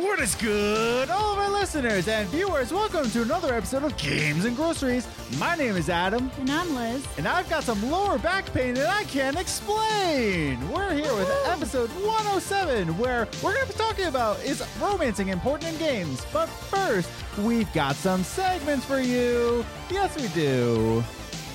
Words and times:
What 0.00 0.18
is 0.20 0.34
good, 0.34 1.10
all 1.10 1.32
of 1.34 1.38
our 1.38 1.50
listeners 1.50 2.08
and 2.08 2.26
viewers? 2.30 2.72
Welcome 2.72 3.10
to 3.10 3.22
another 3.22 3.54
episode 3.54 3.82
of 3.84 3.96
Games 3.98 4.44
and 4.46 4.56
Groceries. 4.56 5.06
My 5.38 5.54
name 5.56 5.76
is 5.76 5.88
Adam, 5.90 6.30
And 6.38 6.50
I'm 6.50 6.74
Liz. 6.74 7.06
and 7.18 7.28
I've 7.28 7.48
got 7.50 7.64
some 7.64 7.90
lower 7.90 8.16
back 8.18 8.50
pain 8.54 8.74
that 8.74 8.88
I 8.88 9.04
can't 9.04 9.38
explain. 9.38 10.70
We're 10.70 10.94
here 10.94 11.14
with 11.14 11.28
episode 11.46 11.90
107, 11.90 12.96
where 12.98 13.28
we're 13.42 13.52
going 13.54 13.66
to 13.66 13.72
be 13.72 13.78
talking 13.78 14.06
about 14.06 14.42
is 14.42 14.64
romancing 14.80 15.28
important 15.28 15.72
in 15.74 15.78
games. 15.78 16.24
But 16.32 16.46
first, 16.48 17.10
we've 17.38 17.70
got 17.72 17.94
some 17.96 18.24
segments 18.24 18.84
for 18.86 19.00
you. 19.00 19.64
Yes, 19.90 20.16
we 20.16 20.28
do. 20.28 21.04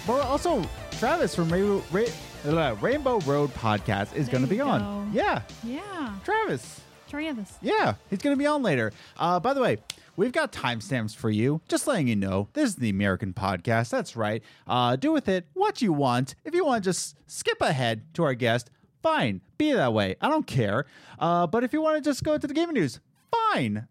But 0.06 0.22
also, 0.22 0.64
Travis 1.00 1.34
from 1.36 1.50
Ra- 1.50 1.82
Ra- 2.46 2.76
Rainbow 2.80 3.20
Road 3.22 3.52
Podcast 3.56 4.16
is 4.16 4.30
going 4.30 4.44
to 4.44 4.50
be 4.50 4.62
on. 4.62 5.12
go. 5.12 5.18
Yeah, 5.18 5.42
Yeah. 5.64 6.14
Travis. 6.24 6.82
Travis. 7.16 7.58
Yeah, 7.62 7.96
he's 8.10 8.20
going 8.20 8.36
to 8.36 8.40
be 8.40 8.46
on 8.46 8.62
later. 8.62 8.92
Uh, 9.18 9.40
by 9.40 9.54
the 9.54 9.62
way, 9.62 9.78
we've 10.18 10.34
got 10.34 10.52
timestamps 10.52 11.16
for 11.16 11.30
you. 11.30 11.62
Just 11.70 11.88
letting 11.88 12.10
you 12.10 12.16
know, 12.18 12.50
this 12.54 12.70
is 12.72 12.76
the 12.76 12.90
American 12.90 13.34
podcast. 13.34 13.90
That's 13.90 14.18
right. 14.18 14.44
Uh, 14.68 14.98
do 14.98 15.14
with 15.14 15.30
it 15.30 15.48
what 15.54 15.82
you 15.82 15.94
want. 15.94 16.36
If 16.44 16.54
you 16.54 16.66
want 16.66 16.84
to 16.84 16.90
just 16.90 17.16
skip 17.28 17.62
ahead 17.62 18.02
to 18.16 18.24
our 18.24 18.34
guest, 18.34 18.70
fine. 19.02 19.40
Be 19.58 19.72
that 19.72 19.94
way. 19.94 20.16
I 20.20 20.28
don't 20.28 20.46
care. 20.46 20.86
Uh, 21.18 21.48
but 21.48 21.64
if 21.64 21.72
you 21.72 21.82
want 21.82 22.04
to 22.04 22.10
just 22.10 22.22
go 22.24 22.38
to 22.38 22.48
the 22.48 22.54
gaming 22.54 22.74
news, 22.74 23.00
fine. 23.32 23.88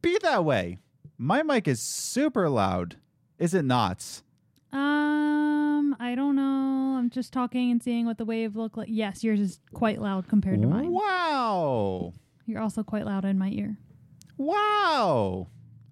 Be 0.00 0.16
that 0.22 0.44
way. 0.44 0.78
My 1.18 1.42
mic 1.42 1.66
is 1.66 1.80
super 1.80 2.48
loud. 2.48 2.96
Is 3.38 3.52
it 3.52 3.64
not? 3.64 4.22
Um, 4.72 5.96
I 5.98 6.14
don't 6.14 6.36
know. 6.36 6.96
I'm 6.98 7.10
just 7.10 7.32
talking 7.32 7.70
and 7.70 7.82
seeing 7.82 8.06
what 8.06 8.18
the 8.18 8.24
wave 8.24 8.56
look 8.56 8.76
like. 8.76 8.88
Yes, 8.90 9.22
yours 9.24 9.40
is 9.40 9.60
quite 9.72 10.00
loud 10.00 10.28
compared 10.28 10.62
to 10.62 10.68
mine. 10.68 10.90
Wow. 10.90 12.12
You're 12.46 12.60
also 12.60 12.82
quite 12.82 13.06
loud 13.06 13.24
in 13.24 13.38
my 13.38 13.48
ear. 13.50 13.78
Wow. 14.36 15.48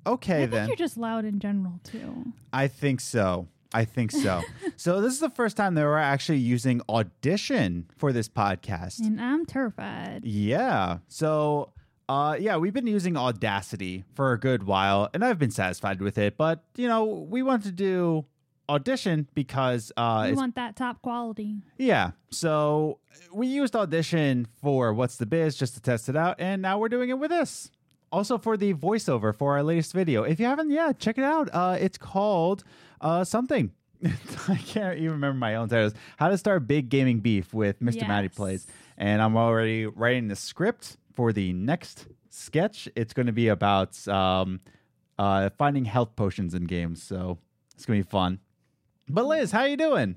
Okay, 0.07 0.37
I 0.37 0.41
think 0.41 0.51
then. 0.51 0.67
you're 0.69 0.77
just 0.77 0.97
loud 0.97 1.25
in 1.25 1.39
general 1.39 1.81
too. 1.85 2.33
I 2.53 2.69
think 2.69 3.01
so. 3.01 3.49
I 3.73 3.85
think 3.85 4.11
so. 4.11 4.43
so 4.77 5.01
this 5.01 5.13
is 5.13 5.21
the 5.21 5.31
first 5.31 5.57
time 5.57 5.75
that 5.75 5.85
we're 5.85 5.97
actually 5.97 6.39
using 6.39 6.83
Audition 6.89 7.87
for 7.97 8.13
this 8.13 8.29
podcast. 8.29 9.01
And 9.01 9.21
I'm 9.21 9.47
terrified. 9.47 10.25
Yeah. 10.25 10.99
So 11.09 11.73
uh 12.09 12.37
yeah, 12.39 12.57
we've 12.57 12.75
been 12.75 12.87
using 12.89 13.17
Audacity 13.17 14.05
for 14.15 14.33
a 14.33 14.41
good 14.41 14.65
while 14.65 15.09
and 15.15 15.25
I've 15.25 15.39
been 15.39 15.53
satisfied 15.53 16.03
with 16.03 16.19
it, 16.19 16.37
but 16.37 16.65
you 16.77 16.89
know, 16.89 17.05
we 17.05 17.43
want 17.43 17.63
to 17.65 17.73
do 17.73 18.27
Audition 18.69 19.27
because 19.35 19.93
uh 19.97 20.27
We 20.31 20.35
want 20.37 20.55
that 20.55 20.77
top 20.77 21.03
quality. 21.03 21.57
yeah. 21.79 22.13
So 22.31 22.99
we 23.33 23.47
used 23.47 23.75
Audition 23.77 24.47
for 24.63 24.93
What's 24.95 25.17
the 25.17 25.27
Biz 25.27 25.57
just 25.57 25.75
to 25.75 25.81
test 25.81 26.09
it 26.09 26.17
out, 26.17 26.37
and 26.39 26.63
now 26.63 26.79
we're 26.79 26.89
doing 26.89 27.11
it 27.11 27.19
with 27.19 27.31
this. 27.31 27.71
Also 28.11 28.37
for 28.39 28.57
the 28.57 28.75
voiceover 28.75 29.35
for 29.35 29.55
our 29.55 29.63
latest 29.63 29.93
video. 29.95 30.23
If 30.23 30.39
you 30.39 30.47
haven't, 30.47 30.71
yeah, 30.71 30.93
check 30.93 31.17
it 31.19 31.25
out. 31.25 31.49
Uh, 31.53 31.77
it's 31.81 31.97
called 31.99 32.63
uh, 33.01 33.25
something. 33.25 33.73
I 34.49 34.57
can't 34.57 34.99
even 34.99 35.13
remember 35.13 35.39
my 35.39 35.55
own 35.57 35.69
titles. 35.69 35.95
How 36.19 36.29
to 36.29 36.37
start 36.37 36.67
big 36.67 36.89
gaming 36.89 37.21
beef 37.21 37.55
with 37.55 37.81
Mr. 37.81 38.07
Matty 38.07 38.27
Yes. 38.27 38.35
Plays. 38.35 38.67
And 38.99 39.23
I'm 39.23 39.37
already 39.37 39.87
writing 39.87 40.29
the 40.29 40.37
script 40.37 40.97
for 41.15 41.33
the 41.33 41.53
next 41.55 42.07
sketch. 42.29 42.89
It's 42.97 43.15
going 43.15 43.27
to 43.27 43.33
be 43.33 43.49
about 43.49 44.07
um, 44.09 44.61
uh, 45.19 45.49
finding 45.57 45.85
health 45.87 46.15
potions 46.17 46.53
in 46.55 46.65
games. 46.65 47.03
So 47.03 47.39
it's 47.75 47.87
going 47.87 47.99
to 48.01 48.05
be 48.07 48.11
fun. 48.11 48.41
But 49.09 49.27
Liz, 49.27 49.51
how 49.53 49.65
you 49.65 49.77
doing? 49.77 50.17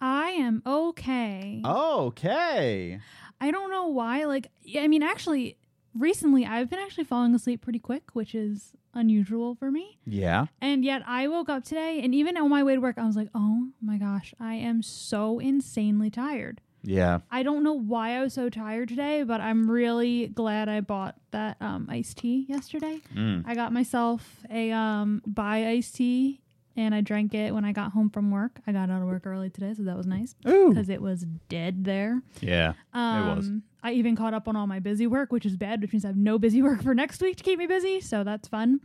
I 0.00 0.30
am 0.30 0.62
okay. 0.66 1.60
Okay. 1.64 2.98
I 3.40 3.50
don't 3.50 3.70
know 3.70 3.86
why. 3.88 4.24
Like, 4.24 4.48
I 4.78 4.88
mean, 4.88 5.02
actually, 5.02 5.58
recently 5.94 6.46
I've 6.46 6.70
been 6.70 6.78
actually 6.78 7.04
falling 7.04 7.34
asleep 7.34 7.62
pretty 7.62 7.78
quick, 7.78 8.10
which 8.14 8.34
is 8.34 8.72
unusual 8.94 9.54
for 9.54 9.70
me. 9.70 9.98
Yeah. 10.06 10.46
And 10.60 10.84
yet 10.84 11.02
I 11.06 11.28
woke 11.28 11.48
up 11.48 11.64
today 11.64 12.00
and 12.02 12.14
even 12.14 12.36
on 12.36 12.50
my 12.50 12.62
way 12.62 12.74
to 12.74 12.80
work, 12.80 12.98
I 12.98 13.06
was 13.06 13.16
like, 13.16 13.28
oh 13.34 13.68
my 13.82 13.98
gosh, 13.98 14.34
I 14.40 14.54
am 14.54 14.82
so 14.82 15.38
insanely 15.38 16.10
tired. 16.10 16.60
Yeah. 16.82 17.20
I 17.30 17.42
don't 17.42 17.62
know 17.62 17.74
why 17.74 18.16
I 18.16 18.22
was 18.22 18.32
so 18.32 18.48
tired 18.48 18.88
today, 18.88 19.22
but 19.22 19.40
I'm 19.42 19.70
really 19.70 20.28
glad 20.28 20.70
I 20.70 20.80
bought 20.80 21.16
that 21.30 21.58
um, 21.60 21.86
iced 21.90 22.18
tea 22.18 22.46
yesterday. 22.48 23.00
Mm. 23.14 23.44
I 23.46 23.54
got 23.54 23.72
myself 23.72 24.38
a 24.50 24.70
um, 24.72 25.20
buy 25.26 25.66
iced 25.66 25.96
tea 25.96 26.40
and 26.80 26.94
I 26.94 27.00
drank 27.00 27.34
it 27.34 27.52
when 27.54 27.64
I 27.64 27.72
got 27.72 27.92
home 27.92 28.10
from 28.10 28.30
work. 28.30 28.60
I 28.66 28.72
got 28.72 28.90
out 28.90 29.02
of 29.02 29.08
work 29.08 29.26
early 29.26 29.50
today, 29.50 29.74
so 29.74 29.82
that 29.82 29.96
was 29.96 30.06
nice 30.06 30.34
because 30.42 30.88
it 30.88 31.02
was 31.02 31.26
dead 31.48 31.84
there. 31.84 32.22
Yeah. 32.40 32.72
Um, 32.92 33.36
was. 33.36 33.50
I 33.82 33.92
even 33.92 34.16
caught 34.16 34.34
up 34.34 34.48
on 34.48 34.56
all 34.56 34.66
my 34.66 34.78
busy 34.78 35.06
work, 35.06 35.32
which 35.32 35.46
is 35.46 35.56
bad, 35.56 35.80
which 35.82 35.92
means 35.92 36.04
I 36.04 36.08
have 36.08 36.16
no 36.16 36.38
busy 36.38 36.62
work 36.68 36.82
for 36.82 36.94
next 36.94 37.20
week 37.20 37.36
to 37.36 37.42
keep 37.42 37.58
me 37.58 37.66
busy. 37.66 38.00
So 38.00 38.24
that's 38.24 38.48
fun. 38.48 38.80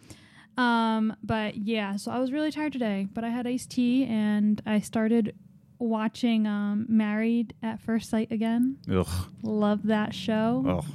Um, 0.58 1.16
but 1.24 1.58
yeah, 1.58 1.96
so 1.98 2.12
I 2.12 2.20
was 2.20 2.32
really 2.32 2.52
tired 2.52 2.74
today, 2.74 3.08
but 3.14 3.24
I 3.24 3.30
had 3.30 3.46
iced 3.48 3.72
tea 3.72 4.06
and 4.06 4.62
I 4.66 4.80
started 4.80 5.36
watching 5.80 6.48
um, 6.48 6.86
Married 6.88 7.54
at 7.62 7.82
First 7.82 8.10
Sight 8.10 8.32
again. 8.32 8.78
Ugh. 8.90 9.08
Love 9.42 9.84
that 9.88 10.14
show. 10.14 10.64
Ugh. 10.68 10.86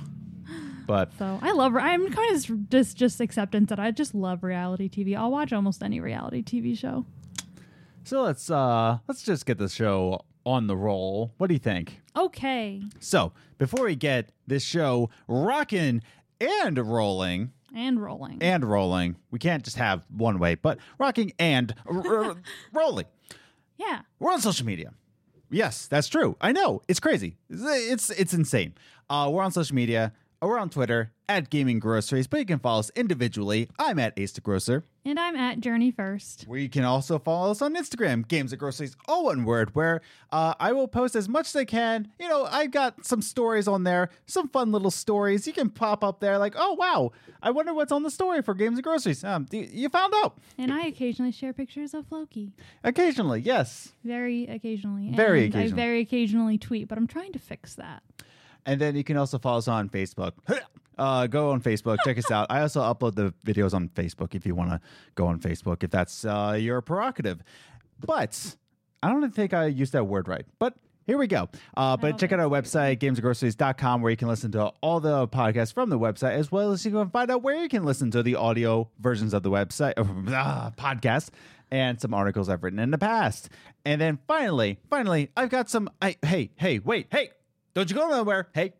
But 0.91 1.13
So 1.19 1.39
I 1.41 1.53
love. 1.53 1.77
I'm 1.77 2.11
kind 2.11 2.35
of 2.35 2.69
just 2.69 2.97
just 2.97 3.21
acceptance 3.21 3.69
that 3.69 3.79
I 3.79 3.93
just 3.93 4.13
love 4.13 4.43
reality 4.43 4.89
TV. 4.89 5.17
I'll 5.17 5.31
watch 5.31 5.53
almost 5.53 5.85
any 5.85 6.01
reality 6.01 6.43
TV 6.43 6.77
show. 6.77 7.07
so 8.03 8.23
let's 8.23 8.51
uh 8.51 8.99
let's 9.07 9.23
just 9.23 9.47
get 9.47 9.59
the 9.59 9.69
show 9.69 10.25
on 10.45 10.67
the 10.67 10.77
roll. 10.77 11.33
What 11.39 11.47
do 11.47 11.55
you 11.55 11.61
think? 11.61 12.01
Okay, 12.17 12.83
So 12.99 13.33
before 13.59 13.85
we 13.85 13.95
get 13.95 14.33
this 14.49 14.65
show 14.65 15.11
rocking 15.29 16.03
and 16.41 16.77
rolling 16.77 17.53
and 17.73 18.03
rolling. 18.03 18.39
and 18.43 18.65
rolling, 18.65 19.15
we 19.31 19.39
can't 19.39 19.63
just 19.63 19.77
have 19.77 20.05
one 20.11 20.41
way, 20.41 20.57
but 20.57 20.79
rocking 20.99 21.33
and 21.39 21.73
r- 21.87 22.35
rolling. 22.73 23.07
yeah. 23.79 24.01
We're 24.19 24.33
on 24.33 24.41
social 24.41 24.67
media. 24.67 24.93
Yes, 25.53 25.87
that's 25.87 26.09
true. 26.09 26.37
I 26.41 26.51
know 26.51 26.83
it's 26.89 26.99
crazy. 26.99 27.37
It's 27.49 27.63
it's, 27.65 28.11
it's 28.11 28.35
insane. 28.35 28.75
Uh, 29.09 29.31
we're 29.33 29.43
on 29.45 29.53
social 29.53 29.77
media. 29.77 30.13
We're 30.43 30.59
on 30.59 30.71
Twitter 30.71 31.13
at 31.29 31.51
Gaming 31.51 31.81
Groceries, 31.81 32.27
but 32.27 32.41
you 32.41 32.47
can 32.47 32.61
follow 32.61 32.81
us 32.81 32.91
individually. 32.97 33.69
I'm 33.79 33.99
at 33.99 34.19
Ace 34.19 34.33
the 34.33 34.41
Grocer. 34.41 34.85
And 35.05 35.21
I'm 35.21 35.37
at 35.37 35.61
Journey 35.61 35.91
First. 35.91 36.45
Where 36.45 36.59
you 36.59 36.71
can 36.71 36.83
also 36.83 37.19
follow 37.19 37.51
us 37.51 37.61
on 37.61 37.77
Instagram, 37.77 38.27
Games 38.27 38.51
at 38.55 38.59
Groceries, 38.59 38.97
all 39.07 39.27
one 39.27 39.45
word, 39.45 39.75
where 39.75 40.01
uh, 40.33 40.55
I 40.59 40.73
will 40.73 40.89
post 40.89 41.15
as 41.15 41.29
much 41.29 41.49
as 41.49 41.57
I 41.57 41.67
can. 41.67 42.09
You 42.19 42.27
know, 42.27 42.47
I've 42.47 42.71
got 42.71 43.05
some 43.05 43.21
stories 43.21 43.69
on 43.69 43.85
there, 43.85 44.09
some 44.25 44.49
fun 44.49 44.73
little 44.73 44.91
stories. 44.91 45.47
You 45.47 45.53
can 45.53 45.69
pop 45.69 46.03
up 46.03 46.21
there 46.21 46.39
like, 46.39 46.55
oh, 46.57 46.73
wow, 46.73 47.13
I 47.43 47.51
wonder 47.51 47.75
what's 47.75 47.93
on 47.93 48.03
the 48.03 48.11
story 48.11 48.41
for 48.41 48.55
Games 48.55 48.79
at 48.79 48.85
Groceries. 48.85 49.23
Um, 49.23 49.47
you 49.53 49.91
found 49.91 50.15
out. 50.17 50.39
And 50.57 50.73
I 50.73 50.87
occasionally 50.87 51.33
share 51.33 51.53
pictures 51.53 51.93
of 51.93 52.11
Loki. 52.11 52.55
Occasionally, 52.83 53.43
yes. 53.43 53.93
Very 54.05 54.47
occasionally. 54.47 55.11
Very 55.15 55.45
and 55.45 55.55
occasionally. 55.55 55.83
I 55.83 55.85
very 55.85 56.01
occasionally 56.01 56.57
tweet, 56.57 56.89
but 56.89 56.97
I'm 56.97 57.07
trying 57.07 57.33
to 57.33 57.39
fix 57.39 57.75
that. 57.75 58.03
And 58.71 58.81
then 58.81 58.95
you 58.95 59.03
can 59.03 59.17
also 59.17 59.37
follow 59.41 59.59
us 59.59 59.69
on 59.69 59.89
Facebook. 59.89 60.33
Uh, 60.99 61.27
go 61.27 61.53
on 61.53 61.63
Facebook, 61.63 61.97
check 62.05 62.19
us 62.19 62.31
out. 62.31 62.47
I 62.51 62.61
also 62.61 62.83
upload 62.83 63.15
the 63.15 63.33
videos 63.47 63.73
on 63.73 63.89
Facebook 63.89 64.35
if 64.35 64.45
you 64.45 64.55
want 64.55 64.69
to 64.69 64.83
go 65.15 65.29
on 65.29 65.41
Facebook, 65.41 65.83
if 65.83 65.91
that's 65.91 66.27
uh, 66.27 66.59
your 66.61 66.83
prerogative. 66.83 67.43
But 67.99 68.57
I 69.03 69.09
don't 69.09 69.35
think 69.35 69.55
I 69.55 69.65
used 69.65 69.95
that 69.95 70.05
word 70.05 70.29
right. 70.29 70.45
But 70.59 70.75
here 71.07 71.17
we 71.17 71.27
go. 71.27 71.49
Uh, 71.75 71.97
but 71.97 72.19
check 72.19 72.33
out 72.33 72.41
our 72.41 72.51
website, 72.51 72.99
gamesandgroceries.com, 72.99 74.03
where 74.03 74.11
you 74.11 74.17
can 74.19 74.29
listen 74.29 74.53
to 74.53 74.67
all 74.83 75.01
the 75.01 75.27
podcasts 75.29 75.73
from 75.73 75.89
the 75.89 75.99
website, 75.99 76.33
as 76.33 76.53
well 76.53 76.71
as 76.71 76.85
you 76.85 76.91
can 76.91 77.09
find 77.09 77.31
out 77.31 77.43
where 77.43 77.57
you 77.63 77.71
can 77.71 77.85
listen 77.85 78.11
to 78.11 78.23
the 78.23 78.35
audio 78.35 78.91
versions 78.99 79.33
of 79.33 79.43
the 79.43 79.51
website, 79.51 79.95
uh, 79.97 80.71
podcast, 80.73 81.31
and 81.71 81.99
some 81.99 82.13
articles 82.13 82.51
I've 82.51 82.63
written 82.63 82.79
in 82.79 82.91
the 82.91 82.99
past. 82.99 83.49
And 83.87 84.03
then 84.03 84.19
finally, 84.29 84.81
finally, 84.91 85.31
I've 85.35 85.49
got 85.49 85.71
some. 85.71 85.89
I, 86.03 86.17
hey, 86.21 86.51
hey, 86.57 86.79
wait, 86.79 87.07
hey, 87.11 87.31
don't 87.75 87.91
you 87.91 87.97
go 87.97 88.09
nowhere. 88.09 88.49
Hey, 88.55 88.73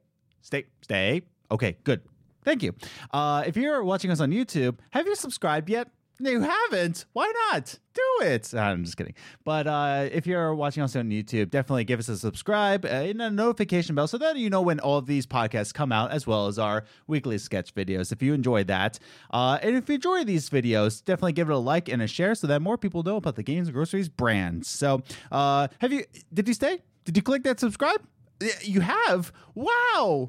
stay, 0.43 0.65
stay. 0.83 1.23
Okay, 1.51 1.77
good. 1.85 2.03
Thank 2.45 2.63
you. 2.63 2.75
Uh, 3.13 3.45
if 3.47 3.57
you're 3.57 3.85
watching 3.85 4.11
us 4.11 4.21
on 4.21 4.31
YouTube, 4.31 4.79
have 4.91 5.07
you 5.07 5.15
subscribed 5.15 5.69
yet? 5.69 5.89
No, 6.23 6.31
you 6.31 6.43
haven't. 6.43 7.07
Why 7.15 7.33
not? 7.51 7.79
Do 7.95 8.27
it. 8.27 8.53
I'm 8.53 8.85
just 8.85 8.99
kidding. 8.99 9.15
But 9.43 9.67
uh, 9.67 10.07
if 10.13 10.27
you're 10.27 10.55
watching 10.55 10.83
us 10.83 10.95
on 10.95 11.09
YouTube, 11.09 11.49
definitely 11.49 11.85
give 11.85 11.99
us 11.99 12.11
a 12.11 12.19
subscribe 12.19 12.85
uh, 12.85 12.89
and 12.89 13.23
a 13.23 13.31
notification 13.31 13.95
bell 13.95 14.07
so 14.07 14.19
that 14.19 14.37
you 14.37 14.51
know 14.51 14.61
when 14.61 14.81
all 14.81 14.99
of 14.99 15.07
these 15.07 15.27
podcasts 15.27 15.73
come 15.73 15.93
out, 15.93 16.11
as 16.11 16.27
well 16.27 16.47
as 16.47 16.59
our 16.59 16.85
weekly 17.07 17.39
sketch 17.39 17.75
videos. 17.75 18.13
If 18.13 18.23
you 18.23 18.35
enjoy 18.35 18.65
that, 18.65 18.99
uh, 19.31 19.59
and 19.63 19.77
if 19.77 19.89
you 19.89 19.95
enjoy 19.95 20.25
these 20.25 20.51
videos, 20.51 21.03
definitely 21.03 21.33
give 21.33 21.49
it 21.49 21.55
a 21.55 21.59
like 21.59 21.89
and 21.89 22.03
a 22.03 22.07
share 22.07 22.35
so 22.35 22.47
that 22.49 22.61
more 22.61 22.77
people 22.77 23.03
know 23.03 23.17
about 23.17 23.37
the 23.37 23.43
Games 23.43 23.69
and 23.69 23.75
Groceries 23.75 24.11
brand. 24.11 24.67
So, 24.67 25.03
uh, 25.33 25.69
have 25.79 25.91
you? 25.91 26.05
Did 26.35 26.49
you 26.49 26.55
stay? 26.55 26.83
Did 27.05 27.17
you 27.17 27.23
click 27.23 27.45
that 27.45 27.61
subscribe? 27.61 28.03
Y- 28.41 28.51
You 28.63 28.81
have. 28.81 29.33
Wow. 29.55 30.29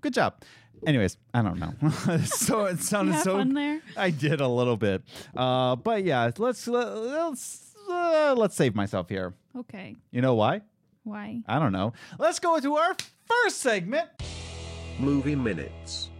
Good 0.00 0.14
job. 0.14 0.34
Anyways, 0.86 1.16
I 1.34 1.42
don't 1.42 1.58
know. 1.58 1.74
so 2.24 2.66
it 2.66 2.80
sounded 2.80 3.14
You 3.16 3.20
so. 3.22 3.36
fun 3.38 3.52
there? 3.54 3.80
I 3.96 4.10
did 4.10 4.40
a 4.40 4.46
little 4.46 4.76
bit, 4.76 5.02
uh, 5.36 5.74
but 5.76 6.04
yeah. 6.04 6.30
Let's 6.38 6.68
let's 6.68 7.74
uh, 7.90 8.34
let's 8.36 8.54
save 8.54 8.76
myself 8.76 9.08
here. 9.08 9.34
Okay. 9.56 9.96
You 10.12 10.20
know 10.22 10.34
why? 10.34 10.60
Why? 11.02 11.42
I 11.48 11.58
don't 11.58 11.72
know. 11.72 11.94
Let's 12.18 12.38
go 12.38 12.60
to 12.60 12.76
our 12.76 12.96
first 13.26 13.58
segment. 13.58 14.08
Movie 15.00 15.34
Minutes. 15.34 16.10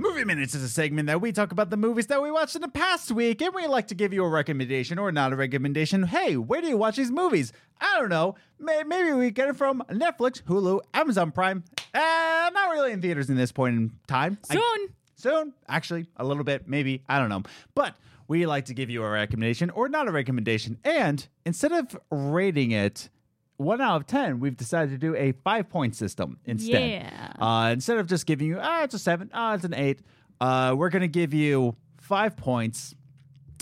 Movie 0.00 0.24
Minutes 0.24 0.54
is 0.54 0.62
a 0.62 0.68
segment 0.70 1.08
that 1.08 1.20
we 1.20 1.30
talk 1.30 1.52
about 1.52 1.68
the 1.68 1.76
movies 1.76 2.06
that 2.06 2.22
we 2.22 2.30
watched 2.30 2.56
in 2.56 2.62
the 2.62 2.68
past 2.68 3.10
week, 3.12 3.42
and 3.42 3.54
we 3.54 3.66
like 3.66 3.88
to 3.88 3.94
give 3.94 4.14
you 4.14 4.24
a 4.24 4.28
recommendation 4.30 4.98
or 4.98 5.12
not 5.12 5.30
a 5.30 5.36
recommendation. 5.36 6.04
Hey, 6.04 6.38
where 6.38 6.62
do 6.62 6.68
you 6.68 6.78
watch 6.78 6.96
these 6.96 7.10
movies? 7.10 7.52
I 7.82 7.98
don't 7.98 8.08
know. 8.08 8.34
May- 8.58 8.82
Maybe 8.82 9.12
we 9.12 9.30
get 9.30 9.50
it 9.50 9.56
from 9.56 9.82
Netflix, 9.90 10.42
Hulu, 10.44 10.80
Amazon 10.94 11.32
Prime. 11.32 11.64
Uh, 11.92 12.50
not 12.54 12.70
really 12.70 12.92
in 12.92 13.02
theaters 13.02 13.28
in 13.28 13.36
this 13.36 13.52
point 13.52 13.76
in 13.76 13.92
time. 14.06 14.38
I- 14.48 14.54
Soon. 14.54 14.88
soon, 15.16 15.52
actually, 15.68 16.06
a 16.16 16.24
little 16.24 16.44
bit, 16.44 16.66
maybe. 16.66 17.02
I 17.06 17.18
don't 17.18 17.28
know. 17.28 17.42
But 17.74 17.94
we 18.26 18.46
like 18.46 18.64
to 18.66 18.74
give 18.74 18.88
you 18.88 19.04
a 19.04 19.10
recommendation 19.10 19.68
or 19.68 19.90
not 19.90 20.08
a 20.08 20.12
recommendation. 20.12 20.78
And 20.82 21.28
instead 21.44 21.72
of 21.72 21.94
rating 22.10 22.70
it 22.70 23.10
one 23.60 23.80
out 23.80 24.00
of 24.00 24.06
10, 24.06 24.40
we've 24.40 24.56
decided 24.56 24.90
to 24.92 24.98
do 24.98 25.14
a 25.14 25.32
five 25.32 25.68
point 25.68 25.94
system 25.94 26.38
instead. 26.44 27.02
Yeah. 27.02 27.32
Uh, 27.38 27.70
instead 27.72 27.98
of 27.98 28.06
just 28.06 28.24
giving 28.26 28.46
you, 28.46 28.58
ah, 28.60 28.84
it's 28.84 28.94
a 28.94 28.98
seven, 28.98 29.30
ah, 29.34 29.54
it's 29.54 29.64
an 29.64 29.74
eight, 29.74 30.00
uh, 30.40 30.74
we're 30.76 30.88
going 30.90 31.02
to 31.02 31.08
give 31.08 31.34
you 31.34 31.76
five 32.00 32.36
points. 32.36 32.94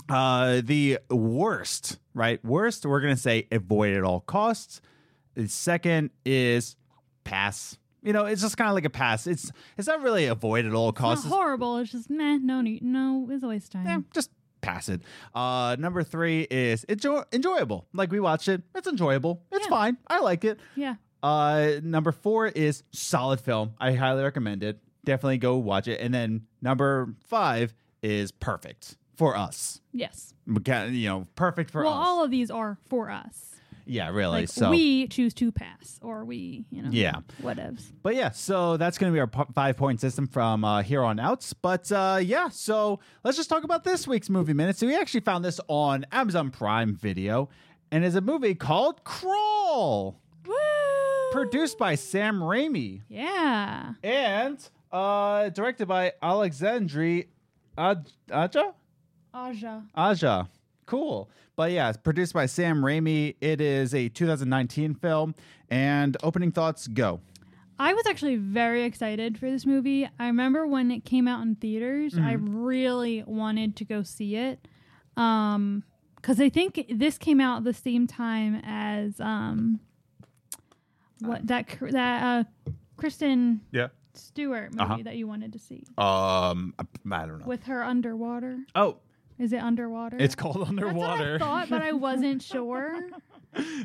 Uh, 0.07 0.61
the 0.63 0.97
worst, 1.11 1.99
right? 2.15 2.43
Worst, 2.43 2.83
we're 2.85 3.01
going 3.01 3.13
to 3.15 3.21
say 3.21 3.47
avoid 3.51 3.93
at 3.93 4.03
all 4.03 4.21
costs. 4.21 4.81
The 5.35 5.47
second 5.47 6.09
is 6.25 6.75
pass. 7.23 7.77
You 8.01 8.13
know, 8.13 8.25
it's 8.25 8.41
just 8.41 8.57
kind 8.57 8.69
of 8.69 8.73
like 8.75 8.85
a 8.85 8.89
pass. 8.89 9.27
It's 9.27 9.51
it's 9.77 9.87
not 9.87 10.01
really 10.01 10.25
avoid 10.25 10.65
at 10.65 10.73
all 10.73 10.89
It's 10.89 10.97
costs. 10.97 11.25
not 11.25 11.33
horrible. 11.35 11.77
It's 11.77 11.91
just 11.91 12.09
meh. 12.09 12.37
No 12.41 12.61
need. 12.61 12.81
No, 12.81 13.27
it's 13.29 13.43
a 13.43 13.47
waste 13.47 13.75
of 13.75 13.83
time. 13.83 13.87
Eh, 13.87 14.01
just 14.13 14.31
pass 14.73 14.89
it. 14.89 15.01
Uh, 15.33 15.75
number 15.79 16.03
three 16.03 16.41
is 16.51 16.83
enjoy- 16.85 17.23
enjoyable. 17.33 17.87
Like 17.93 18.11
we 18.11 18.19
watched 18.19 18.47
it, 18.47 18.61
it's 18.75 18.87
enjoyable. 18.87 19.43
It's 19.51 19.65
Yeah. 19.65 19.69
fine. 19.69 19.97
I 20.07 20.19
like 20.19 20.43
it. 20.45 20.59
Yeah. 20.75 20.95
Uh, 21.23 21.71
number 21.83 22.11
four 22.11 22.47
is 22.47 22.83
solid 22.91 23.41
film. 23.41 23.71
I 23.79 23.93
highly 23.93 24.23
recommend 24.23 24.63
it. 24.63 24.79
Definitely 25.05 25.39
go 25.39 25.57
watch 25.57 25.87
it. 25.87 25.99
And 25.99 26.13
then 26.13 26.45
number 26.61 27.15
five 27.25 27.73
is 28.03 28.31
perfect 28.31 28.95
for 29.15 29.35
us. 29.35 29.81
Yes. 29.91 30.33
You 30.47 31.09
know, 31.09 31.27
perfect 31.35 31.71
for 31.71 31.83
well, 31.83 31.93
us. 31.93 32.07
all 32.07 32.23
of 32.23 32.31
these 32.31 32.49
are 32.51 32.77
for 32.87 33.09
us. 33.09 33.58
Yeah, 33.89 34.09
really. 34.09 34.41
Like 34.41 34.49
so 34.49 34.69
we 34.69 35.07
choose 35.07 35.33
to 35.35 35.51
pass, 35.51 35.99
or 36.03 36.23
we, 36.23 36.65
you 36.69 36.81
know, 36.83 36.89
Yeah. 36.91 37.21
whatevs. 37.41 37.91
But 38.03 38.15
yeah, 38.15 38.29
so 38.31 38.77
that's 38.77 38.97
going 38.99 39.11
to 39.11 39.15
be 39.15 39.19
our 39.19 39.27
p- 39.27 39.51
five 39.55 39.77
point 39.77 39.99
system 39.99 40.27
from 40.27 40.63
uh, 40.63 40.83
here 40.83 41.03
on 41.03 41.19
out. 41.19 41.51
But 41.61 41.91
uh, 41.91 42.19
yeah, 42.21 42.49
so 42.49 42.99
let's 43.23 43.35
just 43.35 43.49
talk 43.49 43.63
about 43.63 43.83
this 43.83 44.07
week's 44.07 44.29
movie 44.29 44.53
minute. 44.53 44.77
So 44.77 44.85
we 44.87 44.95
actually 44.95 45.21
found 45.21 45.43
this 45.43 45.59
on 45.67 46.05
Amazon 46.11 46.51
Prime 46.51 46.95
Video, 46.95 47.49
and 47.91 48.05
it's 48.05 48.15
a 48.15 48.21
movie 48.21 48.53
called 48.55 49.03
Crawl, 49.03 50.19
Woo! 50.45 50.53
produced 51.31 51.77
by 51.79 51.95
Sam 51.95 52.39
Raimi 52.41 53.01
Yeah. 53.09 53.93
and 54.03 54.59
uh, 54.91 55.49
directed 55.49 55.87
by 55.87 56.13
Alexandre 56.21 57.23
Aj- 57.77 58.11
Aja. 58.31 58.73
Aja. 59.33 59.83
Aja. 59.95 60.47
Cool. 60.89 61.29
But 61.55 61.71
yeah, 61.71 61.89
it's 61.89 61.97
produced 61.99 62.33
by 62.33 62.47
Sam 62.47 62.81
Raimi. 62.81 63.35
It 63.41 63.61
is 63.61 63.93
a 63.93 64.09
2019 64.09 64.95
film. 64.95 65.35
And 65.69 66.17
opening 66.23 66.51
thoughts 66.51 66.87
go. 66.87 67.19
I 67.77 67.93
was 67.93 68.07
actually 68.07 68.37
very 68.37 68.83
excited 68.83 69.37
for 69.37 69.51
this 69.51 69.67
movie. 69.67 70.09
I 70.17 70.25
remember 70.25 70.65
when 70.65 70.89
it 70.89 71.05
came 71.05 71.27
out 71.27 71.43
in 71.43 71.55
theaters, 71.55 72.15
I 72.15 72.35
Mm-hmm. 72.35 72.55
really 72.65 73.23
wanted 73.27 73.75
to 73.77 73.85
go 73.85 74.01
see 74.01 74.35
it. 74.35 74.67
Um 75.15 75.83
cuz 76.23 76.41
I 76.41 76.49
think 76.49 76.85
this 76.91 77.17
came 77.19 77.39
out 77.39 77.63
the 77.63 77.73
same 77.73 78.07
time 78.07 78.59
as 78.65 79.19
um 79.21 79.79
what 81.19 81.45
that 81.47 81.67
that 81.91 82.23
uh 82.23 82.43
Kristen 82.97 83.61
Yeah. 83.71 83.89
Stewart 84.13 84.71
movie 84.71 84.81
Uh-huh. 84.83 84.97
that 85.03 85.15
you 85.17 85.27
wanted 85.27 85.53
to 85.53 85.59
see 85.59 85.83
Um, 85.97 86.73
I 87.11 87.25
don't 87.27 87.39
know. 87.39 87.45
with 87.45 87.63
her 87.65 87.83
underwater. 87.83 88.59
Oh, 88.75 88.97
Is 89.39 89.53
it 89.53 89.57
underwater? 89.63 90.17
it's 90.19 90.35
called 90.35 90.67
underwater. 90.67 91.37
That's 91.39 91.41
what 91.41 91.49
I 91.49 91.59
thought, 91.61 91.69
but 91.69 91.81
I 91.81 91.93
wasn't 91.93 92.41
sure. 92.53 92.99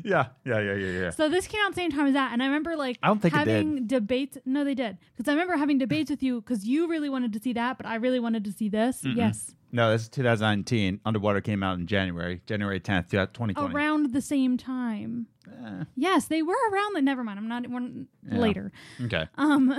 yeah, 0.03 0.27
yeah, 0.45 0.59
yeah, 0.59 0.73
yeah, 0.73 0.99
yeah. 0.99 1.09
So 1.09 1.27
this 1.29 1.47
came 1.47 1.59
out 1.63 1.69
the 1.71 1.75
same 1.75 1.91
time 1.91 2.07
as 2.07 2.13
that, 2.13 2.33
and 2.33 2.43
I 2.43 2.45
remember 2.45 2.75
like 2.75 2.99
I 3.01 3.07
don't 3.07 3.19
think 3.21 3.33
having 3.33 3.87
debates. 3.87 4.37
No, 4.45 4.63
they 4.63 4.75
did 4.75 4.97
because 5.15 5.27
I 5.29 5.31
remember 5.33 5.55
having 5.57 5.77
debates 5.77 6.09
with 6.11 6.21
you 6.21 6.41
because 6.41 6.65
you 6.67 6.87
really 6.87 7.09
wanted 7.09 7.33
to 7.33 7.39
see 7.39 7.53
that, 7.53 7.77
but 7.77 7.85
I 7.85 7.95
really 7.95 8.19
wanted 8.19 8.43
to 8.45 8.51
see 8.51 8.69
this. 8.69 9.01
Yes, 9.03 9.55
No, 9.71 9.91
this 9.91 10.03
is 10.03 10.09
2019. 10.09 10.99
Underwater 11.05 11.41
came 11.41 11.63
out 11.63 11.79
in 11.79 11.87
January, 11.87 12.41
January 12.45 12.79
10th, 12.79 13.09
2020. 13.09 13.73
around 13.73 14.13
the 14.13 14.21
same 14.21 14.57
time. 14.57 15.27
Eh, 15.47 15.83
Yes, 15.95 16.25
they 16.25 16.41
were 16.43 16.55
around. 16.71 16.95
The 16.95 17.01
never 17.01 17.23
mind. 17.23 17.39
I'm 17.39 17.47
not 17.47 17.67
one 17.67 18.07
Yeah. 18.29 18.37
later. 18.37 18.71
okay. 19.05 19.27
Um, 19.35 19.73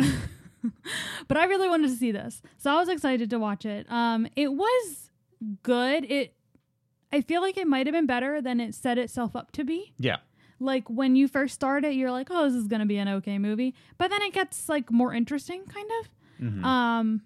but 1.29 1.37
I 1.37 1.45
really 1.45 1.69
wanted 1.69 1.89
to 1.91 1.97
see 1.97 2.11
this, 2.13 2.43
so 2.59 2.71
I 2.73 2.75
was 2.77 2.89
excited 2.89 3.31
to 3.31 3.39
watch 3.39 3.65
it. 3.65 3.87
Um, 3.91 4.27
it 4.37 4.53
was 4.53 5.06
good. 5.63 6.05
It, 6.11 6.35
I 7.13 7.21
feel 7.21 7.41
like 7.41 7.57
it 7.57 7.67
might 7.67 7.87
have 7.87 7.95
been 7.95 8.07
better 8.07 8.41
than 8.41 8.61
it 8.61 8.75
set 8.75 8.99
itself 8.99 9.35
up 9.37 9.53
to 9.53 9.65
be. 9.65 9.93
Yeah. 9.99 10.17
like 10.59 10.89
when 10.89 11.17
you 11.17 11.29
first 11.29 11.55
start 11.55 11.85
it, 11.85 11.95
you're 11.95 12.11
like, 12.11 12.29
oh, 12.31 12.45
this 12.45 12.55
is 12.55 12.67
gonna 12.67 12.87
be 12.87 12.97
an 12.97 13.09
okay 13.09 13.39
movie, 13.39 13.75
but 13.99 14.09
then 14.11 14.23
it 14.23 14.33
gets 14.33 14.69
like 14.71 14.91
more 14.91 15.13
interesting, 15.13 15.65
kind 15.67 15.91
of. 16.01 16.09
Mhm. 16.47 16.65
Um, 16.65 17.23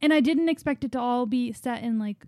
and 0.00 0.12
I 0.14 0.20
didn't 0.20 0.48
expect 0.48 0.84
it 0.84 0.92
to 0.92 1.00
all 1.00 1.26
be 1.26 1.52
set 1.52 1.82
in 1.82 1.98
like 1.98 2.24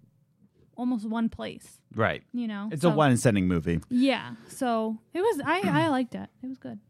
almost 0.77 1.07
one 1.09 1.29
place, 1.29 1.81
right. 1.95 2.23
you 2.33 2.49
know. 2.49 2.69
It's 2.73 2.83
So- 2.83 2.91
a 2.91 2.95
one 2.95 3.17
setting 3.17 3.47
movie. 3.47 3.81
Yeah, 3.91 4.35
so 4.49 4.99
it 5.15 5.21
was. 5.21 5.41
I 5.45 5.61
I 5.85 5.89
liked 5.89 6.15
it. 6.17 6.29
It 6.43 6.47
was 6.49 6.59
good. 6.59 6.81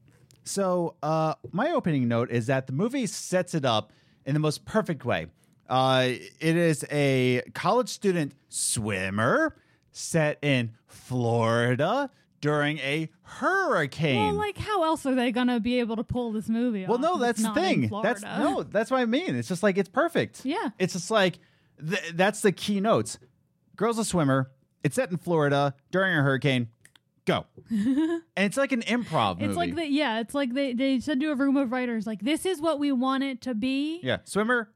So, 0.45 0.97
uh, 1.03 1.35
my 1.53 1.71
opening 1.71 2.09
note 2.09 2.31
is 2.31 2.47
that 2.47 2.67
the 2.67 2.73
movie 2.73 3.07
sets 3.07 3.55
it 3.55 3.65
up 3.65 3.93
in 4.27 4.35
the 4.35 4.41
most 4.41 4.65
perfect 4.65 5.05
way. 5.05 5.27
Uh, 5.73 6.09
it 6.39 6.55
is 6.55 6.85
a 6.93 7.41
college 7.55 7.89
student 7.89 8.35
swimmer 8.51 9.57
set 9.91 10.39
in 10.43 10.71
Florida 10.87 12.11
during 12.43 12.79
a 12.81 13.09
hurricane. 13.23 14.17
Well, 14.17 14.35
like, 14.35 14.59
how 14.59 14.85
else 14.85 15.07
are 15.07 15.15
they 15.15 15.33
gonna 15.33 15.61
be 15.61 15.81
able 15.81 15.97
to 15.97 16.05
pull 16.05 16.31
this 16.31 16.51
movie? 16.51 16.85
Well, 16.85 16.97
off 16.97 17.01
no, 17.01 17.19
that's 17.19 17.43
the 17.43 17.55
thing. 17.55 17.91
That's 18.03 18.21
no, 18.23 18.65
that's 18.65 18.91
what 18.91 19.01
I 19.01 19.07
mean. 19.07 19.35
It's 19.35 19.49
just 19.49 19.63
like 19.63 19.79
it's 19.79 19.89
perfect. 19.89 20.45
Yeah. 20.45 20.69
It's 20.79 20.93
just 20.93 21.11
like 21.11 21.39
th- 21.89 22.13
that's 22.17 22.43
the 22.43 22.53
key 22.53 22.79
notes. 22.81 23.19
Girl's 23.75 23.99
a 23.99 24.05
swimmer. 24.05 24.51
It's 24.85 24.97
set 24.97 25.11
in 25.11 25.17
Florida 25.17 25.75
during 25.91 26.19
a 26.19 26.23
hurricane. 26.23 26.69
Go. 27.25 27.47
and 27.71 28.23
it's 28.37 28.59
like 28.59 28.73
an 28.73 28.83
improv 28.83 29.37
movie. 29.39 29.47
It's 29.47 29.57
like 29.57 29.75
the 29.75 29.87
yeah. 29.87 30.21
It's 30.21 30.35
like 30.35 30.53
they 30.53 30.75
they 30.75 31.01
said 31.01 31.19
to 31.21 31.31
a 31.31 31.35
room 31.35 31.57
of 31.57 31.73
writers, 31.73 32.07
like, 32.07 32.21
this 32.21 32.45
is 32.45 32.61
what 32.61 32.79
we 32.79 32.93
want 32.93 33.23
it 33.23 33.41
to 33.43 33.55
be. 33.55 34.01
yeah, 34.03 34.19
swimmer, 34.25 34.69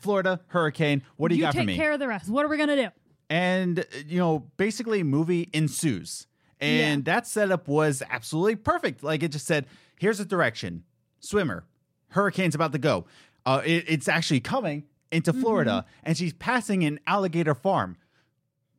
Florida, 0.00 0.40
hurricane. 0.48 1.02
What 1.16 1.28
do 1.28 1.36
you, 1.36 1.42
got 1.42 1.54
for 1.54 1.60
me? 1.62 1.74
Take 1.74 1.76
care 1.82 1.92
of 1.92 2.00
the 2.00 2.08
rest. 2.08 2.28
What 2.28 2.44
are 2.44 2.48
we 2.48 2.56
gonna 2.56 2.76
do? 2.76 2.88
and 3.30 3.78
uh, 3.80 3.82
you 4.06 4.18
know, 4.18 4.46
basically, 4.56 5.02
movie 5.02 5.48
ensues, 5.52 6.26
and 6.60 7.04
that 7.06 7.26
setup 7.26 7.68
was 7.68 8.02
absolutely 8.10 8.56
perfect. 8.56 9.02
Like 9.02 9.22
it 9.22 9.28
just 9.32 9.46
said, 9.46 9.66
"Here's 9.98 10.20
a 10.20 10.24
direction: 10.24 10.84
swimmer, 11.20 11.64
hurricane's 12.08 12.54
about 12.54 12.72
to 12.72 12.78
go. 12.78 13.06
Uh, 13.46 13.62
it- 13.64 13.84
it's 13.88 14.08
actually 14.08 14.40
coming 14.40 14.84
into 15.12 15.32
Florida, 15.32 15.84
and 16.02 16.16
she's 16.16 16.32
passing 16.32 16.82
an 16.84 16.98
alligator 17.06 17.54
farm. 17.54 17.96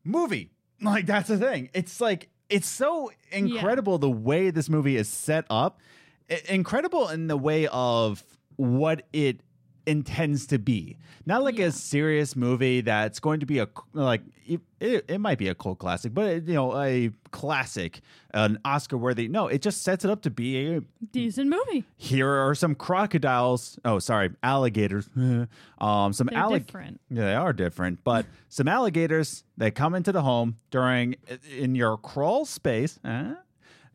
Movie, 0.04 0.52
like 0.82 1.06
that's 1.06 1.30
the 1.30 1.38
thing. 1.38 1.70
It's 1.74 2.00
like 2.02 2.30
it's 2.50 2.68
so 2.68 3.12
incredible 3.32 3.98
the 3.98 4.10
way 4.12 4.52
this 4.52 4.70
movie 4.70 4.98
is 4.98 5.08
set 5.10 5.46
up. 5.50 5.80
Incredible 6.50 7.10
in 7.10 7.28
the 7.28 7.38
way 7.38 7.68
of 7.68 8.24
what 8.56 9.04
it 9.14 9.42
intends 9.88 10.46
to 10.48 10.58
be. 10.60 10.98
Not 11.26 11.44
like 11.44 11.58
Yeah. 11.58 11.68
a 11.68 11.72
serious 11.72 12.36
movie 12.36 12.82
that's 12.82 13.20
going 13.20 13.40
to 13.40 13.46
be 13.46 13.60
a 13.60 13.68
like 13.94 14.22
it, 14.80 15.06
it, 15.08 15.20
might 15.20 15.40
be 15.40 15.48
a 15.48 15.56
cult 15.56 15.80
classic, 15.80 16.14
but 16.14 16.48
you 16.48 16.54
know 16.54 16.80
a 16.80 17.10
classic, 17.32 18.02
an 18.34 18.60
Oscar 18.64 18.96
worthy. 18.98 19.28
No, 19.28 19.48
it 19.48 19.62
just 19.64 19.82
sets 19.82 20.06
it 20.06 20.12
up 20.12 20.22
to 20.22 20.30
be 20.30 20.76
a 20.76 20.82
Decent 21.12 21.50
movie. 21.50 21.84
here 21.98 22.30
are 22.30 22.54
some 22.54 22.76
crocodiles. 22.76 23.80
Oh, 23.84 23.98
sorry, 23.98 24.32
alligators. 24.44 25.10
um, 25.80 26.14
some 26.14 26.30
alligators. 26.32 26.98
Yeah, 27.10 27.26
they 27.26 27.34
are 27.36 27.54
different, 27.54 28.04
but 28.04 28.28
some 28.50 28.68
alligators 28.68 29.44
that 29.58 29.74
come 29.74 29.96
into 29.96 30.12
the 30.12 30.22
home 30.22 30.58
during 30.70 31.16
in 31.58 31.74
your 31.74 31.98
crawl 31.98 32.46
space. 32.46 33.00
Uh, 33.04 33.34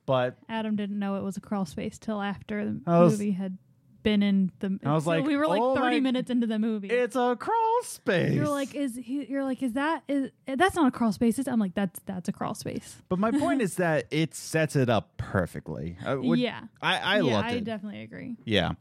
but 0.07 0.37
Adam 0.49 0.75
didn't 0.75 0.99
know 0.99 1.15
it 1.15 1.23
was 1.23 1.37
a 1.37 1.41
crawl 1.41 1.65
space 1.65 1.97
till 1.99 2.21
after 2.21 2.65
the 2.65 2.81
was- 2.87 3.13
movie 3.13 3.31
had 3.33 3.57
been 4.03 4.23
in 4.23 4.51
the. 4.61 4.79
I 4.85 4.95
was 4.95 5.05
so 5.05 5.11
like, 5.11 5.25
we 5.25 5.37
were 5.37 5.47
like 5.47 5.61
oh 5.63 5.75
thirty 5.75 5.97
my- 5.97 6.01
minutes 6.01 6.31
into 6.31 6.47
the 6.47 6.59
movie. 6.59 6.89
it's 6.89 7.17
a 7.17 7.37
crawl 7.39 7.83
space. 7.83 8.33
you're 8.33 8.49
like, 8.49 8.75
is 8.75 8.97
he, 8.97 9.25
you're 9.27 9.45
like, 9.45 9.63
is 9.63 9.75
that 9.75 10.03
is 10.09 10.31
that's 10.47 10.75
not 10.77 10.89
a 10.89 10.91
crawl 10.91 11.13
space? 11.13 11.39
I'm 11.47 11.59
like, 11.61 11.75
that's 11.75 12.01
that's 12.07 12.29
a 12.29 12.33
crawl 12.33 12.55
space. 12.55 12.97
but 13.09 13.19
my 13.19 13.31
point 13.31 13.63
is 13.67 13.77
that 13.77 14.07
it 14.11 14.35
sets 14.35 14.77
it 14.77 14.89
up 14.89 15.17
perfectly. 15.17 15.97
I 16.05 16.15
would- 16.15 16.39
yeah, 16.39 16.61
I, 16.83 16.99
I 16.99 17.17
yeah, 17.17 17.23
loved 17.23 17.49
I 17.49 17.53
it. 17.53 17.65
definitely 17.65 18.03
agree. 18.03 18.37
Yeah. 18.45 18.73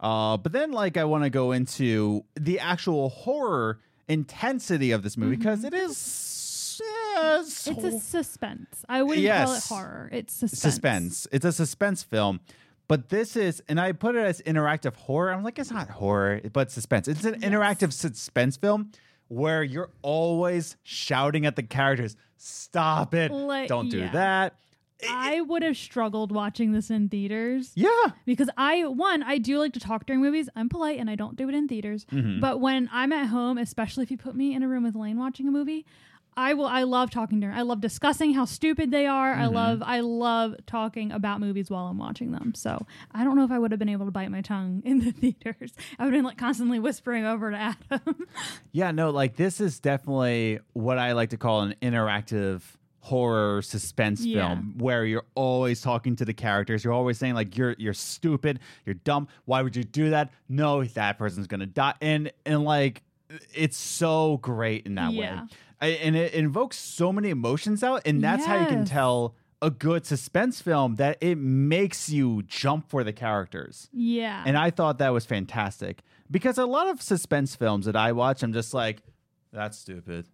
Uh, 0.00 0.36
but 0.36 0.52
then, 0.52 0.70
like, 0.72 0.96
I 0.96 1.04
want 1.04 1.24
to 1.24 1.30
go 1.30 1.52
into 1.52 2.24
the 2.34 2.60
actual 2.60 3.08
horror 3.08 3.80
intensity 4.08 4.92
of 4.92 5.02
this 5.02 5.16
movie 5.16 5.36
because 5.36 5.64
is. 5.64 5.96
Mm-hmm. 5.96 6.28
It's 6.80 7.66
a 7.84 7.98
suspense. 8.00 8.84
I 8.88 9.02
wouldn't 9.02 9.26
call 9.26 9.54
it 9.54 9.64
horror. 9.64 10.08
It's 10.12 10.32
suspense. 10.32 10.60
suspense. 10.60 11.26
It's 11.32 11.44
a 11.44 11.52
suspense 11.52 12.02
film, 12.02 12.40
But 12.88 13.10
this 13.10 13.36
is, 13.36 13.62
and 13.68 13.78
I 13.78 13.92
put 13.92 14.16
it 14.16 14.24
as 14.24 14.40
interactive 14.42 14.96
horror. 14.96 15.32
I'm 15.32 15.44
like, 15.44 15.58
it's 15.58 15.70
not 15.70 15.90
horror, 15.90 16.40
but 16.52 16.70
suspense. 16.70 17.06
It's 17.06 17.24
an 17.24 17.40
interactive 17.42 17.92
suspense 17.92 18.56
film 18.56 18.92
where 19.28 19.62
you're 19.62 19.90
always 20.00 20.76
shouting 20.82 21.44
at 21.44 21.54
the 21.54 21.62
characters, 21.62 22.16
"Stop 22.38 23.14
it! 23.14 23.30
Like, 23.30 23.68
Don't 23.68 23.90
do 23.90 23.98
yeah. 23.98 24.12
that." 24.12 24.54
I 25.08 25.42
would 25.42 25.62
have 25.62 25.76
struggled 25.76 26.32
watching 26.32 26.72
this 26.72 26.90
in 26.90 27.08
theaters. 27.08 27.72
Yeah, 27.74 27.88
because 28.26 28.50
I 28.56 28.84
one 28.86 29.22
I 29.22 29.38
do 29.38 29.58
like 29.58 29.74
to 29.74 29.80
talk 29.80 30.06
during 30.06 30.20
movies. 30.20 30.48
I'm 30.56 30.68
polite 30.68 30.98
and 30.98 31.08
I 31.08 31.14
don't 31.14 31.36
do 31.36 31.48
it 31.48 31.54
in 31.54 31.68
theaters. 31.68 32.04
Mm-hmm. 32.06 32.40
But 32.40 32.60
when 32.60 32.88
I'm 32.92 33.12
at 33.12 33.28
home, 33.28 33.58
especially 33.58 34.02
if 34.02 34.10
you 34.10 34.16
put 34.16 34.34
me 34.34 34.54
in 34.54 34.62
a 34.62 34.68
room 34.68 34.84
with 34.84 34.96
Lane 34.96 35.18
watching 35.18 35.46
a 35.46 35.52
movie, 35.52 35.86
I 36.38 36.54
will. 36.54 36.66
I 36.66 36.84
love 36.84 37.10
talking 37.10 37.40
to 37.40 37.48
her. 37.48 37.52
I 37.52 37.62
love 37.62 37.80
discussing 37.80 38.32
how 38.32 38.44
stupid 38.44 38.92
they 38.92 39.06
are. 39.06 39.32
Mm-hmm. 39.32 39.42
I 39.42 39.46
love. 39.46 39.82
I 39.84 40.00
love 40.00 40.54
talking 40.66 41.10
about 41.10 41.40
movies 41.40 41.68
while 41.68 41.86
I'm 41.86 41.98
watching 41.98 42.30
them. 42.30 42.54
So 42.54 42.86
I 43.12 43.24
don't 43.24 43.34
know 43.36 43.44
if 43.44 43.50
I 43.50 43.58
would 43.58 43.72
have 43.72 43.78
been 43.80 43.88
able 43.88 44.04
to 44.06 44.12
bite 44.12 44.30
my 44.30 44.40
tongue 44.40 44.80
in 44.86 45.00
the 45.00 45.10
theaters. 45.10 45.72
I 45.98 46.04
would 46.04 46.14
have 46.14 46.18
been 46.18 46.24
like 46.24 46.38
constantly 46.38 46.78
whispering 46.78 47.24
over 47.26 47.50
to 47.50 47.56
Adam. 47.56 48.26
yeah. 48.72 48.92
No, 48.92 49.10
like 49.10 49.34
this 49.36 49.60
is 49.60 49.80
definitely 49.80 50.60
what 50.74 50.96
I 50.98 51.12
like 51.12 51.30
to 51.30 51.36
call 51.36 51.62
an 51.62 51.74
interactive 51.82 52.62
horror 53.00 53.60
suspense 53.62 54.24
Yeah. 54.24 54.48
film 54.48 54.74
where 54.78 55.04
you're 55.04 55.24
always 55.34 55.80
talking 55.80 56.14
to 56.16 56.24
the 56.26 56.34
characters 56.34 56.84
you're 56.84 56.92
always 56.92 57.16
saying 57.16 57.32
like 57.32 57.56
you're 57.56 57.74
you're 57.78 57.94
stupid 57.94 58.58
you're 58.84 58.96
dumb 58.96 59.28
why 59.46 59.62
would 59.62 59.74
you 59.76 59.84
do 59.84 60.10
that 60.10 60.30
no 60.48 60.84
that 60.84 61.16
person's 61.16 61.46
gonna 61.46 61.64
die 61.64 61.94
and 62.02 62.30
and 62.44 62.64
like 62.64 63.02
it's 63.54 63.78
so 63.78 64.36
great 64.38 64.84
in 64.84 64.96
that 64.96 65.12
Yeah. 65.12 65.42
way 65.42 65.48
I, 65.80 65.88
and 65.88 66.16
it 66.16 66.34
invokes 66.34 66.76
so 66.76 67.12
many 67.12 67.30
emotions 67.30 67.82
out 67.84 68.02
and 68.04 68.22
that's 68.22 68.44
how 68.44 68.58
you 68.60 68.66
can 68.66 68.84
tell 68.84 69.34
a 69.60 69.70
good 69.70 70.06
suspense 70.06 70.60
film 70.60 70.96
that 70.96 71.18
it 71.20 71.36
makes 71.36 72.08
you 72.08 72.42
jump 72.46 72.88
for 72.88 73.02
the 73.04 73.12
characters 73.12 73.88
yeah. 73.92 74.42
and 74.46 74.56
I 74.56 74.70
thought 74.70 74.98
that 74.98 75.12
was 75.12 75.24
fantastic 75.24 76.02
because 76.30 76.58
a 76.58 76.66
lot 76.66 76.88
of 76.88 77.00
suspense 77.02 77.56
films 77.56 77.86
that 77.86 77.96
I 77.96 78.12
watch, 78.12 78.42
I'm 78.42 78.52
just 78.52 78.74
like, 78.74 78.98
that's 79.52 79.78
stupid. 79.78 80.26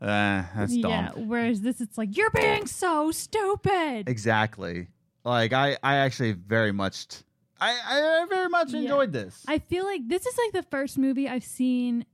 Uh, 0.00 0.44
that's 0.56 0.74
yeah. 0.74 1.10
dumb. 1.12 1.28
Whereas 1.28 1.60
this, 1.60 1.80
it's 1.80 1.98
like 1.98 2.16
you're 2.16 2.30
being 2.30 2.66
so 2.66 3.10
stupid. 3.10 4.08
Exactly. 4.08 4.88
Like 5.24 5.52
I, 5.52 5.76
I 5.82 5.96
actually 5.96 6.32
very 6.32 6.72
much, 6.72 7.06
I, 7.60 7.70
I 7.72 8.26
very 8.28 8.48
much 8.48 8.72
Yeah. 8.72 8.80
enjoyed 8.80 9.12
this. 9.12 9.44
I 9.46 9.58
feel 9.58 9.84
like 9.84 10.08
this 10.08 10.24
is 10.26 10.38
like 10.38 10.64
the 10.64 10.70
first 10.70 10.96
movie 10.96 11.28
I've 11.28 11.44
seen 11.44 12.06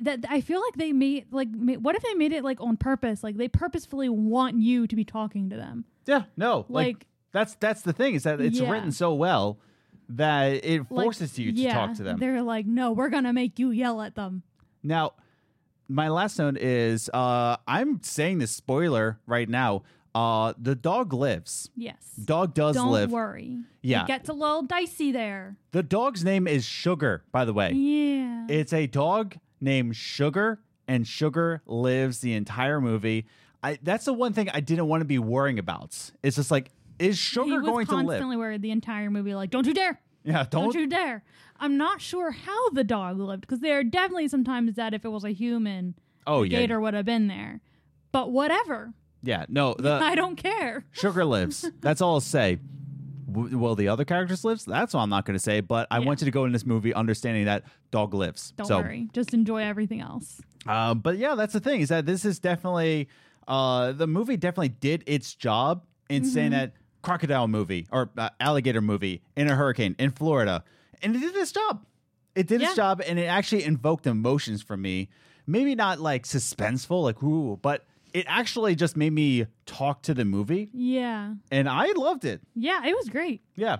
that 0.00 0.24
I 0.28 0.40
feel 0.40 0.60
like 0.60 0.74
they 0.74 0.92
made 0.92 1.26
like 1.32 1.48
ma- 1.52 1.74
what 1.74 1.94
if 1.94 2.02
they 2.02 2.14
made 2.14 2.32
it 2.32 2.42
like 2.44 2.60
on 2.60 2.76
purpose? 2.76 3.22
Like 3.22 3.36
they 3.36 3.48
purposefully 3.48 4.08
want 4.08 4.56
you 4.60 4.86
to 4.86 4.96
be 4.96 5.04
talking 5.04 5.50
to 5.50 5.56
them. 5.56 5.84
yeah, 6.06 6.24
no, 6.36 6.66
like, 6.68 6.86
Like- 6.96 7.06
that's 7.32 7.54
that's 7.56 7.82
the 7.82 7.92
thing 7.92 8.14
is 8.14 8.22
that 8.24 8.40
it's 8.40 8.58
Yeah. 8.60 8.70
written 8.70 8.92
so 8.92 9.14
well 9.14 9.58
that 10.08 10.64
it 10.64 10.80
Like, 10.90 11.04
forces 11.04 11.38
you 11.38 11.50
to 11.52 11.58
yeah, 11.60 11.74
talk 11.74 11.94
to 11.96 12.02
them. 12.02 12.18
They're 12.18 12.42
like, 12.42 12.66
no, 12.66 12.92
we're 12.92 13.08
gonna 13.08 13.32
make 13.32 13.58
you 13.58 13.70
yell 13.70 14.02
at 14.02 14.14
them. 14.14 14.42
Now, 14.82 15.12
my 15.88 16.08
last 16.08 16.38
note 16.38 16.58
is 16.58 17.08
uh, 17.14 17.56
I'm 17.66 18.02
saying 18.02 18.38
this 18.38 18.50
spoiler 18.50 19.18
right 19.26 19.48
now. 19.48 19.82
Uh, 20.14 20.52
the 20.56 20.76
dog 20.76 21.12
lives. 21.12 21.70
Yes. 21.74 22.12
Dog 22.24 22.54
does 22.54 22.76
Don't 22.76 22.92
live. 22.92 23.10
worry. 23.10 23.58
Yeah. 23.82 24.02
It 24.04 24.06
gets 24.06 24.28
a 24.28 24.32
little 24.32 24.62
dicey 24.62 25.10
there. 25.10 25.56
The 25.72 25.82
dog's 25.82 26.22
name 26.24 26.46
is 26.46 26.64
Sugar, 26.64 27.24
by 27.32 27.44
the 27.44 27.52
way. 27.52 27.72
Yeah. 27.72 28.46
It's 28.48 28.72
a 28.72 28.86
dog 28.86 29.36
named 29.64 29.96
Sugar, 29.96 30.60
and 30.86 31.06
Sugar 31.06 31.62
lives 31.66 32.20
the 32.20 32.34
entire 32.34 32.80
movie. 32.80 33.26
I 33.62 33.78
that's 33.82 34.04
the 34.04 34.12
one 34.12 34.32
thing 34.32 34.48
I 34.50 34.60
didn't 34.60 34.86
want 34.88 35.00
to 35.00 35.06
be 35.06 35.18
worrying 35.18 35.58
about. 35.58 35.98
It's 36.22 36.36
just 36.36 36.50
like, 36.50 36.70
is 36.98 37.18
Sugar 37.18 37.60
was 37.60 37.66
going 37.66 37.86
to 37.86 37.94
live? 37.96 38.06
constantly 38.06 38.36
worried 38.36 38.62
the 38.62 38.70
entire 38.70 39.10
movie, 39.10 39.34
like, 39.34 39.50
don't 39.50 39.66
you 39.66 39.74
dare. 39.74 40.00
Yeah, 40.22 40.44
Don't, 40.48 40.72
don't. 40.72 40.74
you 40.74 40.86
dare. 40.86 41.22
I'm 41.60 41.76
not 41.76 42.00
sure 42.00 42.30
how 42.30 42.70
the 42.70 42.82
dog 42.84 43.18
lived 43.18 43.42
because 43.42 43.60
there 43.60 43.78
are 43.78 43.84
definitely 43.84 44.28
sometimes 44.28 44.74
that 44.76 44.94
if 44.94 45.04
it 45.04 45.08
was 45.10 45.22
a 45.24 45.30
human, 45.32 45.94
oh 46.26 46.42
yeah, 46.44 46.58
gator 46.60 46.80
would 46.80 46.94
have 46.94 47.04
been 47.04 47.26
there. 47.26 47.60
But 48.12 48.30
whatever. 48.32 48.92
yeah. 49.22 49.44
No, 49.48 49.74
the 49.78 49.92
I 50.02 50.14
don't 50.14 50.36
care. 50.36 50.84
Sugar 50.92 51.24
lives. 51.24 51.70
That's 51.80 52.00
all 52.00 52.14
I'll 52.14 52.20
say. 52.20 52.58
W- 53.34 53.58
Will 53.58 53.74
the 53.74 53.88
other 53.88 54.04
characters 54.04 54.44
lives? 54.44 54.64
That's 54.64 54.94
all 54.94 55.02
I'm 55.02 55.10
not 55.10 55.24
going 55.26 55.34
to 55.36 55.42
say. 55.42 55.60
But 55.60 55.86
I 55.90 55.98
Yeah. 55.98 56.06
want 56.06 56.20
you 56.20 56.24
to 56.26 56.30
go 56.30 56.44
in 56.44 56.52
this 56.52 56.64
movie 56.64 56.94
understanding 56.94 57.44
that 57.46 57.64
dog 57.90 58.14
lives. 58.14 58.52
Don't 58.56 58.66
so, 58.66 58.80
worry. 58.80 59.08
Just 59.12 59.34
enjoy 59.34 59.62
everything 59.62 60.00
else. 60.00 60.40
Um, 60.66 61.00
but 61.00 61.18
yeah, 61.18 61.34
that's 61.34 61.52
the 61.52 61.60
thing 61.60 61.80
is 61.80 61.88
that 61.90 62.06
this 62.06 62.24
is 62.24 62.38
definitely 62.38 63.08
uh, 63.46 63.92
the 63.92 64.06
movie 64.06 64.36
definitely 64.38 64.70
did 64.70 65.04
its 65.06 65.34
job 65.34 65.84
in 66.08 66.24
saying 66.24 66.52
Mm-hmm. 66.52 66.60
that 66.60 66.72
crocodile 67.02 67.48
movie 67.48 67.86
or 67.92 68.08
uh, 68.16 68.30
alligator 68.40 68.80
movie 68.80 69.20
in 69.36 69.48
a 69.50 69.54
hurricane 69.54 69.94
in 69.98 70.10
Florida, 70.10 70.64
and 71.02 71.14
it 71.14 71.18
did 71.18 71.34
its 71.36 71.52
job. 71.52 71.84
It 72.34 72.46
did 72.46 72.62
its 72.62 72.74
job, 72.74 73.02
and 73.06 73.18
it 73.18 73.26
actually 73.26 73.64
invoked 73.64 74.06
emotions 74.06 74.62
from 74.62 74.80
me. 74.80 75.10
Maybe 75.46 75.74
not 75.74 76.00
like 76.00 76.24
suspenseful, 76.24 77.02
like 77.02 77.22
ooh, 77.22 77.58
but 77.60 77.84
it 78.14 78.24
actually 78.28 78.74
just 78.74 78.96
made 78.96 79.12
me 79.12 79.46
talk 79.66 80.00
to 80.02 80.14
the 80.14 80.24
movie, 80.24 80.70
Yeah. 80.72 81.34
and 81.50 81.68
I 81.68 81.92
loved 81.96 82.24
it. 82.24 82.40
Yeah, 82.54 82.80
it 82.86 82.96
was 82.96 83.08
great. 83.10 83.42
Yeah. 83.56 83.78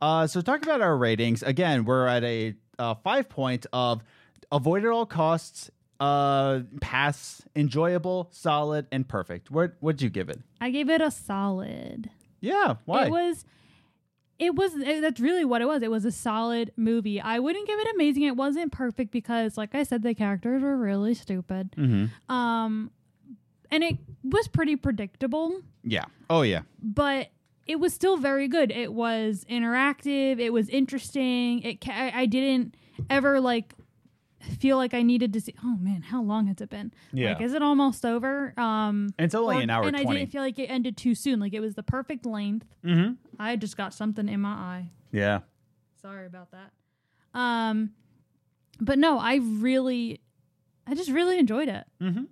Uh, 0.00 0.26
so 0.26 0.40
talk 0.40 0.62
about 0.62 0.80
our 0.80 0.96
ratings 0.96 1.42
again, 1.42 1.84
we're 1.84 2.06
at 2.06 2.24
a 2.24 2.54
uh, 2.78 2.94
five 3.04 3.28
point 3.28 3.66
of 3.72 4.02
avoid 4.50 4.84
at 4.84 4.90
all 4.90 5.06
costs, 5.06 5.70
uh, 6.00 6.60
pass, 6.80 7.42
enjoyable, 7.56 8.28
solid, 8.32 8.86
and 8.92 9.06
perfect. 9.08 9.50
What 9.50 9.74
would 9.80 10.00
you 10.02 10.10
give 10.10 10.28
it? 10.28 10.40
I 10.60 10.70
gave 10.70 10.88
it 10.88 11.00
a 11.00 11.10
solid. 11.10 12.10
Yeah. 12.40 12.74
Why? 12.84 13.06
It 13.06 13.10
was 13.10 13.44
it 14.38 14.54
was 14.56 14.74
it- 14.74 15.00
that's 15.00 15.20
really 15.20 15.44
what 15.44 15.62
it 15.62 15.66
was. 15.66 15.82
It 15.82 15.90
was 15.90 16.04
a 16.04 16.10
solid 16.12 16.72
movie. 16.76 17.20
I 17.20 17.38
wouldn't 17.38 17.66
give 17.66 17.78
it 17.78 17.88
amazing. 17.94 18.24
It 18.24 18.36
wasn't 18.36 18.72
perfect 18.72 19.12
because 19.12 19.56
like 19.56 19.74
I 19.74 19.84
said 19.84 20.02
the 20.02 20.14
characters 20.14 20.60
were 20.62 20.76
really 20.76 21.14
stupid. 21.14 21.70
mm-hmm. 21.78 22.32
Um 22.34 22.90
and 23.74 23.82
it 23.84 23.96
was 24.22 24.48
pretty 24.48 24.76
predictable, 24.76 25.60
Yeah. 25.82 26.04
Oh 26.30 26.42
yeah. 26.42 26.62
but 26.82 27.28
it 27.66 27.76
was 27.80 27.92
still 27.94 28.16
very 28.16 28.46
good. 28.48 28.70
It 28.70 28.92
was 28.92 29.44
interactive, 29.50 30.38
it 30.40 30.52
was 30.52 30.68
interesting. 30.68 31.62
It 31.62 31.80
ca- 31.80 31.92
I, 31.92 32.22
I 32.22 32.26
didn't 32.26 32.74
ever 33.10 33.40
like 33.40 33.74
feel 34.60 34.76
like 34.76 34.92
I 34.92 35.02
needed 35.02 35.32
to 35.32 35.40
see 35.40 35.54
Oh 35.64 35.76
man, 35.80 36.02
how 36.02 36.22
long 36.22 36.46
has 36.48 36.60
it 36.60 36.68
been? 36.68 36.92
Yeah. 37.12 37.32
Like 37.32 37.40
is 37.42 37.54
it 37.54 37.62
almost 37.62 38.04
over? 38.04 38.52
Um 38.58 39.14
And 39.18 39.24
it's 39.24 39.34
only 39.34 39.56
or- 39.56 39.60
an 39.62 39.70
hour 39.70 39.84
and 39.86 39.96
I 39.96 40.04
didn't 40.04 40.30
feel 40.30 40.42
like 40.42 40.58
it 40.58 40.66
ended 40.70 40.96
too 40.98 41.14
soon. 41.14 41.40
Like 41.40 41.54
it 41.54 41.60
was 41.60 41.74
the 41.74 41.82
perfect 41.82 42.26
length. 42.26 42.66
mm-hmm. 42.84 43.14
I 43.38 43.56
just 43.56 43.76
got 43.76 43.94
something 43.94 44.28
in 44.28 44.40
my 44.40 44.50
eye. 44.52 44.90
Yeah. 45.12 45.40
Sorry 46.02 46.26
about 46.26 46.50
that. 46.52 46.70
Um, 47.38 47.90
but 48.80 48.98
no, 48.98 49.18
I 49.18 49.36
really, 49.42 50.20
I 50.86 50.94
just 50.94 51.10
really 51.10 51.38
enjoyed 51.38 51.68
it. 51.68 51.84
Mm-hmm. 52.02 52.24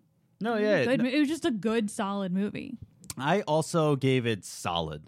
No, 0.42 0.56
yeah. 0.56 0.84
good 0.84 1.02
no- 1.02 1.08
it 1.08 1.18
was 1.20 1.28
just 1.28 1.44
a 1.44 1.50
good, 1.50 1.90
solid 1.90 2.32
movie. 2.32 2.76
I 3.16 3.42
also 3.42 3.96
gave 3.96 4.26
it 4.26 4.44
solid. 4.44 5.02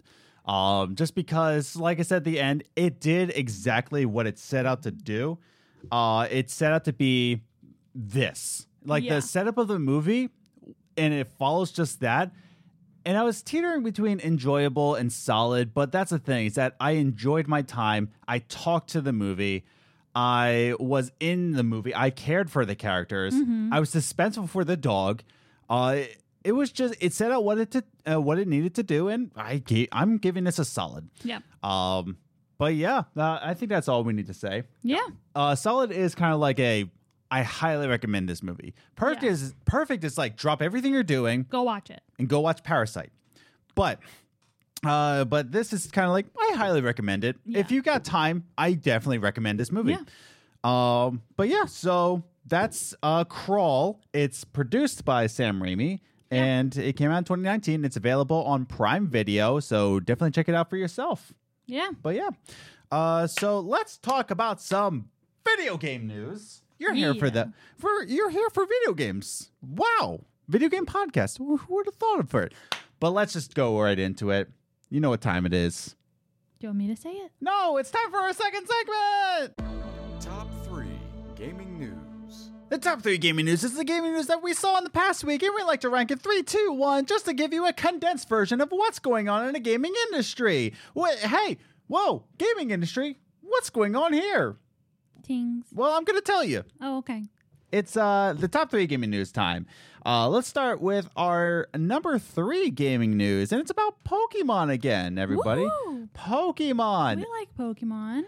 Um, 0.45 0.95
just 0.95 1.15
because, 1.15 1.75
like 1.75 1.99
I 1.99 2.03
said 2.03 2.17
at 2.17 2.23
the 2.23 2.39
end, 2.39 2.63
it 2.75 2.99
did 2.99 3.31
exactly 3.35 4.05
what 4.05 4.27
it 4.27 4.37
set 4.37 4.65
out 4.65 4.83
to 4.83 4.91
do. 4.91 5.39
Uh, 5.91 6.27
it 6.29 6.49
set 6.51 6.71
out 6.71 6.85
to 6.85 6.93
be 6.93 7.41
this. 7.95 8.67
Like 8.85 9.03
Yeah. 9.03 9.15
the 9.15 9.21
setup 9.21 9.57
of 9.57 9.67
the 9.67 9.79
movie, 9.79 10.29
and 10.97 11.13
it 11.13 11.27
follows 11.27 11.71
just 11.71 11.99
that. 12.01 12.31
And 13.07 13.17
I 13.17 13.23
was 13.23 13.41
teetering 13.41 13.83
between 13.83 14.19
enjoyable 14.19 14.95
and 14.95 15.11
solid, 15.11 15.73
but 15.73 15.91
that's 15.91 16.11
the 16.11 16.19
thing 16.19 16.45
is 16.47 16.55
that 16.55 16.75
I 16.79 16.91
enjoyed 16.91 17.47
my 17.47 17.61
time. 17.61 18.09
I 18.27 18.39
talked 18.39 18.89
to 18.91 19.01
the 19.01 19.13
movie. 19.13 19.63
I 20.15 20.75
was 20.79 21.11
in 21.19 21.51
the 21.53 21.63
movie. 21.63 21.93
I 21.93 22.09
cared 22.09 22.49
for 22.49 22.65
the 22.65 22.75
characters. 22.75 23.33
I 23.71 23.79
was 23.79 23.93
suspenseful 23.93 24.49
for 24.49 24.63
the 24.63 24.77
dog. 24.77 25.23
Uh, 25.69 26.01
it 26.43 26.53
was 26.53 26.71
just 26.71 26.95
it 27.01 27.11
set 27.13 27.31
out 27.31 27.43
what 27.43 27.57
it 27.57 27.71
to, 27.71 27.83
uh, 28.09 28.21
what 28.21 28.39
it 28.39 28.47
needed 28.47 28.75
to 28.75 28.83
do, 28.83 29.09
and 29.09 29.31
I 29.35 29.57
gave, 29.57 29.87
I'm 29.91 30.17
giving 30.17 30.43
this 30.45 30.59
a 30.59 30.65
solid. 30.65 31.09
Yeah. 31.23 31.39
Um, 31.63 32.17
but 32.57 32.75
yeah, 32.75 33.03
uh, 33.17 33.39
I 33.41 33.53
think 33.55 33.69
that's 33.69 33.87
all 33.89 34.03
we 34.03 34.13
need 34.13 34.27
to 34.27 34.33
say. 34.33 34.63
Yeah. 34.83 35.05
Uh, 35.35 35.55
solid 35.55 35.91
is 35.91 36.15
kind 36.15 36.33
of 36.33 36.39
like 36.39 36.59
a 36.59 36.89
I 37.31 37.41
highly 37.41 37.87
recommend 37.87 38.29
this 38.29 38.41
movie. 38.43 38.75
Perfect 38.95 39.23
Yeah. 39.23 39.31
is 39.31 39.55
perfect 39.65 40.03
is 40.03 40.17
like 40.17 40.37
drop 40.37 40.61
everything 40.61 40.93
you're 40.93 41.03
doing 41.03 41.47
Go 41.49 41.63
watch 41.63 41.89
it. 41.89 42.01
and 42.19 42.29
go 42.29 42.39
watch 42.39 42.63
Parasite. 42.63 43.09
But 43.73 43.99
uh, 44.83 45.25
but 45.25 45.51
this 45.51 45.73
is 45.73 45.87
kind 45.87 46.05
of 46.07 46.11
like 46.11 46.25
I 46.37 46.53
highly 46.57 46.81
recommend 46.81 47.23
it. 47.23 47.37
If 47.45 47.71
you 47.71 47.81
got 47.81 48.03
time, 48.03 48.45
I 48.57 48.73
definitely 48.73 49.19
recommend 49.19 49.59
this 49.59 49.71
movie. 49.71 49.93
Yeah. 49.93 50.01
Um, 50.63 51.21
but 51.37 51.47
yeah, 51.47 51.65
so 51.65 52.23
that's 52.47 52.95
uh 53.03 53.23
Crawl. 53.23 54.01
It's 54.13 54.43
produced 54.43 55.05
by 55.05 55.27
Sam 55.27 55.59
Raimi. 55.61 56.01
And 56.31 56.75
it 56.75 56.97
came 56.97 57.11
out 57.11 57.19
in 57.19 57.23
2019. 57.23 57.85
It's 57.85 57.95
available 57.95 58.43
on 58.45 58.65
Prime 58.65 59.07
Video, 59.07 59.59
so 59.59 59.99
definitely 59.99 60.31
check 60.31 60.49
it 60.49 60.55
out 60.55 60.69
for 60.69 60.75
yourself. 60.75 61.31
Yeah. 61.67 61.91
But 62.01 62.15
yeah, 62.15 62.29
uh, 62.91 63.27
so 63.27 63.59
let's 63.59 63.97
talk 63.97 64.31
about 64.31 64.59
some 64.59 65.09
video 65.47 65.77
game 65.77 66.07
news. 66.07 66.61
You're 66.77 66.93
here 66.93 67.13
for 67.13 67.27
Yeah. 67.27 67.31
that. 67.31 67.49
For 67.77 68.03
you're 68.05 68.31
here 68.31 68.49
for 68.49 68.65
video 68.65 68.93
games. 68.95 69.51
Wow, 69.61 70.21
video 70.49 70.67
game 70.67 70.85
podcast. 70.85 71.37
Who 71.37 71.57
who 71.57 71.75
would 71.75 71.85
have 71.85 71.95
thought 71.95 72.19
of 72.19 72.35
it? 72.35 72.53
But 72.99 73.11
let's 73.11 73.33
just 73.33 73.53
go 73.55 73.79
right 73.79 73.97
into 73.97 74.31
it. 74.31 74.49
You 74.95 75.01
know 75.01 75.09
what 75.09 75.19
time 75.19 75.45
it 75.45 75.53
is. 75.53 75.87
Do 75.87 75.95
Do 76.61 76.67
you 76.67 76.69
want 76.69 76.77
me 76.77 76.87
to 76.87 76.95
say 76.95 77.09
it? 77.09 77.29
No, 77.41 77.75
it's 77.75 77.91
time 77.91 78.09
for 78.11 78.15
our 78.15 78.31
second 78.31 78.65
segment. 78.65 79.57
Top 80.21 80.47
3 80.63 80.85
Gaming 81.35 81.77
News. 81.77 82.51
The 82.69 82.77
top 82.77 83.01
three 83.01 83.17
gaming 83.17 83.45
news 83.45 83.65
is 83.65 83.75
the 83.75 83.83
gaming 83.83 84.13
news 84.13 84.27
that 84.27 84.41
we 84.41 84.53
saw 84.53 84.77
in 84.77 84.85
the 84.85 84.89
past 84.89 85.25
week, 85.25 85.43
and 85.43 85.53
we 85.53 85.63
like 85.63 85.81
to 85.81 85.89
rank 85.89 86.11
it 86.11 86.21
three, 86.21 86.43
two, 86.43 86.71
one, 86.71 87.05
just 87.05 87.25
to 87.25 87.33
give 87.33 87.51
you 87.51 87.67
a 87.67 87.73
condensed 87.73 88.29
version 88.29 88.61
of 88.61 88.69
what's 88.69 88.99
going 88.99 89.27
on 89.27 89.45
in 89.45 89.51
the 89.51 89.59
gaming 89.59 89.93
industry. 90.07 90.73
Wait, 90.93 91.19
hey, 91.19 91.57
whoa, 91.87 92.23
gaming 92.37 92.71
industry, 92.71 93.19
what's 93.41 93.69
going 93.69 93.97
on 93.97 94.13
here? 94.13 94.55
Tings. 95.23 95.65
Well, 95.73 95.91
I'm 95.91 96.05
going 96.05 96.17
to 96.17 96.25
tell 96.25 96.45
you. 96.45 96.63
Oh, 96.79 96.99
okay. 96.99 97.25
It's 97.71 97.97
uh 97.97 98.33
the 98.37 98.47
top 98.47 98.71
three 98.71 98.87
gaming 98.87 99.09
news 99.09 99.33
time. 99.33 99.65
Uh, 100.05 100.29
let's 100.29 100.47
start 100.47 100.79
with 100.81 101.09
our 101.15 101.67
number 101.75 102.19
three 102.19 102.69
gaming 102.69 103.17
news, 103.17 103.51
and 103.51 103.59
it's 103.59 103.71
about 103.71 104.03
Pokemon 104.03 104.71
again, 104.71 105.17
everybody. 105.17 105.61
Woo! 105.63 106.07
Pokemon. 106.13 107.17
We 107.17 107.25
like 107.39 107.49
Pokemon. 107.57 108.23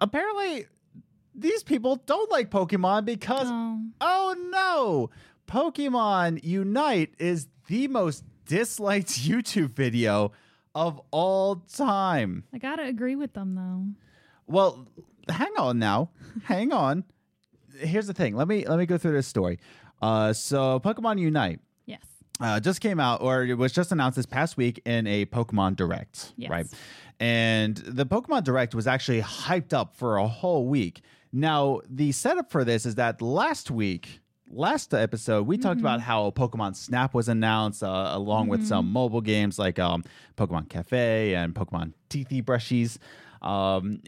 Apparently, 0.00 0.66
these 1.36 1.62
people 1.62 1.96
don't 2.06 2.30
like 2.32 2.50
Pokemon 2.50 3.04
because 3.04 3.46
Oh. 3.48 3.80
Oh 4.00 4.34
no! 4.50 5.10
Pokemon 5.46 6.42
Unite 6.42 7.14
is 7.20 7.46
the 7.68 7.86
most 7.86 8.24
disliked 8.44 9.08
YouTube 9.10 9.70
video 9.70 10.32
of 10.74 11.00
all 11.12 11.56
time. 11.72 12.42
I 12.52 12.58
gotta 12.58 12.82
agree 12.84 13.14
with 13.14 13.34
them 13.34 13.54
though. 13.54 13.84
Well, 14.52 14.88
hang 15.28 15.52
on 15.58 15.78
now. 15.78 16.10
hang 16.42 16.72
on. 16.72 17.04
Here's 17.78 18.08
the 18.08 18.14
thing. 18.14 18.34
Let 18.34 18.48
me 18.48 18.66
let 18.66 18.78
me 18.80 18.86
go 18.86 18.98
through 18.98 19.12
this 19.12 19.28
story. 19.28 19.60
Uh, 20.00 20.32
so 20.32 20.80
Pokemon 20.80 21.18
Unite 21.18 21.60
Yes. 21.86 22.02
uh, 22.40 22.60
just 22.60 22.80
came 22.80 23.00
out, 23.00 23.20
or 23.22 23.42
it 23.44 23.54
was 23.58 23.72
just 23.72 23.90
announced 23.92 24.16
this 24.16 24.26
past 24.26 24.56
week 24.56 24.80
in 24.84 25.06
a 25.06 25.24
Pokemon 25.26 25.76
Direct, 25.76 26.32
Yes. 26.36 26.50
right? 26.50 26.66
And 27.20 27.76
the 27.78 28.06
Pokemon 28.06 28.44
Direct 28.44 28.74
was 28.74 28.86
actually 28.86 29.22
hyped 29.22 29.72
up 29.72 29.96
for 29.96 30.18
a 30.18 30.26
whole 30.28 30.66
week. 30.66 31.00
Now, 31.32 31.80
the 31.88 32.12
setup 32.12 32.50
for 32.50 32.64
this 32.64 32.86
is 32.86 32.94
that 32.94 33.20
last 33.20 33.70
week, 33.70 34.20
last 34.50 34.94
episode, 34.94 35.46
we 35.46 35.58
talked 35.58 35.80
about 35.80 36.00
how 36.00 36.30
Pokemon 36.30 36.76
Snap 36.76 37.12
was 37.12 37.28
announced, 37.28 37.82
uh, 37.82 38.10
along 38.12 38.48
with 38.48 38.64
some 38.66 38.90
mobile 38.90 39.20
games 39.20 39.58
like 39.58 39.78
um, 39.78 40.04
Pokemon 40.36 40.68
Cafe 40.68 41.34
and 41.34 41.54
Pokemon 41.54 41.92
Teethy 42.08 42.42
Brushies. 42.42 42.98
Um, 43.42 44.00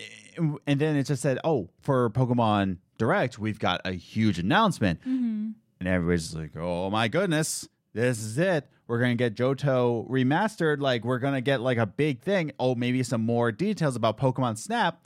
and 0.67 0.81
then 0.81 0.97
it 0.97 1.05
just 1.05 1.21
said, 1.23 1.39
oh, 1.45 1.69
for 1.83 2.11
Pokemon 2.11 2.79
Direct, 2.97 3.39
we've 3.39 3.59
got 3.59 3.81
a 3.85 3.93
huge 3.93 4.39
announcement. 4.39 5.01
Mm-hmm. 5.01 5.51
And 5.81 5.89
everybody's 5.89 6.35
like, 6.35 6.53
oh 6.57 6.91
my 6.91 7.09
goodness, 7.09 7.67
this 7.95 8.21
is 8.21 8.39
it. 8.39 8.69
We're 8.87 8.99
to 9.17 9.17
get 9.17 9.35
Johto 9.35 10.09
remastered. 10.09 10.81
Like, 10.81 11.05
we're 11.05 11.19
to 11.35 11.41
get 11.41 11.61
like 11.61 11.79
a 11.79 11.87
big 11.87 12.21
thing. 12.21 12.53
Oh, 12.59 12.75
maybe 12.75 13.03
some 13.03 13.23
more 13.23 13.51
details 13.51 13.97
about 13.97 14.19
Pokemon 14.19 14.59
Snap. 14.59 15.05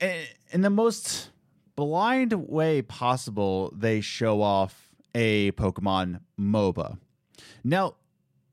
In 0.00 0.62
the 0.62 0.70
most 0.70 1.30
blind 1.76 2.32
way 2.32 2.82
possible, 2.82 3.72
they 3.76 4.00
show 4.00 4.40
off 4.40 4.90
a 5.14 5.52
Pokemon 5.52 6.20
MOBA. 6.40 6.98
Now, 7.62 7.96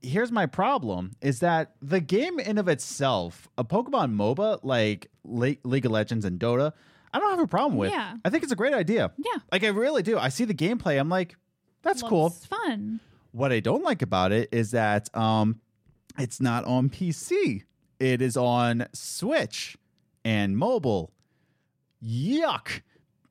here's 0.01 0.31
my 0.31 0.45
problem 0.45 1.13
is 1.21 1.39
that 1.39 1.75
the 1.81 1.99
game 2.01 2.39
in 2.39 2.57
of 2.57 2.67
itself, 2.67 3.47
a 3.57 3.63
Pokemon 3.63 4.15
MOBA 4.15 4.59
like 4.63 5.09
Le- 5.23 5.55
League 5.63 5.85
of 5.85 5.91
Legends 5.91 6.25
and 6.25 6.39
Dota, 6.39 6.73
I 7.15 7.19
don't 7.19 7.29
have 7.29 7.39
a 7.39 7.47
problem 7.47 7.77
with. 7.77 7.91
Yeah. 7.91 8.17
I 8.25 8.29
think 8.29 8.43
it's 8.43 8.51
a 8.51 8.57
great 8.57 8.73
idea. 8.73 9.09
Yeah. 9.17 9.39
Like 9.49 9.63
I 9.63 9.67
really 9.67 10.03
do. 10.03 10.17
I 10.17 10.27
see 10.27 10.43
the 10.43 10.53
gameplay. 10.53 10.99
I'm 10.99 11.07
like, 11.07 11.37
that's 11.81 12.03
cool. 12.03 12.25
Looks 12.25 12.45
Fun. 12.45 12.99
What 13.31 13.53
I 13.53 13.61
don't 13.61 13.83
like 13.83 14.01
about 14.01 14.33
it 14.33 14.49
is 14.51 14.71
that 14.71 15.15
um, 15.15 15.61
it's 16.17 16.41
not 16.41 16.65
on 16.65 16.89
PC. 16.89 17.63
It 18.01 18.21
is 18.21 18.35
on 18.35 18.87
Switch 18.91 19.77
and 20.25 20.57
mobile. 20.57 21.13
Yuck. 22.03 22.81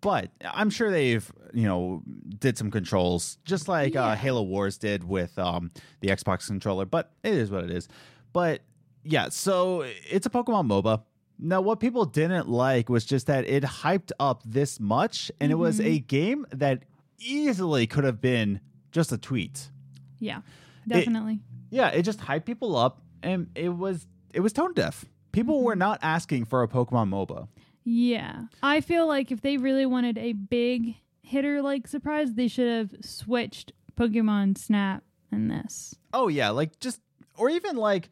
But 0.01 0.31
I'm 0.42 0.70
sure 0.70 0.90
they've, 0.90 1.31
you 1.53 1.64
know, 1.66 2.03
did 2.38 2.57
some 2.57 2.70
controls 2.70 3.37
just 3.44 3.68
like 3.68 3.97
uh, 3.97 4.14
Halo 4.16 4.42
Wars 4.44 4.79
did 4.79 5.05
with 5.05 5.38
um, 5.38 5.70
the 6.01 6.09
Xbox 6.09 6.47
controller. 6.47 6.87
But 6.87 7.11
it 7.23 7.35
is 7.35 7.51
what 7.51 7.64
it 7.64 7.70
is. 7.70 7.87
But 8.33 8.62
yeah, 9.03 9.29
so 9.29 9.85
it's 10.09 10.25
a 10.25 10.31
Pokemon 10.31 10.68
MOBA. 10.68 11.03
Now, 11.38 11.61
what 11.61 11.81
people 11.81 12.05
didn't 12.05 12.49
like 12.49 12.88
was 12.88 13.05
just 13.05 13.27
that 13.27 13.47
it 13.47 13.64
hyped 13.64 14.12
up 14.20 14.42
this 14.44 14.79
much, 14.79 15.33
and 15.40 15.51
it 15.51 15.57
was 15.57 15.81
a 15.81 15.85
mm-hmm. 15.85 16.07
game 16.07 16.47
that 16.53 16.85
easily 17.18 17.87
could 17.87 18.05
have 18.05 18.20
been 18.20 18.61
just 18.92 19.11
a 19.12 19.18
tweet. 19.18 19.70
Yeah. 20.18 20.40
Definitely. 20.87 21.40
Yeah, 21.70 21.88
it 21.88 22.03
just 22.03 22.20
hyped 22.20 22.44
people 22.44 22.77
up, 22.77 23.03
and 23.23 23.49
it 23.55 23.70
was 23.70 24.07
it 24.33 24.40
was 24.40 24.53
tone 24.53 24.75
deaf. 24.75 25.05
People 25.33 25.62
were 25.62 25.73
mm-hmm. 25.73 25.81
not 25.81 25.99
asking 26.03 26.44
for 26.44 26.62
a 26.62 26.68
Pokemon 26.68 27.09
MOBA. 27.09 27.49
yeah. 27.85 28.44
I 28.62 28.81
feel 28.81 29.07
like 29.07 29.33
if 29.33 29.40
they 29.40 29.57
really 29.57 29.87
wanted 29.87 30.18
a 30.18 30.33
big 30.33 30.97
hitter 31.23 31.62
like 31.62 31.88
surprise, 31.88 32.35
they 32.35 32.49
should 32.49 32.70
have 32.70 33.05
switched 33.05 33.73
Pokemon 33.97 34.59
Snap 34.59 35.03
and 35.33 35.51
this. 35.51 35.97
Oh 36.12 36.29
yeah, 36.29 36.51
like 36.51 36.79
just 36.81 37.01
or 37.37 37.51
even 37.51 37.77
like 37.77 38.11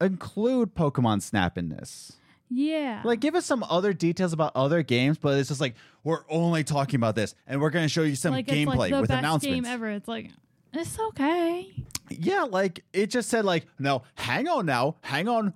include 0.00 0.74
Pokemon 0.74 1.22
Snap 1.22 1.58
in 1.58 1.70
this. 1.70 2.12
Yeah. 2.50 3.02
Like 3.04 3.20
give 3.20 3.34
us 3.34 3.46
some 3.46 3.64
other 3.68 3.92
details 3.92 4.32
about 4.32 4.52
other 4.54 4.82
games, 4.82 5.18
but 5.18 5.38
it's 5.38 5.48
just 5.48 5.60
like 5.60 5.74
we're 6.02 6.24
only 6.28 6.64
talking 6.64 6.96
about 6.96 7.14
this, 7.14 7.34
and 7.46 7.60
we're 7.60 7.70
going 7.70 7.84
to 7.84 7.88
show 7.88 8.02
you 8.02 8.16
some 8.16 8.32
like 8.32 8.46
gameplay 8.46 8.66
it's 8.68 8.76
like 8.76 8.92
the 8.92 9.00
with 9.00 9.08
best 9.08 9.18
announcements. 9.18 9.54
game 9.54 9.64
ever. 9.64 9.90
It's 9.90 10.08
like 10.08 10.30
it's 10.72 10.98
okay. 10.98 11.72
Yeah, 12.10 12.42
like 12.42 12.84
it 12.92 13.06
just 13.06 13.30
said 13.30 13.44
like, 13.44 13.66
no, 13.78 14.02
hang 14.14 14.46
on 14.48 14.66
now, 14.66 14.96
hang 15.02 15.28
on. 15.28 15.54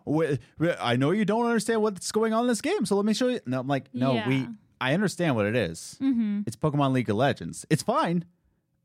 I 0.81 0.96
know 0.96 1.11
you 1.11 1.24
don't 1.24 1.44
understand 1.44 1.83
what's 1.83 2.11
going 2.11 2.33
on 2.33 2.42
in 2.42 2.48
this 2.48 2.62
game, 2.62 2.87
so 2.87 2.96
let 2.96 3.05
me 3.05 3.14
show 3.14 3.29
you. 3.29 3.40
No, 3.46 3.61
I'm 3.61 3.68
like, 3.68 3.92
no, 3.92 4.22
we, 4.27 4.48
I 4.81 4.94
understand 4.94 5.37
what 5.37 5.46
it 5.46 5.57
is. 5.57 5.98
Mm-hmm. 6.01 6.42
It's 6.46 6.57
Pokemon 6.57 6.92
League 6.92 7.11
of 7.11 7.16
Legends. 7.16 7.66
It's 7.68 7.83
fine. 7.83 8.24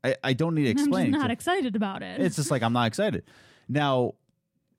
I, 0.02 0.16
I 0.22 0.32
don't 0.34 0.54
need 0.54 0.64
to 0.64 0.70
explain. 0.70 1.06
I'm 1.06 1.12
just 1.12 1.22
not 1.22 1.30
excited 1.30 1.76
about 1.76 2.02
it. 2.02 2.20
it's 2.20 2.36
just 2.36 2.50
like 2.50 2.62
I'm 2.62 2.74
not 2.74 2.86
excited. 2.86 3.24
Now, 3.68 4.14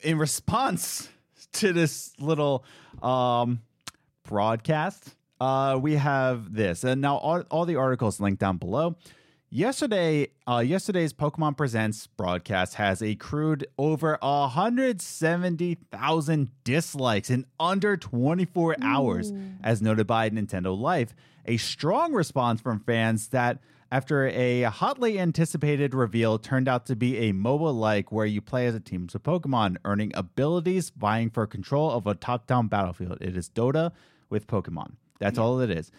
in 0.02 0.18
response 0.20 1.10
to 1.54 1.74
this 1.74 2.14
little 2.20 2.64
um, 3.02 3.62
broadcast, 4.24 5.16
uh, 5.40 5.78
we 5.82 5.96
have 5.96 6.54
this, 6.54 6.84
and 6.84 7.02
now 7.02 7.18
all, 7.18 7.42
all 7.52 7.66
the 7.66 7.76
articles 7.76 8.20
linked 8.20 8.40
down 8.40 8.58
below. 8.58 8.96
Yesterday, 9.56 10.28
uh, 10.48 10.60
yesterday's 10.60 11.14
Pokemon 11.14 11.56
Presents 11.56 12.08
broadcast 12.08 12.76
has 12.76 13.02
accrued 13.02 13.66
over 13.78 14.18
170,000 14.22 16.50
dislikes 16.66 17.30
in 17.30 17.46
under 17.58 17.96
24 17.96 18.76
hours, 18.82 19.32
Ooh. 19.32 19.54
as 19.64 19.82
noted 19.82 20.08
by 20.08 20.30
Nintendo 20.30 20.78
Life. 20.78 21.16
A 21.46 21.56
strong 21.56 22.12
response 22.12 22.60
from 22.60 22.82
fans 22.82 23.30
that, 23.30 23.60
after 23.92 24.28
a 24.28 24.64
hotly 24.64 25.20
anticipated 25.20 25.94
reveal, 25.94 26.38
turned 26.38 26.68
out 26.68 26.86
to 26.88 26.96
be 26.96 27.18
a 27.18 27.34
MOBA 27.34 27.74
like 27.74 28.12
where 28.12 28.26
you 28.26 28.42
play 28.42 28.68
as 28.68 28.76
a 28.76 28.80
team 28.80 29.08
of 29.14 29.24
Pokemon, 29.24 29.78
earning 29.86 30.12
abilities, 30.16 30.92
vying 30.92 31.30
for 31.30 31.46
control 31.48 31.92
of 31.92 32.08
a 32.08 32.16
top 32.16 32.48
down 32.48 32.68
battlefield. 32.68 33.18
It 33.22 33.38
is 33.38 33.50
Dota 33.50 33.92
with 34.30 34.48
Pokemon. 34.48 34.94
That's 35.20 35.38
all 35.38 35.60
it 35.62 35.70
is 35.70 35.92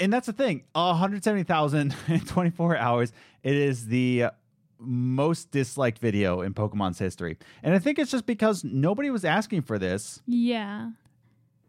and 0.00 0.12
that's 0.12 0.26
the 0.26 0.32
thing 0.32 0.64
170,000 0.72 1.94
in 2.08 2.20
24 2.20 2.76
hours. 2.76 3.12
It 3.42 3.54
is 3.54 3.86
the 3.86 4.26
most 4.78 5.50
disliked 5.50 5.98
video 5.98 6.40
in 6.40 6.54
Pokemon's 6.54 6.98
history. 6.98 7.36
And 7.62 7.74
I 7.74 7.78
think 7.78 7.98
it's 7.98 8.10
just 8.10 8.26
because 8.26 8.62
nobody 8.62 9.10
was 9.10 9.24
asking 9.24 9.62
for 9.62 9.78
this 9.78 10.22
yeah. 10.26 10.90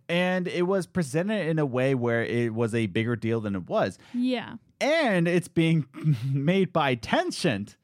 and 0.08 0.48
it 0.48 0.64
was 0.64 0.86
presented 0.86 1.48
in 1.48 1.58
a 1.58 1.66
way 1.66 1.96
where 1.96 2.24
it 2.24 2.54
was 2.54 2.76
a 2.76 2.86
bigger 2.88 3.16
deal 3.16 3.42
than 3.42 3.56
it 3.56 3.68
was. 3.68 3.98
Yeah. 4.14 4.56
And 4.82 5.28
it's 5.28 5.48
being 5.48 5.86
made 6.34 6.72
by 6.74 6.96
Tencent, 6.96 7.76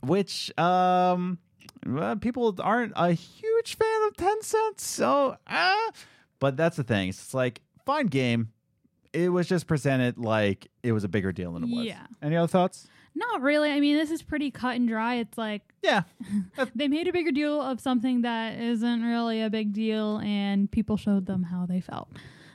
which 0.00 0.56
um 0.58 1.38
well, 1.86 2.16
people 2.16 2.54
aren't 2.60 2.92
a 2.96 3.12
huge 3.12 3.76
fan 3.76 4.02
of 4.08 4.14
Tencent, 4.16 4.78
so 4.80 5.36
uh, 5.46 5.90
but 6.38 6.56
that's 6.56 6.76
the 6.76 6.82
thing. 6.84 7.08
It's 7.10 7.32
like 7.34 7.62
fine 7.86 8.06
game. 8.06 8.52
It 9.12 9.30
was 9.30 9.48
just 9.48 9.66
presented 9.66 10.18
like 10.18 10.68
it 10.82 10.92
was 10.92 11.04
a 11.04 11.08
bigger 11.08 11.32
deal 11.32 11.52
than 11.52 11.64
it 11.64 11.70
was. 11.74 11.86
Yeah. 11.86 12.06
Any 12.22 12.36
other 12.36 12.48
thoughts? 12.48 12.86
Not 13.14 13.40
really. 13.40 13.70
I 13.72 13.80
mean, 13.80 13.96
this 13.96 14.10
is 14.10 14.22
pretty 14.22 14.50
cut 14.50 14.76
and 14.76 14.86
dry. 14.86 15.14
It's 15.16 15.38
like 15.38 15.62
Yeah. 15.82 16.02
they 16.74 16.88
made 16.88 17.08
a 17.08 17.12
bigger 17.12 17.32
deal 17.32 17.60
of 17.60 17.80
something 17.80 18.22
that 18.22 18.58
isn't 18.60 19.02
really 19.02 19.40
a 19.42 19.48
big 19.50 19.72
deal, 19.72 20.18
and 20.18 20.70
people 20.70 20.96
showed 20.96 21.26
them 21.26 21.44
how 21.44 21.64
they 21.64 21.80
felt. 21.80 22.08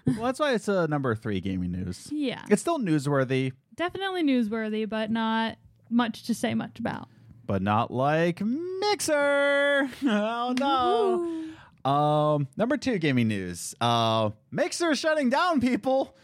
well, 0.05 0.23
that's 0.25 0.39
why 0.39 0.53
it's 0.53 0.67
a 0.67 0.87
number 0.87 1.15
three 1.15 1.39
gaming 1.41 1.71
news. 1.71 2.07
Yeah. 2.11 2.43
It's 2.49 2.61
still 2.61 2.77
newsworthy, 2.77 3.53
Definitely 3.75 4.23
newsworthy, 4.23 4.87
but 4.87 5.09
not 5.11 5.57
much 5.89 6.23
to 6.23 6.33
say 6.35 6.53
much 6.53 6.79
about. 6.79 7.07
but 7.45 7.61
not 7.61 7.91
like 7.91 8.41
Mixer. 8.41 9.89
Oh 10.05 10.53
no. 10.59 11.89
Um, 11.89 12.47
number 12.55 12.77
two 12.77 12.97
gaming 12.99 13.27
news. 13.27 13.75
Uh, 13.81 14.29
Mixer 14.51 14.95
shutting 14.95 15.29
down, 15.29 15.59
people. 15.59 16.15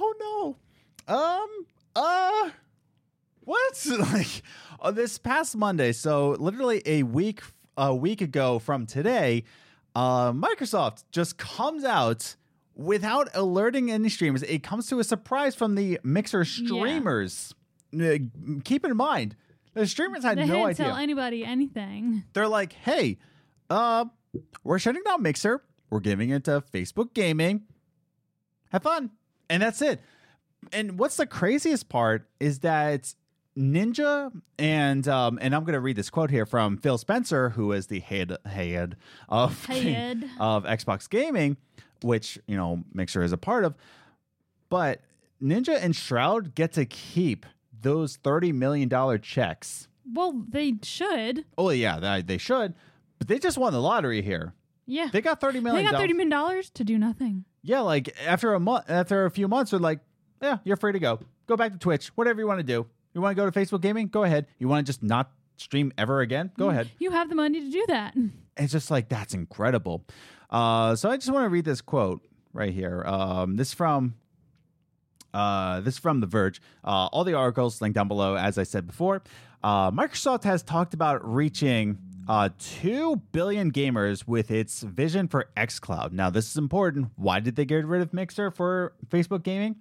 Oh 0.00 0.56
no. 1.08 1.14
Um. 1.14 1.66
Uh. 1.94 2.50
What? 3.44 3.86
like 3.98 4.42
uh, 4.80 4.90
this 4.92 5.18
past 5.18 5.56
Monday. 5.56 5.92
So 5.92 6.30
literally 6.38 6.82
a 6.86 7.02
week 7.02 7.42
a 7.76 7.94
week 7.94 8.20
ago 8.20 8.58
from 8.58 8.86
today. 8.86 9.44
uh, 9.94 10.32
Microsoft 10.32 11.04
just 11.10 11.36
comes 11.38 11.84
out 11.84 12.36
without 12.74 13.28
alerting 13.34 13.90
any 13.90 14.08
streamers. 14.08 14.42
It 14.42 14.62
comes 14.62 14.86
to 14.88 14.98
a 14.98 15.04
surprise 15.04 15.54
from 15.54 15.74
the 15.74 15.98
Mixer 16.02 16.44
streamers. 16.44 17.54
Uh, 17.98 18.14
Keep 18.64 18.84
in 18.84 18.96
mind, 18.96 19.36
the 19.74 19.86
streamers 19.86 20.22
had 20.24 20.38
They 20.38 20.46
no 20.46 20.54
didn't 20.54 20.66
idea. 20.70 20.86
tell 20.86 20.96
anybody 20.96 21.44
anything. 21.44 22.24
They're 22.32 22.48
like, 22.48 22.72
"Hey, 22.72 23.18
uh, 23.70 24.06
we're 24.64 24.78
shutting 24.78 25.02
down 25.04 25.22
Mixer. 25.22 25.62
We're 25.90 26.00
giving 26.00 26.30
it 26.30 26.44
to 26.44 26.62
Facebook 26.72 27.12
Gaming. 27.14 27.62
Have 28.70 28.82
fun." 28.82 29.10
And 29.50 29.62
that's 29.62 29.82
it. 29.82 30.00
And 30.72 30.98
what's 30.98 31.16
the 31.16 31.26
craziest 31.26 31.88
part 31.88 32.28
is 32.40 32.60
that 32.60 33.12
Ninja 33.58 34.32
and 34.58 35.06
um 35.08 35.38
and 35.42 35.54
I'm 35.54 35.64
going 35.64 35.74
to 35.74 35.80
read 35.80 35.96
this 35.96 36.08
quote 36.08 36.30
here 36.30 36.46
from 36.46 36.78
Phil 36.78 36.96
Spencer 36.96 37.50
who 37.50 37.72
is 37.72 37.88
the 37.88 38.00
head 38.00 38.34
head 38.46 38.96
of 39.28 39.66
Head. 39.66 40.24
of 40.40 40.64
Xbox 40.64 41.10
Gaming, 41.10 41.58
which, 42.02 42.38
you 42.46 42.56
know, 42.56 42.82
Mixer 42.92 43.22
is 43.22 43.32
a 43.32 43.36
part 43.36 43.64
of. 43.64 43.74
But 44.68 45.00
Ninja 45.42 45.78
and 45.80 45.94
Shroud 45.94 46.54
get 46.54 46.72
to 46.74 46.84
keep 46.84 47.46
those 47.80 48.16
30 48.16 48.52
million 48.52 48.88
dollar 48.88 49.18
checks. 49.18 49.88
Well, 50.10 50.44
they 50.48 50.74
should. 50.82 51.44
Oh 51.56 51.70
yeah, 51.70 52.00
they, 52.00 52.22
they 52.22 52.38
should, 52.38 52.74
but 53.18 53.28
they 53.28 53.38
just 53.38 53.58
won 53.58 53.72
the 53.72 53.80
lottery 53.80 54.22
here. 54.22 54.54
Yeah. 54.86 55.08
They 55.12 55.20
got 55.20 55.40
thirty 55.40 55.60
million. 55.60 55.84
They 55.84 55.90
got 55.90 55.98
thirty 55.98 56.12
million 56.12 56.28
dollars 56.28 56.70
to 56.70 56.84
do 56.84 56.98
nothing. 56.98 57.44
Yeah, 57.62 57.80
like 57.80 58.14
after 58.26 58.54
a 58.54 58.60
month 58.60 58.86
after 58.88 59.24
a 59.24 59.30
few 59.30 59.46
months 59.48 59.70
they're 59.70 59.80
like, 59.80 60.00
"Yeah, 60.42 60.58
you're 60.64 60.76
free 60.76 60.92
to 60.92 60.98
go. 60.98 61.20
Go 61.46 61.56
back 61.56 61.72
to 61.72 61.78
Twitch. 61.78 62.08
Whatever 62.08 62.40
you 62.40 62.46
want 62.46 62.58
to 62.58 62.64
do. 62.64 62.86
You 63.14 63.20
want 63.20 63.36
to 63.36 63.40
go 63.40 63.48
to 63.48 63.58
Facebook 63.58 63.80
Gaming? 63.80 64.08
Go 64.08 64.24
ahead. 64.24 64.46
You 64.58 64.68
want 64.68 64.84
to 64.84 64.90
just 64.90 65.02
not 65.02 65.30
stream 65.56 65.92
ever 65.96 66.20
again? 66.20 66.50
Go 66.58 66.66
mm, 66.66 66.70
ahead." 66.70 66.90
You 66.98 67.12
have 67.12 67.28
the 67.28 67.36
money 67.36 67.60
to 67.60 67.70
do 67.70 67.84
that. 67.88 68.14
it's 68.56 68.72
just 68.72 68.90
like 68.90 69.08
that's 69.08 69.34
incredible. 69.34 70.04
Uh, 70.50 70.94
so 70.94 71.10
I 71.10 71.16
just 71.16 71.32
want 71.32 71.44
to 71.44 71.48
read 71.48 71.64
this 71.64 71.80
quote 71.80 72.20
right 72.52 72.72
here. 72.72 73.02
Um, 73.06 73.56
this 73.56 73.72
from 73.72 74.14
uh, 75.34 75.80
this 75.80 75.98
from 75.98 76.20
The 76.20 76.26
Verge. 76.26 76.60
Uh, 76.84 77.08
all 77.12 77.24
the 77.24 77.34
articles 77.34 77.80
linked 77.80 77.94
down 77.94 78.08
below, 78.08 78.36
as 78.36 78.58
I 78.58 78.64
said 78.64 78.86
before. 78.86 79.22
Uh, 79.62 79.90
Microsoft 79.90 80.44
has 80.44 80.62
talked 80.62 80.92
about 80.92 81.26
reaching 81.26 81.98
uh, 82.28 82.50
2 82.58 83.16
billion 83.32 83.72
gamers 83.72 84.26
with 84.26 84.50
its 84.50 84.82
vision 84.82 85.28
for 85.28 85.48
xCloud. 85.56 86.12
Now, 86.12 86.30
this 86.30 86.50
is 86.50 86.56
important. 86.56 87.10
Why 87.16 87.40
did 87.40 87.56
they 87.56 87.64
get 87.64 87.86
rid 87.86 88.02
of 88.02 88.12
Mixer 88.12 88.50
for 88.50 88.92
Facebook 89.08 89.42
gaming? 89.42 89.76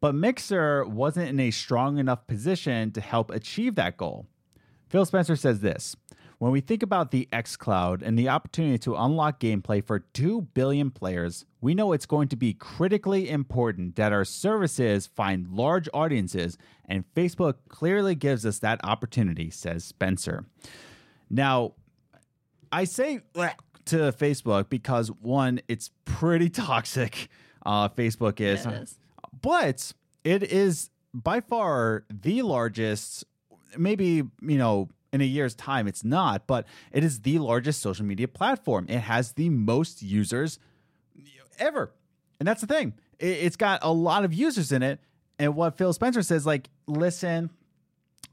But 0.00 0.14
Mixer 0.14 0.84
wasn't 0.84 1.28
in 1.28 1.40
a 1.40 1.50
strong 1.50 1.98
enough 1.98 2.26
position 2.26 2.92
to 2.92 3.00
help 3.00 3.30
achieve 3.30 3.74
that 3.76 3.96
goal. 3.96 4.26
Phil 4.88 5.04
Spencer 5.04 5.36
says 5.36 5.60
this 5.60 5.96
When 6.38 6.52
we 6.52 6.60
think 6.60 6.84
about 6.84 7.10
the 7.10 7.28
xCloud 7.32 8.00
and 8.00 8.16
the 8.16 8.28
opportunity 8.28 8.78
to 8.78 8.94
unlock 8.94 9.40
gameplay 9.40 9.84
for 9.84 9.98
2 9.98 10.42
billion 10.54 10.90
players, 10.92 11.44
we 11.60 11.74
know 11.74 11.92
it's 11.92 12.06
going 12.06 12.28
to 12.28 12.36
be 12.36 12.52
critically 12.54 13.28
important 13.28 13.96
that 13.96 14.12
our 14.12 14.24
services 14.24 15.06
find 15.08 15.48
large 15.50 15.88
audiences, 15.92 16.56
and 16.88 17.04
Facebook 17.16 17.54
clearly 17.68 18.14
gives 18.14 18.46
us 18.46 18.60
that 18.60 18.78
opportunity, 18.84 19.50
says 19.50 19.84
Spencer. 19.84 20.44
Now, 21.28 21.72
I 22.70 22.84
say 22.84 23.20
to 23.86 23.96
Facebook 24.12 24.68
because 24.68 25.08
one, 25.10 25.60
it's 25.66 25.90
pretty 26.04 26.48
toxic. 26.50 27.28
Uh, 27.66 27.88
Facebook 27.88 28.40
is, 28.40 28.64
It 28.64 28.72
is. 28.74 28.98
but 29.42 29.92
it 30.22 30.44
is 30.44 30.90
by 31.12 31.40
far 31.40 32.04
the 32.08 32.42
largest. 32.42 33.24
Maybe 33.76 34.22
you 34.40 34.58
know 34.58 34.88
in 35.12 35.20
a 35.20 35.24
year's 35.24 35.54
time 35.54 35.88
it's 35.88 36.04
not, 36.04 36.46
but 36.46 36.66
it 36.92 37.04
is 37.04 37.20
the 37.20 37.38
largest 37.38 37.80
social 37.80 38.04
media 38.04 38.28
platform. 38.28 38.86
It 38.88 39.00
has 39.00 39.32
the 39.32 39.48
most 39.48 40.02
users 40.02 40.58
ever, 41.58 41.92
and 42.38 42.46
that's 42.46 42.60
the 42.60 42.66
thing. 42.66 42.94
It, 43.18 43.26
it's 43.26 43.56
got 43.56 43.80
a 43.82 43.92
lot 43.92 44.24
of 44.24 44.32
users 44.32 44.72
in 44.72 44.82
it. 44.82 45.00
And 45.38 45.54
what 45.54 45.78
Phil 45.78 45.92
Spencer 45.92 46.22
says, 46.22 46.44
like, 46.46 46.68
listen, 46.86 47.50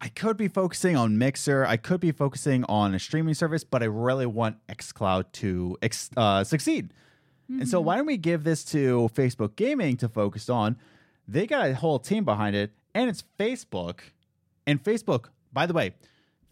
I 0.02 0.10
could 0.10 0.38
be 0.38 0.48
focusing 0.48 0.96
on 0.96 1.18
Mixer. 1.18 1.66
I 1.66 1.78
could 1.78 2.00
be 2.00 2.12
focusing 2.12 2.64
on 2.66 2.94
a 2.94 3.00
streaming 3.00 3.36
service, 3.36 3.64
but 3.64 3.82
I 3.84 3.86
really 3.86 4.26
want 4.26 4.58
xCloud 4.68 5.32
to 5.34 5.78
uh, 6.18 6.44
succeed. 6.44 6.94
And 7.48 7.70
so, 7.70 7.80
why 7.80 7.98
don't 7.98 8.08
we 8.08 8.18
give 8.18 8.44
this 8.44 8.64
to 8.66 9.10
Facebook 9.14 9.56
Gaming 9.56 9.98
to 9.98 10.10
focus 10.10 10.50
on? 10.50 10.78
They 11.28 11.46
got 11.46 11.70
a 11.70 11.76
whole 11.76 12.00
team 12.00 12.26
behind 12.26 12.56
it, 12.56 12.72
and 12.96 13.08
it's 13.08 13.24
Facebook. 13.40 14.00
And 14.66 14.84
Facebook, 14.84 15.26
by 15.54 15.68
the 15.68 15.74
way, 15.74 15.94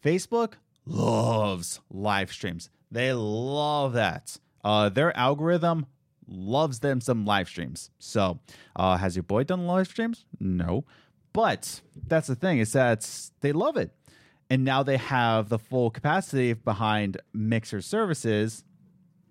Facebook 0.04 0.54
loves 0.86 1.80
live 1.90 2.32
streams. 2.32 2.70
They 2.92 3.14
love 3.14 3.94
that. 3.94 4.38
Uh, 4.64 4.90
their 4.90 5.16
algorithm 5.18 5.86
loves 6.28 6.80
them 6.80 7.02
some 7.02 7.26
live 7.26 7.48
streams. 7.48 7.90
So, 8.00 8.40
uh, 8.76 8.98
has 8.98 9.16
your 9.16 9.24
boy 9.24 9.44
done 9.44 9.66
live 9.66 9.88
streams? 9.88 10.26
No. 10.40 10.86
But 11.32 11.82
that's 12.08 12.28
the 12.28 12.36
thing 12.36 12.60
is 12.60 12.74
that 12.74 13.10
they 13.42 13.52
love 13.52 13.78
it. 13.78 13.92
And 14.50 14.64
now 14.64 14.84
they 14.84 14.98
have 14.98 15.50
the 15.50 15.58
full 15.58 15.90
capacity 15.90 16.54
behind 16.54 17.18
Mixer 17.34 17.82
services, 17.82 18.64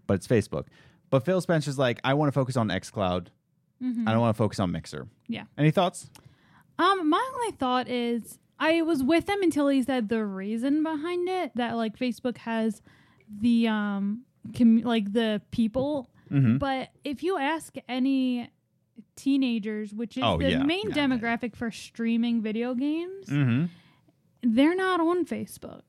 but 0.07 0.15
it's 0.15 0.27
Facebook. 0.27 0.67
But 1.11 1.25
Phil 1.25 1.41
Spencer's 1.41 1.79
like, 1.79 2.01
I 2.03 2.15
want 2.15 2.29
to 2.29 2.33
focus 2.33 2.57
on 2.57 2.69
xCloud. 2.69 3.29
I 3.85 4.13
don't 4.13 4.21
want 4.21 4.35
to 4.35 4.39
focus 4.39 4.61
on 4.61 4.71
Mixer. 4.73 5.09
Yeah. 5.29 5.45
Any 5.59 5.71
thoughts? 5.73 6.09
Um, 6.79 7.11
my 7.11 7.31
only 7.35 7.51
thought 7.57 7.89
is 7.89 8.39
I 8.63 8.83
was 8.83 9.03
with 9.03 9.29
him 9.29 9.43
until 9.43 9.69
he 9.69 9.83
said 9.83 10.09
the 10.09 10.25
reason 10.25 10.83
behind 10.85 11.29
it 11.29 11.53
that 11.57 11.77
like 11.77 11.97
Facebook 11.99 12.39
has 12.39 12.81
the 13.29 13.67
um 13.69 14.23
com- 14.57 14.83
like 14.83 15.13
the 15.13 15.43
people, 15.51 16.09
Mhm. 16.31 16.59
but 16.59 16.91
if 17.05 17.23
you 17.23 17.39
ask 17.39 17.75
any 17.89 18.49
teenagers, 19.17 19.93
which 19.95 20.17
is 20.17 20.23
Oh, 20.25 20.39
the 20.39 20.51
yeah. 20.53 20.63
main 20.63 20.91
Yeah, 20.91 20.95
yeah, 20.97 21.07
demographic 21.07 21.57
for 21.57 21.71
streaming 21.71 22.41
video 22.43 22.75
games, 22.75 23.27
Mm-hmm. 23.27 23.65
they're 24.43 24.75
not 24.77 25.01
on 25.01 25.25
Facebook. 25.27 25.83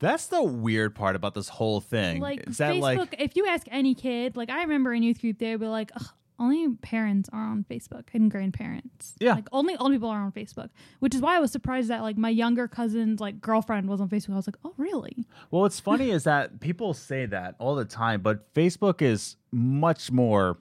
That's 0.00 0.26
the 0.26 0.42
weird 0.42 0.94
part 0.94 1.16
about 1.16 1.34
this 1.34 1.48
whole 1.48 1.80
thing. 1.80 2.20
Like 2.20 2.46
is 2.48 2.58
that 2.58 2.74
Facebook, 2.74 2.96
like 2.96 3.16
if 3.18 3.36
you 3.36 3.46
ask 3.46 3.66
any 3.70 3.94
kid, 3.94 4.36
like 4.36 4.48
I 4.50 4.62
remember 4.62 4.94
in 4.94 5.02
youth 5.02 5.20
group, 5.20 5.38
they'd 5.38 5.56
be 5.56 5.66
like, 5.66 5.90
Ugh, 5.96 6.06
only 6.38 6.68
parents 6.76 7.28
are 7.32 7.42
on 7.44 7.64
Facebook 7.68 8.04
and 8.12 8.30
grandparents. 8.30 9.14
Yeah. 9.20 9.34
like 9.34 9.48
only 9.52 9.76
old 9.76 9.92
people 9.92 10.08
are 10.08 10.20
on 10.20 10.32
Facebook, 10.32 10.70
which 11.00 11.14
is 11.14 11.20
why 11.20 11.36
I 11.36 11.40
was 11.40 11.50
surprised 11.52 11.88
that 11.88 12.02
like 12.02 12.16
my 12.16 12.28
younger 12.28 12.68
cousin's 12.68 13.20
like 13.20 13.40
girlfriend 13.40 13.88
was 13.88 14.00
on 14.00 14.08
Facebook. 14.08 14.32
I 14.32 14.36
was 14.36 14.46
like, 14.46 14.58
oh 14.64 14.74
really? 14.76 15.26
Well, 15.50 15.62
what's 15.62 15.80
funny 15.80 16.10
is 16.18 16.24
that 16.24 16.60
people 16.60 16.94
say 16.94 17.26
that 17.26 17.54
all 17.58 17.74
the 17.74 17.84
time, 17.84 18.20
but 18.20 18.52
Facebook 18.54 19.02
is 19.02 19.36
much 19.50 20.10
more 20.12 20.58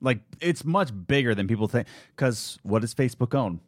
like 0.00 0.20
it's 0.40 0.64
much 0.64 0.90
bigger 1.06 1.34
than 1.34 1.46
people 1.46 1.68
think. 1.68 1.86
Because 2.16 2.58
what 2.62 2.80
does 2.80 2.94
Facebook 2.94 3.34
own? 3.34 3.60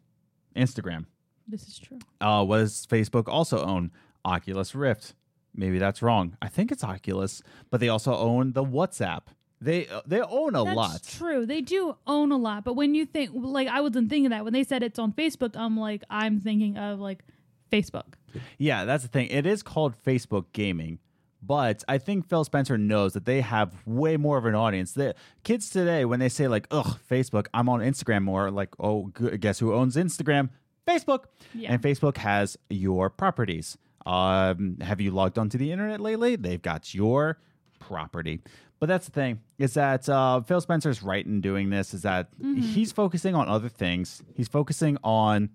Instagram. 0.55 1.05
This 1.47 1.67
is 1.67 1.77
true. 1.77 1.99
Uh, 2.19 2.43
what 2.43 2.57
does 2.57 2.85
Facebook 2.87 3.27
also 3.27 3.63
own? 3.63 3.91
Oculus 4.25 4.73
Rift. 4.73 5.13
Maybe 5.53 5.77
that's 5.77 6.01
wrong. 6.01 6.35
I 6.41 6.49
think 6.49 6.71
it's 6.71 6.83
Oculus, 6.83 7.41
but 7.69 7.79
they 7.79 7.87
also 7.87 8.15
own 8.15 8.51
the 8.53 8.63
WhatsApp. 8.63 9.21
They 9.61 9.87
uh, 9.87 10.01
they 10.05 10.21
own 10.21 10.55
a 10.55 10.63
That's 10.63 10.75
lot. 10.75 11.03
true. 11.03 11.45
They 11.45 11.61
do 11.61 11.95
own 12.05 12.31
a 12.31 12.37
lot, 12.37 12.63
but 12.65 12.73
when 12.75 12.93
you 12.93 13.05
think 13.05 13.31
like 13.33 13.67
I 13.67 13.81
wasn't 13.81 14.09
thinking 14.09 14.27
of 14.27 14.29
that 14.31 14.43
when 14.43 14.53
they 14.53 14.63
said 14.63 14.83
it's 14.83 14.99
on 14.99 15.13
Facebook, 15.13 15.55
I'm 15.55 15.77
like 15.79 16.03
I'm 16.09 16.39
thinking 16.39 16.77
of 16.77 16.99
like 16.99 17.23
Facebook. 17.71 18.13
Yeah, 18.57 18.83
that's 18.85 19.03
the 19.03 19.09
thing. 19.09 19.27
It 19.29 19.45
is 19.45 19.63
called 19.63 19.95
Facebook 20.03 20.45
Gaming, 20.51 20.99
but 21.41 21.83
I 21.87 21.97
think 21.99 22.27
Phil 22.27 22.43
Spencer 22.43 22.77
knows 22.77 23.13
that 23.13 23.23
they 23.25 23.39
have 23.41 23.73
way 23.85 24.17
more 24.17 24.37
of 24.37 24.45
an 24.45 24.55
audience. 24.55 24.91
The 24.91 25.15
kids 25.43 25.69
today, 25.69 26.03
when 26.03 26.19
they 26.19 26.29
say 26.29 26.47
like, 26.49 26.67
"Ugh, 26.69 26.99
Facebook," 27.09 27.47
I'm 27.53 27.69
on 27.69 27.79
Instagram 27.79 28.23
more. 28.23 28.51
Like, 28.51 28.69
oh, 28.77 29.05
gu- 29.05 29.37
guess 29.37 29.59
who 29.59 29.73
owns 29.73 29.95
Instagram? 29.95 30.49
Facebook. 30.85 31.23
Yeah. 31.53 31.71
And 31.73 31.81
Facebook 31.81 32.17
has 32.17 32.57
your 32.69 33.09
properties. 33.09 33.77
Um, 34.05 34.77
have 34.81 35.01
you 35.01 35.11
logged 35.11 35.39
onto 35.39 35.57
the 35.57 35.71
internet 35.71 35.99
lately? 36.01 36.35
They've 36.35 36.61
got 36.61 36.93
your 36.93 37.39
property. 37.79 38.41
But 38.85 38.89
that's 38.93 39.07
the 39.07 39.11
thing 39.13 39.39
is 39.57 39.73
that 39.73 40.07
uh, 40.07 40.41
Phil 40.41 40.61
Spencer's 40.61 41.01
right 41.01 41.25
in 41.25 41.41
doing 41.41 41.71
this. 41.71 41.91
Is 41.91 42.03
that 42.03 42.27
he's 42.39 42.91
focusing 42.91 43.33
on 43.33 43.47
other 43.49 43.67
things. 43.67 44.21
He's 44.35 44.47
focusing 44.47 44.99
on 45.03 45.49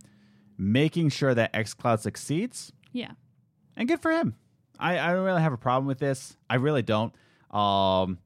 making 0.59 1.11
sure 1.11 1.33
that 1.33 1.53
XCloud 1.53 2.01
succeeds 2.01 2.73
Yeah. 2.91 3.13
and 3.77 3.87
good 3.89 4.03
for 4.03 4.11
him. 4.11 4.35
I, 4.81 4.99
I 4.99 5.13
don't 5.13 5.25
really 5.25 5.43
have 5.43 5.53
a 5.53 5.57
problem 5.57 5.87
with 5.87 6.01
this. 6.01 6.37
I 6.49 6.57
really 6.57 6.83
don't. 6.83 7.15
Um, 7.53 8.19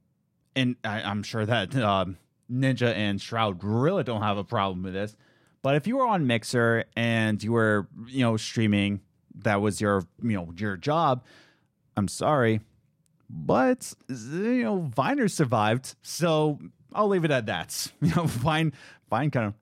and 0.55 0.75
I, 0.83 1.03
I'm 1.03 1.21
sure 1.21 1.45
that 1.45 1.75
um, 1.75 2.17
Ninja 2.51 2.91
and 2.91 3.21
Shroud 3.21 3.63
really 3.63 4.03
don't 4.03 4.23
have 4.23 4.39
a 4.39 4.43
problem 4.43 4.81
with 4.81 4.93
this. 4.93 5.15
But 5.61 5.75
if 5.75 5.85
you 5.85 5.97
were 5.97 6.07
on 6.07 6.25
Mixer 6.25 6.85
and 6.95 7.43
you 7.43 7.51
were, 7.51 7.87
you 8.07 8.21
know, 8.21 8.37
streaming, 8.37 9.01
that 9.43 9.61
was 9.61 9.79
your, 9.79 10.07
you 10.23 10.31
know, 10.35 10.51
your 10.57 10.77
job. 10.77 11.23
I'm 11.95 12.07
sorry, 12.07 12.61
but 13.29 13.93
you 14.09 14.63
know, 14.63 14.91
Viner 14.95 15.27
survived, 15.27 15.95
so 16.01 16.59
I'll 16.93 17.07
leave 17.07 17.25
it 17.25 17.31
at 17.31 17.45
that. 17.47 17.91
You 18.01 18.15
know, 18.15 18.23
Vine, 18.25 18.73
Vine 19.09 19.31
kind 19.31 19.47
of, 19.47 19.53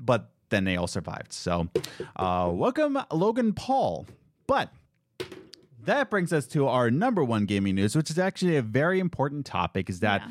but 0.00 0.30
then 0.48 0.64
they 0.64 0.76
all 0.76 0.86
survived. 0.86 1.32
So, 1.32 1.68
uh, 2.16 2.50
welcome 2.52 2.98
Logan 3.12 3.52
Paul. 3.52 4.06
But 4.46 4.72
that 5.84 6.10
brings 6.10 6.32
us 6.32 6.46
to 6.48 6.66
our 6.68 6.90
number 6.90 7.22
one 7.24 7.46
gaming 7.46 7.74
news, 7.74 7.96
which 7.96 8.10
is 8.10 8.18
actually 8.18 8.56
a 8.56 8.62
very 8.62 9.00
important 9.00 9.46
topic. 9.46 9.88
Is 9.90 10.00
that, 10.00 10.22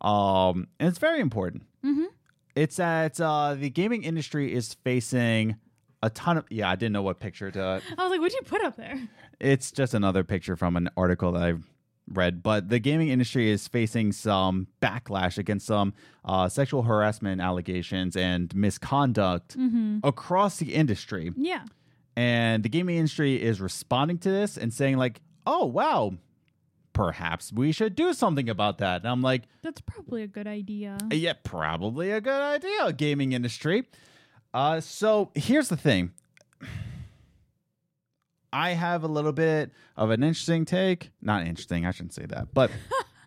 um, 0.00 0.68
and 0.78 0.88
it's 0.88 0.98
very 0.98 1.20
important. 1.20 1.64
Mhm. 1.84 2.06
It's 2.54 2.76
that 2.76 3.20
uh, 3.20 3.54
the 3.54 3.68
gaming 3.70 4.04
industry 4.04 4.52
is 4.54 4.74
facing 4.74 5.56
a 6.02 6.10
ton 6.10 6.36
of. 6.38 6.44
Yeah, 6.50 6.70
I 6.70 6.76
didn't 6.76 6.92
know 6.92 7.02
what 7.02 7.18
picture 7.18 7.50
to. 7.50 7.60
I 7.98 8.02
was 8.02 8.10
like, 8.10 8.20
what'd 8.20 8.34
you 8.34 8.42
put 8.44 8.62
up 8.64 8.76
there? 8.76 9.08
It's 9.40 9.72
just 9.72 9.94
another 9.94 10.22
picture 10.22 10.56
from 10.56 10.76
an 10.76 10.88
article 10.96 11.32
that 11.32 11.42
I've 11.42 11.68
read. 12.08 12.42
But 12.42 12.68
the 12.68 12.78
gaming 12.78 13.08
industry 13.08 13.50
is 13.50 13.66
facing 13.68 14.12
some 14.12 14.66
backlash 14.82 15.38
against 15.38 15.66
some 15.66 15.94
uh, 16.24 16.48
sexual 16.48 16.82
harassment 16.82 17.40
allegations 17.40 18.16
and 18.16 18.54
misconduct 18.54 19.56
Mm-hmm. 19.56 19.98
across 20.04 20.58
the 20.58 20.74
industry. 20.74 21.32
Yeah. 21.36 21.64
And 22.16 22.62
the 22.62 22.68
gaming 22.68 22.96
industry 22.96 23.42
is 23.42 23.60
responding 23.60 24.18
to 24.18 24.30
this 24.30 24.56
and 24.56 24.72
saying, 24.72 24.96
like, 24.98 25.20
oh, 25.46 25.64
wow, 25.66 26.12
perhaps 26.92 27.52
we 27.52 27.72
should 27.72 27.96
do 27.96 28.12
something 28.12 28.48
about 28.48 28.78
that. 28.78 29.00
And 29.02 29.08
I'm 29.10 29.22
like, 29.22 29.42
That's 29.62 29.80
probably 29.80 30.22
a 30.22 30.26
good 30.28 30.46
idea. 30.46 30.96
yeah, 31.10 31.32
probably 31.42 32.10
a 32.12 32.20
good 32.20 32.40
idea, 32.40 32.92
gaming 32.92 33.32
industry. 33.32 33.88
Uh, 34.52 34.80
so 34.80 35.32
here's 35.34 35.68
the 35.68 35.76
thing. 35.76 36.12
I 38.54 38.70
have 38.70 39.02
a 39.02 39.08
little 39.08 39.32
bit 39.32 39.72
of 39.96 40.10
an 40.10 40.22
interesting 40.22 40.64
take. 40.64 41.10
Not 41.20 41.46
interesting, 41.46 41.84
I 41.84 41.90
shouldn't 41.90 42.14
say 42.14 42.24
that. 42.26 42.54
But 42.54 42.70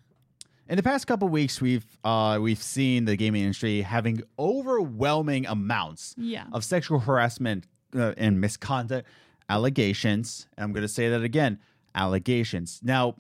in 0.70 0.78
the 0.78 0.84
past 0.84 1.06
couple 1.06 1.28
weeks, 1.28 1.60
we've 1.62 1.86
uh, 2.04 2.40
we've 2.42 2.62
seen 2.64 3.06
the 3.06 3.16
gaming 3.18 3.42
industry 3.44 3.82
having 3.82 4.22
overwhelming 4.40 5.46
amounts 5.46 6.16
Yeah. 6.18 6.46
of 6.54 6.64
sexual 6.64 7.00
harassment 7.00 7.66
uh, 7.96 8.14
and 8.18 8.40
misconduct 8.40 9.08
allegations. 9.50 10.48
And 10.58 10.64
I'm 10.64 10.72
going 10.72 10.84
to 10.84 10.88
say 10.88 11.10
that 11.10 11.24
again 11.24 11.60
allegations. 11.94 12.80
Now, 12.84 13.16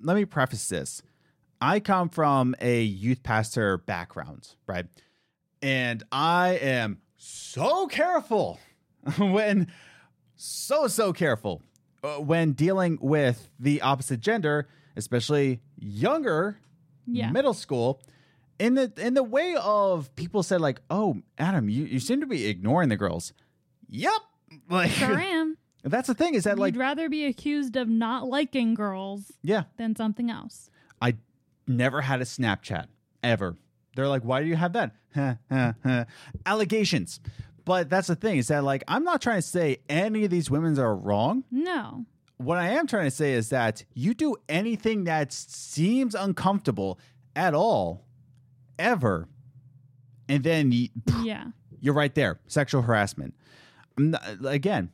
let 0.00 0.16
me 0.16 0.24
preface 0.24 0.68
this. 0.68 1.02
I 1.60 1.78
come 1.80 2.08
from 2.08 2.54
a 2.60 2.82
youth 2.82 3.22
pastor 3.22 3.78
background, 3.78 4.48
right? 4.66 4.86
And 5.60 6.02
I 6.10 6.58
am 6.60 6.98
so 7.16 7.86
careful 7.86 8.58
when, 9.18 9.68
so, 10.42 10.88
so 10.88 11.12
careful 11.12 11.62
uh, 12.02 12.14
when 12.16 12.52
dealing 12.52 12.98
with 13.00 13.48
the 13.60 13.80
opposite 13.80 14.20
gender, 14.20 14.68
especially 14.96 15.60
younger 15.78 16.58
Yeah. 17.06 17.30
middle 17.30 17.54
school. 17.54 18.00
In 18.58 18.74
the 18.74 18.92
in 18.96 19.14
the 19.14 19.22
way 19.22 19.56
of 19.60 20.14
people 20.14 20.42
said 20.42 20.60
like 20.60 20.80
oh 20.90 21.16
adam 21.38 21.68
you, 21.68 21.84
you 21.84 21.98
seem 22.00 22.20
to 22.20 22.26
be 22.26 22.46
ignoring 22.46 22.88
the 22.90 22.96
girls. 22.96 23.32
Yep 23.88 24.12
like 24.70 24.90
Sure 24.90 25.18
am. 25.18 25.56
that's 25.84 26.06
the 26.08 26.14
thing 26.14 26.34
is 26.34 26.44
that 26.44 26.58
like 26.58 26.74
You'd 26.74 26.80
rather 26.80 27.08
be 27.08 27.24
accused 27.26 27.76
of 27.76 27.88
not 27.88 28.28
liking 28.28 28.74
girls 28.74 29.32
yeah. 29.42 29.64
than 29.78 29.96
something 29.96 30.30
else. 30.30 30.70
i 31.00 31.14
never 31.66 32.00
had 32.02 32.20
a 32.20 32.24
snapchat 32.24 32.86
ever. 33.22 33.56
They're 33.96 34.08
like 34.08 34.22
why 34.22 34.42
do 34.42 34.48
you 34.48 34.56
have 34.56 34.72
that? 34.74 34.92
Allegations 36.46 37.20
but 37.64 37.88
that's 37.88 38.08
the 38.08 38.16
thing 38.16 38.38
is 38.38 38.48
that 38.48 38.64
like 38.64 38.82
i'm 38.88 39.04
not 39.04 39.20
trying 39.22 39.38
to 39.38 39.42
say 39.46 39.78
any 39.88 40.24
of 40.24 40.30
these 40.30 40.50
women 40.50 40.78
are 40.78 40.94
wrong 40.94 41.44
No. 41.50 42.04
what 42.38 42.58
I 42.58 42.70
am 42.70 42.86
trying 42.86 43.04
to 43.04 43.10
say 43.10 43.32
is 43.34 43.50
that 43.50 43.84
you 43.94 44.14
do 44.14 44.36
anything 44.48 45.04
that 45.04 45.32
seems 45.32 46.14
uncomfortable 46.14 46.98
at 47.36 47.54
all, 47.54 48.04
ever, 48.78 49.28
and 50.28 50.42
then 50.42 50.72
you, 50.72 50.88
Yeah. 51.22 51.46
you're 51.80 51.94
right 51.94 52.14
there. 52.14 52.40
Sexual 52.48 52.82
harassment. 52.82 53.34
Again, 54.44 54.90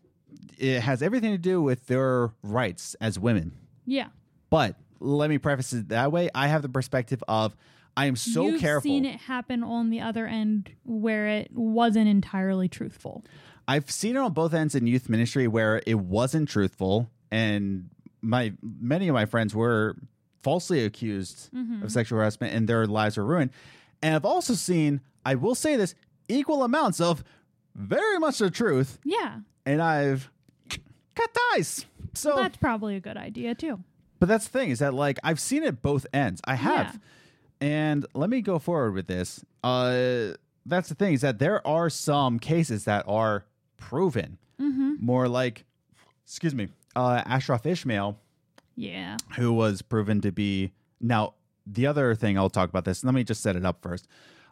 it 0.58 0.80
has 0.80 1.02
everything 1.02 1.32
to 1.32 1.38
do 1.38 1.62
with 1.62 1.86
their 1.86 2.32
rights 2.42 2.94
as 3.00 3.18
women. 3.18 3.52
Yeah. 3.86 4.08
But 4.50 4.76
let 5.00 5.30
me 5.30 5.38
preface 5.38 5.72
it 5.72 5.88
that 5.88 6.12
way. 6.12 6.28
I 6.34 6.48
have 6.48 6.62
the 6.62 6.68
perspective 6.68 7.22
of 7.28 7.56
I 7.98 8.06
am 8.06 8.14
so 8.14 8.42
careful. 8.42 8.52
You've 8.52 8.60
careful. 8.60 8.88
seen 8.88 9.04
it 9.04 9.20
happen 9.22 9.64
on 9.64 9.90
the 9.90 10.00
other 10.00 10.26
end 10.28 10.70
where 10.84 11.26
it 11.26 11.50
wasn't 11.52 12.08
entirely 12.08 12.68
truthful. 12.68 13.24
I've 13.66 13.90
seen 13.90 14.14
it 14.14 14.20
on 14.20 14.32
both 14.32 14.54
ends 14.54 14.76
in 14.76 14.86
youth 14.86 15.08
ministry 15.08 15.48
where 15.48 15.82
it 15.84 15.98
wasn't 15.98 16.48
truthful, 16.48 17.10
and 17.32 17.90
my 18.22 18.52
many 18.62 19.08
of 19.08 19.14
my 19.14 19.26
friends 19.26 19.52
were 19.52 19.96
falsely 20.44 20.84
accused 20.84 21.50
mm-hmm. 21.52 21.82
of 21.82 21.90
sexual 21.90 22.18
harassment, 22.18 22.54
and 22.54 22.68
their 22.68 22.86
lives 22.86 23.16
were 23.16 23.24
ruined. 23.24 23.50
And 24.00 24.14
I've 24.14 24.24
also 24.24 24.54
seen, 24.54 25.00
I 25.26 25.34
will 25.34 25.56
say 25.56 25.74
this, 25.74 25.96
equal 26.28 26.62
amounts 26.62 27.00
of 27.00 27.24
very 27.74 28.18
much 28.20 28.38
the 28.38 28.48
truth, 28.48 29.00
Yeah. 29.04 29.40
and 29.66 29.82
I've 29.82 30.30
cut 31.16 31.36
ties. 31.52 31.84
So, 32.14 32.36
That's 32.36 32.56
probably 32.56 32.94
a 32.94 33.00
good 33.00 33.16
idea 33.16 33.56
too. 33.56 33.80
but 34.20 34.28
that's 34.28 34.46
the 34.46 34.58
thing 34.58 34.70
is 34.70 34.78
that 34.78 34.94
like 34.94 35.18
I've 35.24 35.40
seen 35.40 35.64
it 35.64 35.82
both 35.82 36.06
ends. 36.12 36.40
I 36.44 36.54
have. 36.54 36.98
And 37.60 38.06
let 38.14 38.30
me 38.30 38.40
go 38.40 38.58
forward 38.58 38.92
with 38.94 39.06
this. 39.06 39.44
Uh 39.64 40.34
that's 40.66 40.88
the 40.90 40.94
thing 40.94 41.14
is 41.14 41.22
that 41.22 41.38
there 41.38 41.66
are 41.66 41.88
some 41.90 42.38
cases 42.38 42.84
that 42.84 43.04
are 43.08 43.46
proven. 43.78 44.38
Mm-hmm. 44.60 44.94
More 45.00 45.28
like 45.28 45.64
excuse 46.24 46.54
me, 46.54 46.68
uh 46.94 47.22
Ashraf 47.26 47.66
Ishmael 47.66 48.18
Yeah. 48.76 49.16
who 49.36 49.52
was 49.52 49.82
proven 49.82 50.20
to 50.20 50.30
be 50.32 50.72
now 51.00 51.34
the 51.66 51.86
other 51.86 52.14
thing 52.14 52.38
I'll 52.38 52.50
talk 52.50 52.68
about 52.70 52.84
this. 52.84 53.02
Let 53.04 53.14
me 53.14 53.24
just 53.24 53.42
set 53.42 53.56
it 53.56 53.64
up 53.64 53.82
first. 53.82 54.06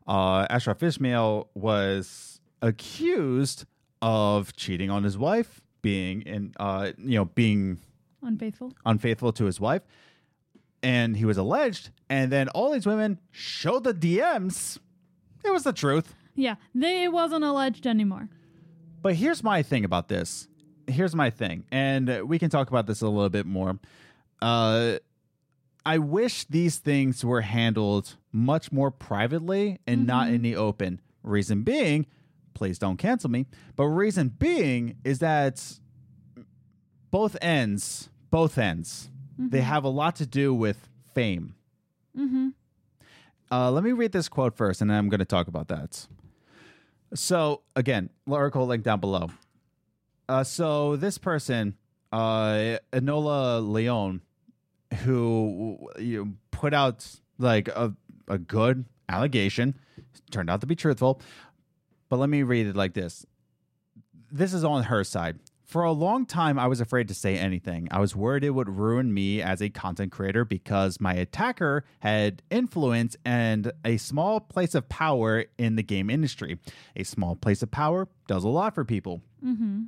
Uh 0.06 0.46
Ashraf 0.50 0.82
Ishmael 0.82 1.48
was 1.54 2.40
accused 2.62 3.64
of 4.02 4.54
cheating 4.56 4.90
on 4.90 5.02
his 5.04 5.16
wife, 5.16 5.60
being 5.82 6.22
in 6.22 6.54
uh 6.58 6.92
you 6.98 7.18
know, 7.18 7.24
being 7.26 7.78
Unfaithful. 8.22 8.72
unfaithful 8.84 9.32
to 9.32 9.44
his 9.44 9.60
wife, 9.60 9.82
and 10.86 11.16
he 11.16 11.24
was 11.24 11.36
alleged. 11.36 11.90
And 12.08 12.30
then 12.30 12.48
all 12.50 12.70
these 12.70 12.86
women 12.86 13.18
showed 13.32 13.82
the 13.82 13.92
DMs. 13.92 14.78
It 15.44 15.50
was 15.50 15.64
the 15.64 15.72
truth. 15.72 16.14
Yeah. 16.36 16.54
They, 16.76 17.02
it 17.02 17.12
wasn't 17.12 17.42
alleged 17.42 17.88
anymore. 17.88 18.28
But 19.02 19.16
here's 19.16 19.42
my 19.42 19.64
thing 19.64 19.84
about 19.84 20.06
this. 20.06 20.46
Here's 20.86 21.16
my 21.16 21.30
thing, 21.30 21.64
and 21.72 22.28
we 22.28 22.38
can 22.38 22.48
talk 22.48 22.68
about 22.68 22.86
this 22.86 23.02
a 23.02 23.08
little 23.08 23.28
bit 23.28 23.44
more. 23.44 23.80
Uh, 24.40 24.98
I 25.84 25.98
wish 25.98 26.44
these 26.44 26.78
things 26.78 27.24
were 27.24 27.40
handled 27.40 28.14
much 28.30 28.70
more 28.70 28.92
privately 28.92 29.80
and 29.84 30.06
not 30.06 30.28
in 30.28 30.42
the 30.42 30.54
open. 30.54 31.00
Reason 31.24 31.64
being, 31.64 32.06
please 32.54 32.78
don't 32.78 32.98
cancel 32.98 33.30
me. 33.30 33.46
But 33.74 33.86
reason 33.86 34.28
being 34.28 34.98
is 35.02 35.18
that 35.18 35.60
both 37.10 37.36
ends, 37.42 38.08
both 38.30 38.56
ends, 38.58 39.10
they 39.38 39.60
have 39.60 39.84
a 39.84 39.88
lot 39.88 40.16
to 40.16 40.26
do 40.26 40.54
with 40.54 40.88
fame. 41.14 41.54
Mm-hmm. 42.16 42.48
Uh, 43.50 43.70
let 43.70 43.84
me 43.84 43.92
read 43.92 44.12
this 44.12 44.28
quote 44.28 44.56
first, 44.56 44.80
and 44.80 44.90
then 44.90 44.98
I'm 44.98 45.08
going 45.08 45.20
to 45.20 45.24
talk 45.24 45.46
about 45.46 45.68
that. 45.68 46.06
So, 47.14 47.62
again, 47.76 48.10
article 48.30 48.66
link 48.66 48.82
down 48.82 49.00
below. 49.00 49.30
Uh, 50.28 50.42
so, 50.42 50.96
this 50.96 51.18
person, 51.18 51.76
uh, 52.12 52.78
Enola 52.92 53.66
Leon, 53.66 54.22
who 55.04 55.78
you 55.98 56.24
know, 56.24 56.32
put 56.50 56.74
out 56.74 57.06
like 57.38 57.68
a, 57.68 57.94
a 58.26 58.38
good 58.38 58.84
allegation, 59.08 59.74
turned 60.30 60.50
out 60.50 60.60
to 60.62 60.66
be 60.66 60.74
truthful. 60.74 61.20
But 62.08 62.18
let 62.18 62.28
me 62.28 62.42
read 62.42 62.66
it 62.66 62.76
like 62.76 62.94
this. 62.94 63.26
This 64.32 64.52
is 64.52 64.64
on 64.64 64.84
her 64.84 65.04
side. 65.04 65.38
For 65.66 65.82
a 65.82 65.90
long 65.90 66.26
time, 66.26 66.60
I 66.60 66.68
was 66.68 66.80
afraid 66.80 67.08
to 67.08 67.14
say 67.14 67.36
anything. 67.36 67.88
I 67.90 67.98
was 67.98 68.14
worried 68.14 68.44
it 68.44 68.50
would 68.50 68.68
ruin 68.68 69.12
me 69.12 69.42
as 69.42 69.60
a 69.60 69.68
content 69.68 70.12
creator 70.12 70.44
because 70.44 71.00
my 71.00 71.14
attacker 71.14 71.84
had 71.98 72.40
influence 72.52 73.16
and 73.24 73.72
a 73.84 73.96
small 73.96 74.38
place 74.38 74.76
of 74.76 74.88
power 74.88 75.46
in 75.58 75.74
the 75.74 75.82
game 75.82 76.08
industry. 76.08 76.60
A 76.94 77.02
small 77.02 77.34
place 77.34 77.64
of 77.64 77.72
power 77.72 78.06
does 78.28 78.44
a 78.44 78.48
lot 78.48 78.76
for 78.76 78.84
people. 78.84 79.22
Mm-hmm. 79.44 79.86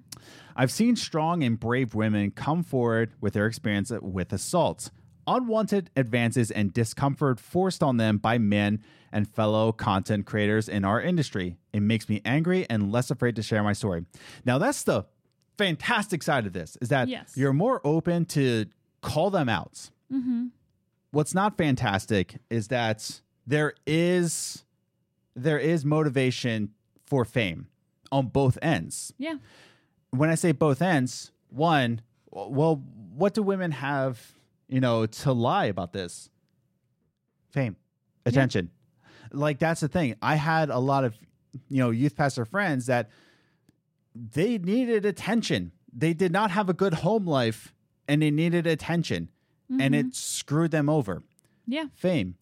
I've 0.57 0.73
seen 0.73 0.97
strong 0.97 1.45
and 1.45 1.61
brave 1.61 1.95
women 1.95 2.33
come 2.33 2.64
forward 2.64 3.12
with 3.21 3.35
their 3.35 3.47
experience 3.47 3.93
with 4.03 4.33
assaults, 4.33 4.91
unwanted 5.29 5.91
advances, 5.95 6.51
and 6.51 6.73
discomfort 6.73 7.38
forced 7.38 7.85
on 7.85 7.99
them 7.99 8.19
by 8.19 8.38
men 8.38 8.83
and 9.12 9.29
fellow 9.29 9.71
content 9.71 10.27
creators 10.27 10.69
in 10.69 10.85
our 10.85 11.01
industry. 11.01 11.57
It 11.73 11.81
makes 11.81 12.09
me 12.09 12.21
angry 12.25 12.67
and 12.69 12.91
less 12.91 13.12
afraid 13.12 13.37
to 13.37 13.45
share 13.45 13.62
my 13.62 13.75
story. 13.75 14.07
Now, 14.45 14.59
that's 14.59 14.83
the 14.83 15.05
fantastic 15.59 16.23
side 16.23 16.47
of 16.47 16.53
this 16.53 16.77
is 16.81 16.88
that 16.88 17.09
Yes. 17.09 17.33
you're 17.37 17.53
more 17.53 17.81
open 17.85 18.25
to 18.27 18.66
call 19.03 19.31
them 19.31 19.49
out. 19.49 19.90
Mm-hmm. 20.12 20.47
What's 21.11 21.35
not 21.35 21.57
fantastic 21.59 22.37
is 22.51 22.68
that 22.68 23.21
there 23.47 23.75
is 23.87 24.64
there 25.35 25.59
is 25.59 25.85
motivation 25.85 26.71
for 27.07 27.25
fame 27.25 27.68
on 28.11 28.27
both 28.29 28.59
ends 28.61 29.12
Yeah. 29.18 29.37
when 30.11 30.31
I 30.31 30.35
say 30.35 30.53
both 30.53 30.83
ends, 30.83 31.31
one, 31.51 32.01
well, 32.31 32.83
what 33.14 33.35
do 33.35 33.42
women 33.42 33.71
have, 33.71 34.33
you 34.68 34.81
know, 34.81 35.07
to 35.07 35.33
lie 35.33 35.66
about 35.66 35.92
this? 35.92 36.29
Fame, 37.51 37.77
attention. 38.27 38.71
Like 39.33 39.59
that's 39.59 39.81
the 39.81 39.88
thing. 39.88 40.16
I 40.21 40.35
had 40.37 40.71
a 40.71 40.79
lot 40.79 41.05
of, 41.05 41.14
you 41.68 41.79
know, 41.79 41.90
youth 41.90 42.16
pastor 42.16 42.44
friends 42.44 42.87
that 42.87 43.09
they 44.33 44.59
needed 44.59 45.04
attention. 45.04 45.72
They 45.92 46.12
did 46.14 46.33
not 46.33 46.50
have 46.50 46.68
a 46.68 46.74
good 46.74 46.94
home 46.94 47.26
life 47.26 47.72
and 48.07 48.22
they 48.22 48.31
needed 48.31 48.66
attention 48.66 49.28
and 49.70 49.81
Mm-hmm. 49.94 50.09
it 50.09 50.14
screwed 50.14 50.70
them 50.70 50.88
over. 50.88 51.22
Yeah. 51.66 51.85
Fame. 51.94 52.37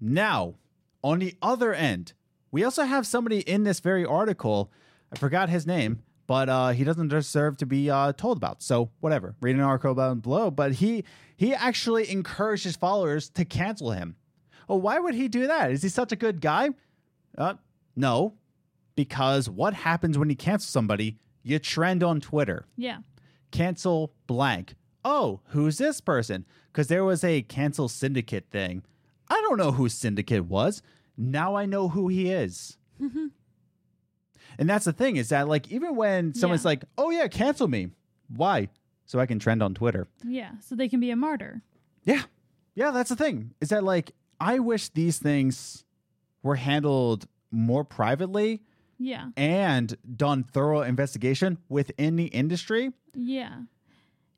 Now, 0.00 0.54
on 1.04 1.18
the 1.18 1.34
other 1.42 1.74
end, 1.74 2.14
we 2.50 2.64
also 2.64 2.84
have 2.84 3.06
somebody 3.06 3.40
in 3.40 3.64
this 3.64 3.80
very 3.80 4.04
article. 4.04 4.70
I 5.12 5.18
forgot 5.18 5.48
his 5.50 5.66
name, 5.66 6.02
but 6.26 6.48
uh, 6.48 6.70
he 6.70 6.84
doesn't 6.84 7.08
deserve 7.08 7.56
to 7.58 7.66
be 7.66 7.90
uh, 7.90 8.12
told 8.14 8.38
about. 8.38 8.62
So 8.62 8.90
whatever. 9.00 9.34
Read 9.40 9.56
an 9.56 9.60
article 9.62 9.92
about 9.92 10.12
him 10.12 10.20
below. 10.20 10.50
But 10.50 10.72
he 10.72 11.04
he 11.36 11.54
actually 11.54 12.10
encouraged 12.10 12.64
his 12.64 12.76
followers 12.76 13.28
to 13.30 13.44
cancel 13.44 13.90
him. 13.92 14.16
Oh, 14.68 14.76
why 14.76 14.98
would 14.98 15.14
he 15.14 15.28
do 15.28 15.46
that? 15.46 15.70
Is 15.70 15.82
he 15.82 15.88
such 15.88 16.12
a 16.12 16.16
good 16.16 16.40
guy? 16.40 16.70
Uh, 17.36 17.54
no, 17.94 18.34
because 18.98 19.48
what 19.48 19.74
happens 19.74 20.18
when 20.18 20.28
you 20.28 20.34
cancel 20.34 20.66
somebody? 20.68 21.18
You 21.44 21.60
trend 21.60 22.02
on 22.02 22.20
Twitter 22.20 22.66
Yeah. 22.76 22.98
cancel 23.52 24.12
blank. 24.26 24.74
Oh, 25.04 25.38
who's 25.50 25.78
this 25.78 26.00
person? 26.00 26.44
Because 26.72 26.88
there 26.88 27.04
was 27.04 27.22
a 27.22 27.42
cancel 27.42 27.88
syndicate 27.88 28.46
thing. 28.50 28.82
I 29.28 29.40
don't 29.42 29.56
know 29.56 29.70
who 29.70 29.88
syndicate 29.88 30.46
was. 30.46 30.82
Now 31.16 31.54
I 31.54 31.64
know 31.64 31.88
who 31.90 32.08
he 32.08 32.30
is. 32.32 32.76
Mm-hmm. 33.00 33.26
and 34.58 34.68
that's 34.68 34.84
the 34.86 34.92
thing 34.92 35.14
is 35.16 35.28
that 35.28 35.46
like 35.46 35.70
even 35.70 35.94
when 35.94 36.34
someone's 36.34 36.64
Yeah. 36.64 36.68
like, 36.70 36.84
"Oh 36.98 37.10
yeah, 37.10 37.28
cancel 37.28 37.68
me," 37.68 37.90
why? 38.28 38.68
So 39.06 39.20
I 39.20 39.26
can 39.26 39.38
trend 39.38 39.62
on 39.62 39.74
Twitter. 39.74 40.08
Yeah. 40.24 40.50
So 40.60 40.74
they 40.74 40.88
can 40.88 40.98
be 40.98 41.12
a 41.12 41.16
martyr. 41.16 41.62
Yeah, 42.02 42.22
yeah, 42.74 42.90
that's 42.90 43.10
the 43.10 43.14
thing. 43.16 43.54
Is 43.60 43.68
that 43.68 43.84
like 43.84 44.10
I 44.40 44.58
wish 44.58 44.88
these 44.88 45.18
things 45.20 45.84
were 46.42 46.56
handled 46.56 47.28
more 47.52 47.84
privately 47.84 48.62
Yeah. 48.98 49.30
and 49.36 49.96
done 50.16 50.42
thorough 50.44 50.82
investigation 50.82 51.58
within 51.68 52.16
the 52.16 52.26
industry 52.26 52.92
Yeah. 53.14 53.62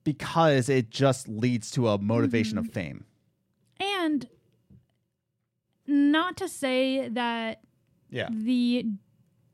because 0.04 0.68
it 0.68 0.90
just 0.90 1.28
leads 1.28 1.70
to 1.72 1.88
a 1.88 1.98
motivation 1.98 2.58
of 2.58 2.64
mm-hmm. 2.64 2.72
fame. 2.72 3.04
And 3.80 4.28
not 5.86 6.36
to 6.38 6.48
say 6.48 7.08
that 7.08 7.62
Yeah. 8.10 8.28
the 8.30 8.86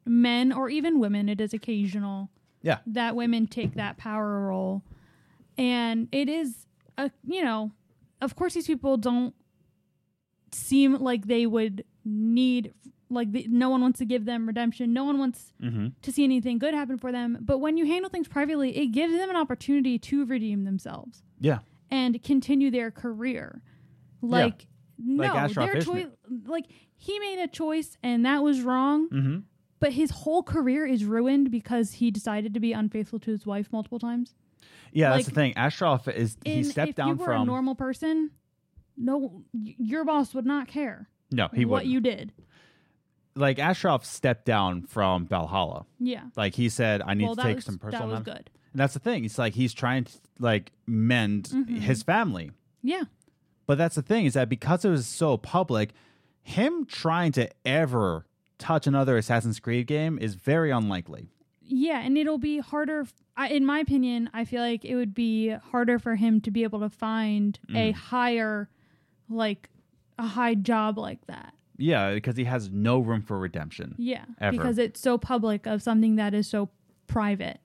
men 0.05 0.53
or 0.53 0.69
even 0.69 0.99
women, 0.99 1.29
it 1.29 1.41
is 1.41 1.55
occasional 1.55 2.31
Yeah. 2.63 2.79
that 2.87 3.15
women 3.17 3.47
take 3.47 3.75
that 3.75 3.97
power 3.97 4.47
role. 4.49 4.83
And 5.57 6.09
it 6.13 6.29
is 6.29 6.67
a 6.99 7.11
you 7.25 7.43
know, 7.45 7.73
of 8.21 8.35
course 8.37 8.55
these 8.55 8.67
people 8.67 8.97
don't 8.97 9.35
seem 10.53 10.95
like 10.95 11.27
they 11.27 11.47
would 11.47 11.85
need 12.05 12.73
like 13.09 13.31
the, 13.33 13.47
no 13.49 13.71
one 13.71 13.81
wants 13.83 13.99
to 14.01 14.05
give 14.05 14.25
them 14.25 14.47
redemption. 14.47 14.93
No 14.93 15.05
one 15.05 15.19
wants 15.19 15.53
Mm-hmm. 15.63 15.89
to 16.03 16.13
see 16.13 16.25
anything 16.25 16.59
good 16.59 16.75
happen 16.75 16.99
for 16.99 17.13
them. 17.13 17.39
But 17.41 17.59
when 17.59 17.77
you 17.77 17.87
handle 17.87 18.11
things 18.11 18.29
privately, 18.29 18.77
it 18.77 18.87
gives 18.89 19.13
them 19.17 19.31
an 19.31 19.37
opportunity 19.37 19.99
to 19.99 20.25
redeem 20.27 20.65
themselves 20.65 21.23
Yeah. 21.41 21.59
and 21.91 22.23
continue 22.23 22.71
their 22.71 22.91
career. 22.91 23.63
Like 24.23 24.67
no, 24.99 25.25
Ashraf 25.25 25.73
their 25.73 25.83
choice. 25.83 26.07
Like 26.47 26.67
he 26.97 27.19
made 27.21 27.39
a 27.43 27.49
choice 27.49 27.97
and 28.03 28.25
that 28.27 28.43
was 28.43 28.63
wrong. 28.63 29.09
Mm-hmm. 29.11 29.39
But 29.79 29.93
his 29.93 30.11
whole 30.11 30.43
career 30.43 30.87
is 30.87 31.05
ruined 31.05 31.51
because 31.51 31.93
he 31.93 32.11
decided 32.11 32.55
to 32.55 32.61
be 32.61 32.73
unfaithful 32.73 33.19
to 33.21 33.31
his 33.31 33.45
wife 33.47 33.69
multiple 33.73 33.99
times. 33.99 34.35
Yeah, 34.93 35.11
that's 35.11 35.27
the 35.27 35.33
thing. 35.33 35.55
Ashraf 35.57 36.09
is 36.09 36.37
he 36.45 36.65
stepped 36.65 36.91
if 36.91 36.97
down 36.97 37.09
you 37.09 37.15
were 37.17 37.27
from 37.27 37.43
a 37.43 37.45
normal 37.45 37.75
person, 37.75 38.31
no, 38.97 39.45
y- 39.53 39.75
your 39.79 40.05
boss 40.07 40.33
would 40.33 40.47
not 40.47 40.67
care 40.67 41.09
no, 41.31 41.49
he 41.53 41.67
what 41.67 41.83
would 41.85 41.93
you 41.93 42.01
did. 42.01 42.33
Like 43.37 43.59
Ashraf 43.59 44.05
stepped 44.05 44.45
down 44.47 44.83
from 44.83 45.27
Valhalla. 45.27 45.87
Yeah. 46.01 46.23
Like 46.37 46.55
he 46.55 46.69
said, 46.69 47.03
I 47.07 47.15
need 47.15 47.25
well, 47.27 47.35
to 47.35 47.43
that 47.43 47.47
take 47.49 47.57
was, 47.57 47.65
some 47.67 47.79
personal 47.79 48.09
that 48.09 48.15
was 48.15 48.25
time. 48.25 48.35
good. 48.35 48.51
And 48.73 48.81
that's 48.81 48.95
the 48.95 49.01
thing. 49.01 49.25
It's 49.25 49.39
like 49.39 49.55
he's 49.55 49.73
trying 49.75 50.05
to 50.05 50.13
like 50.39 50.73
mend 50.87 51.45
Mm-hmm. 51.53 51.77
his 51.77 52.03
family. 52.03 52.51
Yeah. 52.83 53.05
But 53.67 53.79
that's 53.79 53.95
the 53.97 54.03
thing 54.03 54.27
is 54.27 54.35
that 54.35 54.49
because 54.49 54.85
it 54.85 54.91
was 54.91 55.07
so 55.07 55.37
public, 55.37 55.91
him 56.43 56.87
trying 56.87 57.33
to 57.33 57.49
ever 57.65 58.27
touch 58.59 58.87
another 58.87 59.17
Assassin's 59.19 59.61
Creed 59.61 59.87
game 59.87 60.19
is 60.19 60.35
very 60.35 60.71
unlikely. 60.71 61.29
Yeah, 61.69 61.99
and 62.01 62.17
it'll 62.17 62.39
be 62.39 62.59
harder. 62.61 63.01
f- 63.01 63.13
I, 63.37 63.49
in 63.49 63.67
my 63.67 63.81
opinion, 63.81 64.31
I 64.33 64.45
feel 64.45 64.63
like 64.63 64.85
it 64.85 64.95
would 64.95 65.15
be 65.15 65.49
harder 65.51 65.99
for 65.99 66.15
him 66.15 66.41
to 66.43 66.51
be 66.53 66.63
able 66.63 66.79
to 66.81 66.89
find 66.89 67.59
a 67.71 67.91
Mm. 67.93 67.95
higher, 67.95 68.69
like, 69.29 69.69
a 70.17 70.27
high 70.29 70.55
job 70.55 70.97
like 70.97 71.27
that. 71.27 71.53
Yeah, 71.79 72.15
because 72.15 72.37
he 72.37 72.45
has 72.45 72.71
no 72.71 72.99
room 73.01 73.23
for 73.23 73.39
redemption. 73.39 73.95
Yeah, 73.99 74.25
Ever. 74.41 74.57
because 74.57 74.79
it's 74.79 75.01
so 75.01 75.19
public 75.19 75.67
of 75.67 75.83
something 75.83 76.17
that 76.17 76.35
is 76.35 76.49
so 76.49 76.71
private. 77.07 77.61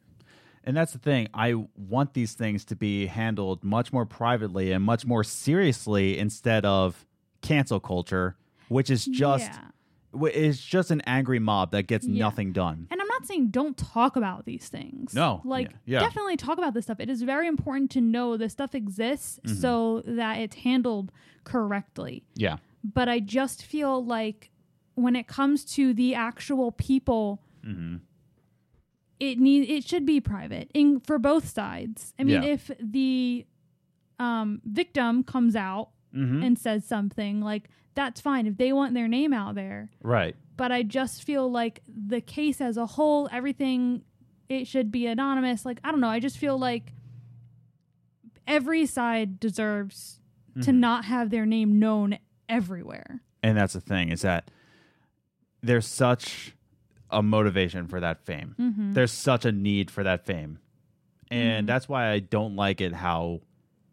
And 0.63 0.77
that's 0.77 0.93
the 0.93 0.99
thing. 0.99 1.27
I 1.33 1.55
want 1.75 2.13
these 2.13 2.33
things 2.33 2.63
to 2.65 2.75
be 2.75 3.07
handled 3.07 3.63
much 3.63 3.91
more 3.91 4.05
privately 4.05 4.71
and 4.71 4.83
much 4.83 5.05
more 5.05 5.23
seriously 5.23 6.19
instead 6.19 6.65
of 6.65 7.05
cancel 7.41 7.79
culture, 7.79 8.35
which 8.69 8.89
is 8.91 9.05
just 9.05 9.49
yeah. 9.51 10.27
is 10.33 10.61
just 10.61 10.91
an 10.91 11.01
angry 11.07 11.39
mob 11.39 11.71
that 11.71 11.83
gets 11.87 12.05
Yeah. 12.05 12.19
nothing 12.19 12.51
done. 12.53 12.85
And 12.91 13.01
I'm 13.01 13.07
not 13.07 13.25
saying 13.25 13.47
don't 13.47 13.75
talk 13.75 14.15
about 14.15 14.45
these 14.45 14.67
things. 14.69 15.15
No, 15.15 15.41
Like, 15.43 15.71
yeah, 15.85 15.99
definitely 15.99 16.37
talk 16.37 16.59
about 16.59 16.75
this 16.75 16.85
stuff. 16.85 16.99
It 16.99 17.09
is 17.09 17.23
very 17.23 17.47
important 17.47 17.89
to 17.91 18.01
know 18.01 18.37
this 18.37 18.51
stuff 18.51 18.75
exists 18.75 19.39
Mm-hmm. 19.43 19.57
so 19.59 20.03
that 20.05 20.37
it's 20.39 20.57
handled 20.57 21.11
correctly. 21.43 22.23
Yeah. 22.35 22.57
But 22.83 23.07
I 23.09 23.19
just 23.19 23.63
feel 23.63 24.03
like 24.03 24.49
when 24.95 25.15
it 25.15 25.27
comes 25.27 25.63
to 25.75 25.93
the 25.93 26.15
actual 26.15 26.71
people, 26.71 27.41
Mm-hmm. 27.65 27.97
it 29.19 29.37
need 29.39 29.69
it 29.69 29.83
should 29.83 30.05
be 30.05 30.19
private 30.19 30.71
in 30.73 30.99
for 30.99 31.19
both 31.19 31.47
sides. 31.47 32.13
I 32.17 32.23
mean, 32.23 32.41
Yeah. 32.43 32.49
if 32.49 32.71
the 32.79 33.45
um, 34.19 34.61
victim 34.65 35.23
comes 35.23 35.55
out 35.55 35.89
Mm-hmm. 36.15 36.43
and 36.43 36.59
says 36.59 36.83
something 36.85 37.39
like 37.39 37.69
that's 37.93 38.19
fine 38.19 38.45
if 38.45 38.57
they 38.57 38.73
want 38.73 38.93
their 38.93 39.07
name 39.07 39.31
out 39.33 39.55
there 39.55 39.89
Right. 40.03 40.35
but 40.57 40.69
I 40.71 40.83
just 40.83 41.23
feel 41.23 41.49
like 41.49 41.79
the 41.87 42.19
case 42.19 42.59
as 42.59 42.75
a 42.77 42.85
whole, 42.85 43.29
everything, 43.31 44.03
it 44.49 44.67
should 44.67 44.91
be 44.91 45.07
anonymous. 45.07 45.65
Like, 45.65 45.79
I 45.85 45.91
don't 45.91 46.01
know. 46.01 46.09
I 46.09 46.19
just 46.19 46.37
feel 46.37 46.57
like 46.59 46.91
every 48.47 48.85
side 48.85 49.39
deserves 49.39 50.17
Mm-hmm. 50.51 50.61
to 50.63 50.71
not 50.73 51.05
have 51.05 51.29
their 51.29 51.45
name 51.45 51.79
known 51.79 52.17
everywhere. 52.51 53.21
And 53.41 53.57
that's 53.57 53.73
the 53.73 53.81
thing 53.81 54.09
is 54.09 54.21
that 54.21 54.51
there's 55.63 55.87
such 55.87 56.55
a 57.09 57.21
motivation 57.23 57.87
for 57.87 57.99
that 57.99 58.23
fame. 58.25 58.55
Mm-hmm. 58.59 58.93
There's 58.93 59.11
such 59.11 59.45
a 59.45 59.51
need 59.51 59.89
for 59.89 60.03
that 60.03 60.25
fame. 60.25 60.59
And 61.29 61.67
that's 61.67 61.87
why 61.87 62.09
I 62.09 62.19
don't 62.19 62.55
like 62.55 62.81
it 62.81 62.93
how 62.93 63.41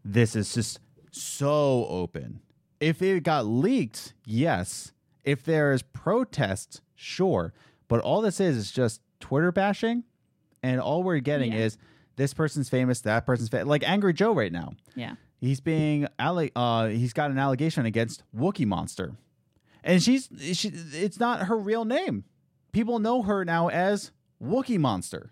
this 0.04 0.34
is 0.36 0.52
just 0.54 0.80
so 1.12 1.86
open. 1.88 2.40
If 2.80 3.00
it 3.00 3.22
got 3.22 3.46
leaked, 3.46 4.12
yes. 4.26 4.92
If 5.24 5.44
there's 5.44 5.82
protest, 5.82 6.80
sure. 6.94 7.52
But 7.86 8.00
all 8.00 8.20
this 8.20 8.40
is 8.40 8.56
is 8.56 8.72
just 8.72 9.00
Twitter 9.20 9.52
bashing. 9.52 10.04
And 10.62 10.80
all 10.80 11.02
we're 11.04 11.20
getting 11.20 11.52
Yeah. 11.52 11.60
is 11.60 11.78
this 12.16 12.34
person's 12.34 12.68
famous, 12.68 13.00
that 13.02 13.24
person's 13.24 13.48
famous. 13.48 13.68
Like 13.68 13.88
Angry 13.88 14.12
Joe 14.12 14.32
right 14.34 14.52
now. 14.52 14.72
Yeah. 14.96 15.14
He's 15.38 15.60
being 15.60 16.06
alle- 16.18 16.50
uh 16.56 16.88
he's 16.88 17.12
got 17.12 17.30
an 17.30 17.38
allegation 17.38 17.86
against 17.86 18.22
Wookie 18.36 18.66
Monster. 18.66 19.16
And 19.84 20.02
she's 20.02 20.28
she, 20.52 20.68
it's 20.92 21.18
not 21.18 21.46
her 21.46 21.56
real 21.56 21.84
name. 21.84 22.24
People 22.72 22.98
know 22.98 23.22
her 23.22 23.44
now 23.44 23.68
as 23.68 24.10
Wookie 24.42 24.78
Monster. 24.78 25.30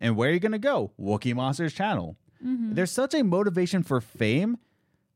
And 0.00 0.16
where 0.16 0.30
are 0.30 0.32
you 0.32 0.40
going 0.40 0.52
to 0.52 0.58
go? 0.58 0.92
Wookie 1.00 1.34
Monster's 1.34 1.72
channel. 1.72 2.16
Mm-hmm. 2.44 2.74
There's 2.74 2.90
such 2.90 3.14
a 3.14 3.22
motivation 3.22 3.84
for 3.84 4.00
fame 4.00 4.58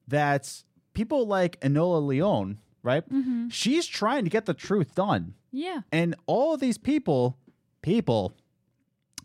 that 0.06 0.62
people 0.94 1.26
like 1.26 1.60
Enola 1.60 2.06
Leon, 2.06 2.58
right? 2.84 3.08
Mm-hmm. 3.10 3.48
She's 3.48 3.86
trying 3.86 4.22
to 4.24 4.30
get 4.30 4.46
the 4.46 4.54
truth 4.54 4.94
done. 4.94 5.34
Yeah. 5.50 5.80
And 5.90 6.14
all 6.26 6.54
of 6.54 6.60
these 6.60 6.78
people, 6.78 7.36
people, 7.82 8.32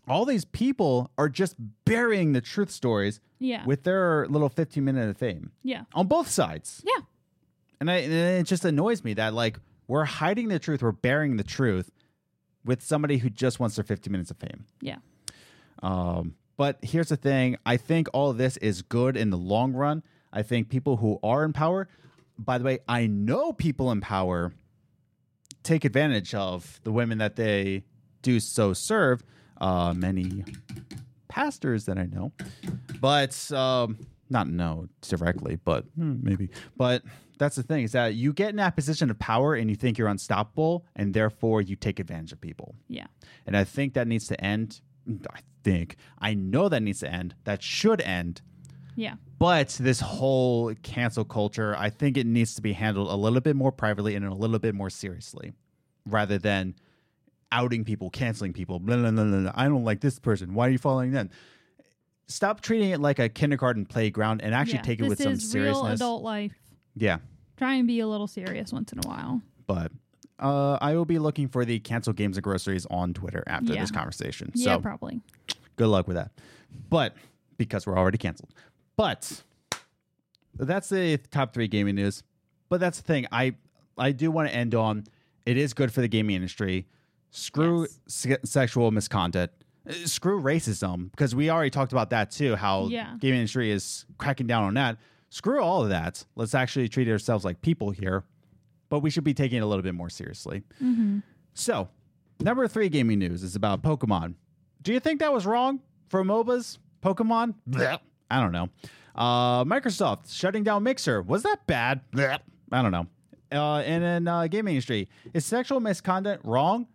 all 0.08 0.24
these 0.24 0.44
people 0.44 1.10
are 1.16 1.28
just 1.28 1.54
burying 1.84 2.32
the 2.32 2.40
truth 2.40 2.70
stories 2.70 3.20
Yeah. 3.38 3.64
with 3.64 3.84
their 3.84 4.26
little 4.28 4.48
15 4.48 4.84
minute 4.84 5.08
of 5.08 5.16
fame 5.16 5.52
yeah. 5.62 5.84
on 5.94 6.06
both 6.06 6.28
sides. 6.28 6.82
Yeah. 6.86 7.04
And, 7.80 7.90
I, 7.90 7.96
and 7.98 8.12
it 8.12 8.44
just 8.46 8.64
annoys 8.64 9.04
me 9.04 9.14
that 9.14 9.34
like 9.34 9.58
we're 9.88 10.04
hiding 10.04 10.48
the 10.48 10.58
truth, 10.58 10.82
we're 10.82 10.92
burying 10.92 11.36
the 11.36 11.44
truth 11.44 11.90
with 12.64 12.82
somebody 12.82 13.18
who 13.18 13.28
just 13.30 13.58
wants 13.60 13.76
their 13.76 13.84
15 13.84 14.10
minutes 14.12 14.30
of 14.30 14.36
fame. 14.38 14.66
Yeah. 14.80 14.96
Um, 15.82 16.34
but 16.56 16.78
here's 16.82 17.08
the 17.08 17.16
thing 17.16 17.56
I 17.66 17.76
think 17.76 18.08
all 18.12 18.30
of 18.30 18.38
this 18.38 18.56
is 18.58 18.82
good 18.82 19.16
in 19.16 19.30
the 19.30 19.36
long 19.38 19.72
run. 19.72 20.02
I 20.32 20.42
think 20.42 20.68
people 20.68 20.98
who 20.98 21.18
are 21.22 21.44
in 21.44 21.52
power, 21.52 21.88
by 22.38 22.58
the 22.58 22.64
way, 22.64 22.78
I 22.88 23.06
know 23.06 23.52
people 23.52 23.90
in 23.90 24.00
power 24.00 24.52
take 25.62 25.84
advantage 25.84 26.34
of 26.34 26.80
the 26.84 26.92
women 26.92 27.18
that 27.18 27.36
they 27.36 27.84
do 28.22 28.40
so 28.40 28.72
serve. 28.72 29.22
Uh, 29.62 29.94
many 29.94 30.44
pastors 31.28 31.86
that 31.86 31.96
I 31.96 32.06
know, 32.06 32.32
but 33.00 33.50
um, 33.52 33.96
not 34.28 34.48
know 34.48 34.88
directly, 35.00 35.56
but 35.64 35.84
hmm, 35.96 36.16
maybe. 36.20 36.50
But 36.76 37.02
that's 37.38 37.56
the 37.56 37.62
thing 37.62 37.84
is 37.84 37.92
that 37.92 38.14
you 38.14 38.32
get 38.32 38.50
in 38.50 38.56
that 38.56 38.74
position 38.74 39.08
of 39.08 39.18
power 39.18 39.54
and 39.54 39.70
you 39.70 39.76
think 39.76 39.98
you're 39.98 40.08
unstoppable, 40.08 40.84
and 40.96 41.14
therefore 41.14 41.62
you 41.62 41.76
take 41.76 42.00
advantage 42.00 42.32
of 42.32 42.40
people. 42.40 42.74
Yeah. 42.88 43.06
And 43.46 43.56
I 43.56 43.64
think 43.64 43.94
that 43.94 44.06
needs 44.08 44.26
to 44.28 44.44
end. 44.44 44.80
I 45.08 45.40
think. 45.64 45.96
I 46.18 46.34
know 46.34 46.68
that 46.68 46.82
needs 46.82 47.00
to 47.00 47.10
end. 47.12 47.34
That 47.44 47.62
should 47.62 48.00
end 48.02 48.42
Yeah. 48.96 49.14
But 49.38 49.68
this 49.80 50.00
whole 50.00 50.74
cancel 50.82 51.24
culture, 51.24 51.74
I 51.76 51.90
think 51.90 52.16
it 52.16 52.26
needs 52.26 52.54
to 52.54 52.62
be 52.62 52.72
handled 52.72 53.08
a 53.08 53.16
little 53.16 53.40
bit 53.40 53.56
more 53.56 53.72
privately 53.72 54.14
and 54.14 54.24
a 54.24 54.34
little 54.34 54.58
bit 54.58 54.74
more 54.74 54.90
seriously 54.90 55.52
rather 56.06 56.38
than 56.38 56.74
outing 57.52 57.84
people, 57.84 58.10
canceling 58.10 58.52
people. 58.52 58.80
Blah, 58.80 58.96
blah, 58.96 59.10
blah, 59.12 59.24
blah. 59.24 59.52
I 59.54 59.68
don't 59.68 59.84
like 59.84 60.00
this 60.00 60.18
person. 60.18 60.54
Why 60.54 60.66
are 60.66 60.70
you 60.70 60.78
following 60.78 61.12
them? 61.12 61.30
Stop 62.26 62.60
treating 62.62 62.90
it 62.90 63.00
like 63.00 63.18
a 63.18 63.28
kindergarten 63.28 63.84
playground 63.86 64.40
and 64.42 64.54
actually 64.54 64.76
Yeah, 64.76 64.82
take 64.82 65.00
it 65.00 65.08
with 65.08 65.22
some 65.22 65.36
seriousness. 65.36 65.82
real 65.82 65.86
adult 65.86 66.22
life. 66.22 66.52
Yeah. 66.96 67.18
Try 67.56 67.74
and 67.74 67.86
be 67.86 68.00
a 68.00 68.06
little 68.08 68.26
serious 68.26 68.72
once 68.72 68.92
in 68.92 68.98
a 69.04 69.06
while. 69.06 69.42
But 69.66 69.92
uh, 70.40 70.78
I 70.80 70.94
will 70.94 71.04
be 71.04 71.18
looking 71.18 71.46
for 71.48 71.64
the 71.64 71.78
cancel 71.78 72.12
games 72.12 72.36
and 72.36 72.42
groceries 72.44 72.86
on 72.90 73.12
Twitter 73.14 73.44
after 73.46 73.74
Yeah. 73.74 73.82
this 73.82 73.90
conversation. 73.90 74.50
Yeah, 74.54 74.78
probably. 74.78 75.20
good 75.76 75.88
luck 75.88 76.08
with 76.08 76.16
that. 76.16 76.30
But 76.88 77.14
because 77.58 77.86
we're 77.86 77.98
already 77.98 78.18
canceled. 78.18 78.50
But 78.96 79.42
that's 80.56 80.88
the 80.88 81.18
top 81.30 81.52
three 81.54 81.68
gaming 81.68 81.94
news. 81.96 82.22
But 82.68 82.80
that's 82.80 82.98
the 82.98 83.04
thing. 83.04 83.26
I 83.30 83.54
I 83.98 84.12
do 84.12 84.30
want 84.30 84.48
to 84.48 84.54
end 84.54 84.74
on. 84.74 85.04
It 85.44 85.56
is 85.58 85.74
good 85.74 85.92
for 85.92 86.00
the 86.00 86.08
gaming 86.08 86.36
industry. 86.36 86.86
Screw 87.32 87.86
se- 88.06 88.36
sexual 88.44 88.90
misconduct. 88.90 89.64
Uh, 89.88 89.92
Screw 90.04 90.40
racism 90.40 91.10
because 91.10 91.34
we 91.34 91.50
already 91.50 91.70
talked 91.70 91.90
about 91.92 92.10
that 92.10 92.30
too. 92.30 92.54
How 92.54 92.86
Yeah. 92.86 93.16
gaming 93.18 93.40
industry 93.40 93.70
is 93.70 94.04
cracking 94.18 94.46
down 94.46 94.64
on 94.64 94.74
that. 94.74 94.98
Screw 95.30 95.60
all 95.60 95.82
of 95.82 95.88
that. 95.88 96.24
Let's 96.36 96.54
actually 96.54 96.88
treat 96.88 97.08
ourselves 97.08 97.44
like 97.44 97.62
people 97.62 97.90
here. 97.90 98.24
But 98.90 99.00
we 99.00 99.08
should 99.08 99.24
be 99.24 99.32
taking 99.32 99.56
it 99.58 99.62
a 99.62 99.66
little 99.66 99.82
bit 99.82 99.94
more 99.94 100.10
seriously. 100.10 100.62
Mm-hmm. 100.80 101.20
So, 101.54 101.88
number 102.40 102.68
three 102.68 102.90
gaming 102.90 103.18
news 103.18 103.42
is 103.42 103.56
about 103.56 103.82
Pokemon. 103.82 104.34
Do 104.82 104.92
you 104.92 105.00
think 105.00 105.20
that 105.20 105.32
was 105.32 105.46
wrong 105.46 105.80
for 106.10 106.22
MOBAs? 106.22 106.76
Pokemon? 107.02 107.54
Blech. 107.68 108.00
I 108.30 108.40
don't 108.40 108.52
know. 108.52 108.68
Uh, 109.14 109.64
Microsoft 109.64 110.30
shutting 110.34 110.62
down 110.64 110.82
Mixer. 110.82 111.22
Was 111.22 111.42
that 111.44 111.66
bad? 111.66 112.02
Blech. 112.12 112.40
I 112.70 112.82
don't 112.82 112.92
know. 112.92 113.06
Uh, 113.50 113.78
and 113.78 114.04
in 114.04 114.28
uh, 114.28 114.46
gaming 114.46 114.74
industry, 114.74 115.08
is 115.32 115.44
sexual 115.46 115.80
misconduct 115.80 116.44
wrong? 116.44 116.86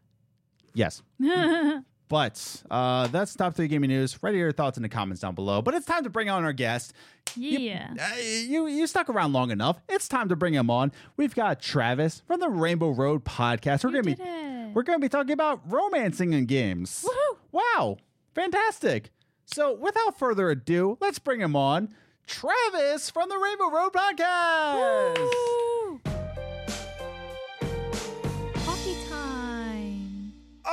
Yes. 0.77 1.01
But 2.09 2.63
uh, 2.71 3.07
that's 3.07 3.35
top 3.35 3.53
three 3.55 3.67
gaming 3.67 3.89
news. 3.89 4.17
Write 4.23 4.33
your 4.33 4.53
thoughts 4.53 4.77
in 4.77 4.81
the 4.83 4.87
comments 4.87 5.21
down 5.21 5.35
below. 5.35 5.61
But 5.61 5.73
it's 5.73 5.85
time 5.85 6.05
to 6.05 6.09
bring 6.09 6.29
on 6.29 6.45
our 6.45 6.53
guest. 6.53 6.93
yeah. 7.35 7.93
Uh, 7.99 8.15
you 8.21 8.65
you 8.67 8.87
stuck 8.87 9.09
around 9.09 9.33
long 9.33 9.51
enough. 9.51 9.81
It's 9.89 10.07
time 10.07 10.29
to 10.29 10.37
bring 10.37 10.53
him 10.53 10.69
on. 10.69 10.93
We've 11.17 11.35
got 11.35 11.59
Travis 11.61 12.21
from 12.25 12.39
the 12.39 12.47
Rainbow 12.47 12.91
Road 12.91 13.25
podcast. 13.25 13.83
We're 13.83 13.89
You 13.89 14.03
gonna 14.03 14.15
be 14.15 14.23
it. 14.23 14.73
we're 14.73 14.83
going 14.83 14.97
to 14.97 15.03
be 15.03 15.09
talking 15.09 15.33
about 15.33 15.59
romancing 15.69 16.31
in 16.31 16.45
games. 16.45 17.05
Woohoo! 17.05 17.37
Wow, 17.51 17.97
fantastic. 18.33 19.09
So, 19.43 19.73
without 19.73 20.17
further 20.17 20.49
ado, 20.49 20.97
let's 21.01 21.19
bring 21.19 21.41
him 21.41 21.57
on. 21.57 21.89
Travis 22.25 23.09
from 23.09 23.27
the 23.27 23.37
Rainbow 23.37 23.69
Road 23.69 23.91
Podcast. 23.91 25.17
Woo! 25.19 26.16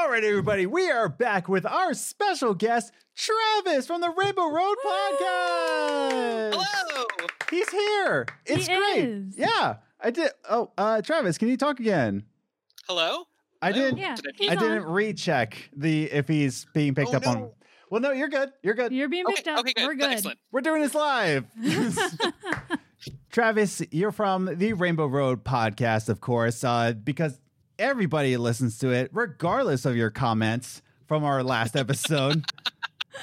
All 0.04 0.10
right, 0.10 0.22
everybody, 0.22 0.66
we 0.66 0.90
are 0.90 1.08
back 1.08 1.48
with 1.48 1.64
our 1.64 1.94
special 1.94 2.52
guest, 2.52 2.92
Travis 3.16 3.86
from 3.86 4.02
the 4.02 4.10
Rainbow 4.10 4.48
Road 4.50 4.76
Podcast. 4.84 6.54
Hello. 6.54 7.04
He's 7.50 7.70
here. 7.70 8.26
It's 8.44 8.66
He 8.66 8.76
great. 8.76 9.04
is. 9.08 9.38
Yeah, 9.38 9.76
I 9.98 10.10
did. 10.10 10.30
Oh, 10.48 10.72
uh, 10.76 11.00
Travis, 11.00 11.38
can 11.38 11.48
you 11.48 11.56
talk 11.56 11.80
again? 11.80 12.24
Hello. 12.86 13.24
I 13.62 13.72
Hello? 13.72 13.82
didn't. 13.84 13.98
Yeah, 13.98 14.14
Did 14.16 14.50
I 14.50 14.52
I 14.52 14.56
didn't 14.56 14.84
recheck 14.84 15.70
the 15.74 16.04
if 16.12 16.28
he's 16.28 16.66
being 16.74 16.94
picked 16.94 17.14
Oh, 17.14 17.16
up 17.16 17.26
on. 17.26 17.50
Well, 17.90 18.02
no, 18.02 18.12
you're 18.12 18.28
good. 18.28 18.52
You're 18.62 18.74
good. 18.74 18.92
You're 18.92 19.08
being 19.08 19.24
Okay. 19.26 19.36
picked 19.36 19.48
up. 19.48 19.60
Okay. 19.60 19.72
Good. 19.72 19.86
We're 19.86 19.94
good. 19.94 20.10
Excellent. 20.10 20.38
We're 20.52 20.60
doing 20.60 20.82
this 20.82 20.94
live. 20.94 21.46
Travis, 23.32 23.80
you're 23.90 24.12
from 24.12 24.50
the 24.54 24.74
Rainbow 24.74 25.06
Road 25.06 25.44
podcast, 25.44 26.08
of 26.10 26.20
course, 26.20 26.62
uh, 26.62 26.92
because 26.92 27.40
everybody 27.78 28.36
listens 28.36 28.78
to 28.78 28.90
it, 28.90 29.10
regardless 29.12 29.84
of 29.84 29.96
your 29.96 30.10
comments 30.10 30.82
from 31.06 31.24
our 31.24 31.42
last 31.42 31.76
episode. 31.76 32.44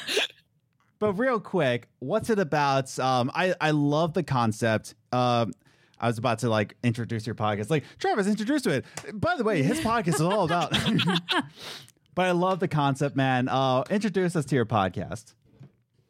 but 0.99 1.14
real 1.14 1.39
quick, 1.39 1.88
what's 1.99 2.30
it 2.30 2.39
about? 2.39 2.97
Um, 2.99 3.32
I 3.34 3.56
I 3.60 3.72
love 3.72 4.14
the 4.14 4.24
concept. 4.24 4.95
Um, 5.12 5.54
I 5.99 6.08
was 6.08 6.18
about 6.18 6.39
to 6.39 6.49
like 6.49 6.76
introduce 6.84 7.26
your 7.26 7.36
podcast, 7.36 7.70
like 7.70 7.84
Travis, 7.99 8.28
introduced 8.28 8.64
to 8.64 8.72
it. 8.72 8.86
By 9.14 9.36
the 9.36 9.43
way, 9.43 9.62
his 9.62 9.80
podcast 9.80 10.16
is 10.16 10.22
all 10.22 10.43
about. 10.43 10.72
but 12.16 12.26
I 12.26 12.32
love 12.32 12.60
the 12.60 12.68
concept, 12.68 13.16
man. 13.16 13.47
Uh, 13.47 13.84
introduce 13.89 14.36
us 14.36 14.45
to 14.45 14.56
your 14.56 14.66
podcast. 14.66 15.34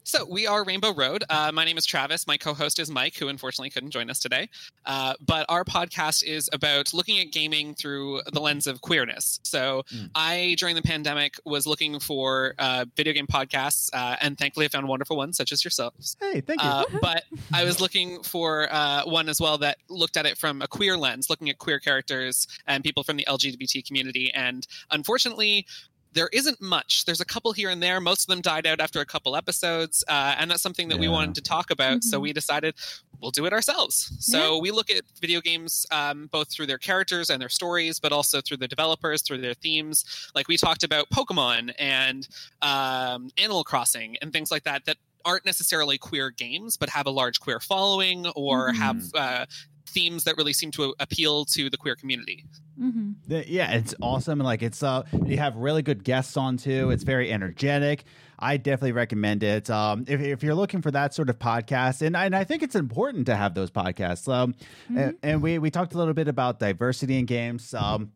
So 0.04 0.26
we 0.28 0.47
are 0.47 0.64
Rainbow 0.64 0.93
Road. 0.95 1.24
Uh, 1.30 1.52
my 1.54 1.64
name 1.64 1.78
is 1.78 1.86
Travis. 1.86 2.26
My 2.26 2.36
co-host 2.36 2.80
is 2.80 2.89
Mike, 2.89 3.16
who 3.16 3.28
unfortunately 3.28 3.70
couldn't 3.70 3.91
join 3.91 4.10
us 4.10 4.20
today. 4.20 4.49
Uh, 4.84 5.14
but 5.26 5.45
our 5.47 5.64
podcast 5.64 6.24
is 6.24 6.49
about 6.52 6.91
looking 6.91 7.20
at 7.20 7.32
gaming 7.32 7.76
through 7.76 8.22
the 8.34 8.41
lens 8.41 8.66
of 8.66 8.82
queerness. 8.82 9.39
So 9.43 9.84
Mm. 9.93 10.10
I, 10.16 10.56
during 10.58 10.76
the 10.76 10.82
pandemic, 10.82 11.36
was 11.45 11.68
looking 11.68 11.99
for 11.99 12.56
uh, 12.58 12.86
video 12.97 13.14
game 13.14 13.28
podcasts, 13.28 13.89
uh, 13.93 14.16
and 14.22 14.38
thankfully, 14.38 14.66
I 14.66 14.70
found 14.70 14.88
wonderful 14.88 15.18
ones 15.18 15.38
such 15.38 15.52
as 15.52 15.64
yourselves. 15.64 16.18
Hey, 16.20 16.41
thank 16.41 16.62
you. 16.62 16.68
Uh, 16.68 16.86
but 17.02 17.24
I 17.54 17.64
was 17.64 17.80
looking 17.80 18.24
for 18.24 18.74
uh, 18.74 19.04
one 19.06 19.30
as 19.30 19.39
well 19.39 19.58
that 19.60 19.78
looked 19.88 20.18
at 20.18 20.26
it 20.26 20.38
from 20.38 20.62
a 20.64 20.68
queer 20.68 20.97
lens, 20.97 21.30
looking 21.30 21.49
at 21.49 21.60
queer 21.60 21.80
characters 21.80 22.47
and 22.66 22.84
people 22.84 23.04
from 23.04 23.18
the 23.18 23.26
LGBT 23.30 23.86
community. 23.86 24.34
And 24.34 24.66
unfortunately, 24.89 25.68
there 26.14 26.30
isn't 26.34 26.62
much. 26.62 27.05
There's 27.05 27.22
a 27.22 27.26
couple 27.26 27.51
here 27.53 27.70
and 27.70 27.82
there. 27.82 28.01
Most 28.01 28.22
of 28.22 28.28
them 28.28 28.41
died 28.41 28.66
out 28.68 28.80
after 28.80 28.99
a 28.99 29.05
couple 29.05 29.36
episodes, 29.36 30.03
uh, 30.09 30.36
and 30.38 30.51
that's 30.51 30.62
something 30.62 30.89
that 30.89 30.99
we 30.99 31.07
wanted 31.07 31.36
to 31.36 31.41
talk 31.41 31.72
about. 31.72 32.03
So 32.03 32.18
Mhm. 32.18 32.22
we 32.24 32.34
decided 32.34 32.76
we'll 33.22 33.32
do 33.32 33.45
it 33.45 33.53
ourselves. 33.53 34.12
So 34.20 34.57
we 34.57 34.72
look 34.72 34.89
at 34.89 35.03
video 35.22 35.41
games 35.41 35.86
um, 35.91 36.28
both 36.32 36.49
through 36.51 36.66
their 36.66 36.80
characters 36.80 37.30
and 37.30 37.39
their 37.41 37.49
stories, 37.49 37.99
but 37.99 38.12
also 38.12 38.41
through 38.41 38.57
the 38.57 38.68
developers, 38.68 39.22
through 39.22 39.38
their 39.41 39.53
themes. 39.53 40.03
Like 40.36 40.47
we 40.47 40.57
talked 40.57 40.84
about 40.84 41.09
Pokemon 41.12 41.74
and 41.78 42.28
um, 42.62 43.30
Animal 43.38 43.64
Crossing 43.64 44.18
and 44.22 44.34
things 44.34 44.51
like 44.51 44.64
that 44.64 44.86
that 44.86 44.97
aren't 45.24 45.45
necessarily 45.45 45.99
queer 45.99 46.32
games, 46.32 46.78
but 46.78 46.89
have 46.89 47.05
a 47.05 47.12
large 47.12 47.39
queer 47.39 47.59
following 47.59 48.26
or 48.30 48.72
Mhm. 48.72 48.76
have 48.78 49.03
uh, 49.14 49.45
themes 49.92 50.24
that 50.24 50.38
really 50.38 50.54
seem 50.54 50.72
to 50.72 50.96
appeal 51.00 51.46
to 51.46 51.70
the 51.70 51.78
queer 51.78 51.96
community. 51.96 52.46
Mm-hmm. 52.82 53.12
The- 53.28 53.50
yeah, 53.50 53.74
it's 53.74 53.94
awesome. 54.02 54.39
And 54.39 54.46
like 54.46 54.64
it's 54.64 54.82
uh 54.82 55.04
you 55.26 55.38
have 55.38 55.56
really 55.56 55.82
good 55.82 56.04
guests 56.04 56.36
on 56.38 56.58
too. 56.58 56.89
It's 56.92 57.04
very 57.04 57.32
energetic. 57.32 58.06
I 58.39 58.58
definitely 58.58 58.94
recommend 58.94 59.44
it. 59.44 59.70
Um 59.70 60.06
if, 60.08 60.20
if 60.22 60.42
you're 60.44 60.56
looking 60.56 60.82
for 60.82 60.92
that 60.92 61.14
sort 61.14 61.30
of 61.30 61.38
podcast, 61.38 62.02
and, 62.02 62.16
and 62.16 62.36
I 62.36 62.44
think 62.44 62.64
it's 62.64 62.76
important 62.76 63.28
to 63.28 63.36
have 63.36 63.54
those 63.54 63.70
podcasts. 63.70 64.32
Um 64.32 64.56
and, 64.96 65.18
and 65.22 65.42
we 65.42 65.60
we 65.60 65.70
talked 65.70 65.94
a 65.94 65.98
little 65.98 66.14
bit 66.16 66.28
about 66.28 66.60
diversity 66.60 67.20
in 67.20 67.26
games. 67.26 67.74
Um 67.74 68.12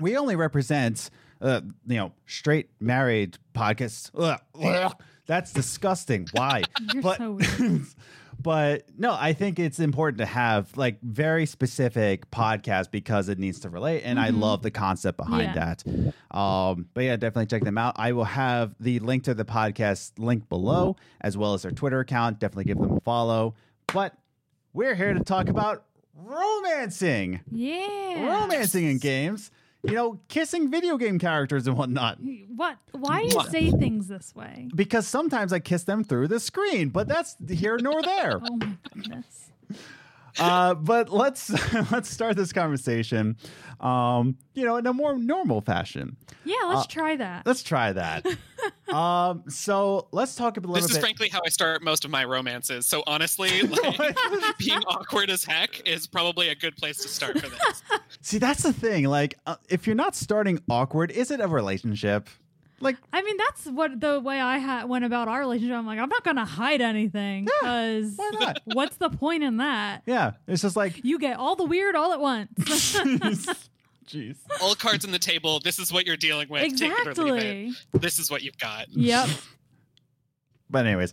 we 0.00 0.16
only 0.16 0.36
represent 0.36 1.10
uh 1.40 1.60
you 1.86 1.96
know 1.96 2.12
straight 2.26 2.68
married 2.80 3.38
podcasts. 3.54 4.10
Ugh, 4.18 4.38
ugh. 4.62 4.92
that's 5.26 5.52
disgusting. 5.52 6.26
Why? 6.32 6.62
You're 6.92 7.02
but 7.02 7.18
so 7.18 7.32
weird. 7.32 7.82
but 8.40 8.84
no, 8.96 9.16
I 9.18 9.32
think 9.32 9.58
it's 9.58 9.80
important 9.80 10.18
to 10.18 10.26
have 10.26 10.76
like 10.76 11.00
very 11.02 11.44
specific 11.46 12.30
podcast 12.30 12.90
because 12.90 13.28
it 13.28 13.38
needs 13.38 13.60
to 13.60 13.68
relate, 13.68 14.02
and 14.04 14.18
I 14.20 14.30
Mhm. 14.30 14.40
love 14.40 14.62
the 14.62 14.70
concept 14.70 15.16
behind 15.18 15.54
Yeah. 15.54 15.74
that. 15.84 16.36
Um, 16.36 16.86
but 16.94 17.04
yeah, 17.04 17.16
definitely 17.16 17.46
check 17.46 17.64
them 17.64 17.78
out. 17.78 17.94
I 17.96 18.12
will 18.12 18.24
have 18.24 18.74
the 18.78 18.98
link 19.00 19.24
to 19.24 19.34
the 19.34 19.44
podcast 19.44 20.12
link 20.18 20.48
below, 20.48 20.96
as 21.20 21.36
well 21.36 21.54
as 21.54 21.62
their 21.62 21.72
Twitter 21.72 22.00
account. 22.00 22.38
Definitely 22.38 22.64
give 22.64 22.78
them 22.78 22.92
a 22.92 23.00
follow. 23.00 23.54
But 23.92 24.14
we're 24.72 24.94
here 24.94 25.14
to 25.14 25.20
talk 25.24 25.48
about 25.48 25.84
romancing, 26.14 27.40
Yeah. 27.50 28.24
romancing 28.26 28.84
in 28.86 28.98
games. 28.98 29.50
You 29.84 29.94
know, 29.94 30.18
kissing 30.28 30.70
video 30.70 30.96
game 30.96 31.18
characters 31.18 31.66
and 31.68 31.76
whatnot. 31.76 32.18
What? 32.54 32.78
Why 32.92 33.22
do 33.22 33.28
you 33.28 33.36
What? 33.36 33.50
say 33.52 33.70
things 33.70 34.08
this 34.08 34.34
way? 34.34 34.68
Because 34.74 35.06
sometimes 35.06 35.52
I 35.52 35.60
kiss 35.60 35.84
them 35.84 36.02
through 36.02 36.28
the 36.28 36.40
screen, 36.40 36.88
but 36.88 37.06
that's 37.06 37.36
here 37.48 37.78
nor 37.80 38.02
there. 38.02 38.40
Oh 38.50 38.56
my 38.56 38.76
goodness. 38.92 39.50
Uh, 40.38 40.74
but 40.74 41.10
let's 41.10 41.50
let's 41.92 42.10
start 42.10 42.36
this 42.36 42.52
conversation, 42.52 43.36
um, 43.80 44.36
you 44.54 44.64
know, 44.64 44.76
in 44.76 44.86
a 44.86 44.92
more 44.92 45.18
normal 45.18 45.60
fashion. 45.60 46.16
Yeah, 46.44 46.56
let's 46.66 46.82
Uh, 46.82 46.86
try 46.88 47.16
that. 47.16 47.46
Let's 47.46 47.62
try 47.62 47.92
that. 47.92 48.26
um, 48.92 49.44
so 49.48 50.08
let's 50.12 50.34
talk 50.34 50.56
a 50.56 50.60
little 50.60 50.74
This 50.74 50.86
is 50.86 50.92
bit. 50.92 51.00
frankly 51.00 51.28
how 51.28 51.40
I 51.44 51.48
start 51.48 51.82
most 51.82 52.04
of 52.04 52.10
my 52.10 52.24
romances. 52.24 52.86
So 52.86 53.02
honestly, 53.06 53.62
like, 53.98 54.16
being 54.58 54.80
awkward 54.86 55.30
as 55.30 55.44
heck 55.44 55.86
is 55.86 56.06
probably 56.06 56.48
a 56.48 56.54
good 56.54 56.76
place 56.76 56.98
to 56.98 57.08
start 57.08 57.38
for 57.40 57.48
this. 57.48 57.82
See, 58.20 58.38
that's 58.38 58.62
the 58.62 58.72
thing. 58.72 59.04
Like, 59.04 59.38
uh, 59.46 59.56
if 59.68 59.86
you're 59.86 59.96
not 59.96 60.14
starting 60.16 60.60
awkward, 60.70 61.10
is 61.10 61.30
it 61.30 61.40
a 61.40 61.48
relationship? 61.48 62.28
Like, 62.80 62.96
I 63.12 63.22
mean, 63.22 63.36
that's 63.36 63.66
what 63.66 64.00
the 64.00 64.20
way 64.20 64.40
I 64.40 64.58
ha- 64.58 64.86
went 64.86 65.04
about 65.04 65.26
our 65.28 65.40
relationship. 65.40 65.76
I'm 65.76 65.86
like, 65.86 65.98
I'm 65.98 66.08
not 66.08 66.22
gonna 66.24 66.44
hide 66.44 66.80
anything 66.80 67.44
because 67.44 68.14
why 68.16 68.30
not? 68.38 68.60
what's 68.66 68.96
the 68.98 69.10
point 69.10 69.42
in 69.42 69.56
that? 69.56 70.02
yeah, 70.06 70.32
it's 70.46 70.62
just 70.62 70.76
like, 70.76 71.04
You 71.04 71.18
get 71.18 71.38
all 71.38 71.56
the 71.56 71.64
weird 71.64 71.96
all 71.96 72.12
at 72.12 72.20
once. 72.20 72.48
jeez. 74.06 74.36
All 74.62 74.74
cards 74.74 75.04
on 75.04 75.10
the 75.10 75.18
table. 75.18 75.60
This 75.60 75.78
is 75.78 75.92
what 75.92 76.06
you're 76.06 76.16
dealing 76.16 76.48
with. 76.48 76.62
Take 76.78 76.92
it 76.92 77.18
or 77.18 77.24
leave 77.24 77.34
exactly. 77.34 77.74
it. 77.94 78.00
This 78.00 78.18
is 78.18 78.30
what 78.30 78.42
you've 78.42 78.58
got. 78.58 78.86
Yep. 78.90 79.28
but 80.70 80.86
anyways, 80.86 81.12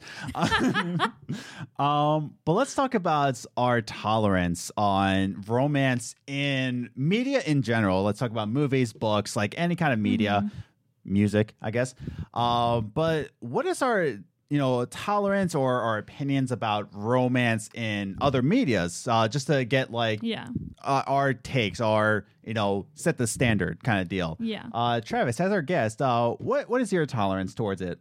um, 1.80 2.36
but 2.45 2.53
let's 2.53 2.76
talk 2.76 2.93
about 2.93 3.43
our 3.57 3.82
tolerance 3.82 4.72
on 4.78 5.43
romance 5.47 6.16
in 6.28 6.89
media 6.95 7.41
in 7.45 7.61
general. 7.61 8.03
Let's 8.03 8.20
talk 8.20 8.32
about 8.32 8.49
movies, 8.49 8.93
books, 8.93 9.36
like 9.36 9.55
any 9.57 9.76
kind 9.76 9.93
of 9.93 9.99
media, 9.99 10.43
Mm-hmm. 10.45 10.59
Music, 11.06 11.56
I 11.62 11.72
guess. 11.72 11.95
Uh, 12.34 12.82
but 12.82 13.30
what 13.39 13.66
is 13.66 13.82
our 13.82 14.03
you 14.49 14.60
know 14.60 14.86
tolerance 14.86 15.56
or 15.56 15.82
our 15.82 15.97
opinions 15.97 16.51
about 16.51 16.89
romance 16.93 17.70
in 17.74 18.18
other 18.22 18.41
medias? 18.41 19.08
Uh, 19.08 19.28
just 19.28 19.47
to 19.47 19.66
get 19.66 19.91
like 19.91 20.20
Yeah. 20.22 20.47
uh, 20.84 21.03
our 21.08 21.34
takes, 21.34 21.80
our 21.82 22.26
you 22.43 22.53
know 22.53 22.86
set 22.95 23.18
the 23.18 23.28
standard 23.28 23.84
kind 23.84 24.01
of 24.01 24.08
deal. 24.08 24.38
Yeah. 24.39 24.66
Uh, 24.74 25.01
Travis, 25.01 25.39
as 25.39 25.51
our 25.51 25.62
guest, 25.62 26.01
uh, 26.01 26.32
what 26.34 26.70
what 26.70 26.82
is 26.82 26.91
your 26.91 27.06
tolerance 27.06 27.53
towards 27.53 27.82
it? 27.82 27.99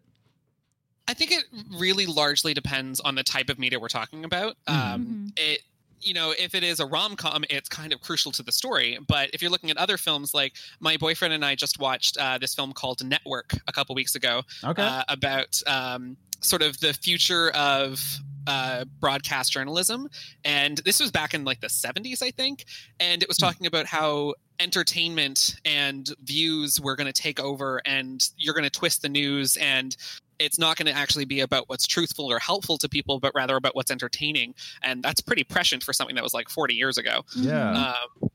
I 1.07 1.12
think 1.12 1.32
it 1.32 1.44
really 1.78 2.07
largely 2.07 2.55
depends 2.55 2.98
on 3.00 3.14
the 3.14 3.22
type 3.22 3.50
of 3.50 3.59
media 3.59 3.78
we're 3.78 3.88
talking 3.88 4.24
about. 4.24 4.57
Mhm. 4.66 4.74
Um, 4.94 5.32
it, 5.36 5.61
you 6.05 6.14
know, 6.14 6.32
if 6.38 6.55
it 6.55 6.62
is 6.62 6.80
a 6.80 6.86
rom 6.86 7.16
com, 7.16 7.44
it's 7.50 7.68
kind 7.68 7.92
of 7.92 8.00
crucial 8.00 8.30
to 8.32 8.42
the 8.42 8.52
story. 8.52 8.98
But 9.09 9.30
if 9.32 9.40
you're 9.42 9.50
looking 9.50 9.70
at 9.70 9.76
other 9.76 9.96
films, 9.96 10.34
like 10.34 10.55
my 10.80 10.96
boyfriend 10.96 11.34
and 11.34 11.44
I 11.44 11.55
just 11.55 11.78
watched 11.78 12.16
uh, 12.18 12.38
this 12.38 12.55
film 12.55 12.72
called 12.72 13.05
Network 13.05 13.52
a 13.66 13.72
couple 13.72 13.94
weeks 13.94 14.14
ago 14.14 14.42
Okay. 14.62 14.82
uh, 14.82 15.02
about 15.09 15.61
um, 15.66 16.16
sort 16.40 16.62
of 16.62 16.78
the 16.80 16.92
future 16.94 17.50
of 17.52 18.00
uh, 18.46 18.84
broadcast 19.00 19.50
journalism. 19.52 20.07
And 20.44 20.78
this 20.84 21.00
was 21.00 21.11
back 21.11 21.32
in 21.32 21.44
like 21.44 21.61
the 21.61 21.68
70s, 21.68 22.22
I 22.22 22.30
think. 22.30 22.66
And 23.00 23.22
it 23.22 23.28
was 23.28 23.38
Hmm. 23.38 23.46
talking 23.46 23.66
about 23.66 23.86
how 23.86 24.34
entertainment 24.61 25.57
and 25.64 26.11
views 26.24 26.80
were 26.80 26.94
going 26.96 27.11
to 27.11 27.22
take 27.22 27.40
over 27.40 27.80
and 27.86 28.28
you're 28.36 28.55
going 28.55 28.64
to 28.64 28.70
twist 28.70 29.02
the 29.02 29.09
news 29.09 29.57
and 29.57 29.96
it's 30.39 30.59
not 30.59 30.76
going 30.76 30.87
to 30.87 30.93
actually 30.99 31.24
be 31.24 31.41
about 31.41 31.68
what's 31.68 31.87
truthful 31.87 32.30
or 32.30 32.39
helpful 32.39 32.76
to 32.78 32.89
people, 32.89 33.20
but 33.20 33.32
rather 33.35 33.57
about 33.57 33.74
what's 33.76 33.91
entertaining. 33.91 34.55
And 34.82 35.03
that's 35.03 35.20
pretty 35.20 35.45
prescient 35.45 35.82
for 35.82 35.93
something 35.93 36.14
that 36.16 36.24
was 36.24 36.35
like 36.35 36.49
40 36.49 36.74
years 36.74 36.99
ago. 36.99 37.22
Yeah. 37.37 37.95
Um, 38.20 38.30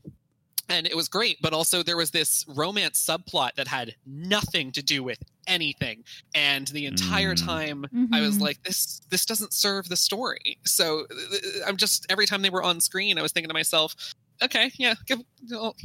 and 0.71 0.85
it 0.85 0.95
was 0.95 1.07
great, 1.07 1.37
but 1.41 1.51
also 1.51 1.81
there 1.81 1.97
was 1.97 2.11
this 2.11 2.45
romance 2.47 3.03
subplot 3.03 3.55
that 3.55 3.67
had 3.67 3.95
nothing 4.05 4.71
to 4.73 4.83
do 4.83 5.01
with 5.03 5.17
anything. 5.47 6.03
And 6.35 6.67
the 6.67 6.85
entire 6.85 7.33
Mm. 7.33 7.45
time 7.45 7.85
I 8.13 8.21
was 8.21 8.37
Mhm. 8.37 8.41
like, 8.41 8.61
this 8.63 9.01
this 9.09 9.25
doesn't 9.25 9.51
serve 9.51 9.89
the 9.89 9.95
story. 9.97 10.59
So 10.65 11.07
uh, 11.09 11.65
I'm 11.67 11.75
just 11.75 12.05
every 12.09 12.27
time 12.27 12.43
they 12.43 12.51
were 12.51 12.61
on 12.61 12.81
screen, 12.81 13.17
I 13.17 13.23
was 13.23 13.31
thinking 13.31 13.47
to 13.49 13.53
myself, 13.55 13.95
okay, 14.43 14.71
yeah, 14.77 14.93
give, 15.07 15.19
well, 15.49 15.75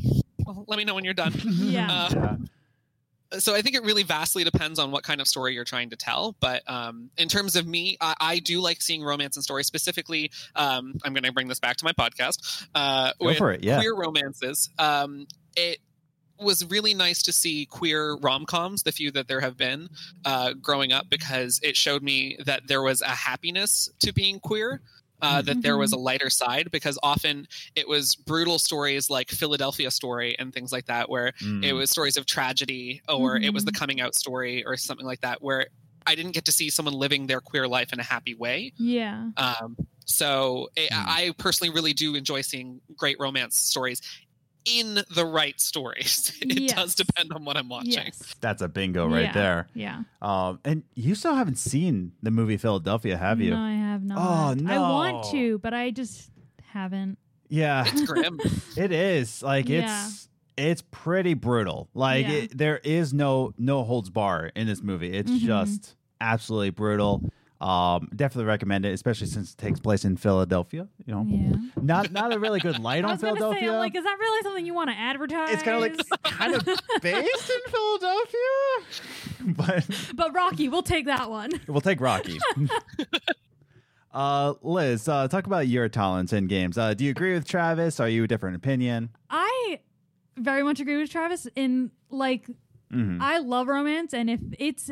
well, 0.45 0.65
let 0.69 0.77
me 0.77 0.85
know 0.85 0.95
when 0.95 1.05
you're 1.05 1.15
done. 1.15 1.33
Yeah. 1.45 1.91
Uh, 1.91 2.09
yeah. 2.13 2.37
So 3.39 3.55
I 3.55 3.63
think 3.63 3.77
it 3.77 3.83
really 3.85 4.03
vastly 4.03 4.45
depends 4.45 4.79
on 4.79 4.91
what 4.91 5.03
kind 5.03 5.21
of 5.21 5.29
story 5.29 5.55
you're 5.55 5.65
trying 5.65 5.91
to 5.91 5.97
tell. 5.97 6.37
But 6.41 6.63
um, 6.69 7.11
in 7.17 7.29
terms 7.29 7.57
of 7.57 7.67
me, 7.67 7.97
I, 8.01 8.15
I 8.21 8.39
do 8.39 8.61
like 8.61 8.83
seeing 8.83 9.03
romance 9.03 9.37
and 9.37 9.45
stories. 9.45 9.67
Specifically, 9.67 10.31
um, 10.57 10.95
I'm 11.05 11.13
going 11.13 11.25
to 11.25 11.33
bring 11.33 11.49
this 11.49 11.61
back 11.61 11.77
to 11.79 11.85
my 11.85 11.93
podcast. 11.93 12.67
Uh, 12.75 13.13
Go 13.21 13.35
for 13.35 13.53
it. 13.53 13.65
Yeah. 13.65 13.79
queer 13.79 13.95
romances. 13.95 14.71
Um, 14.79 15.27
it 15.57 15.79
was 16.39 16.69
really 16.69 16.95
nice 16.95 17.23
to 17.23 17.33
see 17.33 17.67
queer 17.67 18.17
rom 18.17 18.45
coms, 18.45 18.83
the 18.83 18.93
few 18.93 19.11
that 19.13 19.29
there 19.29 19.41
have 19.41 19.57
been 19.57 19.89
uh, 20.25 20.53
growing 20.61 20.93
up, 20.93 21.09
because 21.09 21.61
it 21.63 21.77
showed 21.77 22.03
me 22.03 22.37
that 22.45 22.67
there 22.67 22.83
was 22.83 23.01
a 23.03 23.09
happiness 23.09 23.89
to 24.01 24.13
being 24.13 24.41
queer. 24.41 24.81
Uh, 25.23 25.41
that 25.41 25.63
there 25.63 25.79
was 25.79 25.93
a 25.93 25.97
lighter 25.97 26.29
side 26.29 26.71
because 26.71 26.99
often 27.03 27.47
it 27.77 27.89
was 27.89 28.15
brutal 28.15 28.59
stories 28.59 29.09
like 29.09 29.31
Philadelphia 29.31 29.91
Story 29.91 30.37
and 30.39 30.53
things 30.53 30.71
like 30.71 30.85
that, 30.87 31.09
where 31.09 31.33
Mm. 31.41 31.65
it 31.65 31.73
was 31.73 31.89
stories 31.91 32.19
of 32.19 32.27
tragedy 32.27 33.01
or 33.09 33.37
it 33.39 33.55
was 33.55 33.65
the 33.65 33.73
coming 33.73 34.01
out 34.03 34.15
story 34.15 34.65
or 34.67 34.77
something 34.77 35.07
like 35.07 35.21
that 35.21 35.41
where 35.41 35.67
i 36.07 36.15
didn't 36.15 36.33
get 36.33 36.45
to 36.45 36.53
see 36.53 36.69
someone 36.69 36.95
living 36.95 37.27
their 37.27 37.41
queer 37.41 37.67
life 37.67 37.91
in 37.95 37.99
a 38.01 38.03
happy 38.03 38.35
way 38.35 38.71
Yeah. 38.77 39.31
um, 39.39 39.75
so 40.05 40.69
it, 40.77 40.93
Hmm. 40.93 41.05
i 41.09 41.33
personally 41.39 41.73
really 41.73 41.95
do 41.95 42.15
enjoy 42.15 42.43
seeing 42.43 42.81
great 42.95 43.17
romance 43.19 43.59
stories 43.59 44.03
in 44.65 45.01
the 45.15 45.25
right 45.27 45.61
stories 45.61 46.33
it 46.41 46.59
Yes. 46.59 46.73
does 46.75 46.95
depend 46.95 47.33
on 47.33 47.45
what 47.45 47.57
i'm 47.57 47.69
watching 47.69 47.93
Yes. 47.93 48.35
That's 48.41 48.63
a 48.63 48.69
bingo 48.69 49.07
right 49.07 49.25
Yeah. 49.25 49.33
there. 49.33 49.67
Yeah. 49.75 50.03
Um, 50.23 50.61
and 50.65 50.83
you 50.95 51.15
still 51.15 51.35
haven't 51.35 51.59
seen 51.59 52.13
the 52.23 52.31
movie 52.31 52.57
Philadelphia, 52.57 53.17
have 53.17 53.41
you? 53.41 53.51
No, 53.51 53.59
I 53.61 53.73
have 53.73 54.03
not. 54.03 54.19
Oh, 54.19 54.55
no, 54.55 54.73
I 54.73 54.79
want 54.79 55.31
to, 55.33 55.59
but 55.59 55.75
I 55.75 55.91
just 55.91 56.31
haven't. 56.63 57.19
Yeah, 57.49 57.85
it's 57.87 58.03
grim 58.03 58.41
it 58.77 58.91
is. 58.93 59.43
Like 59.43 59.69
Yeah. 59.69 60.07
it's 60.07 60.29
it's 60.57 60.83
pretty 60.91 61.35
brutal. 61.35 61.89
Like 61.95 62.27
Yeah. 62.27 62.33
it, 62.35 62.57
there 62.59 62.79
is 62.79 63.13
no 63.13 63.53
no 63.59 63.85
holds 63.85 64.09
bar 64.11 64.51
in 64.57 64.67
this 64.67 64.83
movie. 64.83 65.13
It's 65.13 65.31
Mhm. 65.31 65.41
just 65.41 65.95
absolutely 66.21 66.71
brutal. 66.71 67.23
Um, 67.61 68.09
definitely 68.15 68.45
recommend 68.47 68.85
it, 68.85 68.93
especially 68.93 69.29
since 69.29 69.53
it 69.53 69.59
takes 69.59 69.81
place 69.81 70.05
in 70.05 70.17
Philadelphia. 70.17 70.89
You 71.07 71.15
know, 71.15 71.27
Yeah. 71.29 71.57
not 71.81 72.11
not 72.13 72.33
a 72.35 72.39
really 72.39 72.61
good 72.61 72.79
light 72.81 73.05
I 73.05 73.09
on 73.09 73.13
was 73.15 73.23
gonna 73.23 73.37
Philadelphia. 73.37 73.69
say, 73.69 73.73
I'm 73.75 73.79
like, 73.79 73.95
is 73.97 74.05
that 74.05 74.17
really 74.19 74.43
something 74.43 74.67
you 74.67 74.75
want 74.75 74.91
to 74.91 74.97
advertise? 74.97 75.51
it's 75.55 75.63
kind 75.63 75.77
of 75.77 75.83
like 75.83 76.23
kind 76.25 76.55
of 76.55 76.65
based 77.03 77.51
in 77.51 77.73
Philadelphia, 77.73 78.39
but 79.57 79.87
but 80.15 80.35
Rocky, 80.35 80.69
we'll 80.69 80.83
take 80.83 81.07
that 81.07 81.31
one. 81.31 81.51
we'll 81.69 81.81
take 81.81 82.01
Rocky. 82.01 82.39
uh, 84.13 84.55
Liz, 84.63 85.09
uh, 85.09 85.29
talk 85.29 85.47
about 85.47 85.67
your 85.69 85.89
talents 85.89 86.33
in 86.33 86.47
games. 86.47 86.79
Uh, 86.79 86.95
do 86.95 87.05
you 87.05 87.11
agree 87.11 87.35
with 87.35 87.47
Travis? 87.47 87.99
Are 88.01 88.09
you 88.09 88.25
a 88.25 88.29
different 88.29 88.57
opinion? 88.57 89.11
I 89.31 89.81
very 90.37 90.63
much 90.63 90.81
agree 90.81 90.97
with 90.99 91.11
Travis 91.11 91.47
in 91.55 91.91
like 92.11 92.49
Mhm. 92.93 93.19
I 93.21 93.39
love 93.39 93.67
romance, 93.69 94.13
and 94.15 94.31
if 94.31 94.41
it's 94.59 94.91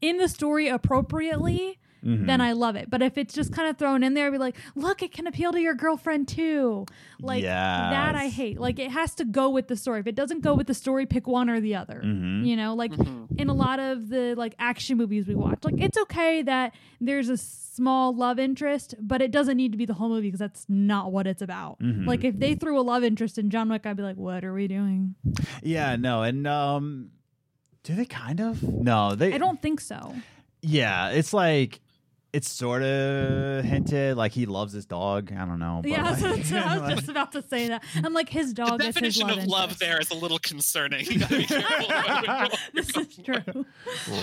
in 0.00 0.16
the 0.18 0.28
story 0.28 0.68
appropriately, 0.68 1.78
Mhm. 2.04 2.26
then 2.26 2.40
I 2.40 2.52
love 2.52 2.76
it. 2.76 2.88
But 2.88 3.02
if 3.02 3.18
it's 3.18 3.34
just 3.34 3.52
kind 3.52 3.68
of 3.68 3.76
thrown 3.76 4.04
in 4.04 4.14
there, 4.14 4.28
I'd 4.28 4.30
be 4.30 4.38
like, 4.38 4.54
look, 4.76 5.02
it 5.02 5.10
can 5.10 5.26
appeal 5.26 5.50
to 5.50 5.60
your 5.60 5.74
girlfriend 5.74 6.28
too. 6.28 6.86
Like 7.20 7.42
that, 7.42 8.14
I 8.14 8.28
hate. 8.28 8.60
Like 8.60 8.78
it 8.78 8.92
has 8.92 9.16
to 9.16 9.24
go 9.24 9.50
with 9.50 9.66
the 9.66 9.74
story. 9.74 9.98
If 9.98 10.06
it 10.06 10.14
doesn't 10.14 10.40
go 10.42 10.54
with 10.54 10.68
the 10.68 10.74
story, 10.74 11.06
pick 11.06 11.26
one 11.26 11.50
or 11.50 11.60
the 11.60 11.74
other. 11.74 12.00
Mhm. 12.04 12.46
You 12.46 12.54
know, 12.54 12.74
like 12.74 12.92
Mhm. 12.92 13.40
in 13.40 13.48
a 13.48 13.52
lot 13.52 13.80
of 13.80 14.10
the 14.10 14.34
like 14.36 14.54
action 14.60 14.96
movies 14.96 15.26
we 15.26 15.34
watch, 15.34 15.58
like 15.64 15.80
it's 15.80 15.98
okay 15.98 16.40
that 16.42 16.72
there's 17.00 17.28
a 17.28 17.36
small 17.36 18.14
love 18.14 18.38
interest, 18.38 18.94
but 19.00 19.20
it 19.20 19.32
doesn't 19.32 19.56
need 19.56 19.72
to 19.72 19.78
be 19.78 19.84
the 19.84 19.94
whole 19.94 20.08
movie 20.08 20.28
because 20.28 20.38
that's 20.40 20.66
not 20.68 21.10
what 21.10 21.26
it's 21.26 21.42
about. 21.42 21.80
Mhm. 21.80 22.06
Like 22.06 22.22
if 22.22 22.38
they 22.38 22.54
threw 22.54 22.78
a 22.78 22.82
love 22.82 23.02
interest 23.02 23.38
in 23.38 23.50
John 23.50 23.68
Wick, 23.70 23.86
I'd 23.86 23.96
be 23.96 24.04
like, 24.04 24.16
what 24.16 24.44
are 24.44 24.54
we 24.54 24.68
doing? 24.68 25.16
Yeah, 25.64 25.96
no, 25.96 26.22
and 26.22 26.46
um, 26.46 27.10
do 27.84 27.94
they 27.94 28.04
kind 28.04 28.40
of? 28.40 28.62
No, 28.62 29.14
they. 29.14 29.32
I 29.32 29.38
don't 29.38 29.60
think 29.62 29.80
so. 29.80 30.14
Yeah, 30.62 31.10
it's 31.10 31.32
like 31.32 31.80
it's 32.30 32.50
sort 32.52 32.82
of 32.82 33.64
hinted 33.64 34.14
like 34.14 34.32
he 34.32 34.44
loves 34.44 34.74
his 34.74 34.84
dog. 34.84 35.32
I 35.32 35.46
don't 35.46 35.58
know. 35.58 35.78
but, 35.82 35.90
yeah, 35.90 36.10
like, 36.10 36.18
so, 36.18 36.42
so 36.42 36.56
I 36.58 36.78
was 36.78 36.90
just 36.96 37.08
about 37.08 37.32
to 37.32 37.42
say 37.42 37.68
that. 37.68 37.82
I'm 38.04 38.12
like 38.12 38.28
his 38.28 38.48
the 38.52 38.64
dog 38.64 38.80
is 38.82 38.86
his 38.88 38.94
definition 39.16 39.28
love 39.28 39.38
of 39.38 39.46
love 39.46 39.62
interest. 39.70 39.80
there 39.80 40.00
is 40.00 40.10
a 40.10 40.14
little 40.14 40.38
concerning 40.40 41.06
you 41.06 41.20
gotta 41.20 41.36
be 41.38 41.44
careful 41.46 41.86
about 41.86 42.52
it. 42.52 42.58
this 42.74 42.94
is 42.94 43.16
true. 43.24 43.64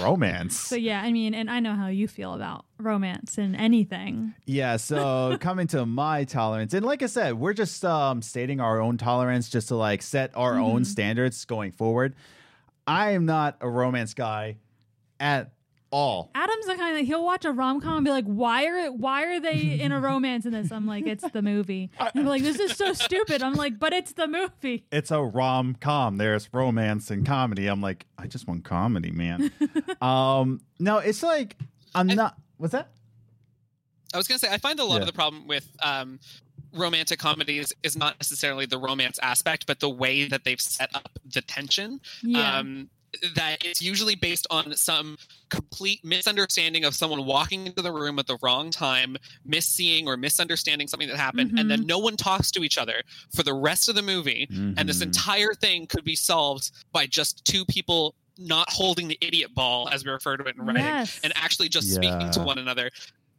romance. 0.02 0.60
So 0.60 0.76
yeah, 0.76 1.02
I 1.02 1.12
mean, 1.12 1.34
and 1.34 1.50
I 1.50 1.60
know 1.60 1.74
how 1.74 1.88
you 1.88 2.08
feel 2.08 2.34
about 2.36 2.66
romance 2.78 3.38
and 3.40 3.56
anything. 3.56 4.34
Yeah, 4.46 4.78
so 4.78 5.38
coming 5.42 5.66
to 5.68 5.86
my 5.86 6.26
tolerance, 6.26 6.74
and 6.74 6.86
like 6.86 7.02
I 7.02 7.08
said, 7.08 7.34
we're 7.36 7.54
just 7.54 7.84
um, 7.86 8.22
stating 8.22 8.60
our 8.60 8.80
own 8.82 8.98
tolerance 8.98 9.50
just 9.50 9.70
to 9.70 9.76
like 9.76 10.02
set 10.04 10.32
our 10.36 10.60
own 10.60 10.82
Mhm. 10.82 10.86
standards 10.86 11.44
going 11.46 11.72
forward. 11.72 12.14
I 12.88 13.12
am 13.12 13.26
not 13.26 13.58
a 13.62 13.70
romance 13.70 14.14
guy 14.14 14.58
at 15.20 15.52
all. 15.92 16.30
Adam's 16.36 16.66
the 16.66 16.76
kind 16.76 16.96
that 16.98 17.04
he'll 17.06 17.24
watch 17.24 17.46
a 17.46 17.52
rom 17.52 17.80
com 17.80 17.98
and 17.98 18.06
be 18.06 18.12
like, 18.12 18.26
"Why 18.26 18.66
are 18.66 18.92
why 18.92 19.24
are 19.26 19.40
they 19.40 19.80
in 19.80 19.92
a 19.92 20.00
romance 20.02 20.46
in 20.46 20.52
this?" 20.52 20.72
I'm 20.72 20.86
like, 20.86 21.08
"It's 21.08 21.30
the 21.32 21.42
movie." 21.42 21.90
And 22.00 22.12
I'm 22.16 22.26
like, 22.26 22.44
"This 22.44 22.60
is 22.60 22.76
so 22.76 22.94
stupid." 22.94 23.42
I'm 23.42 23.54
like, 23.54 23.80
"But 23.80 23.94
it's 23.94 24.14
the 24.14 24.28
movie." 24.28 24.86
It's 24.92 25.10
a 25.12 25.22
rom 25.22 25.76
com. 25.80 26.18
There's 26.18 26.50
romance 26.54 27.10
and 27.12 27.26
comedy. 27.26 27.68
I'm 27.68 27.82
like, 27.82 28.06
I 28.18 28.28
just 28.28 28.48
want 28.48 28.64
comedy, 28.66 29.12
man. 29.12 29.52
um, 30.02 30.60
no, 30.80 30.98
it's 30.98 31.24
like 31.24 31.56
I'm 31.94 32.10
I- 32.10 32.14
not. 32.16 32.36
What's 32.58 32.74
that? 32.74 32.90
I 34.14 34.18
was 34.18 34.28
going 34.30 34.40
to 34.40 34.46
say, 34.46 34.54
I 34.54 34.60
find 34.60 34.80
a 34.80 34.86
lot 34.86 34.96
Yeah. 34.96 35.02
of 35.02 35.08
the 35.08 35.14
problem 35.14 35.46
with 35.46 35.70
um, 35.84 36.20
romantic 36.76 37.20
comedies 37.20 37.74
is 37.84 37.98
not 37.98 38.20
necessarily 38.20 38.66
the 38.66 38.78
romance 38.78 39.20
aspect, 39.22 39.66
but 39.66 39.80
the 39.80 39.90
way 39.90 40.28
that 40.28 40.44
they've 40.44 40.62
set 40.62 40.90
up 40.94 41.10
the 41.26 41.42
tension. 41.42 42.00
Yeah. 42.22 42.60
Um, 42.60 42.90
that 43.34 43.64
it's 43.64 43.82
usually 43.82 44.16
based 44.16 44.46
on 44.50 44.76
some 44.76 45.18
complete 45.48 46.04
misunderstanding 46.04 46.84
of 46.84 46.94
someone 46.94 47.26
walking 47.26 47.66
into 47.66 47.82
the 47.82 47.92
room 47.92 48.20
at 48.20 48.28
the 48.28 48.38
wrong 48.42 48.72
time, 48.72 49.16
misseeing 49.50 50.06
or 50.06 50.18
misunderstanding 50.18 50.86
something 50.90 51.08
that 51.08 51.16
happened, 51.16 51.58
and 51.58 51.72
then 51.72 51.86
no 51.86 51.98
one 51.98 52.18
talks 52.18 52.52
to 52.52 52.62
each 52.62 52.78
other 52.78 53.02
for 53.34 53.42
the 53.44 53.54
rest 53.54 53.88
of 53.88 53.96
the 53.96 54.02
movie. 54.02 54.48
And 54.50 54.90
this 54.90 55.00
Mhm. 55.00 55.04
entire 55.04 55.54
thing 55.54 55.88
could 55.88 56.04
be 56.04 56.18
solved 56.18 56.72
by 56.92 57.08
just 57.08 57.46
two 57.46 57.64
people 57.64 58.16
not 58.38 58.70
holding 58.70 59.08
the 59.08 59.18
idiot 59.22 59.54
ball, 59.56 59.88
as 59.94 60.04
we 60.04 60.12
refer 60.12 60.36
to 60.36 60.44
it 60.44 60.58
in 60.58 60.66
writing 60.66 60.84
yes. 60.84 61.18
and 61.24 61.32
actually 61.38 61.70
just 61.70 61.90
speaking 61.96 62.32
to 62.32 62.42
one 62.42 62.58
another. 62.58 62.92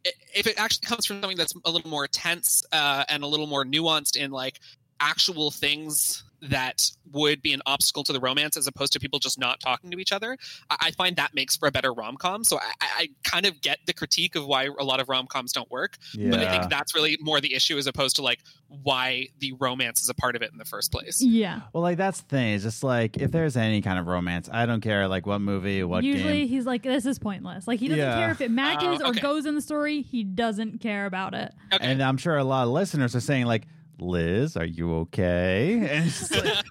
If 0.03 0.47
it 0.47 0.59
actually 0.59 0.85
comes 0.87 1.05
from 1.05 1.21
something 1.21 1.37
that's 1.37 1.53
a 1.65 1.71
little 1.71 1.89
more 1.89 2.07
tense 2.07 2.63
uh, 2.71 3.03
and 3.09 3.23
a 3.23 3.27
little 3.27 3.47
more 3.47 3.65
nuanced 3.65 4.15
in 4.15 4.31
like 4.31 4.59
actual 4.99 5.51
things 5.51 6.23
that 6.41 6.91
would 7.13 7.41
be 7.41 7.53
an 7.53 7.61
obstacle 7.65 8.03
to 8.03 8.13
the 8.13 8.19
romance 8.19 8.57
as 8.57 8.67
opposed 8.67 8.93
to 8.93 8.99
people 8.99 9.17
just 9.17 9.39
not 9.39 9.59
talking 9.59 9.89
to 9.91 9.97
each 9.97 10.11
other. 10.11 10.37
I, 10.69 10.75
I 10.87 10.91
find 10.91 11.15
that 11.15 11.33
makes 11.33 11.55
for 11.55 11.67
a 11.67 11.71
better 11.71 11.91
rom 11.93 12.17
com. 12.17 12.43
So 12.43 12.57
I, 12.59 12.71
I 12.81 13.09
kind 13.23 13.45
of 13.45 13.59
get 13.61 13.79
the 13.85 13.93
critique 13.93 14.35
of 14.35 14.45
why 14.45 14.65
a 14.65 14.83
lot 14.83 14.99
of 14.99 15.09
rom 15.09 15.25
coms 15.27 15.51
don't 15.53 15.69
work, 15.71 15.97
Yeah. 16.13 16.31
but 16.31 16.39
I 16.41 16.51
think 16.57 16.69
that's 16.69 16.93
really 16.93 17.17
more 17.21 17.39
the 17.41 17.55
issue 17.55 17.77
as 17.77 17.87
opposed 17.87 18.17
to 18.17 18.21
like 18.21 18.39
why 18.83 19.27
the 19.39 19.53
romance 19.53 20.03
is 20.03 20.09
a 20.09 20.13
part 20.13 20.35
of 20.35 20.41
it 20.41 20.51
in 20.51 20.57
the 20.57 20.65
first 20.65 20.91
place. 20.91 21.21
Yeah. 21.23 21.61
well, 21.73 21.81
like 21.81 21.97
that's 21.97 22.21
the 22.21 22.27
thing. 22.27 22.53
It's 22.55 22.63
just 22.65 22.83
like 22.83 23.17
if 23.17 23.31
there's 23.31 23.55
any 23.57 23.81
kind 23.81 23.97
of 23.97 24.07
romance, 24.07 24.49
I 24.51 24.65
don't 24.65 24.81
care 24.81 25.07
like 25.07 25.25
what 25.25 25.39
movie, 25.39 25.83
what 25.83 26.03
Usually 26.03 26.39
game. 26.39 26.47
he's 26.49 26.65
like, 26.65 26.83
this 26.83 27.05
is 27.05 27.17
pointless. 27.19 27.67
Like 27.67 27.79
he 27.79 27.87
doesn't 27.87 28.03
Yeah. 28.03 28.17
care 28.19 28.31
if 28.31 28.41
it 28.41 28.51
matches 28.51 28.99
Oh, 29.01 29.09
or 29.09 29.13
goes 29.13 29.45
in 29.45 29.55
the 29.55 29.61
story. 29.61 30.01
He 30.01 30.23
doesn't 30.23 30.81
care 30.81 31.05
about 31.05 31.33
it. 31.33 31.53
Okay. 31.73 31.85
And 31.85 32.03
I'm 32.03 32.17
sure 32.17 32.35
a 32.37 32.43
lot 32.43 32.63
of 32.63 32.69
listeners 32.69 33.15
are 33.15 33.21
saying 33.21 33.45
like, 33.45 33.63
Liz, 33.99 34.55
are 34.57 34.65
you 34.65 34.93
okay? 34.95 35.87
And 35.91 36.05
just 36.09 36.31
like, 36.35 36.65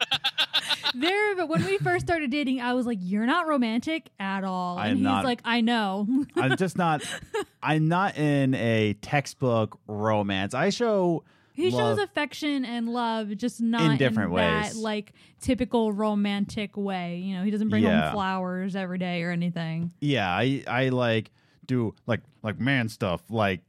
there, 0.95 1.37
but 1.37 1.49
when 1.49 1.65
we 1.65 1.79
first 1.79 2.07
started 2.07 2.31
dating, 2.31 2.61
I 2.61 2.73
was 2.75 2.87
like, 2.87 2.99
you're 3.01 3.27
not 3.27 3.47
romantic 3.47 4.11
at 4.19 4.45
all. 4.45 4.79
And 4.79 4.91
am 4.91 4.97
he's 4.97 5.05
not. 5.05 5.25
like, 5.25 5.41
I 5.45 5.61
know. 5.61 6.07
I'm 6.37 6.57
just 6.57 6.79
not. 6.79 7.03
I'm 7.63 7.89
not 7.89 8.17
in 8.17 8.55
a 8.55 8.95
textbook 9.01 9.79
romance. 9.87 10.55
I 10.55 10.71
show. 10.71 11.25
He 11.53 11.71
love- 11.71 11.97
shows 11.97 12.05
affection 12.05 12.65
and 12.67 12.89
love, 12.91 13.35
just 13.37 13.63
not 13.63 13.93
in, 13.93 13.97
different 13.97 14.35
that 14.37 14.65
ways. 14.65 14.77
like 14.77 15.13
typical 15.41 15.91
romantic 15.91 16.77
way. 16.77 17.17
You 17.19 17.37
know, 17.37 17.45
he 17.45 17.51
doesn't 17.51 17.71
bring 17.71 17.83
Yeah. 17.83 18.03
home 18.09 18.13
flowers 18.13 18.77
every 18.77 18.99
day 18.99 19.23
or 19.23 19.31
anything. 19.31 19.91
Yeah, 20.01 20.29
I 20.31 20.63
I 20.69 20.91
like 20.91 21.31
do 21.67 21.95
like 22.07 22.21
like 22.43 22.61
man 22.61 22.91
stuff 22.91 23.23
like 23.31 23.61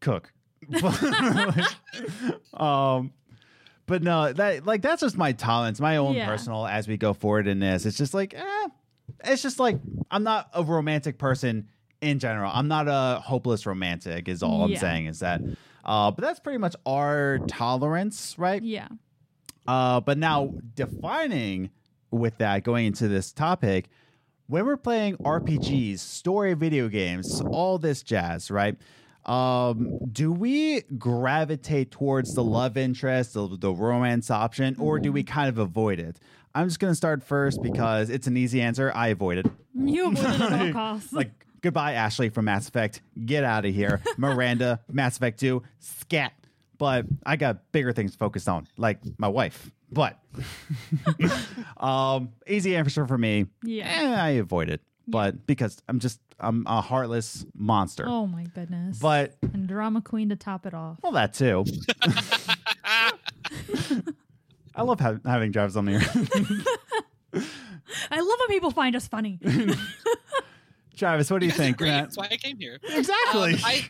cook. 0.00 0.32
um 2.54 3.12
but 3.86 4.02
no, 4.02 4.32
that 4.32 4.66
like 4.66 4.82
that's 4.82 5.00
just 5.00 5.16
my 5.16 5.30
tolerance, 5.32 5.78
my 5.78 5.96
own 5.98 6.14
Yeah. 6.16 6.26
personal 6.26 6.66
as 6.66 6.88
we 6.88 6.96
go 6.96 7.12
forward 7.12 7.46
in 7.46 7.60
this. 7.60 7.86
It's 7.86 7.96
just 7.96 8.14
like 8.14 8.34
eh, 8.34 8.68
it's 9.24 9.42
just 9.42 9.60
like 9.60 9.78
I'm 10.10 10.24
not 10.24 10.48
a 10.54 10.64
romantic 10.64 11.18
person 11.18 11.68
in 12.00 12.18
general. 12.18 12.50
I'm 12.52 12.66
not 12.68 12.88
a 12.88 13.20
hopeless 13.20 13.64
romantic 13.64 14.28
is 14.28 14.42
all 14.42 14.62
I'm 14.64 14.70
saying 14.80 15.06
is 15.06 15.20
that 15.20 15.40
uh 15.84 16.10
but 16.10 16.22
that's 16.22 16.40
pretty 16.40 16.58
much 16.58 16.74
our 16.84 17.38
tolerance, 17.46 18.34
right? 18.38 18.62
Yeah. 18.62 18.88
Uh, 19.68 20.00
but 20.00 20.16
now 20.16 20.52
defining 20.76 21.70
with 22.12 22.38
that, 22.38 22.62
going 22.62 22.86
into 22.86 23.08
this 23.08 23.32
topic, 23.32 23.88
when 24.46 24.64
we're 24.64 24.76
playing 24.76 25.16
RPGs, 25.16 25.98
story 25.98 26.54
video 26.54 26.88
games, 26.88 27.40
all 27.40 27.76
this 27.76 28.00
jazz, 28.04 28.48
right? 28.48 28.76
Um, 29.26 29.98
do 30.12 30.30
we 30.32 30.82
gravitate 30.98 31.90
towards 31.90 32.34
the 32.34 32.44
love 32.44 32.76
interest, 32.76 33.34
the, 33.34 33.48
the 33.58 33.72
romance 33.72 34.30
option, 34.30 34.76
or 34.78 34.98
do 35.00 35.10
we 35.12 35.22
kind 35.24 35.48
of 35.48 35.58
avoid 35.58 35.98
it? 35.98 36.18
I'm 36.54 36.68
just 36.68 36.78
gonna 36.80 36.94
start 36.94 37.22
first 37.22 37.60
because 37.62 38.08
it's 38.08 38.26
an 38.26 38.36
easy 38.36 38.60
answer. 38.62 38.90
I 38.94 39.08
avoid 39.08 39.38
it. 39.38 39.46
You 39.74 40.08
avoid 40.12 40.24
it 40.34 40.40
at 40.40 40.52
all 40.68 40.72
costs. 40.72 41.12
Like 41.12 41.32
goodbye, 41.60 41.94
Ashley 41.94 42.28
from 42.30 42.44
Mass 42.46 42.68
Effect. 42.68 43.02
Get 43.24 43.42
out 43.44 43.64
of 43.66 43.74
here, 43.74 44.00
Miranda. 44.16 44.80
Mass 44.90 45.16
Effect 45.16 45.40
Two. 45.40 45.62
Scat. 45.80 46.32
But 46.78 47.06
I 47.24 47.36
got 47.36 47.72
bigger 47.72 47.92
things 47.92 48.14
focused 48.14 48.48
on, 48.48 48.68
like 48.76 49.00
my 49.18 49.28
wife. 49.28 49.70
But 49.90 50.18
um, 51.76 52.30
easy 52.46 52.76
answer 52.76 53.06
for 53.06 53.16
me. 53.18 53.46
Yeah. 53.62 53.86
eh, 53.86 54.14
I 54.22 54.28
avoid 54.30 54.68
it, 54.68 54.80
but 55.06 55.46
because 55.46 55.80
I'm 55.88 55.98
just 55.98 56.20
I'm 56.38 56.64
a 56.66 56.80
heartless 56.80 57.44
monster. 57.54 58.04
oh 58.06 58.26
my 58.26 58.44
goodness. 58.54 58.98
But 58.98 59.36
and 59.42 59.66
drama 59.68 60.00
queen 60.02 60.28
to 60.30 60.36
top 60.36 60.66
it 60.66 60.74
off. 60.74 60.98
well, 61.02 61.12
that 61.12 61.32
too. 61.34 61.64
I 64.74 64.82
love 64.82 65.00
ha- 65.00 65.18
having 65.24 65.52
Travis 65.52 65.76
on 65.76 65.86
here. 65.86 66.00
I 68.10 68.20
love 68.20 68.38
when 68.40 68.48
people 68.48 68.70
find 68.70 68.94
us 68.96 69.08
funny. 69.08 69.38
Travis, 70.96 71.30
what 71.30 71.40
do 71.40 71.46
you 71.46 71.52
guys 71.52 71.58
think? 71.58 71.76
great. 71.78 71.90
That's 71.90 72.16
why 72.16 72.28
I 72.30 72.36
came 72.36 72.58
here. 72.58 72.78
Exactly. 72.82 73.54
Um, 73.54 73.60
I, 73.64 73.88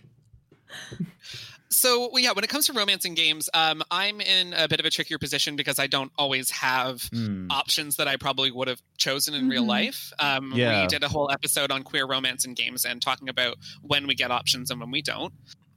so 1.77 2.09
well, 2.13 2.23
yeah, 2.23 2.33
when 2.33 2.43
it 2.45 2.51
comes 2.51 2.67
to 2.67 2.73
romance 2.73 3.05
in 3.05 3.15
games, 3.15 3.49
um, 3.55 3.83
I'm 3.91 4.21
in 4.21 4.53
a 4.55 4.67
bit 4.69 4.81
of 4.81 4.87
a 4.87 4.91
trickier 4.91 5.19
position 5.19 5.57
because 5.57 5.79
I 5.79 5.87
don't 5.87 6.11
always 6.17 6.51
have 6.51 7.03
Hmm. 7.13 7.49
options 7.51 7.97
that 7.97 8.09
I 8.09 8.17
probably 8.17 8.51
would 8.51 8.69
have 8.69 8.81
chosen 8.99 9.35
in 9.35 9.49
real 9.49 9.65
Mhm. 9.65 9.69
life. 9.69 10.13
Um, 10.19 10.53
Yeah. 10.55 10.83
We 10.83 10.87
did 10.89 11.03
a 11.05 11.09
whole 11.09 11.31
episode 11.31 11.71
on 11.71 11.83
queer 11.83 12.07
romance 12.07 12.45
in 12.45 12.55
games 12.55 12.85
and 12.85 13.01
talking 13.03 13.29
about 13.29 13.57
when 13.83 14.07
we 14.07 14.15
get 14.15 14.31
options 14.31 14.71
and 14.71 14.81
when 14.81 14.91
we 14.91 15.03
don't. 15.03 15.33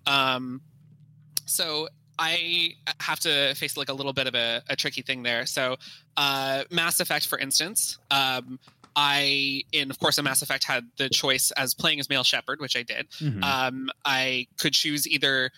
Um, 0.06 0.62
so 1.46 1.90
I 2.18 2.76
have 3.00 3.20
to 3.22 3.54
face 3.56 3.78
like 3.78 3.90
a 3.90 3.94
little 3.94 4.14
bit 4.14 4.28
of 4.28 4.36
a, 4.36 4.62
a 4.68 4.76
tricky 4.76 5.02
thing 5.02 5.24
there. 5.24 5.46
So 5.46 5.78
uh, 6.18 6.64
Mass 6.70 7.00
Effect, 7.00 7.26
for 7.28 7.40
instance, 7.40 7.98
um, 8.12 8.60
I 8.96 9.64
in 9.72 9.90
of 9.90 10.00
course 10.00 10.18
a 10.18 10.24
Mass 10.24 10.42
Effect 10.42 10.64
had 10.66 10.90
the 10.98 11.08
choice 11.10 11.52
as 11.52 11.74
playing 11.74 12.00
as 12.00 12.10
male 12.10 12.24
Shepard, 12.24 12.60
which 12.60 12.76
I 12.76 12.84
did. 12.84 13.10
Mhm. 13.22 13.44
Um, 13.44 13.90
I 14.04 14.48
could 14.58 14.74
choose 14.74 15.08
either 15.08 15.52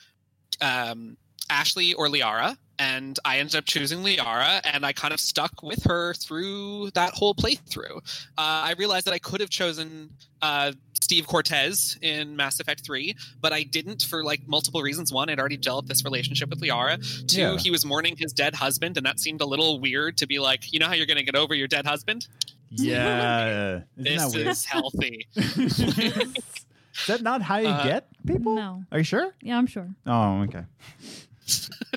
um, 0.61 1.17
Ashley 1.49 1.93
or 1.93 2.07
Liara, 2.07 2.55
and 2.79 3.19
I 3.25 3.39
ended 3.39 3.55
up 3.55 3.65
choosing 3.65 3.99
Liara, 3.99 4.61
and 4.63 4.85
I 4.85 4.93
kind 4.93 5.13
of 5.13 5.19
stuck 5.19 5.61
with 5.61 5.83
her 5.83 6.13
through 6.15 6.91
that 6.91 7.13
whole 7.13 7.35
playthrough. 7.35 7.97
Uh, 7.97 8.01
I 8.37 8.73
realized 8.77 9.05
that 9.07 9.13
I 9.13 9.19
could 9.19 9.39
have 9.41 9.49
chosen 9.49 10.09
uh, 10.41 10.71
Steve 10.93 11.27
Cortez 11.27 11.97
in 12.01 12.35
Mass 12.35 12.59
Effect 12.59 12.85
3, 12.85 13.15
but 13.41 13.51
I 13.53 13.63
didn't 13.63 14.03
for 14.03 14.23
like 14.23 14.41
multiple 14.47 14.81
reasons. 14.81 15.11
One, 15.11 15.29
I'd 15.29 15.39
already 15.39 15.57
developed 15.57 15.89
this 15.89 16.03
relationship 16.05 16.49
with 16.49 16.61
Liara. 16.61 16.97
Two, 17.27 17.41
Yeah. 17.41 17.57
he 17.57 17.69
was 17.69 17.85
mourning 17.85 18.15
his 18.17 18.31
dead 18.33 18.55
husband, 18.55 18.97
and 18.97 19.05
that 19.05 19.19
seemed 19.19 19.41
a 19.41 19.45
little 19.45 19.79
weird 19.79 20.17
to 20.17 20.25
be 20.27 20.39
like, 20.39 20.71
you 20.73 20.79
know 20.79 20.87
how 20.87 20.93
you're 20.93 21.05
going 21.05 21.17
to 21.17 21.23
get 21.25 21.35
over 21.35 21.53
your 21.53 21.67
dead 21.67 21.85
husband? 21.85 22.27
yeah. 22.71 23.81
This 23.97 24.33
is 24.33 24.65
healthy. 24.65 25.27
Is 26.99 27.07
that 27.07 27.21
not 27.21 27.41
how 27.41 27.57
you 27.57 27.67
Uh, 27.69 27.83
get 27.83 28.07
people? 28.25 28.55
No. 28.55 28.83
Are 28.91 28.97
you 28.97 29.03
sure? 29.03 29.33
Yeah, 29.41 29.57
I'm 29.57 29.67
sure. 29.67 29.89
Oh, 30.05 30.41
okay. 30.43 30.63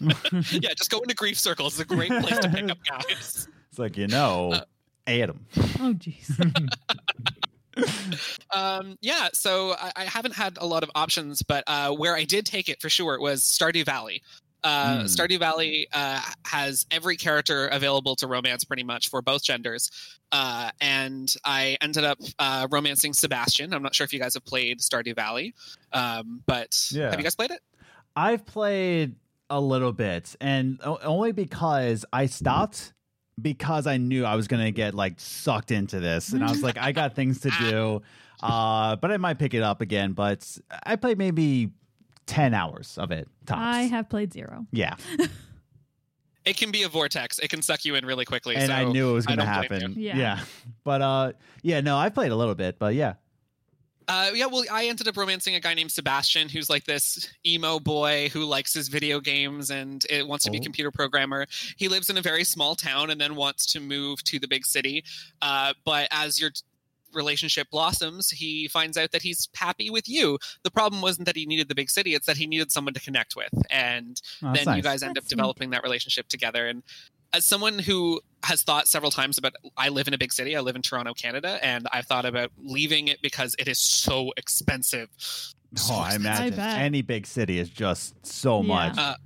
yeah, 0.52 0.74
just 0.74 0.90
go 0.90 0.98
into 1.00 1.14
grief 1.14 1.38
circles. 1.38 1.78
It's 1.78 1.90
a 1.90 1.94
great 1.94 2.10
place 2.10 2.38
to 2.38 2.48
pick 2.48 2.70
up 2.70 2.78
guys. 2.88 3.48
It's 3.70 3.78
like 3.78 3.96
you 3.96 4.06
know, 4.08 4.52
Uh, 4.52 4.64
Adam. 5.06 5.46
Oh 5.80 5.94
jeez. 5.94 6.30
Um, 8.52 8.96
yeah, 9.00 9.30
so 9.32 9.72
I, 9.72 9.90
I 9.96 10.04
haven't 10.04 10.34
had 10.34 10.58
a 10.60 10.66
lot 10.66 10.84
of 10.84 10.90
options, 10.94 11.42
but 11.42 11.64
uh, 11.66 11.90
where 11.90 12.14
I 12.14 12.22
did 12.22 12.46
take 12.46 12.68
it 12.68 12.80
for 12.80 12.88
sure 12.88 13.18
was 13.20 13.42
Stardew 13.42 13.84
Valley. 13.84 14.22
Uh, 14.64 15.00
Hmm. 15.00 15.04
Stardew 15.04 15.38
Valley 15.38 15.86
uh, 15.92 16.20
has 16.46 16.86
every 16.90 17.16
character 17.16 17.68
available 17.68 18.16
to 18.16 18.26
romance 18.26 18.64
pretty 18.64 18.82
much 18.82 19.10
for 19.10 19.20
both 19.22 19.42
genders. 19.44 19.90
Uh, 20.32 20.70
and 20.80 21.32
I 21.44 21.76
ended 21.82 22.02
up 22.04 22.18
uh, 22.38 22.66
romancing 22.70 23.12
Sebastian. 23.12 23.74
I'm 23.74 23.82
not 23.82 23.94
sure 23.94 24.04
if 24.06 24.12
you 24.12 24.18
guys 24.18 24.34
have 24.34 24.44
played 24.44 24.80
Stardew 24.80 25.14
Valley, 25.14 25.54
um, 25.92 26.42
but 26.46 26.88
Yeah. 26.90 27.10
have 27.10 27.20
you 27.20 27.24
guys 27.24 27.36
played 27.36 27.50
it? 27.50 27.60
I've 28.16 28.46
played 28.46 29.16
a 29.50 29.60
little 29.60 29.92
bit, 29.92 30.34
and 30.40 30.80
only 30.82 31.32
because 31.32 32.04
I 32.12 32.26
stopped 32.26 32.94
because 33.40 33.86
I 33.86 33.98
knew 33.98 34.24
I 34.24 34.36
was 34.36 34.48
gonna 34.48 34.70
get 34.70 34.94
like 34.94 35.14
sucked 35.18 35.70
into 35.72 36.00
this, 36.00 36.32
and 36.32 36.42
I 36.42 36.50
was 36.50 36.62
like, 36.62 36.78
I 36.78 36.92
got 36.92 37.14
things 37.14 37.40
to 37.40 37.50
do. 37.58 38.02
Uh, 38.42 38.96
but 38.96 39.10
I 39.10 39.16
might 39.18 39.38
pick 39.38 39.52
it 39.54 39.62
up 39.62 39.80
again. 39.80 40.12
But 40.12 40.58
I 40.84 40.96
played 40.96 41.18
maybe 41.18 41.70
ten 42.26 42.54
hours 42.54 42.96
of 42.98 43.10
it 43.10 43.28
tops. 43.46 43.60
I 43.60 43.82
have 43.82 44.08
played 44.08 44.32
zero. 44.32 44.66
yeah, 44.72 44.96
It 46.44 46.58
can 46.58 46.70
be 46.70 46.82
a 46.82 46.88
vortex. 46.90 47.38
It 47.38 47.48
can 47.48 47.62
suck 47.62 47.86
you 47.86 47.94
in 47.94 48.04
really 48.04 48.26
quickly. 48.26 48.54
and 48.54 48.66
so 48.66 48.72
I 48.74 48.84
knew 48.84 49.08
it 49.08 49.12
was 49.14 49.24
gonna 49.24 49.46
happen. 49.46 49.94
Yeah. 49.96 50.16
yeah, 50.16 50.40
but 50.84 51.00
uh, 51.00 51.32
yeah, 51.62 51.80
no, 51.80 51.96
I 51.96 52.10
played 52.10 52.32
a 52.32 52.36
little 52.36 52.54
bit, 52.54 52.78
but 52.78 52.94
yeah, 52.94 53.14
Uh, 54.06 54.30
yeah, 54.34 54.44
well, 54.44 54.62
I 54.70 54.88
ended 54.88 55.08
up 55.08 55.16
romancing 55.16 55.54
a 55.54 55.60
guy 55.60 55.72
named 55.72 55.90
Sebastian, 55.90 56.50
who's 56.50 56.68
like 56.68 56.84
this 56.84 57.30
emo 57.46 57.80
boy 57.80 58.28
who 58.28 58.44
likes 58.44 58.74
his 58.74 58.88
video 58.88 59.20
games 59.20 59.70
and 59.70 60.04
it 60.10 60.28
wants 60.28 60.44
to 60.44 60.50
be 60.50 60.58
a 60.58 60.60
Oh. 60.60 60.64
computer 60.64 60.90
programmer. 60.90 61.46
He 61.78 61.88
lives 61.88 62.10
in 62.10 62.18
a 62.18 62.22
very 62.22 62.44
small 62.44 62.74
town 62.74 63.08
and 63.08 63.18
then 63.18 63.34
wants 63.36 63.64
to 63.72 63.80
move 63.80 64.22
to 64.24 64.38
the 64.38 64.46
big 64.46 64.66
city. 64.66 65.02
Uh, 65.40 65.72
but 65.86 66.08
as 66.10 66.38
your 66.38 66.50
t- 66.50 66.60
relationship 67.14 67.68
blossoms, 67.70 68.30
he 68.30 68.68
finds 68.68 68.96
out 68.96 69.10
that 69.12 69.22
he's 69.22 69.48
happy 69.56 69.90
with 69.90 70.08
you. 70.08 70.38
The 70.62 70.70
problem 70.70 71.02
wasn't 71.02 71.26
that 71.26 71.36
he 71.36 71.46
needed 71.46 71.68
the 71.68 71.74
big 71.74 71.90
city; 71.90 72.14
it's 72.14 72.26
that 72.26 72.36
he 72.36 72.46
needed 72.46 72.72
someone 72.72 72.94
to 72.94 73.00
connect 73.00 73.36
with, 73.36 73.52
and 73.70 74.20
Oh, 74.42 74.52
that's 74.52 74.64
then 74.64 74.76
you 74.76 74.82
guys 74.82 75.02
end 75.02 75.16
That's 75.16 75.26
up 75.26 75.28
developing 75.28 75.70
that 75.70 75.82
relationship 75.82 76.28
together. 76.28 76.66
And 76.66 76.82
as 77.32 77.44
someone 77.44 77.78
who 77.80 78.20
has 78.44 78.62
thought 78.62 78.86
several 78.86 79.10
times 79.10 79.38
about, 79.38 79.54
I 79.76 79.88
live 79.88 80.06
in 80.06 80.14
a 80.14 80.18
big 80.18 80.32
city. 80.32 80.56
I 80.56 80.60
live 80.60 80.76
in 80.76 80.82
Toronto, 80.82 81.14
Canada, 81.14 81.58
and 81.62 81.86
I've 81.92 82.06
thought 82.06 82.24
about 82.24 82.50
leaving 82.58 83.08
it 83.08 83.20
because 83.22 83.56
it 83.58 83.66
is 83.66 83.78
so 83.78 84.32
expensive. 84.36 85.08
So 85.18 85.94
Oh, 85.94 85.98
I 85.98 86.14
expensive. 86.14 86.24
imagine 86.24 86.56
bet. 86.56 86.78
any 86.78 87.02
big 87.02 87.26
city 87.26 87.58
is 87.58 87.68
just 87.68 88.14
so 88.24 88.60
Yeah. 88.62 88.68
much. 88.68 88.98
Uh, 88.98 89.16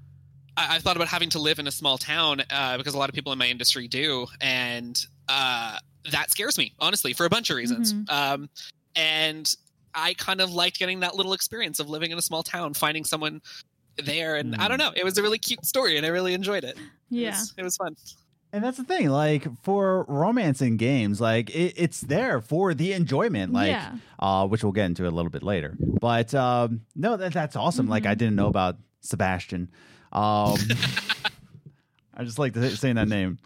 I, 0.57 0.77
I've 0.77 0.83
thought 0.83 0.97
about 0.97 1.09
having 1.09 1.29
to 1.31 1.39
live 1.39 1.59
in 1.59 1.67
a 1.67 1.71
small 1.71 1.99
town 1.99 2.43
uh, 2.49 2.79
because 2.79 2.95
a 2.95 2.99
lot 2.99 3.11
of 3.11 3.15
people 3.15 3.33
in 3.33 3.39
my 3.39 3.49
industry 3.49 3.89
do, 3.89 4.27
and 4.41 4.99
uh, 5.29 5.79
that 6.11 6.31
scares 6.31 6.59
me 6.59 6.73
honestly 6.81 7.13
for 7.13 7.27
a 7.27 7.31
bunch 7.31 7.51
of 7.51 7.57
reasons. 7.57 7.93
Mhm. 7.95 8.11
Um, 8.11 8.51
and 8.97 9.55
I 9.95 10.15
kind 10.15 10.41
of 10.41 10.53
liked 10.53 10.79
getting 10.79 11.01
that 11.01 11.15
little 11.17 11.33
experience 11.33 11.79
of 11.81 11.89
living 11.89 12.11
in 12.11 12.19
a 12.19 12.23
small 12.23 12.43
town, 12.43 12.75
finding 12.75 13.05
someone 13.05 13.41
there, 13.97 14.37
and 14.37 14.55
I 14.57 14.65
Hmm. 14.65 14.69
don't 14.69 14.79
know. 14.79 14.93
It 14.95 15.05
was 15.05 15.19
a 15.19 15.23
really 15.23 15.39
cute 15.39 15.65
story, 15.65 15.97
and 15.97 16.07
I 16.07 16.11
really 16.11 16.35
enjoyed 16.35 16.63
it. 16.65 16.77
It 16.77 16.83
Yeah. 17.11 17.31
was, 17.31 17.55
it 17.57 17.63
was 17.63 17.77
fun. 17.77 17.97
And 18.53 18.65
that's 18.65 18.77
the 18.79 18.85
thing, 18.85 19.09
like 19.11 19.47
for 19.63 20.05
romance 20.09 20.63
in 20.63 20.77
games, 20.79 21.21
like 21.21 21.51
it, 21.51 21.75
it's 21.77 22.01
there 22.01 22.41
for 22.41 22.73
the 22.75 22.93
enjoyment, 22.95 23.53
like 23.53 23.69
Yeah. 23.73 23.97
uh, 24.19 24.47
which 24.47 24.63
we'll 24.63 24.73
get 24.73 24.87
into 24.87 25.07
a 25.07 25.11
little 25.11 25.31
bit 25.31 25.43
later. 25.43 25.77
But 25.79 26.35
um, 26.35 26.83
no, 26.97 27.17
that 27.19 27.33
that's 27.35 27.57
awesome. 27.57 27.89
Like 27.89 28.07
I 28.07 28.11
Mm-hmm. 28.13 28.19
didn't 28.19 28.37
know 28.37 28.49
about 28.49 28.79
Sebastian. 29.03 29.69
Um, 30.13 30.57
I 32.19 32.25
just 32.25 32.39
like 32.39 32.55
saying 32.57 32.97
that 32.97 33.09
name. 33.09 33.39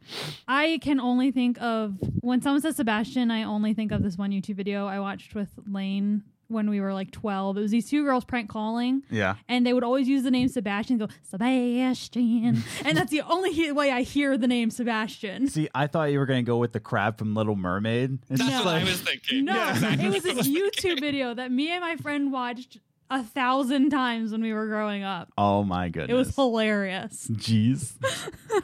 I 0.49 0.79
can 0.81 0.99
only 0.99 1.31
think 1.31 1.61
of 1.61 1.97
when 2.23 2.41
someone 2.41 2.63
says 2.63 2.77
Sebastian, 2.77 3.31
I 3.31 3.43
only 3.43 3.75
think 3.75 3.93
of 3.93 4.03
this 4.03 4.17
one 4.17 4.31
YouTube 4.31 4.57
video 4.57 4.87
I 4.87 4.99
watched 4.99 5.35
with 5.35 5.51
Lane 5.71 6.23
when 6.49 6.69
we 6.69 6.81
were 6.81 6.93
like 6.93 7.11
12. 7.11 7.57
It 7.57 7.61
was 7.61 7.71
these 7.71 7.89
two 7.89 8.05
girls 8.05 8.25
prank 8.25 8.49
calling, 8.51 9.03
Yeah. 9.11 9.37
and 9.49 9.67
they 9.67 9.73
would 9.73 9.85
always 9.85 10.07
use 10.09 10.23
the 10.23 10.31
name 10.31 10.49
Sebastian, 10.49 11.01
and 11.01 11.09
go, 11.11 11.15
Sebastian. 11.23 12.63
and 12.85 12.97
that's 12.97 13.11
the 13.11 13.23
only 13.23 13.53
he- 13.53 13.73
way 13.73 13.91
I 13.91 14.03
hear 14.03 14.37
the 14.37 14.47
name 14.47 14.71
Sebastian. 14.71 15.49
See, 15.49 15.69
I 15.75 15.87
thought 15.87 16.11
you 16.13 16.19
were 16.19 16.27
gonna 16.27 16.43
go 16.43 16.59
with 16.59 16.73
the 16.73 16.81
crab 16.81 17.19
from 17.19 17.35
Little 17.35 17.57
Mermaid. 17.57 18.19
It's 18.31 18.39
That's 18.41 18.51
just 18.51 18.65
what 18.65 18.75
I 18.77 18.85
was 18.85 19.01
thinking. 19.01 19.45
No, 19.47 19.55
Yeah, 19.55 19.71
exactly 19.73 20.07
it 20.07 20.11
was 20.13 20.25
what 20.25 20.37
this. 20.45 20.49
YouTube 20.49 21.01
video 21.01 21.35
that 21.35 21.51
me 21.51 21.71
and 21.71 21.81
my 21.81 21.97
friend 21.97 22.33
watched 22.33 22.79
a 23.13 23.23
thousand 23.23 23.91
times 23.91 24.33
when 24.33 24.43
we 24.43 24.53
were 24.53 24.67
growing 24.67 25.03
up. 25.05 25.29
oh 25.39 25.63
my 25.65 25.89
goodness. 25.89 26.11
It 26.11 26.15
was 26.15 26.35
hilarious. 26.35 27.29
Jeez. 27.29 27.93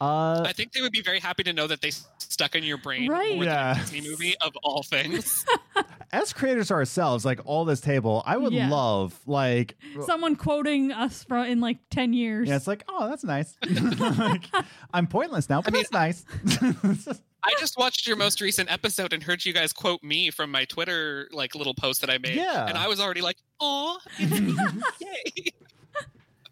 uh, 0.00 0.42
I 0.46 0.52
think 0.52 0.72
they 0.72 0.80
would 0.82 0.92
be 0.92 1.00
very 1.02 1.20
happy 1.20 1.42
to 1.44 1.52
know 1.52 1.66
that 1.66 1.80
they 1.80 1.90
stuck 2.18 2.54
in 2.54 2.64
your 2.64 2.76
brain 2.78 3.08
Right. 3.10 3.34
more 3.36 3.44
Yeah. 3.44 3.72
than 3.74 3.82
a 3.82 3.84
Disney 3.86 4.00
movie 4.10 4.34
of 4.40 4.54
all 4.62 4.82
things. 4.82 5.44
as 6.12 6.32
creators 6.32 6.70
ourselves, 6.70 7.24
like 7.24 7.40
all 7.46 7.64
this 7.64 7.80
table, 7.80 8.22
I 8.26 8.36
would 8.36 8.52
Yeah. 8.52 8.68
love 8.68 9.18
like 9.26 9.76
Someone 10.04 10.36
quoting 10.36 10.92
us 10.92 11.24
from 11.24 11.46
in 11.46 11.60
like 11.60 11.78
10 11.90 12.12
years. 12.12 12.48
Yeah, 12.48 12.56
it's 12.56 12.66
like, 12.66 12.84
oh, 12.88 13.08
that's 13.08 13.24
nice. 13.24 13.56
like, 14.00 14.44
I'm 14.92 15.06
pointless 15.06 15.48
now, 15.48 15.62
but 15.62 15.72
mean, 15.72 15.84
that's 15.90 15.92
nice. 15.92 17.20
I 17.46 17.54
just 17.60 17.78
watched 17.78 18.06
your 18.06 18.16
most 18.16 18.40
recent 18.40 18.70
episode 18.72 19.12
and 19.12 19.22
heard 19.22 19.44
you 19.44 19.52
guys 19.52 19.72
quote 19.72 20.02
me 20.02 20.30
from 20.30 20.50
my 20.50 20.64
Twitter 20.64 21.28
like 21.32 21.54
little 21.54 21.74
post 21.74 22.00
that 22.00 22.10
I 22.10 22.18
made. 22.18 22.34
Yeah. 22.36 22.66
And 22.66 22.76
I 22.76 22.88
was 22.88 22.98
already 23.00 23.20
like, 23.22 23.36
"Aw, 23.60 23.98
it's 24.18 24.40
me. 24.40 24.54
yay!" 25.00 25.52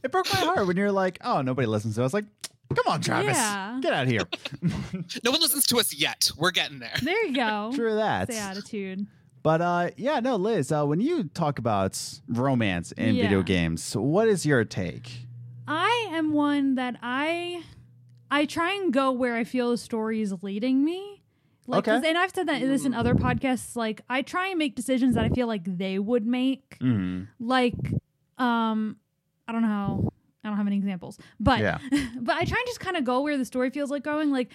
it 0.02 0.12
broke 0.12 0.32
my 0.32 0.38
heart 0.40 0.66
when 0.66 0.76
you're 0.76 0.92
like, 0.92 1.18
oh, 1.24 1.42
nobody 1.42 1.66
listens 1.66 1.96
to 1.96 2.04
us. 2.04 2.12
Like, 2.12 2.26
come 2.74 2.84
on, 2.86 3.00
Travis, 3.00 3.36
Yeah. 3.36 3.78
get 3.82 3.92
out 3.92 4.04
of 4.04 4.08
here. 4.10 4.22
No 5.24 5.30
one 5.30 5.40
listens 5.40 5.66
to 5.68 5.78
us 5.78 5.94
yet. 5.94 6.30
We're 6.36 6.50
getting 6.50 6.78
there. 6.78 6.94
There 7.02 7.24
you 7.26 7.34
go. 7.34 7.72
True 7.74 7.94
that. 7.96 8.28
That's 8.28 8.38
the 8.38 8.44
attitude. 8.44 9.06
But 9.42 9.60
uh, 9.60 9.90
yeah, 9.96 10.20
no, 10.20 10.36
Liz, 10.36 10.70
uh, 10.72 10.84
when 10.86 11.00
you 11.00 11.24
talk 11.24 11.58
about 11.58 12.00
romance 12.28 12.92
in 12.92 13.16
video 13.16 13.42
games, 13.42 13.94
what 13.96 14.28
is 14.28 14.46
your 14.46 14.64
take? 14.64 15.26
I 15.68 16.08
am 16.12 16.32
one 16.32 16.74
that 16.76 16.96
I 17.02 17.62
I 18.34 18.44
try 18.46 18.72
and 18.74 18.92
go 18.92 19.12
where 19.12 19.34
I 19.36 19.44
feel 19.44 19.70
the 19.70 19.78
story 19.78 20.20
is 20.20 20.34
leading 20.42 20.84
me. 20.84 21.22
Like, 21.66 21.86
Okay. 21.88 22.08
and 22.10 22.18
I've 22.18 22.30
said 22.34 22.48
that 22.48 22.60
this 22.60 22.84
in 22.84 22.92
other 22.92 23.14
podcasts. 23.14 23.74
Like, 23.76 24.02
I 24.10 24.22
try 24.22 24.48
and 24.48 24.58
make 24.58 24.74
decisions 24.74 25.14
that 25.14 25.24
I 25.24 25.28
feel 25.30 25.46
like 25.46 25.62
they 25.64 25.98
would 25.98 26.26
make. 26.26 26.76
Mm. 26.80 27.28
Like, 27.38 27.74
um, 28.38 28.96
I 29.48 29.52
don't 29.52 29.62
know. 29.62 30.10
I 30.42 30.48
don't 30.48 30.56
have 30.58 30.66
any 30.66 30.76
examples, 30.76 31.18
but 31.40 31.60
Yeah. 31.60 31.78
but 32.20 32.36
I 32.36 32.44
try 32.44 32.58
and 32.58 32.66
just 32.66 32.80
kind 32.80 32.96
of 32.98 33.04
go 33.04 33.22
where 33.22 33.38
the 33.38 33.44
story 33.46 33.70
feels 33.70 33.90
like 33.90 34.02
going. 34.02 34.30
Like, 34.30 34.50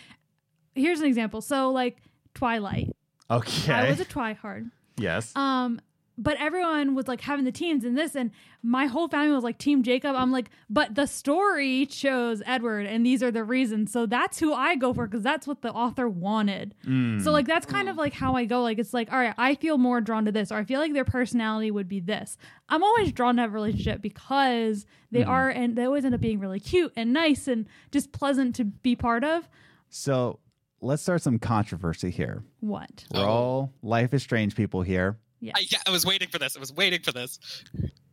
here's 0.75 0.99
an 0.99 1.07
example. 1.07 1.41
So, 1.41 1.71
like 1.71 1.97
Twilight. 2.35 2.89
Okay. 3.31 3.73
I 3.73 3.89
was 3.89 3.99
a 3.99 4.05
twihard. 4.05 4.69
yes. 4.97 5.35
Um, 5.35 5.79
but 6.21 6.35
everyone 6.37 6.93
was 6.95 7.07
like 7.07 7.21
having 7.21 7.45
the 7.45 7.51
teams 7.51 7.85
in 7.85 7.95
this, 7.95 8.13
and 8.15 8.31
my 8.61 8.87
whole 8.87 9.07
family 9.07 9.33
was 9.33 9.43
like 9.43 9.57
Team 9.57 9.83
Jacob. 9.83 10.15
I'm 10.17 10.31
like, 10.31 10.49
but 10.69 10.93
the 10.95 11.05
story 11.05 11.85
chose 11.85 12.43
Edward, 12.45 12.85
and 12.85 13.05
these 13.05 13.23
are 13.23 13.31
the 13.31 13.43
reasons. 13.43 13.91
So 13.91 14.05
that's 14.05 14.37
who 14.37 14.53
I 14.53 14.75
go 14.75 14.93
for 14.93 15.07
because 15.07 15.23
that's 15.23 15.47
what 15.47 15.61
the 15.61 15.71
author 15.71 16.09
wanted. 16.09 16.75
Mm. 16.85 17.23
So 17.23 17.31
like 17.31 17.47
that's 17.47 17.65
kind 17.65 17.87
of 17.87 17.95
like 17.95 18.13
how 18.13 18.35
I 18.35 18.43
go. 18.45 18.61
Like 18.61 18.77
it's 18.79 18.93
like, 18.93 19.11
all 19.11 19.17
right, 19.19 19.33
I 19.37 19.55
feel 19.55 19.77
more 19.77 20.01
drawn 20.01 20.25
to 20.25 20.31
this, 20.31 20.51
or 20.51 20.57
I 20.57 20.65
feel 20.65 20.79
like 20.81 20.93
their 20.93 21.05
personality 21.05 21.71
would 21.71 21.87
be 21.87 22.01
this. 22.01 22.37
I'm 22.67 22.83
always 22.83 23.11
drawn 23.13 23.37
to 23.37 23.41
have 23.43 23.51
a 23.51 23.53
relationship 23.53 24.01
because 24.01 24.85
they 25.11 25.21
Mm-hmm. 25.21 25.29
are, 25.31 25.49
and 25.49 25.75
they 25.75 25.85
always 25.85 26.05
end 26.05 26.13
up 26.13 26.21
being 26.21 26.39
really 26.39 26.59
cute 26.59 26.91
and 26.95 27.13
nice 27.13 27.47
and 27.47 27.65
just 27.91 28.11
pleasant 28.11 28.55
to 28.55 28.65
be 28.65 28.95
part 28.95 29.23
of. 29.23 29.47
so 29.89 30.39
let's 30.81 31.01
start 31.01 31.21
some 31.21 31.39
controversy 31.39 32.09
here. 32.09 32.43
What? 32.59 33.05
We're 33.13 33.21
Oh. 33.21 33.27
all 33.27 33.73
Life 33.81 34.13
is 34.13 34.21
Strange 34.23 34.55
people 34.55 34.81
here. 34.81 35.17
Yes. 35.41 35.55
I, 35.57 35.65
yeah, 35.69 35.77
I 35.87 35.91
was 35.91 36.05
waiting 36.05 36.27
for 36.29 36.37
this. 36.39 36.55
I 36.57 36.59
was 36.59 36.73
waiting 36.73 37.01
for 37.01 37.11
this. 37.11 37.39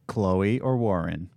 Chloe 0.07 0.61
or 0.61 0.77
Warren? 0.77 1.31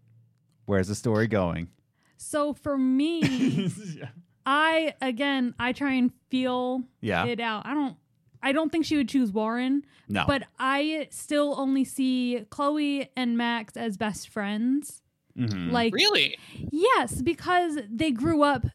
Where's 0.66 0.88
the 0.88 0.96
story 0.96 1.28
going? 1.28 1.70
So 2.18 2.54
for 2.54 2.78
me. 2.78 3.70
I 4.46 4.94
again, 5.02 5.54
I 5.60 5.74
try 5.74 5.94
and 5.94 6.12
feel 6.30 6.84
Yeah. 7.02 7.26
it 7.26 7.40
out. 7.40 7.66
I 7.66 7.74
don't 7.74 7.98
I 8.42 8.52
don't 8.54 8.72
think 8.72 8.86
she 8.86 8.96
would 8.96 9.10
choose 9.10 9.32
Warren, 9.32 9.84
No. 10.08 10.24
but 10.26 10.44
I 10.58 11.08
still 11.12 11.56
only 11.60 11.84
see 11.84 12.46
Chloe 12.50 13.10
and 13.18 13.38
Max 13.38 13.76
as 13.76 13.98
best 13.98 14.30
friends. 14.30 15.02
Mhm. 15.38 15.72
Like 15.72 15.94
Really? 15.94 16.38
yes, 16.72 17.22
because 17.22 17.80
they 17.90 18.12
grew 18.12 18.44
up 18.44 18.66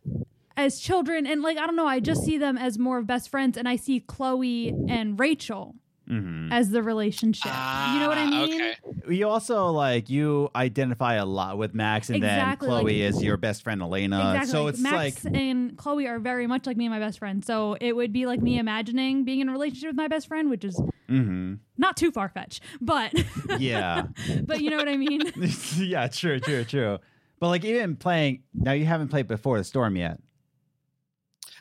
as 0.56 0.78
children 0.80 1.26
and 1.26 1.42
like 1.42 1.56
I 1.58 1.66
don't 1.66 1.76
know, 1.76 1.86
I 1.86 2.00
just 2.00 2.24
see 2.24 2.38
them 2.38 2.56
as 2.58 2.78
more 2.78 2.98
of 2.98 3.06
best 3.06 3.28
friends 3.28 3.56
and 3.56 3.68
I 3.68 3.76
see 3.76 4.00
Chloe 4.00 4.68
and 4.88 5.18
Rachel 5.18 5.74
Mhm. 6.08 6.52
as 6.52 6.70
the 6.70 6.82
relationship. 6.82 7.46
you 7.46 7.98
know 8.00 8.08
what 8.08 8.18
I 8.18 8.24
Ah, 8.24 8.30
mean? 8.46 8.54
Okay. 8.62 8.74
You 9.14 9.28
also 9.28 9.70
like 9.70 10.08
you 10.10 10.50
identify 10.54 11.14
a 11.14 11.24
lot 11.24 11.56
with 11.58 11.74
Max, 11.74 12.08
and 12.08 12.16
Exactly, 12.16 12.68
then 12.68 12.78
Chloe 12.80 13.02
like- 13.02 13.14
is 13.14 13.22
your 13.22 13.36
best 13.36 13.62
friend 13.62 13.80
Elena. 13.82 14.16
Exactly. 14.34 14.50
So 14.52 14.64
like, 14.64 14.74
it's 14.74 14.82
Max 14.82 15.24
like 15.24 15.34
and 15.36 15.76
Chloe 15.76 16.06
are 16.06 16.18
very 16.18 16.46
much 16.46 16.66
like 16.66 16.76
me 16.76 16.86
and 16.86 16.92
my 16.94 16.98
best 17.00 17.18
friend. 17.18 17.44
So 17.44 17.76
it 17.80 17.94
would 17.94 18.12
be 18.12 18.26
like 18.26 18.40
me 18.42 18.58
imagining 18.58 19.24
being 19.24 19.40
in 19.40 19.48
a 19.48 19.52
relationship 19.52 19.88
with 19.88 19.96
my 19.96 20.08
best 20.08 20.26
friend, 20.28 20.50
which 20.50 20.64
is 20.64 20.80
mhm. 21.08 21.58
not 21.78 21.96
too 21.96 22.10
far 22.10 22.28
fetched, 22.28 22.62
but 22.80 23.12
yeah, 23.58 24.06
but 24.44 24.60
you 24.60 24.70
know 24.70 24.76
what 24.76 24.88
I 24.88 24.96
mean. 24.96 25.20
yeah, 25.76 26.08
true, 26.08 26.40
true, 26.40 26.64
true. 26.64 26.98
But 27.40 27.48
like 27.48 27.64
even 27.64 27.96
playing 27.96 28.42
now, 28.54 28.72
you 28.72 28.84
haven't 28.86 29.08
played 29.08 29.26
before 29.26 29.58
the 29.58 29.64
storm 29.64 29.96
yet. 29.96 30.18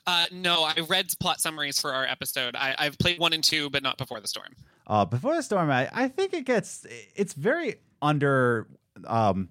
Uh, 0.06 0.26
no, 0.32 0.64
I 0.64 0.76
read 0.88 1.14
plot 1.20 1.40
summaries 1.40 1.80
for 1.80 1.94
our 1.94 2.06
episode. 2.06 2.56
I, 2.56 2.76
I've 2.78 2.98
played 2.98 3.20
one 3.20 3.32
and 3.34 3.44
two, 3.44 3.70
but 3.70 3.84
not 3.84 3.98
before 3.98 4.20
the 4.20 4.28
storm. 4.28 4.50
Uh, 4.86 5.06
before 5.06 5.36
the 5.36 5.44
storm, 5.44 5.70
I, 5.72 5.90
I 5.94 6.08
think 6.10 6.34
it 6.34 6.46
gets 6.46 6.86
it's 7.16 7.34
very 7.34 7.76
under. 8.02 8.68
Um, 9.08 9.50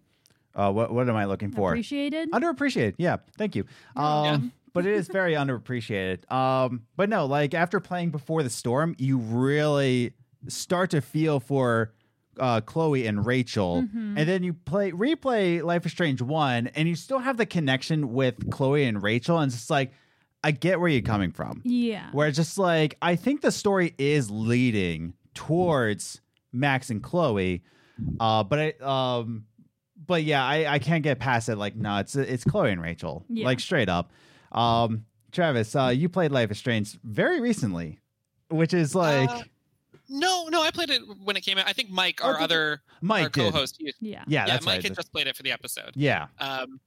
uh, 0.54 0.70
what 0.70 0.92
what 0.92 1.08
am 1.08 1.16
I 1.16 1.24
looking 1.24 1.50
for? 1.50 1.70
Appreciated. 1.70 2.30
Underappreciated. 2.32 2.94
Yeah, 2.98 3.16
thank 3.38 3.56
you. 3.56 3.64
Um, 3.96 4.24
Yeah. 4.24 4.38
but 4.74 4.86
it 4.86 4.92
is 4.94 5.08
very 5.08 5.32
underappreciated. 5.34 6.30
Um, 6.30 6.82
but 6.96 7.08
no, 7.08 7.24
like 7.26 7.54
after 7.54 7.80
playing 7.80 8.10
before 8.10 8.42
the 8.42 8.50
storm, 8.50 8.94
you 8.98 9.16
really 9.18 10.12
start 10.48 10.90
to 10.90 11.00
feel 11.00 11.40
for 11.40 11.92
uh, 12.38 12.60
Chloe 12.62 13.06
and 13.06 13.24
Rachel, 13.24 13.82
Mhm. 13.82 14.18
and 14.18 14.28
then 14.28 14.42
you 14.42 14.52
play 14.54 14.90
replay 14.92 15.62
Life 15.62 15.84
is 15.86 15.92
Strange 15.92 16.20
one, 16.22 16.66
and 16.68 16.88
you 16.88 16.94
still 16.94 17.18
have 17.20 17.36
the 17.38 17.46
connection 17.46 18.12
with 18.12 18.50
Chloe 18.50 18.84
and 18.84 19.02
Rachel, 19.02 19.38
and 19.38 19.50
it's 19.50 19.56
just 19.60 19.70
like 19.70 19.92
I 20.44 20.50
get 20.50 20.80
where 20.80 20.88
you're 20.88 21.02
coming 21.02 21.30
from. 21.32 21.62
yeah. 21.64 22.08
Where 22.12 22.26
it's 22.28 22.36
just 22.36 22.58
like 22.58 22.96
I 23.02 23.16
think 23.16 23.40
the 23.42 23.52
story 23.52 23.94
is 23.98 24.30
leading 24.30 25.14
towards 25.34 26.20
Max 26.52 26.90
and 26.90 27.02
Chloe, 27.02 27.62
uh, 28.20 28.42
but 28.44 28.58
it, 28.58 28.82
um, 28.82 29.46
but 30.06 30.24
yeah, 30.24 30.44
I, 30.44 30.74
I 30.74 30.78
can't 30.78 31.02
get 31.02 31.18
past 31.18 31.48
it. 31.48 31.56
Like, 31.56 31.76
no, 31.76 31.96
it's 31.98 32.16
it's 32.16 32.44
Chloe 32.44 32.70
and 32.72 32.82
Rachel, 32.82 33.24
Yeah. 33.28 33.44
like 33.46 33.60
straight 33.60 33.88
up. 33.88 34.10
Um, 34.52 35.04
Travis, 35.30 35.74
uh, 35.76 35.88
you 35.94 36.08
played 36.08 36.32
Life 36.32 36.50
is 36.50 36.58
Strange 36.58 36.98
very 37.04 37.40
recently, 37.40 37.98
which 38.50 38.74
is 38.74 38.94
like 38.94 39.30
Uh, 39.30 39.42
No, 40.08 40.48
no, 40.48 40.60
I 40.62 40.70
played 40.70 40.90
it 40.90 41.00
when 41.24 41.36
it 41.36 41.40
came 41.42 41.56
out. 41.56 41.66
I 41.66 41.72
think 41.72 41.88
Mike, 41.90 42.22
our 42.22 42.38
Oh, 42.38 42.44
other 42.44 42.82
Mike 43.00 43.32
did. 43.32 43.50
co-host, 43.52 43.76
he- 43.78 43.86
Yeah. 44.00 44.24
Yeah, 44.26 44.40
yeah, 44.40 44.46
that's 44.46 44.66
Mike 44.66 44.74
right. 44.78 44.82
had 44.84 44.94
just 44.96 45.10
played 45.12 45.26
it 45.26 45.36
for 45.36 45.42
the 45.42 45.52
episode. 45.52 45.92
yeah. 45.94 46.26
Um, 46.38 46.80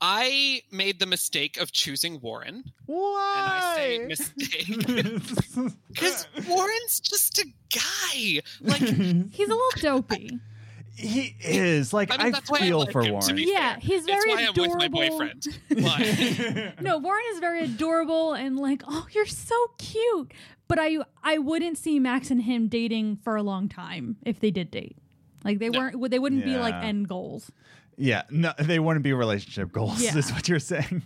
I 0.00 0.62
made 0.70 0.98
the 0.98 1.06
mistake 1.06 1.58
of 1.60 1.72
choosing 1.72 2.20
Warren, 2.20 2.64
Why? 2.86 3.34
and 3.36 3.52
I 3.52 3.76
say 3.76 3.98
mistake 4.06 4.66
because 5.88 6.26
Warren's 6.48 7.00
just 7.00 7.38
a 7.38 7.46
guy. 7.72 8.40
Like, 8.60 8.80
He's 9.32 9.48
a 9.48 9.52
little 9.54 9.70
dopey. 9.80 10.38
he 10.96 11.34
is 11.42 11.92
like 11.92 12.10
I 12.10 12.14
I, 12.16 12.22
mean, 12.24 12.32
that's 12.32 12.50
why 12.50 12.58
I 12.58 12.60
feel 12.62 12.78
like 12.80 12.92
for 12.92 13.00
him, 13.00 13.06
to 13.08 13.12
Warren. 13.12 13.36
be 13.36 13.44
yeah, 13.52 13.72
fair. 13.72 13.80
he's 13.80 14.06
it's 14.06 14.06
very 14.06 14.34
why 14.34 14.46
I'm 14.46 14.54
with 14.54 14.78
my 14.78 14.88
boyfriend. 14.88 15.46
But 15.68 16.82
No, 16.82 16.98
Warren 16.98 17.22
is 17.32 17.38
very 17.40 17.64
adorable 17.64 18.32
and 18.34 18.58
like, 18.58 18.82
oh, 18.88 19.06
you're 19.12 19.26
so 19.26 19.54
cute. 19.78 20.32
But 20.68 20.78
I 20.78 20.98
I 21.22 21.38
wouldn't 21.38 21.78
see 21.78 21.98
Max 21.98 22.30
and 22.30 22.42
him 22.42 22.68
dating 22.68 23.16
for 23.24 23.36
a 23.36 23.42
long 23.42 23.68
time 23.68 24.16
if 24.24 24.40
they 24.40 24.50
did 24.50 24.70
date. 24.70 24.96
Like 25.44 25.58
they 25.58 25.68
No. 25.68 25.78
weren't 25.78 26.10
they 26.10 26.18
wouldn't 26.18 26.44
be 26.44 26.56
like 26.56 26.74
end 26.74 27.08
goals. 27.08 27.50
Yeah, 28.00 28.22
no, 28.30 28.52
they 28.58 28.78
wouldn't 28.78 29.02
be 29.04 29.12
relationship 29.12 29.70
goals. 29.72 30.00
Yeah. 30.02 30.16
Is 30.16 30.32
what 30.32 30.48
you're 30.48 30.58
saying. 30.58 31.02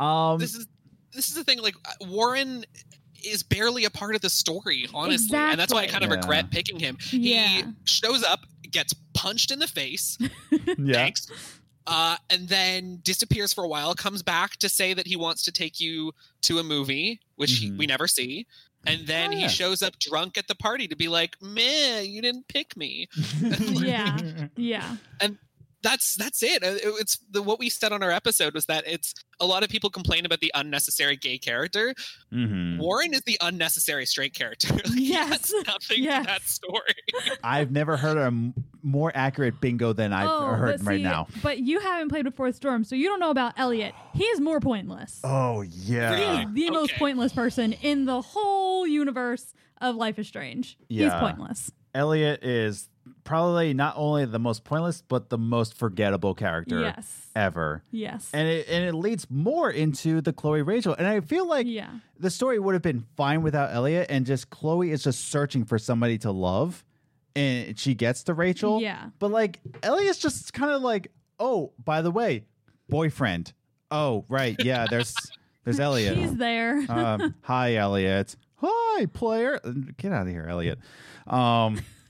Um, 0.00 0.38
this 0.38 0.54
is 0.54 0.66
this 1.12 1.28
is 1.28 1.34
the 1.34 1.44
thing. 1.44 1.60
Like 1.60 1.74
uh, 1.84 2.06
Warren 2.06 2.64
is 3.24 3.42
barely 3.42 3.84
a 3.84 3.90
part 3.90 4.14
of 4.14 4.20
the 4.20 4.30
story, 4.30 4.86
honestly, 4.94 5.36
and 5.36 5.58
that's 5.58 5.72
why 5.72 5.80
I 5.82 5.86
kind 5.86 6.04
of 6.04 6.10
Exactly. 6.10 6.36
regret 6.36 6.50
picking 6.50 6.78
him. 6.78 6.96
He 7.00 7.62
shows 7.84 8.22
up, 8.22 8.40
gets 8.70 8.94
punched 9.14 9.50
in 9.50 9.58
the 9.58 9.66
face. 9.66 10.18
yeah. 10.78 10.94
Thanks. 10.94 11.28
uh, 11.86 12.16
and 12.30 12.48
then 12.48 13.00
disappears 13.02 13.52
for 13.52 13.64
a 13.64 13.68
while, 13.68 13.94
comes 13.94 14.22
back 14.22 14.56
to 14.58 14.68
say 14.68 14.94
that 14.94 15.06
he 15.06 15.16
wants 15.16 15.42
to 15.44 15.52
take 15.52 15.80
you 15.80 16.12
to 16.42 16.58
a 16.58 16.62
movie, 16.64 17.20
which 17.36 17.52
he, 17.58 17.70
Mhm. 17.70 17.78
we 17.78 17.86
never 17.86 18.06
see. 18.06 18.46
And 18.86 19.06
then 19.06 19.32
Oh, 19.32 19.36
he 19.36 19.48
shows 19.48 19.82
up 19.82 19.98
drunk 19.98 20.36
at 20.36 20.46
the 20.46 20.54
party 20.54 20.86
to 20.88 20.96
be 20.96 21.08
like, 21.08 21.40
"Meh, 21.40 22.00
you 22.00 22.20
didn't 22.20 22.46
pick 22.48 22.76
me." 22.76 23.08
Yeah. 23.40 24.18
Yeah. 24.56 24.96
That's 25.84 26.16
that's 26.16 26.42
it. 26.42 26.64
Uh, 26.64 26.68
it- 26.68 26.94
It's 27.00 27.18
the 27.30 27.42
what 27.42 27.58
we 27.60 27.68
said 27.68 27.92
on 27.92 28.02
our 28.02 28.10
episode 28.10 28.54
was 28.54 28.66
that 28.66 28.82
it's 28.86 29.14
a 29.40 29.46
lot 29.46 29.62
of 29.62 29.68
people 29.68 29.90
complain 29.90 30.24
about 30.26 30.40
the 30.40 30.50
unnecessary 30.54 31.14
gay 31.16 31.38
character. 31.38 31.94
Mhm. 32.32 32.78
Warren 32.78 33.14
is 33.14 33.20
the 33.22 33.36
unnecessary 33.40 34.06
straight 34.06 34.34
character. 34.34 34.68
Like, 34.74 34.82
Yes. 34.96 35.52
nothing 35.66 36.02
Yes. 36.02 36.24
to 36.24 36.32
that 36.32 36.42
story. 36.42 36.94
I've 37.44 37.70
never 37.70 37.96
heard 37.96 38.16
a 38.16 38.24
m- 38.26 38.54
more 38.82 39.12
accurate 39.14 39.60
bingo 39.60 39.92
than 39.92 40.12
I've 40.12 40.28
oh, 40.28 40.46
heard 40.54 40.78
but 40.80 40.86
right 40.86 41.00
now. 41.00 41.26
But 41.42 41.58
you 41.60 41.78
haven't 41.80 42.08
played 42.08 42.24
before 42.24 42.50
Storm, 42.52 42.82
so 42.84 42.94
you 42.96 43.06
don't 43.08 43.20
know 43.20 43.30
about 43.30 43.52
Elliot. 43.58 43.94
He's 44.14 44.40
more 44.40 44.60
pointless. 44.60 45.20
Oh 45.22 45.60
He 45.60 45.70
yeah. 45.94 46.40
is 46.48 46.54
the 46.54 46.70
most 46.70 46.94
pointless 46.96 47.32
person 47.32 47.72
in 47.74 48.06
the 48.06 48.20
whole 48.22 48.86
universe 48.86 49.52
of 49.80 49.96
Life 49.96 50.18
is 50.18 50.26
Strange. 50.28 50.78
Yeah. 50.88 51.04
He's 51.04 51.20
pointless. 51.20 51.70
Elliot 51.94 52.42
is 52.42 52.88
probably 53.24 53.74
not 53.74 53.94
only 53.96 54.24
the 54.26 54.38
most 54.38 54.64
pointless 54.64 55.02
but 55.02 55.30
the 55.30 55.38
most 55.38 55.74
forgettable 55.76 56.34
character 56.34 56.80
Yes. 56.80 57.26
ever. 57.34 57.82
Yes. 57.90 58.30
And 58.32 58.46
it 58.48 58.68
and 58.68 58.84
it 58.84 58.94
leads 58.94 59.26
more 59.30 59.70
into 59.70 60.20
the 60.20 60.32
Chloe 60.32 60.62
Rachel. 60.62 60.94
And 60.96 61.06
I 61.06 61.20
feel 61.20 61.46
like 61.48 61.66
yeah. 61.66 61.90
the 62.18 62.30
story 62.30 62.58
would 62.58 62.74
have 62.74 62.82
been 62.82 63.04
fine 63.16 63.42
without 63.42 63.72
Elliot 63.74 64.06
and 64.10 64.26
just 64.26 64.50
Chloe 64.50 64.90
is 64.90 65.02
just 65.02 65.28
searching 65.30 65.64
for 65.64 65.78
somebody 65.78 66.18
to 66.18 66.30
love 66.30 66.84
and 67.36 67.78
she 67.78 67.94
gets 67.94 68.22
to 68.24 68.34
Rachel. 68.34 68.80
Yeah. 68.80 69.06
But 69.18 69.30
like 69.30 69.60
Elliot's 69.82 70.18
just 70.18 70.52
kind 70.52 70.70
of 70.70 70.82
like, 70.82 71.10
"Oh, 71.40 71.72
by 71.82 72.02
the 72.02 72.10
way, 72.10 72.44
boyfriend. 72.88 73.52
Oh, 73.90 74.24
right. 74.28 74.56
Yeah, 74.62 74.86
there's 74.88 75.14
there's 75.64 75.80
Elliot. 75.88 76.16
He's 76.16 76.36
there. 76.36 76.84
um, 76.88 77.34
hi, 77.42 77.76
Elliot. 77.76 78.36
Hi, 78.56 79.06
player. 79.06 79.60
Get 79.98 80.12
out 80.12 80.26
of 80.26 80.32
here, 80.32 80.46
Elliot. 80.48 80.78
Um, 81.26 81.80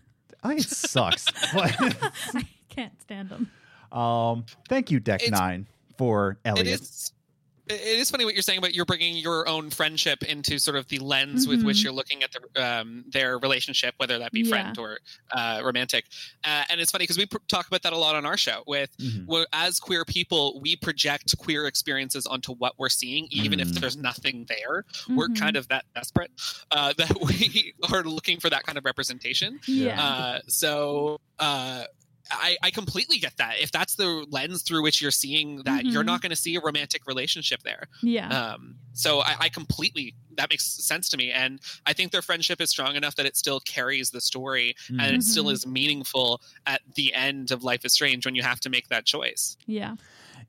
Elliot 0.44 0.62
sucks. 0.68 1.26
But, 1.54 1.74
I 2.34 2.44
can't 2.68 3.00
stand 3.02 3.28
them. 3.30 3.50
um, 3.92 4.44
thank 4.68 4.90
you, 4.90 5.00
Deck 5.00 5.22
It's- 5.22 5.38
Nine, 5.38 5.66
for 5.96 6.32
it 6.44 6.48
Elliot. 6.48 6.66
is 6.80 7.12
it 7.68 7.80
is 7.98 8.10
funny 8.10 8.24
what 8.24 8.34
you're 8.34 8.42
saying 8.42 8.58
about 8.58 8.74
you're 8.74 8.84
bringing 8.84 9.16
your 9.16 9.48
own 9.48 9.70
friendship 9.70 10.22
into 10.22 10.58
sort 10.58 10.76
of 10.76 10.86
the 10.88 10.98
lens 10.98 11.46
with 11.48 11.62
which 11.62 11.78
Mhm. 11.78 11.84
you're 11.84 11.92
looking 11.92 12.22
at 12.22 12.30
the, 12.32 12.62
um, 12.64 13.04
their 13.08 13.38
relationship, 13.38 13.94
whether 13.98 14.18
that 14.18 14.32
be 14.32 14.40
Yeah. 14.40 14.48
friend 14.50 14.78
or 14.78 14.98
uh, 15.32 15.60
romantic. 15.64 16.04
Uh, 16.44 16.64
and 16.68 16.80
it's 16.80 16.90
funny 16.90 17.02
because 17.04 17.18
we 17.18 17.26
pr- 17.26 17.38
talk 17.48 17.66
about 17.66 17.82
that 17.82 17.92
a 17.92 17.96
lot 17.96 18.14
on 18.14 18.24
our 18.26 18.36
show. 18.36 18.62
With 18.66 18.96
Mhm. 18.98 19.46
as 19.52 19.80
queer 19.80 20.04
people, 20.04 20.60
we 20.60 20.76
project 20.76 21.36
queer 21.38 21.66
experiences 21.66 22.26
onto 22.26 22.52
what 22.54 22.74
we're 22.78 22.88
seeing, 22.88 23.26
even 23.30 23.58
if 23.60 23.68
Mm. 23.68 23.80
there's 23.80 23.96
nothing 23.96 24.44
there. 24.48 24.84
We're 25.08 25.28
Mhm. 25.28 25.38
kind 25.38 25.56
of 25.56 25.68
that 25.68 25.86
desperate 25.94 26.30
uh, 26.70 26.92
that 26.98 27.20
we 27.20 27.74
are 27.92 28.02
looking 28.04 28.40
for 28.40 28.50
that 28.50 28.64
kind 28.64 28.76
of 28.78 28.84
representation. 28.84 29.60
Yeah. 29.66 30.02
Uh, 30.02 30.40
so 30.48 31.20
uh, 31.40 31.84
I, 32.30 32.56
I 32.62 32.70
completely 32.70 33.18
get 33.18 33.36
that. 33.36 33.60
If 33.60 33.70
that's 33.70 33.96
the 33.96 34.26
lens 34.30 34.62
through 34.62 34.82
which 34.82 35.02
you're 35.02 35.10
seeing 35.10 35.62
that, 35.64 35.84
you're 35.84 36.02
Mhm. 36.02 36.06
not 36.06 36.22
going 36.22 36.30
to 36.30 36.36
see 36.36 36.56
a 36.56 36.60
romantic 36.60 37.06
relationship 37.06 37.62
there. 37.62 37.88
yeah. 38.02 38.28
Um, 38.54 38.76
so 38.94 39.20
I, 39.20 39.36
I 39.40 39.48
completely 39.48 40.14
that 40.36 40.50
makes 40.50 40.64
sense 40.66 41.08
to 41.10 41.16
me, 41.16 41.30
and 41.30 41.60
I 41.86 41.92
think 41.92 42.10
their 42.10 42.22
friendship 42.22 42.60
is 42.60 42.68
strong 42.70 42.96
enough 42.96 43.14
that 43.16 43.26
it 43.26 43.36
still 43.36 43.60
carries 43.60 44.10
the 44.10 44.20
story, 44.20 44.74
and 44.88 45.14
it 45.16 45.22
still 45.22 45.44
Mhm. 45.44 45.52
is 45.52 45.66
meaningful 45.66 46.40
at 46.66 46.80
the 46.96 47.14
end 47.14 47.50
of 47.52 47.62
Life 47.62 47.84
is 47.84 47.92
Strange 47.92 48.24
when 48.26 48.34
you 48.34 48.42
have 48.42 48.58
to 48.60 48.70
make 48.70 48.88
that 48.88 49.04
choice. 49.04 49.56
yeah. 49.66 49.94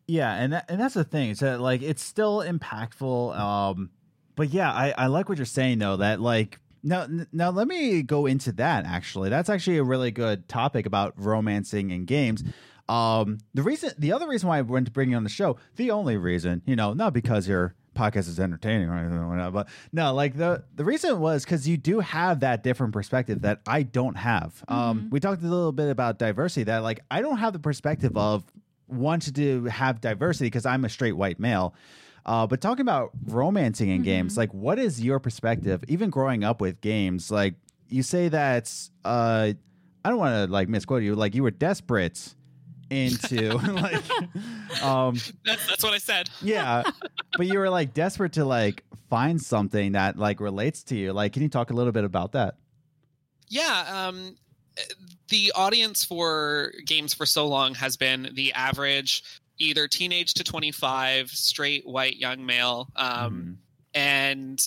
Yeah, 0.08 0.34
and 0.36 0.54
that, 0.54 0.66
and 0.70 0.80
that's 0.80 0.94
the 0.94 1.04
thing. 1.04 1.32
Is 1.32 1.40
that 1.40 1.60
like 1.62 1.82
it's 1.82 2.04
still 2.04 2.40
impactful. 2.40 3.38
Um, 3.38 3.90
but 4.36 4.50
yeah, 4.50 4.72
I, 4.72 4.94
I 4.98 5.08
like 5.08 5.30
what 5.30 5.38
you're 5.40 5.46
saying 5.46 5.80
though. 5.80 5.98
That 5.98 6.22
like 6.22 6.60
now 6.86 7.08
now 7.34 7.50
let 7.50 7.68
me 7.68 8.02
go 8.04 8.26
into 8.26 8.52
that. 8.54 8.86
Actually, 8.86 9.30
that's 9.30 9.50
actually 9.50 9.78
a 9.78 9.84
really 9.84 10.12
good 10.12 10.48
topic 10.48 10.86
about 10.86 11.14
romancing 11.18 11.90
in 11.92 12.06
games. 12.06 12.44
Um, 12.88 13.40
the 13.54 13.64
reason, 13.64 13.92
the 13.98 14.14
other 14.14 14.28
reason 14.28 14.48
why 14.48 14.60
I 14.60 14.62
went 14.62 14.86
to 14.86 14.92
bring 14.92 15.10
you 15.12 15.18
on 15.18 15.24
the 15.24 15.30
show, 15.30 15.58
the 15.76 15.90
only 15.92 16.18
reason, 16.18 16.62
you 16.66 16.76
know, 16.76 16.94
not 16.94 17.14
because 17.14 17.48
your 17.48 17.74
podcast 17.96 18.28
is 18.28 18.40
entertaining 18.40 18.90
or 18.90 18.96
anything 18.98 19.28
like 19.28 19.40
that, 19.40 19.52
but 19.54 19.68
no, 19.92 20.14
like 20.14 20.38
the 20.38 20.64
the 20.76 20.86
reason 20.86 21.20
was 21.20 21.44
because 21.44 21.68
you 21.68 21.78
do 21.78 22.00
have 22.02 22.42
that 22.42 22.62
different 22.64 22.94
perspective 22.94 23.42
that 23.42 23.62
I 23.68 23.84
don't 23.84 24.18
have. 24.18 24.64
Um, 24.68 25.02
Mhm. 25.04 25.12
we 25.12 25.20
talked 25.20 25.42
a 25.42 25.48
little 25.48 25.72
bit 25.72 25.90
about 25.90 26.20
diversity. 26.20 26.66
That 26.66 26.84
like 26.84 27.00
I 27.10 27.22
don't 27.22 27.38
have 27.38 27.54
the 27.54 27.60
perspective 27.60 28.16
of 28.16 28.44
wanted 28.88 29.36
to 29.38 29.64
have 29.66 30.00
diversity 30.00 30.46
because 30.46 30.66
I'm 30.68 30.86
a 30.86 30.90
straight 30.90 31.14
white 31.18 31.40
male. 31.40 31.74
Uh, 32.26 32.48
but 32.48 32.60
talking 32.62 32.82
about 32.82 33.12
romancing 33.28 33.90
in 33.90 34.02
games, 34.02 34.34
Mhm. 34.34 34.38
like 34.38 34.54
what 34.54 34.80
is 34.80 35.02
your 35.04 35.20
perspective? 35.20 35.84
Even 35.88 36.10
growing 36.10 36.44
up 36.44 36.60
with 36.62 36.82
games, 36.82 37.30
like 37.30 37.54
you 37.90 38.02
say 38.04 38.30
that 38.30 38.72
uh, 39.04 39.54
I 40.04 40.10
don't 40.10 40.18
want 40.18 40.48
to 40.48 40.52
like 40.52 40.68
misquote 40.68 41.04
you, 41.04 41.16
like 41.16 41.36
you 41.36 41.44
were 41.44 41.52
desperate 41.52 42.34
into 42.90 43.50
like 43.58 44.04
um 44.84 45.16
That's 45.44 45.66
that's 45.68 45.84
what 45.84 45.94
I 45.94 45.98
said. 45.98 46.30
yeah 46.42 46.84
but 47.38 47.48
you 47.48 47.58
were 47.58 47.70
like 47.70 47.94
desperate 47.96 48.34
to 48.34 48.46
like 48.46 48.84
find 49.10 49.42
something 49.42 49.94
that 49.94 50.18
like 50.18 50.40
relates 50.40 50.84
to 50.84 50.96
you 50.96 51.12
like 51.14 51.34
can 51.34 51.42
you 51.42 51.50
talk 51.50 51.72
a 51.72 51.74
little 51.74 51.92
bit 51.92 52.04
about 52.04 52.34
that 52.34 52.56
Yeah, 53.50 53.86
um, 54.08 54.36
the 55.30 55.52
audience 55.56 56.04
for 56.06 56.74
games 56.86 57.14
for 57.14 57.26
so 57.26 57.48
long 57.48 57.74
has 57.76 57.98
been 57.98 58.30
the 58.34 58.54
average, 58.54 59.24
either 59.58 59.88
teenage 59.88 60.34
to 60.36 60.44
25, 60.44 61.30
straight 61.32 61.86
white 61.88 62.18
young 62.18 62.46
male. 62.46 62.90
Um, 62.96 63.60
And 63.94 64.60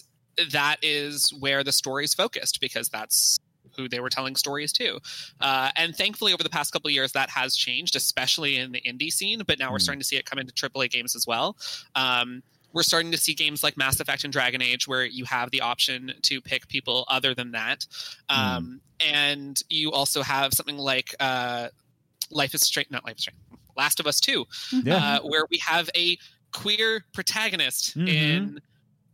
that 0.52 0.76
is 0.82 1.30
where 1.34 1.62
the 1.62 1.72
story 1.72 2.04
is 2.04 2.14
focused 2.14 2.60
because 2.60 2.88
that's 2.88 3.38
who 3.76 3.88
they 3.88 4.00
were 4.00 4.08
telling 4.08 4.34
stories 4.36 4.72
to. 4.72 4.98
Uh, 5.40 5.70
and 5.76 5.94
thankfully, 5.94 6.32
over 6.32 6.42
the 6.42 6.48
past 6.48 6.72
couple 6.72 6.88
of 6.88 6.94
years, 6.94 7.12
that 7.12 7.28
has 7.30 7.54
changed, 7.54 7.94
especially 7.94 8.56
in 8.56 8.72
the 8.72 8.80
indie 8.80 9.12
scene. 9.12 9.42
But 9.46 9.58
now 9.58 9.70
we're 9.70 9.78
Mm. 9.78 9.82
starting 9.82 10.00
to 10.00 10.04
see 10.06 10.16
it 10.16 10.24
come 10.24 10.38
into 10.38 10.52
AAA 10.54 10.88
games 10.88 11.14
as 11.14 11.26
well. 11.26 11.56
Um, 11.94 12.42
we're 12.72 12.82
starting 12.82 13.10
to 13.12 13.18
see 13.18 13.34
games 13.34 13.62
like 13.62 13.76
Mass 13.76 13.98
Effect 14.00 14.24
and 14.24 14.32
Dragon 14.32 14.62
Age 14.62 14.86
where 14.88 15.04
you 15.04 15.24
have 15.26 15.50
the 15.50 15.60
option 15.60 16.14
to 16.22 16.40
pick 16.40 16.68
people 16.68 17.04
other 17.08 17.34
than 17.34 17.52
that. 17.52 17.86
Um, 18.28 18.80
And 19.00 19.62
you 19.68 19.92
also 19.92 20.22
have 20.22 20.52
something 20.54 20.76
like 20.78 21.14
uh, 21.20 21.68
Life 22.30 22.54
is 22.54 22.62
Strange, 22.62 22.90
not 22.90 23.04
Life 23.04 23.16
is 23.18 23.22
Strange, 23.22 23.38
Last 23.78 24.00
of 24.00 24.06
Us 24.06 24.20
2, 24.20 24.44
yeah 24.84 24.96
uh, 24.96 25.20
where 25.22 25.44
we 25.50 25.58
have 25.58 25.88
a 25.96 26.18
queer 26.52 27.04
protagonist 27.14 27.96
Mhm. 27.96 28.08
in 28.08 28.60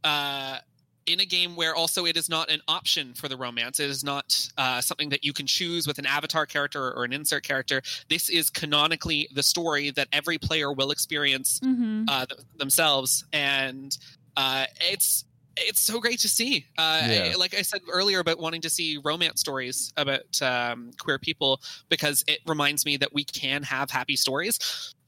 uh, 0.03 0.59
in 1.07 1.21
a 1.21 1.27
game 1.27 1.55
where 1.55 1.75
also 1.75 2.07
it 2.07 2.17
is 2.17 2.31
not 2.31 2.51
an 2.51 2.61
option 2.67 3.13
for 3.13 3.29
the 3.29 3.37
romance. 3.37 3.79
It 3.79 3.91
is 3.91 4.03
not 4.03 4.27
uh, 4.57 4.81
something 4.81 5.11
that 5.11 5.23
you 5.23 5.35
can 5.35 5.47
choose 5.47 5.87
with 5.87 5.99
an 5.99 6.07
avatar 6.07 6.47
character 6.47 6.93
or 6.97 7.05
an 7.05 7.13
insert 7.13 7.43
character. 7.45 7.83
This 8.09 8.31
is 8.31 8.49
canonically 8.49 9.29
the 9.35 9.43
story 9.43 9.91
that 9.91 10.09
every 10.13 10.39
player 10.39 10.73
will 10.73 10.91
experience 10.91 11.61
Mm-hmm. 11.61 12.05
uh, 12.09 12.25
th- 12.27 12.41
themselves, 12.57 13.25
and 13.35 13.97
uh, 14.39 14.65
it's 14.81 15.27
it's 15.57 15.81
so 15.81 16.01
great 16.01 16.19
to 16.21 16.29
see. 16.29 16.67
Uh, 16.79 17.03
Yeah. 17.09 17.31
I- 17.33 17.35
like 17.37 17.55
I 17.55 17.63
said 17.63 17.81
earlier 17.91 18.19
about 18.21 18.39
wanting 18.39 18.61
to 18.63 18.71
see 18.71 18.99
romance 19.05 19.41
stories 19.41 19.93
about 19.97 20.41
um, 20.43 20.91
queer 20.99 21.19
people 21.19 21.61
because 21.89 22.25
it 22.27 22.41
reminds 22.47 22.85
me 22.85 22.97
that 22.99 23.13
we 23.15 23.25
can 23.25 23.63
have 23.63 23.91
happy 23.91 24.17
stories. 24.17 24.59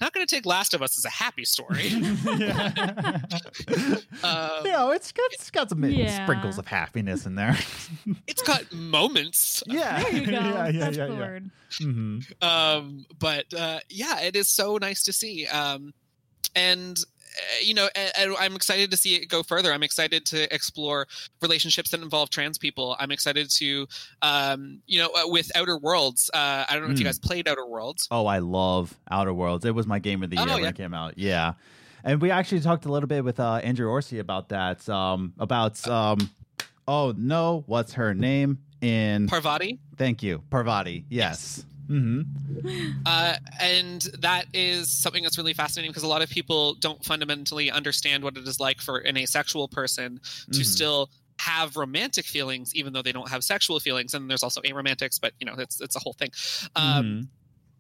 Not 0.01 0.13
going 0.13 0.27
to 0.27 0.33
take 0.35 0.45
Last 0.47 0.75
of 0.75 0.83
Us 0.83 0.99
as 0.99 1.05
a 1.05 1.11
happy 1.11 1.45
story. 1.45 1.89
yeah. 1.89 3.19
Um, 4.25 4.65
you 4.65 4.73
know, 4.73 4.91
it's 4.91 5.13
got, 5.13 5.31
it's 5.33 5.51
got 5.51 5.69
some 5.69 5.85
Yeah. 5.85 6.25
sprinkles 6.25 6.59
of 6.59 6.67
happiness 6.67 7.27
in 7.27 7.35
there. 7.35 7.57
it's 8.27 8.43
got 8.43 8.71
moments 8.73 9.63
yeah. 9.67 10.03
There 10.03 10.13
you 10.13 10.27
go. 10.27 10.33
yeah, 10.33 10.69
yeah, 10.69 10.73
That's 10.81 10.97
yeah, 10.97 11.07
the 11.07 11.13
yeah. 11.13 11.19
word. 11.19 11.51
hmm 11.79 12.19
um 12.43 13.05
but 13.19 13.45
uh 13.55 13.81
yeah 13.89 14.21
it 14.21 14.37
is 14.37 14.49
so 14.49 14.77
nice 14.79 15.03
to 15.05 15.13
see 15.13 15.47
um 15.47 15.93
and 16.55 16.97
you 17.63 17.75
know 17.75 17.89
and, 17.95 18.13
and 18.19 18.35
i'm 18.39 18.55
excited 18.57 18.91
to 18.91 18.97
see 18.97 19.15
it 19.17 19.27
go 19.29 19.43
further 19.43 19.73
i'm 19.73 19.83
excited 19.83 20.25
to 20.27 20.53
explore 20.55 21.07
relationships 21.43 21.91
that 21.91 22.01
involve 22.01 22.31
trans 22.31 22.59
people 22.59 22.97
i'm 23.01 23.11
excited 23.11 23.51
to 23.51 23.87
um 24.23 24.81
you 24.87 24.99
know 24.99 25.09
uh, 25.17 25.27
with 25.27 25.51
outer 25.57 25.77
worlds 25.79 26.31
uh 26.35 26.65
i 26.69 26.75
don't 26.75 26.85
know 26.85 26.91
if 26.91 26.99
you 26.99 27.05
Mm. 27.05 27.09
guys 27.09 27.19
played 27.19 27.47
outer 27.49 27.67
worlds 27.67 28.09
Oh, 28.11 28.27
I 28.27 28.39
love 28.39 28.95
Outer 29.11 29.33
Worlds. 29.35 29.65
It 29.65 29.75
was 29.75 29.87
my 29.87 29.99
game 29.99 30.23
of 30.23 30.31
the 30.31 30.39
Oh, 30.39 30.45
year 30.45 30.55
when 30.55 30.65
it 30.65 30.77
came 30.77 30.95
out. 30.95 31.19
Yeah. 31.19 31.55
And 32.05 32.21
we 32.21 32.31
actually 32.31 32.61
talked 32.61 32.85
a 32.87 32.93
little 32.93 33.07
bit 33.09 33.25
with 33.25 33.41
uh, 33.41 33.55
Andrew 33.57 33.89
Orsi 33.89 34.19
about 34.21 34.49
that. 34.51 34.89
Um, 34.89 35.33
about 35.39 35.87
um, 35.89 36.31
oh 36.87 37.15
no, 37.17 37.65
what's 37.67 37.95
her 37.95 38.15
name 38.15 38.59
in? 38.81 39.27
parvati 39.29 39.79
Thank 39.97 40.23
you, 40.23 40.43
Parvati. 40.51 41.05
Yes. 41.09 41.65
Mm-hmm. 41.89 42.23
uh, 43.07 43.35
and 43.61 44.03
that 44.21 44.47
is 44.53 44.91
something 44.91 45.23
that's 45.23 45.39
really 45.39 45.53
fascinating 45.55 45.91
because 45.91 46.03
a 46.03 46.09
lot 46.09 46.23
of 46.23 46.29
people 46.31 46.75
don't 46.75 47.05
fundamentally 47.05 47.71
understand 47.71 48.25
what 48.25 48.37
it 48.37 48.47
is 48.47 48.59
like 48.59 48.81
for 48.81 48.99
an 48.99 49.17
asexual 49.17 49.69
person 49.69 50.21
to 50.53 50.61
Mhm. 50.61 50.65
still 50.65 51.11
have 51.39 51.77
romantic 51.77 52.25
feelings 52.25 52.75
even 52.75 52.93
though 52.93 53.03
they 53.03 53.13
don't 53.13 53.29
have 53.29 53.45
sexual 53.45 53.79
feelings 53.79 54.15
and 54.15 54.29
there's 54.29 54.43
also 54.43 54.61
aromantics 54.63 55.21
but 55.21 55.33
you 55.39 55.47
know 55.47 55.55
it's 55.59 55.81
it's 55.81 55.95
a 55.95 55.99
whole 55.99 56.15
thing 56.15 56.31
um 56.75 57.05
Mhm. 57.05 57.29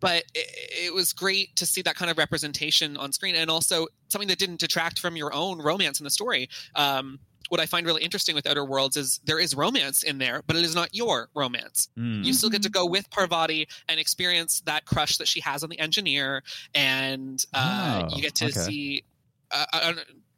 But 0.07 0.22
it, 0.36 0.86
it 0.86 0.94
was 0.94 1.12
great 1.12 1.57
to 1.57 1.66
see 1.66 1.82
that 1.82 1.96
kind 1.96 2.12
of 2.12 2.16
representation 2.16 2.96
on 2.96 3.11
screen, 3.11 3.34
and 3.34 3.50
also 3.50 3.88
something 4.07 4.28
that 4.28 4.38
didn't 4.38 4.61
detract 4.61 5.00
from 5.00 5.16
your 5.16 5.34
own 5.34 5.61
romance 5.61 5.98
in 5.98 6.04
the 6.04 6.11
story. 6.11 6.48
Um, 6.76 7.18
what 7.48 7.61
I 7.61 7.66
find 7.66 7.84
really 7.86 8.02
interesting 8.02 8.36
with 8.36 8.46
Outer 8.46 8.64
Worlds 8.64 8.96
is 8.96 9.18
there 9.24 9.40
is 9.40 9.57
romance 9.57 10.04
in 10.04 10.18
there, 10.18 10.42
but 10.46 10.54
it 10.54 10.64
is 10.64 10.76
not 10.76 10.94
your 10.94 11.28
romance. 11.34 11.88
Mm. 11.98 12.24
You 12.24 12.32
still 12.34 12.50
get 12.50 12.62
to 12.62 12.70
go 12.70 12.86
with 12.86 13.11
Parvati 13.11 13.66
and 13.88 13.98
experience 13.98 14.61
that 14.66 14.84
crush 14.84 15.16
that 15.18 15.26
she 15.26 15.40
has 15.40 15.64
on 15.64 15.70
the 15.70 15.78
engineer, 15.80 16.44
and 16.74 17.44
uh, 17.52 18.04
Oh, 18.09 18.14
you 18.16 18.22
get 18.22 18.36
to 18.36 18.46
okay. 18.46 18.61
see. 18.61 19.04
Uh, 19.50 19.64
uh, 19.72 19.92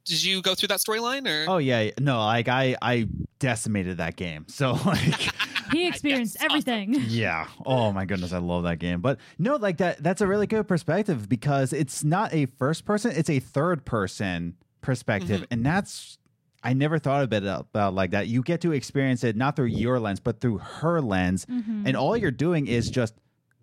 did 0.08 0.24
you 0.24 0.42
go 0.42 0.54
through 0.54 0.68
that 0.68 0.80
storyline 0.80 1.28
or? 1.28 1.50
Oh 1.50 1.58
yeah, 1.58 1.90
no, 2.00 2.18
like 2.24 2.48
I 2.48 2.76
I 2.82 3.06
decimated 3.38 3.98
that 3.98 4.16
game. 4.16 4.46
So 4.58 4.72
like 4.84 4.98
He 5.72 5.86
experienced 5.86 6.36
Yes, 6.40 6.44
everything. 6.50 6.94
yeah. 7.08 7.46
Oh 7.66 7.92
my 7.92 8.06
goodness, 8.06 8.32
I 8.32 8.38
love 8.38 8.62
that 8.64 8.78
game. 8.78 9.00
But 9.02 9.18
no, 9.38 9.56
like 9.56 9.76
that 9.78 10.02
that's 10.02 10.20
a 10.22 10.26
really 10.26 10.46
good 10.46 10.66
perspective 10.66 11.28
because 11.28 11.72
it's 11.72 12.02
not 12.02 12.32
a 12.32 12.46
first 12.46 12.84
person, 12.86 13.12
it's 13.14 13.28
a 13.30 13.38
third 13.38 13.84
person 13.84 14.54
perspective. 14.80 15.46
And 15.50 15.64
that's 15.64 16.16
I 16.62 16.72
never 16.72 16.98
thought 16.98 17.22
of 17.22 17.32
it 17.32 17.44
about 17.44 17.94
like 17.94 18.10
that. 18.12 18.26
You 18.28 18.42
get 18.42 18.62
to 18.62 18.72
experience 18.72 19.22
it 19.24 19.36
not 19.36 19.56
through 19.56 19.66
your 19.66 20.00
lens, 20.00 20.20
but 20.20 20.40
through 20.40 20.58
her 20.58 21.00
lens. 21.00 21.44
Mhm. 21.46 21.86
And 21.86 21.96
all 21.96 22.16
you're 22.16 22.30
doing 22.30 22.66
is 22.66 22.88
just 22.90 23.14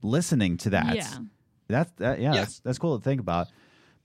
listening 0.04 0.58
to 0.58 0.70
that. 0.70 0.96
Yeah. 0.96 1.10
That's 1.68 1.92
that 1.98 2.20
yeah, 2.22 2.34
Yeah. 2.34 2.40
That's, 2.42 2.60
that's 2.60 2.78
cool 2.78 2.98
to 3.00 3.04
think 3.04 3.20
about. 3.20 3.48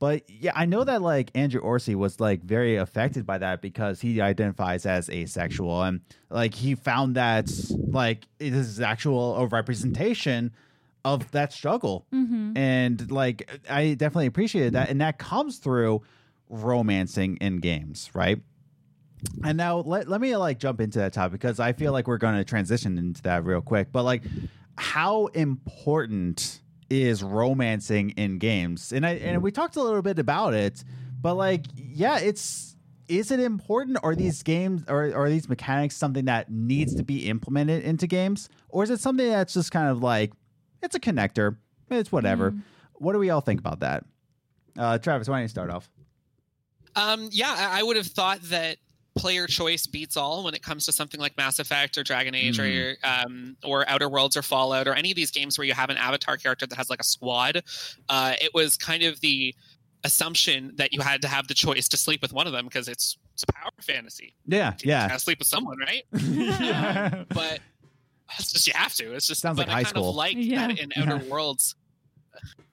But 0.00 0.28
yeah, 0.28 0.52
I 0.56 0.64
know 0.64 0.82
that 0.82 1.02
like 1.02 1.30
Andrew 1.34 1.60
Orsi 1.60 1.94
was 1.94 2.18
like 2.18 2.42
very 2.42 2.76
affected 2.76 3.26
by 3.26 3.38
that 3.38 3.60
because 3.60 4.00
he 4.00 4.20
identifies 4.20 4.86
as 4.86 5.10
asexual 5.10 5.82
and 5.82 6.00
like 6.30 6.54
he 6.54 6.74
found 6.74 7.16
that 7.16 7.50
like 7.70 8.26
it 8.38 8.54
is 8.54 8.80
actual 8.80 9.36
a 9.36 9.46
representation 9.46 10.52
of 11.04 11.30
that 11.32 11.52
struggle. 11.52 12.06
Mhm. 12.12 12.56
And 12.56 13.10
like 13.10 13.60
I 13.68 13.92
definitely 13.94 14.26
appreciated 14.26 14.72
that. 14.72 14.88
And 14.88 15.02
that 15.02 15.18
comes 15.18 15.58
through 15.58 16.00
romancing 16.48 17.36
in 17.36 17.58
games, 17.58 18.10
right? 18.14 18.40
And 19.44 19.58
now 19.58 19.80
let, 19.80 20.08
let 20.08 20.22
me 20.22 20.34
like 20.36 20.58
jump 20.58 20.80
into 20.80 20.98
that 21.00 21.12
topic 21.12 21.32
because 21.32 21.60
I 21.60 21.74
feel 21.74 21.92
like 21.92 22.08
we're 22.08 22.16
going 22.16 22.36
to 22.36 22.44
transition 22.44 22.96
into 22.96 23.20
that 23.22 23.44
real 23.44 23.60
quick. 23.60 23.92
But 23.92 24.04
like, 24.04 24.22
how 24.78 25.26
important 25.26 26.62
is 26.90 27.22
romancing 27.22 28.10
in 28.10 28.38
games? 28.38 28.92
And 28.92 29.06
I 29.06 29.12
and 29.12 29.42
we 29.42 29.52
talked 29.52 29.76
a 29.76 29.82
little 29.82 30.02
bit 30.02 30.18
about 30.18 30.54
it, 30.54 30.84
but 31.20 31.34
like, 31.34 31.66
yeah, 31.74 32.18
it's 32.18 32.76
is 33.08 33.30
it 33.30 33.40
important? 33.40 33.98
Are 34.02 34.14
these 34.14 34.42
games 34.42 34.84
or 34.88 35.14
are 35.14 35.30
these 35.30 35.48
mechanics 35.48 35.96
something 35.96 36.26
that 36.26 36.50
needs 36.50 36.94
to 36.96 37.02
be 37.02 37.28
implemented 37.28 37.84
into 37.84 38.06
games, 38.06 38.48
or 38.68 38.84
is 38.84 38.90
it 38.90 39.00
something 39.00 39.28
that's 39.28 39.54
just 39.54 39.72
kind 39.72 39.88
of 39.88 40.02
like 40.02 40.32
it's 40.82 40.94
a 40.94 41.00
connector, 41.00 41.56
it's 41.90 42.12
whatever? 42.12 42.54
What 42.94 43.14
do 43.14 43.18
we 43.18 43.30
all 43.30 43.40
think 43.40 43.60
about 43.60 43.80
that? 43.80 44.04
Uh, 44.78 44.98
Travis, 44.98 45.28
why 45.28 45.36
don't 45.36 45.42
you 45.42 45.48
start 45.48 45.70
off? 45.70 45.90
Um, 46.96 47.28
yeah, 47.32 47.54
I 47.56 47.80
I 47.80 47.82
would 47.82 47.96
have 47.96 48.06
thought 48.06 48.42
that 48.42 48.76
player 49.16 49.46
choice 49.46 49.86
beats 49.86 50.16
all 50.16 50.44
when 50.44 50.54
it 50.54 50.62
comes 50.62 50.86
to 50.86 50.92
something 50.92 51.20
like 51.20 51.36
Mass 51.36 51.58
Effect 51.58 51.98
or 51.98 52.02
Dragon 52.04 52.34
Age 52.34 52.58
or 52.58 52.94
um, 53.04 53.56
or 53.64 53.88
Outer 53.88 54.08
Worlds 54.08 54.36
or 54.36 54.42
Fallout 54.42 54.86
or 54.88 54.94
any 54.94 55.10
of 55.10 55.16
these 55.16 55.30
games 55.30 55.58
where 55.58 55.66
you 55.66 55.74
have 55.74 55.90
an 55.90 55.96
avatar 55.96 56.36
character 56.36 56.66
that 56.66 56.76
has 56.76 56.88
like 56.90 57.00
a 57.00 57.04
squad. 57.04 57.62
Uh, 58.08 58.34
it 58.40 58.52
was 58.54 58.76
kind 58.76 59.02
of 59.02 59.20
the 59.20 59.54
assumption 60.04 60.72
that 60.76 60.92
you 60.92 61.00
had 61.00 61.20
to 61.22 61.28
have 61.28 61.46
the 61.48 61.54
choice 61.54 61.88
to 61.88 61.96
sleep 61.96 62.22
with 62.22 62.32
one 62.32 62.46
of 62.46 62.52
them 62.52 62.64
because 62.64 62.88
it's 62.88 63.18
it's 63.34 63.42
a 63.42 63.52
power 63.52 63.70
fantasy. 63.80 64.34
Yeah, 64.46 64.74
You 64.82 64.90
yeah. 64.90 65.08
gotta 65.08 65.20
sleep 65.20 65.38
with 65.38 65.48
someone, 65.48 65.78
right? 65.78 66.04
yeah. 66.12 67.24
But 67.30 67.60
it's 68.38 68.52
just 68.52 68.66
you 68.66 68.72
have 68.76 68.94
to. 68.94 69.12
It's 69.14 69.26
just 69.26 69.40
Sounds 69.40 69.58
like 69.58 69.68
I 69.68 69.72
high 69.72 69.82
kind 69.82 69.88
school. 69.88 70.10
of 70.10 70.16
like 70.16 70.36
Yeah. 70.38 70.68
that 70.68 70.78
in 70.78 70.92
Outer 70.96 71.18
Worlds. 71.28 71.74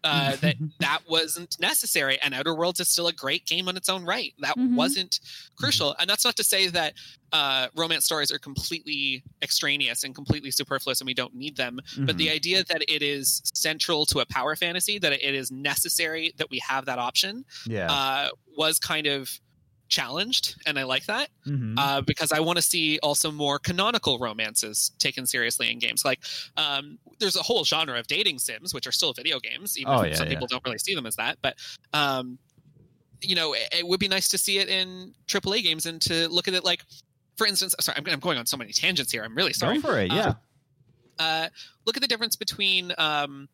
Uh, 0.03 0.35
that 0.37 0.55
that 0.79 0.99
wasn't 1.09 1.59
necessary, 1.59 2.17
and 2.21 2.33
Outer 2.33 2.55
Worlds 2.55 2.79
is 2.79 2.87
still 2.87 3.07
a 3.07 3.13
great 3.13 3.45
game 3.45 3.67
on 3.67 3.75
its 3.75 3.89
own 3.89 4.05
right. 4.05 4.33
That 4.39 4.55
Mhm. 4.57 4.75
wasn't 4.75 5.19
crucial, 5.57 5.95
and 5.99 6.09
that's 6.09 6.23
not 6.23 6.35
to 6.37 6.43
say 6.43 6.67
that 6.67 6.93
uh, 7.33 7.67
romance 7.75 8.05
stories 8.05 8.31
are 8.31 8.39
completely 8.39 9.21
extraneous 9.41 10.05
and 10.05 10.15
completely 10.15 10.49
superfluous, 10.51 11.01
and 11.01 11.05
we 11.07 11.13
don't 11.13 11.35
need 11.35 11.57
them. 11.57 11.79
But 11.97 12.15
Mhm. 12.15 12.17
the 12.19 12.29
idea 12.29 12.63
that 12.65 12.83
it 12.87 13.01
is 13.01 13.41
central 13.53 14.05
to 14.07 14.19
a 14.19 14.25
power 14.27 14.55
fantasy, 14.55 14.97
that 14.99 15.11
it 15.11 15.35
is 15.35 15.51
necessary 15.51 16.31
that 16.37 16.49
we 16.49 16.59
have 16.59 16.85
that 16.85 16.99
option, 16.99 17.43
yeah. 17.65 17.91
uh, 17.91 18.29
was 18.55 18.79
kind 18.79 19.07
of 19.07 19.29
challenged, 19.89 20.55
and 20.65 20.77
I 20.77 20.83
like 20.83 21.05
that 21.05 21.29
Mhm. 21.45 21.75
uh, 21.77 22.01
because 22.01 22.31
I 22.31 22.39
want 22.39 22.57
to 22.57 22.61
see 22.61 22.99
also 23.03 23.31
more 23.31 23.57
canonical 23.59 24.19
romances 24.19 24.91
taken 24.99 25.25
seriously 25.25 25.71
in 25.71 25.79
games. 25.79 26.03
Like, 26.05 26.19
um, 26.57 26.99
there's 27.19 27.35
a 27.35 27.41
whole 27.43 27.63
genre 27.65 27.97
of 27.99 28.07
dating 28.07 28.39
sims, 28.39 28.73
which 28.73 28.85
are 28.87 28.91
still 28.91 29.13
video 29.13 29.39
games, 29.39 29.77
even 29.77 29.93
Oh, 29.93 30.01
if 30.01 30.11
yeah, 30.11 30.15
some 30.17 30.27
yeah. 30.27 30.33
people 30.33 30.47
don't 30.47 30.63
really 30.65 30.77
see 30.77 30.93
them 30.95 31.05
as 31.05 31.15
that. 31.15 31.37
But, 31.41 31.55
um, 31.93 32.37
you 33.21 33.35
know, 33.35 33.53
it, 33.53 33.67
it 33.79 33.87
would 33.87 33.99
be 33.99 34.07
nice 34.07 34.27
to 34.29 34.37
see 34.37 34.59
it 34.59 34.69
in 34.69 35.13
AAA 35.27 35.61
games 35.63 35.85
and 35.85 36.01
to 36.03 36.27
look 36.29 36.47
at 36.47 36.53
it 36.53 36.63
like, 36.63 36.83
for 37.35 37.47
instance, 37.47 37.73
sorry, 37.79 37.97
I'm, 37.97 38.05
I'm 38.13 38.19
going 38.19 38.37
on 38.37 38.45
so 38.45 38.57
many 38.57 38.71
tangents 38.73 39.11
here. 39.11 39.23
I'm 39.23 39.35
really 39.35 39.53
sorry. 39.53 39.79
Go 39.79 39.89
for 39.89 39.99
it. 39.99 40.11
Yeah. 40.11 40.33
Uh, 41.19 41.49
look 41.85 41.97
at 41.97 42.01
the 42.01 42.07
difference 42.07 42.35
between 42.35 42.93
um, 42.97 43.47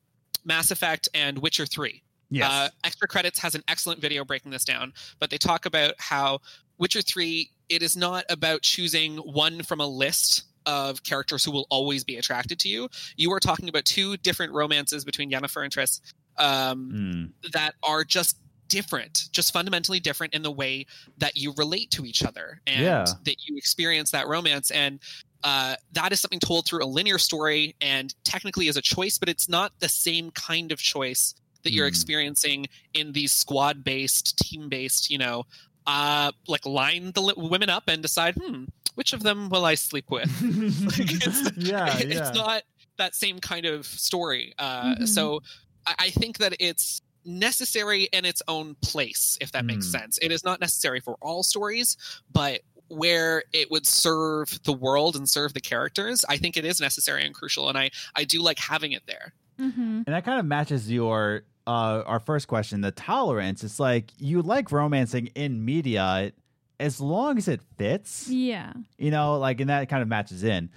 Mass 0.45 0.71
Effect 0.71 1.07
and 1.13 1.37
Witcher 1.37 1.65
3. 1.65 2.01
Yes. 2.33 2.49
Uh, 2.51 2.69
Extra 2.83 3.07
Credits 3.07 3.39
has 3.39 3.55
an 3.55 3.63
excellent 3.67 3.99
video 4.01 4.23
breaking 4.25 4.51
this 4.51 4.65
down, 4.65 4.93
but 5.19 5.29
they 5.29 5.37
talk 5.37 5.65
about 5.65 5.93
how 5.99 6.39
Witcher 6.77 7.01
3, 7.01 7.49
it 7.69 7.81
is 7.81 7.95
not 7.95 8.25
about 8.29 8.61
choosing 8.61 9.17
one 9.17 9.61
from 9.63 9.79
a 9.79 9.87
list 9.87 10.43
of 10.65 11.03
characters 11.03 11.43
who 11.43 11.51
will 11.51 11.67
always 11.69 12.03
be 12.03 12.17
attracted 12.17 12.59
to 12.59 12.69
you. 12.69 12.87
You 13.17 13.31
are 13.33 13.39
talking 13.39 13.67
about 13.69 13.85
two 13.85 14.17
different 14.17 14.53
romances 14.53 15.03
between 15.05 15.29
Yennefer 15.31 15.63
and 15.63 15.71
Triss 15.73 15.99
um, 16.37 17.31
Mm. 17.43 17.51
that 17.51 17.75
are 17.83 18.03
just 18.03 18.37
different, 18.69 19.29
just 19.31 19.53
fundamentally 19.53 19.99
different 19.99 20.33
in 20.33 20.41
the 20.41 20.51
way 20.51 20.85
that 21.19 21.35
you 21.35 21.53
relate 21.57 21.91
to 21.91 22.05
each 22.05 22.23
other 22.23 22.59
and 22.65 22.81
Yeah. 22.81 23.05
that 23.25 23.35
you 23.47 23.55
experience 23.57 24.09
that 24.11 24.27
romance. 24.27 24.71
And 24.71 24.99
uh, 25.43 25.75
that 25.91 26.11
is 26.11 26.21
something 26.21 26.39
told 26.39 26.65
through 26.65 26.83
a 26.83 26.87
linear 26.87 27.17
story 27.17 27.75
and 27.81 28.15
technically 28.23 28.67
is 28.69 28.77
a 28.77 28.81
choice, 28.81 29.17
but 29.17 29.27
it's 29.29 29.47
not 29.49 29.73
the 29.79 29.89
same 29.89 30.31
kind 30.31 30.71
of 30.71 30.79
choice 30.79 31.35
that 31.63 31.71
you're 31.73 31.85
Hmm. 31.85 31.89
experiencing 31.89 32.67
in 32.93 33.11
these 33.13 33.31
squad 33.31 33.83
based, 33.83 34.37
team 34.37 34.69
based, 34.69 35.09
you 35.09 35.17
know, 35.17 35.45
uh, 35.87 36.31
like 36.47 36.65
line 36.65 37.11
the 37.13 37.21
li- 37.21 37.33
women 37.37 37.69
up 37.69 37.83
and 37.87 38.01
decide, 38.01 38.35
hmm, 38.35 38.65
which 38.95 39.13
of 39.13 39.23
them 39.23 39.49
will 39.49 39.65
I 39.65 39.75
sleep 39.75 40.09
with? 40.09 40.29
it's- 40.99 41.51
yeah, 41.57 41.97
it's 41.97 42.15
yeah. 42.15 42.31
not 42.33 42.63
that 42.97 43.15
same 43.15 43.39
kind 43.39 43.65
of 43.65 43.85
story. 43.85 44.53
Uh, 44.59 44.95
Mhm. 44.95 45.07
So 45.07 45.41
I, 45.85 45.95
I 45.99 46.09
think 46.11 46.37
that 46.37 46.53
it's 46.59 47.01
necessary 47.25 48.03
in 48.11 48.25
its 48.25 48.41
own 48.47 48.75
place, 48.81 49.37
if 49.41 49.51
that 49.53 49.65
makes 49.65 49.87
Mm. 49.87 49.91
sense. 49.91 50.19
It 50.21 50.31
is 50.31 50.43
not 50.43 50.59
necessary 50.59 50.99
for 50.99 51.15
all 51.21 51.41
stories, 51.43 51.95
but 52.31 52.61
where 52.89 53.43
it 53.53 53.71
would 53.71 53.87
serve 53.87 54.59
the 54.63 54.73
world 54.73 55.15
and 55.15 55.27
serve 55.27 55.53
the 55.53 55.61
characters, 55.61 56.23
I 56.29 56.37
think 56.37 56.57
it 56.57 56.65
is 56.65 56.79
necessary 56.79 57.25
and 57.25 57.33
crucial. 57.33 57.69
And 57.69 57.77
I, 57.77 57.89
I 58.15 58.23
do 58.25 58.41
like 58.41 58.59
having 58.59 58.91
it 58.91 59.03
there. 59.07 59.33
Mm-hmm. 59.59 59.81
and 59.81 60.05
that 60.07 60.25
kind 60.25 60.39
of 60.39 60.45
matches 60.47 60.91
your 60.91 61.43
uh 61.67 62.03
our 62.05 62.19
first 62.19 62.47
question, 62.47 62.81
the 62.81 62.91
tolerance. 62.91 63.63
It's 63.63 63.79
like 63.79 64.11
you 64.17 64.41
like 64.41 64.71
romancing 64.71 65.27
in 65.35 65.63
media 65.63 66.31
as 66.79 66.99
long 66.99 67.37
as 67.37 67.47
it 67.47 67.61
fits. 67.77 68.27
Yeah. 68.29 68.73
you 68.97 69.11
know 69.11 69.37
like 69.39 69.61
and 69.61 69.69
that 69.69 69.87
kind 69.89 70.01
of 70.01 70.07
matches 70.07 70.43
in 70.43 70.69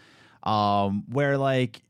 um 0.42 1.02
where 1.08 1.36
like 1.38 1.82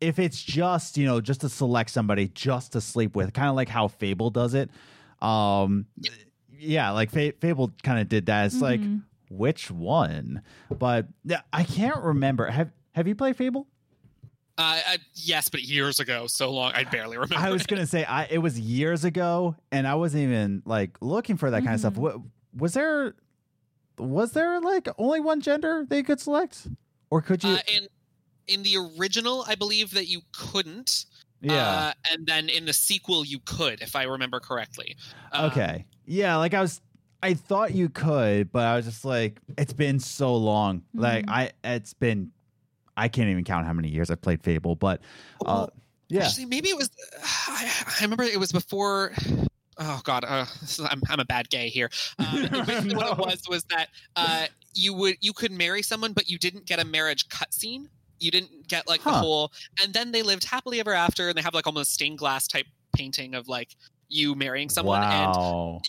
if 0.00 0.18
it's 0.18 0.42
just 0.42 0.96
you 0.98 1.06
know 1.06 1.20
just 1.20 1.40
to 1.42 1.48
select 1.48 1.90
somebody 1.90 2.28
just 2.28 2.72
to 2.72 2.80
sleep 2.80 3.14
with 3.14 3.32
kind 3.32 3.48
of 3.48 3.54
like 3.54 3.68
how 3.68 3.86
fable 3.88 4.30
does 4.30 4.54
it 4.54 4.68
um 5.22 5.86
yeah 6.58 6.90
like 6.90 7.10
Fa- 7.10 7.32
fable 7.40 7.72
kind 7.82 8.00
of 8.00 8.08
did 8.08 8.26
that 8.26 8.46
it's 8.46 8.60
like 8.60 8.80
Mhm. 8.80 9.02
which 9.30 9.70
one 9.70 10.42
but 10.76 11.06
yeah, 11.24 11.40
i 11.52 11.62
can't 11.64 12.02
remember 12.02 12.46
have 12.46 12.70
have 12.92 13.06
you 13.06 13.14
played 13.14 13.36
fable 13.36 13.66
Uh, 14.58 14.80
I, 14.86 14.98
yes, 15.14 15.48
but 15.50 15.62
years 15.62 16.00
ago, 16.00 16.26
so 16.26 16.50
long, 16.50 16.72
I 16.74 16.84
barely 16.84 17.16
remember. 17.18 17.36
i 17.36 17.50
was 17.50 17.62
it. 17.62 17.68
gonna 17.68 17.86
say 17.86 18.04
i 18.04 18.24
it 18.24 18.38
was 18.38 18.58
years 18.58 19.04
ago 19.04 19.54
and 19.70 19.86
i 19.86 19.94
wasn't 19.94 20.22
even 20.22 20.62
like 20.64 20.96
looking 21.02 21.36
for 21.36 21.50
that 21.50 21.62
kind 21.62 21.74
of 21.74 21.80
stuff 21.80 21.92
Mhm. 21.94 21.98
what 21.98 22.16
was 22.56 22.72
there 22.72 23.14
was 23.98 24.32
there 24.32 24.60
like 24.60 24.88
only 24.98 25.20
one 25.20 25.40
gender 25.42 25.84
they 25.88 26.02
could 26.02 26.20
select 26.20 26.68
or 27.10 27.20
could 27.20 27.44
you 27.44 27.50
Uh, 27.50 27.58
in 27.68 27.88
in 28.48 28.62
the 28.62 28.76
original, 28.96 29.44
I 29.48 29.56
believe 29.56 29.90
that 29.90 30.06
you 30.06 30.20
couldn't. 30.32 31.06
yeah 31.40 31.88
Uh, 31.88 31.92
and 32.12 32.26
then 32.26 32.48
in 32.48 32.64
the 32.64 32.72
sequel, 32.72 33.24
you 33.24 33.40
could, 33.40 33.82
if 33.82 33.96
I 33.96 34.04
remember 34.04 34.38
correctly. 34.38 34.96
Uh, 35.32 35.48
Okay. 35.50 35.84
Yeah, 36.06 36.36
like 36.36 36.54
I 36.54 36.60
was 36.60 36.80
I 37.24 37.34
thought 37.34 37.74
you 37.74 37.88
could, 37.88 38.52
but 38.52 38.64
I 38.64 38.76
was 38.76 38.84
just 38.84 39.04
like 39.04 39.40
it's 39.58 39.72
been 39.72 39.98
so 39.98 40.36
long. 40.36 40.82
Like 40.94 41.26
Mhm. 41.26 41.30
I 41.30 41.50
it's 41.64 41.92
been 41.94 42.30
I 42.96 43.08
can't 43.08 43.28
even 43.28 43.44
count 43.44 43.66
how 43.66 43.72
many 43.72 43.88
years 43.88 44.10
I've 44.10 44.20
played 44.22 44.42
Fable, 44.42 44.74
but 44.76 45.00
uh 45.44 45.44
well, 45.44 45.72
yeah. 46.08 46.24
Actually, 46.24 46.46
maybe 46.46 46.68
it 46.68 46.76
was. 46.76 46.88
I, 47.48 47.70
I 48.00 48.02
remember 48.02 48.22
it 48.24 48.38
was 48.38 48.52
before. 48.52 49.12
Oh 49.78 50.00
God, 50.04 50.24
uh, 50.26 50.46
is, 50.62 50.80
I'm 50.90 51.02
I'm 51.08 51.20
a 51.20 51.24
bad 51.24 51.50
gay 51.50 51.68
here. 51.68 51.90
Uh, 52.18 52.48
basically 52.64 52.94
what 52.94 53.12
it 53.12 53.18
was 53.18 53.42
was 53.48 53.64
that 53.64 53.88
uh, 54.14 54.46
you 54.74 54.94
would 54.94 55.16
you 55.20 55.32
could 55.32 55.52
marry 55.52 55.82
someone, 55.82 56.12
but 56.12 56.28
you 56.28 56.38
didn't 56.38 56.66
get 56.66 56.78
a 56.78 56.84
marriage 56.84 57.28
cutscene. 57.28 57.86
You 58.18 58.30
didn't 58.30 58.68
get 58.68 58.88
like 58.88 59.02
Huh. 59.02 59.10
the 59.10 59.16
whole, 59.18 59.52
and 59.82 59.92
then 59.92 60.12
they 60.12 60.22
lived 60.22 60.44
happily 60.44 60.80
ever 60.80 60.94
after, 60.94 61.28
and 61.28 61.36
they 61.36 61.42
have 61.42 61.54
like 61.54 61.66
almost 61.66 61.92
stained 61.92 62.18
glass 62.18 62.46
type 62.48 62.66
painting 62.96 63.34
of 63.34 63.46
like 63.48 63.76
you 64.08 64.34
marrying 64.34 64.68
someone, 64.68 65.02
and 65.02 65.34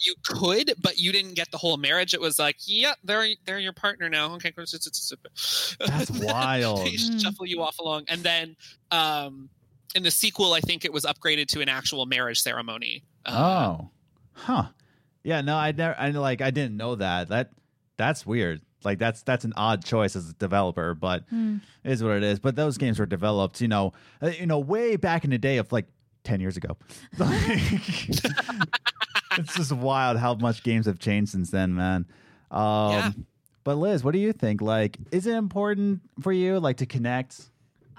you 0.05 0.15
could, 0.25 0.73
but 0.81 0.97
you 0.97 1.11
didn't 1.11 1.33
get 1.35 1.49
the 1.51 1.57
whole 1.57 1.77
marriage. 1.77 2.13
It 2.13 2.21
was 2.21 2.39
like, 2.39 2.57
yeah, 2.65 2.93
they're 3.03 3.27
they're 3.45 3.59
your 3.59 3.73
partner 3.73 4.09
now. 4.09 4.33
Okay, 4.35 4.51
That's 4.55 6.11
wild. 6.11 6.85
they 6.85 6.91
Mm. 6.93 7.21
shuffle 7.21 7.45
you 7.45 7.61
off 7.61 7.79
along, 7.79 8.05
and 8.07 8.21
then 8.23 8.55
um, 8.91 9.49
in 9.95 10.03
the 10.03 10.11
sequel, 10.11 10.53
I 10.53 10.59
think 10.59 10.85
it 10.85 10.93
was 10.93 11.05
upgraded 11.05 11.47
to 11.47 11.61
an 11.61 11.69
actual 11.69 12.05
marriage 12.05 12.41
ceremony. 12.41 13.03
Uh, 13.25 13.31
Oh, 13.79 13.89
huh? 14.33 14.67
Yeah, 15.23 15.41
no, 15.41 15.55
I 15.57 15.71
never. 15.71 15.95
I 15.97 16.09
like. 16.11 16.41
I 16.41 16.51
didn't 16.51 16.77
know 16.77 16.95
that. 16.95 17.29
That 17.29 17.51
that's 17.97 18.25
weird. 18.25 18.61
Like 18.83 18.99
that's 18.99 19.23
that's 19.23 19.43
an 19.43 19.53
odd 19.57 19.83
choice 19.83 20.15
as 20.15 20.29
a 20.29 20.33
developer, 20.33 20.93
but 20.93 21.23
Hmm. 21.29 21.57
it 21.83 21.91
is 21.91 22.03
what 22.03 22.15
it 22.15 22.23
is. 22.23 22.39
But 22.39 22.55
those 22.55 22.77
games 22.77 22.99
were 22.99 23.05
developed, 23.05 23.59
you 23.59 23.67
know, 23.67 23.93
uh, 24.21 24.27
you 24.27 24.45
know, 24.45 24.59
way 24.59 24.95
back 24.95 25.23
in 25.23 25.31
the 25.31 25.37
day 25.37 25.57
of 25.57 25.71
like 25.71 25.87
ten 26.27 26.39
years 26.39 26.57
ago. 26.57 26.77
it's 29.37 29.55
just 29.55 29.71
wild 29.71 30.17
how 30.17 30.35
much 30.35 30.63
games 30.63 30.85
have 30.85 30.99
changed 30.99 31.31
since 31.31 31.49
then, 31.49 31.75
man. 31.75 32.05
Um, 32.51 32.91
Yeah. 32.91 33.11
But 33.63 33.75
Liz, 33.77 34.01
what 34.01 34.13
do 34.13 34.19
you 34.19 34.31
think? 34.31 34.61
Like, 34.61 34.97
is 35.11 35.27
it 35.27 35.35
important 35.35 35.99
for 36.21 36.31
you, 36.31 36.57
like, 36.59 36.77
to 36.77 36.85
connect? 36.85 37.49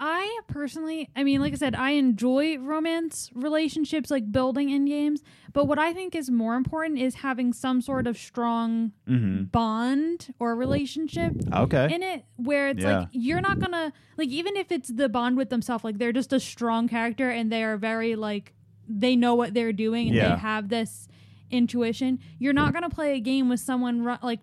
I 0.00 0.40
personally, 0.46 1.10
I 1.16 1.24
mean, 1.24 1.40
like 1.40 1.52
I 1.52 1.56
said, 1.56 1.74
I 1.74 1.90
enjoy 1.92 2.56
romance 2.58 3.30
relationships, 3.34 4.10
like 4.10 4.30
building 4.30 4.70
in 4.70 4.84
games. 4.84 5.22
But 5.52 5.64
what 5.64 5.78
I 5.78 5.92
think 5.92 6.14
is 6.14 6.30
more 6.30 6.54
important 6.54 7.00
is 7.00 7.16
having 7.16 7.52
some 7.52 7.80
sort 7.80 8.06
of 8.06 8.16
strong 8.16 8.92
Mm-hmm. 9.08 9.44
bond 9.44 10.34
or 10.38 10.54
relationship 10.54 11.32
Okay. 11.52 11.92
in 11.92 12.02
it 12.02 12.24
where 12.36 12.68
it's 12.68 12.82
Yeah. 12.82 12.98
like 13.00 13.08
you're 13.12 13.40
not 13.40 13.58
gonna 13.58 13.92
like 14.18 14.28
even 14.28 14.56
if 14.56 14.70
it's 14.70 14.88
the 14.90 15.08
bond 15.08 15.36
with 15.38 15.48
themselves 15.50 15.82
like 15.82 15.96
they're 15.98 16.12
just 16.12 16.32
a 16.32 16.38
strong 16.40 16.88
character 16.88 17.30
and 17.30 17.50
they 17.50 17.64
are 17.64 17.76
very 17.78 18.14
like 18.16 18.52
they 18.86 19.16
know 19.16 19.34
what 19.34 19.54
they're 19.54 19.72
doing 19.72 20.08
and 20.08 20.16
Yeah. 20.16 20.34
they 20.34 20.40
have 20.40 20.68
this 20.68 21.08
intuition 21.50 22.18
you're 22.38 22.52
not 22.52 22.74
gonna 22.74 22.90
play 22.90 23.14
a 23.16 23.20
game 23.20 23.48
with 23.48 23.60
someone 23.60 24.04
like 24.22 24.40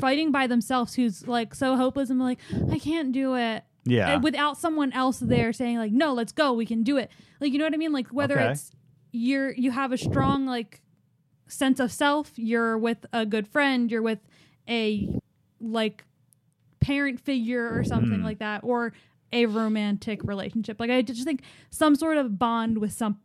fighting 0.00 0.32
by 0.32 0.46
themselves 0.48 0.94
who's 0.94 1.26
like 1.28 1.54
so 1.54 1.76
hopeless 1.76 2.10
and 2.10 2.18
like 2.18 2.38
i 2.72 2.78
can't 2.78 3.12
do 3.12 3.34
it 3.36 3.62
yeah. 3.86 4.12
and 4.14 4.22
without 4.24 4.56
someone 4.58 4.92
else 4.92 5.18
there 5.18 5.52
saying 5.52 5.78
like 5.78 5.92
no 5.92 6.12
let's 6.12 6.32
go 6.32 6.52
we 6.52 6.66
can 6.66 6.82
do 6.82 6.96
it 6.96 7.10
like 7.40 7.52
you 7.52 7.58
know 7.58 7.64
what 7.64 7.74
i 7.74 7.76
mean 7.76 7.92
like 7.92 8.08
whether 8.08 8.38
Okay. 8.38 8.50
it's 8.52 8.70
you're 9.12 9.52
you 9.52 9.70
have 9.70 9.92
a 9.92 9.98
strong 9.98 10.44
like 10.46 10.82
sense 11.48 11.78
of 11.80 11.90
self 11.92 12.32
you're 12.36 12.76
with 12.76 13.06
a 13.12 13.24
good 13.24 13.46
friend 13.48 13.90
you're 13.90 14.02
with 14.02 14.18
a 14.68 15.08
like 15.60 16.04
parent 16.80 17.20
figure 17.20 17.70
or 17.76 17.82
something 17.84 18.20
Mm. 18.20 18.24
like 18.24 18.38
that 18.40 18.60
or 18.64 18.92
a 19.32 19.46
romantic 19.46 20.22
relationship 20.24 20.78
like 20.78 20.90
i 20.90 21.02
just 21.02 21.24
think 21.24 21.42
some 21.70 21.94
sort 21.94 22.16
of 22.16 22.38
bond 22.38 22.78
with 22.78 22.92
some 22.92 23.18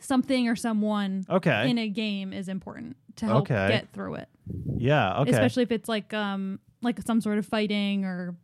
something 0.00 0.48
or 0.48 0.56
someone 0.56 1.24
okay. 1.30 1.68
in 1.70 1.78
a 1.78 1.88
game 1.88 2.32
is 2.32 2.48
important 2.48 2.96
to 3.16 3.26
help 3.26 3.42
Okay. 3.42 3.68
get 3.68 3.92
through 3.92 4.14
it 4.14 4.28
yeah. 4.76 5.20
Okay. 5.20 5.30
especially 5.30 5.62
if 5.62 5.70
it's 5.70 5.88
like 5.88 6.12
um 6.12 6.58
like 6.82 7.00
some 7.02 7.20
sort 7.20 7.38
of 7.38 7.46
fighting 7.46 8.04
or 8.04 8.34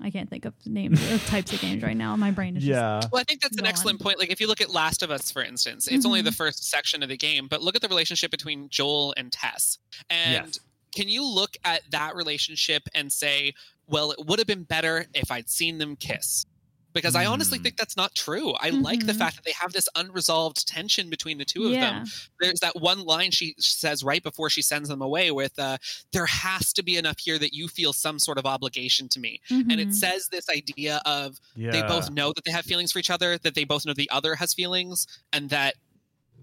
I 0.00 0.10
can't 0.10 0.28
think 0.30 0.44
of 0.44 0.54
names 0.66 1.00
of 1.12 1.24
types 1.26 1.52
of 1.52 1.60
games 1.60 1.82
right 1.82 1.96
now. 1.96 2.16
My 2.16 2.30
brain 2.30 2.56
is 2.56 2.64
yeah. 2.66 3.00
Well, 3.12 3.20
I 3.20 3.24
think 3.24 3.40
that's 3.42 3.56
an 3.58 3.66
excellent 3.66 4.00
on. 4.00 4.04
point. 4.04 4.18
Like, 4.18 4.30
if 4.30 4.40
you 4.40 4.46
look 4.46 4.60
at 4.60 4.70
Last 4.70 5.02
of 5.02 5.10
Us, 5.10 5.30
for 5.30 5.42
instance, 5.42 5.86
it's 5.88 6.06
only 6.06 6.22
Mhm. 6.22 6.24
the 6.26 6.32
first 6.32 6.64
section 6.68 7.02
of 7.02 7.08
the 7.08 7.16
game, 7.16 7.46
but 7.46 7.62
look 7.62 7.76
at 7.76 7.82
the 7.82 7.88
relationship 7.88 8.30
between 8.30 8.68
Joel 8.70 9.14
and 9.16 9.30
Tess. 9.30 9.78
And 10.08 10.46
Yes. 10.46 10.60
can 10.94 11.08
you 11.08 11.24
look 11.24 11.56
at 11.64 11.82
that 11.90 12.16
relationship 12.16 12.88
and 12.94 13.12
say, 13.12 13.52
well, 13.86 14.12
it 14.12 14.24
would 14.26 14.38
have 14.38 14.46
been 14.48 14.64
better 14.64 15.06
if 15.14 15.30
I'd 15.30 15.50
seen 15.50 15.78
them 15.78 15.96
kiss? 15.96 16.46
Because 16.92 17.14
I 17.14 17.24
honestly 17.26 17.58
Mm. 17.58 17.62
think 17.62 17.76
that's 17.76 17.96
not 17.96 18.14
true. 18.14 18.52
I 18.60 18.70
like 18.70 19.06
the 19.06 19.14
Mhm. 19.14 19.14
fact 19.14 19.36
that 19.36 19.44
they 19.44 19.52
have 19.60 19.72
this 19.72 19.88
unresolved 19.94 20.66
tension 20.68 21.08
between 21.10 21.38
the 21.38 21.44
two 21.44 21.66
of 21.66 21.78
them. 21.78 22.00
There's 22.40 22.60
that 22.60 22.76
one 22.76 23.00
line 23.04 23.30
she 23.30 23.54
says 23.58 24.04
right 24.04 24.22
before 24.22 24.50
she 24.50 24.62
sends 24.62 24.88
them 24.88 25.02
away 25.02 25.30
with, 25.30 25.58
uh, 25.58 25.78
there 26.12 26.26
has 26.26 26.72
to 26.74 26.82
be 26.82 26.96
enough 26.96 27.18
here 27.18 27.38
that 27.38 27.54
you 27.54 27.68
feel 27.68 27.92
some 27.92 28.18
sort 28.18 28.38
of 28.38 28.46
obligation 28.46 29.08
to 29.10 29.20
me. 29.20 29.40
And 29.70 29.80
it 29.80 29.92
Mhm. 29.92 29.92
says 29.92 30.28
this 30.28 30.48
idea 30.48 31.00
of 31.06 31.38
Yeah. 31.54 31.70
they 31.70 31.82
both 31.82 32.10
know 32.10 32.32
that 32.34 32.44
they 32.44 32.50
have 32.52 32.66
feelings 32.66 32.92
for 32.92 32.98
each 32.98 33.10
other, 33.10 33.38
that 33.38 33.54
they 33.54 33.64
both 33.64 33.86
know 33.86 33.94
the 33.94 34.10
other 34.10 34.34
has 34.34 34.52
feelings, 34.54 35.06
and 35.32 35.48
that 35.50 35.76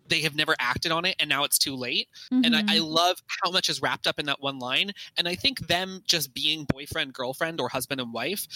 they 0.08 0.22
have 0.22 0.36
never 0.36 0.56
acted 0.60 0.92
on 0.92 1.06
it, 1.06 1.16
and 1.20 1.30
now 1.30 1.44
it's 1.44 1.60
too 1.60 1.76
late. 1.76 2.10
And 2.44 2.56
I, 2.56 2.64
I 2.68 2.80
Mhm. 2.80 2.80
love 2.80 3.18
how 3.44 3.52
much 3.52 3.70
is 3.70 3.82
wrapped 3.82 4.08
up 4.08 4.20
in 4.20 4.26
that 4.28 4.42
one 4.42 4.60
line. 4.60 4.92
And 5.18 5.28
I 5.28 5.36
think 5.36 5.68
them 5.68 6.02
just 6.08 6.34
being 6.34 6.66
boyfriend, 6.66 7.14
girlfriend, 7.14 7.62
or 7.62 7.70
husband 7.70 8.02
and 8.02 8.14
wife 8.14 8.48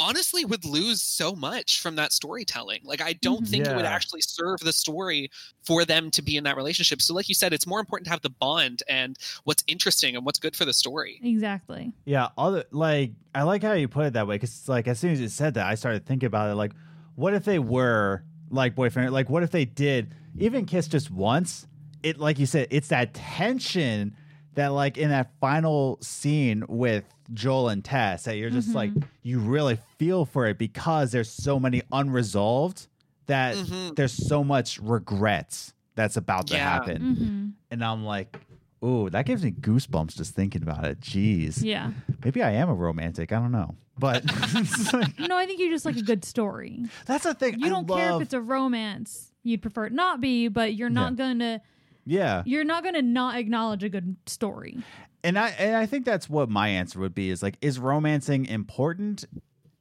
honestly 0.00 0.44
would 0.46 0.64
lose 0.64 1.02
so 1.02 1.34
much 1.34 1.80
from 1.80 1.94
that 1.96 2.12
storytelling. 2.12 2.80
Like, 2.84 3.02
I 3.02 3.12
don't 3.12 3.44
Mhm. 3.44 3.48
think 3.50 3.66
it 3.66 3.76
would 3.76 3.84
actually 3.84 4.22
serve 4.22 4.60
the 4.60 4.72
story 4.72 5.30
for 5.62 5.84
them 5.84 6.10
to 6.12 6.22
be 6.22 6.36
in 6.38 6.44
that 6.44 6.56
relationship. 6.56 7.02
So, 7.02 7.12
like 7.14 7.28
you 7.28 7.34
said, 7.34 7.52
it's 7.52 7.66
more 7.66 7.78
important 7.80 8.06
to 8.06 8.10
have 8.10 8.22
the 8.22 8.30
bond 8.30 8.82
and 8.88 9.16
what's 9.44 9.62
interesting 9.66 10.16
and 10.16 10.24
what's 10.24 10.38
good 10.38 10.56
for 10.56 10.64
the 10.64 10.72
story. 10.72 11.20
exactly. 11.22 11.92
Yeah, 12.06 12.28
other 12.38 12.64
like 12.70 13.12
I 13.34 13.42
like 13.42 13.62
how 13.62 13.74
you 13.74 13.88
put 13.88 14.06
it 14.06 14.14
that 14.14 14.26
way 14.26 14.36
because 14.36 14.68
like 14.68 14.88
as 14.88 14.98
soon 14.98 15.12
as 15.12 15.20
you 15.20 15.28
said 15.28 15.54
that, 15.54 15.66
I 15.66 15.74
started 15.74 16.06
thinking 16.06 16.26
about 16.26 16.50
it. 16.50 16.54
Like, 16.54 16.72
what 17.14 17.34
if 17.34 17.44
they 17.44 17.58
were 17.58 18.24
like 18.48 18.74
boyfriend? 18.74 19.12
Like, 19.12 19.28
what 19.28 19.42
if 19.42 19.50
they 19.50 19.66
did 19.66 20.14
even 20.38 20.64
kiss 20.64 20.88
just 20.88 21.10
once? 21.10 21.66
It 22.02 22.18
like 22.18 22.38
you 22.38 22.46
said, 22.46 22.68
it's 22.70 22.88
that 22.88 23.12
tension 23.12 24.16
that 24.54 24.68
like 24.68 24.98
in 24.98 25.10
that 25.10 25.30
final 25.40 25.98
scene 26.02 26.64
with 26.68 27.04
Joel 27.32 27.68
and 27.68 27.84
Tess 27.84 28.24
that 28.24 28.36
you're 28.36 28.50
just 28.50 28.74
like 28.74 28.90
you 29.22 29.38
really 29.38 29.78
feel 29.98 30.24
for 30.24 30.46
it 30.46 30.58
because 30.58 31.12
there's 31.12 31.30
so 31.30 31.60
many 31.60 31.82
unresolved 31.92 32.86
that 33.26 33.54
Mhm. 33.56 33.94
there's 33.96 34.12
so 34.12 34.42
much 34.42 34.78
regrets 34.80 35.72
that's 35.94 36.16
about 36.16 36.48
to 36.48 36.54
Yeah. 36.54 36.68
happen, 36.68 37.14
hmm 37.14 37.48
and 37.70 37.84
I'm 37.84 38.04
like. 38.04 38.40
Ooh, 38.82 39.10
that 39.10 39.26
gives 39.26 39.44
me 39.44 39.50
goosebumps 39.50 40.16
just 40.16 40.34
thinking 40.34 40.62
about 40.62 40.86
it. 40.86 41.00
Jeez. 41.00 41.62
Yeah. 41.62 41.90
Maybe 42.24 42.42
I 42.42 42.52
am 42.52 42.70
a 42.70 42.74
romantic. 42.74 43.30
I 43.30 43.38
don't 43.38 43.52
know. 43.52 43.74
But 43.98 44.22
it's 44.54 44.90
like- 44.94 45.18
No, 45.18 45.36
I 45.36 45.44
think 45.44 45.60
you 45.60 45.68
just 45.68 45.84
like 45.84 45.98
a 45.98 46.02
good 46.02 46.24
story. 46.24 46.86
that's 47.04 47.24
the 47.24 47.34
thing. 47.34 47.60
You 47.60 47.66
I 47.66 47.68
don't 47.68 47.86
care 47.86 48.12
if 48.16 48.22
it's 48.22 48.32
a 48.32 48.40
romance. 48.40 49.32
You'd 49.42 49.60
prefer 49.60 49.84
it 49.84 49.92
not 49.92 50.22
be, 50.22 50.48
but 50.48 50.72
you're 50.76 50.88
not 50.88 51.16
gonna 51.16 51.60
yeah. 52.06 52.42
you're 52.46 52.64
not 52.64 52.84
gonna 52.84 53.02
not 53.02 53.36
acknowledge 53.36 53.84
a 53.84 53.88
good 53.88 54.16
story. 54.26 54.78
And 55.22 55.38
I 55.38 55.48
and 55.50 55.76
I 55.76 55.86
think 55.86 56.04
that's 56.06 56.28
what 56.30 56.48
my 56.48 56.68
answer 56.68 56.98
would 57.00 57.14
be 57.14 57.30
is 57.30 57.42
like, 57.42 57.56
is 57.60 57.78
romancing 57.78 58.46
important? 58.46 59.24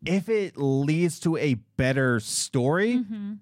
If 0.06 0.30
it 0.30 0.58
leads 0.58 1.20
to 1.22 1.38
a 1.38 1.56
better 1.78 2.20
story, 2.20 2.98
hmm 2.98 3.34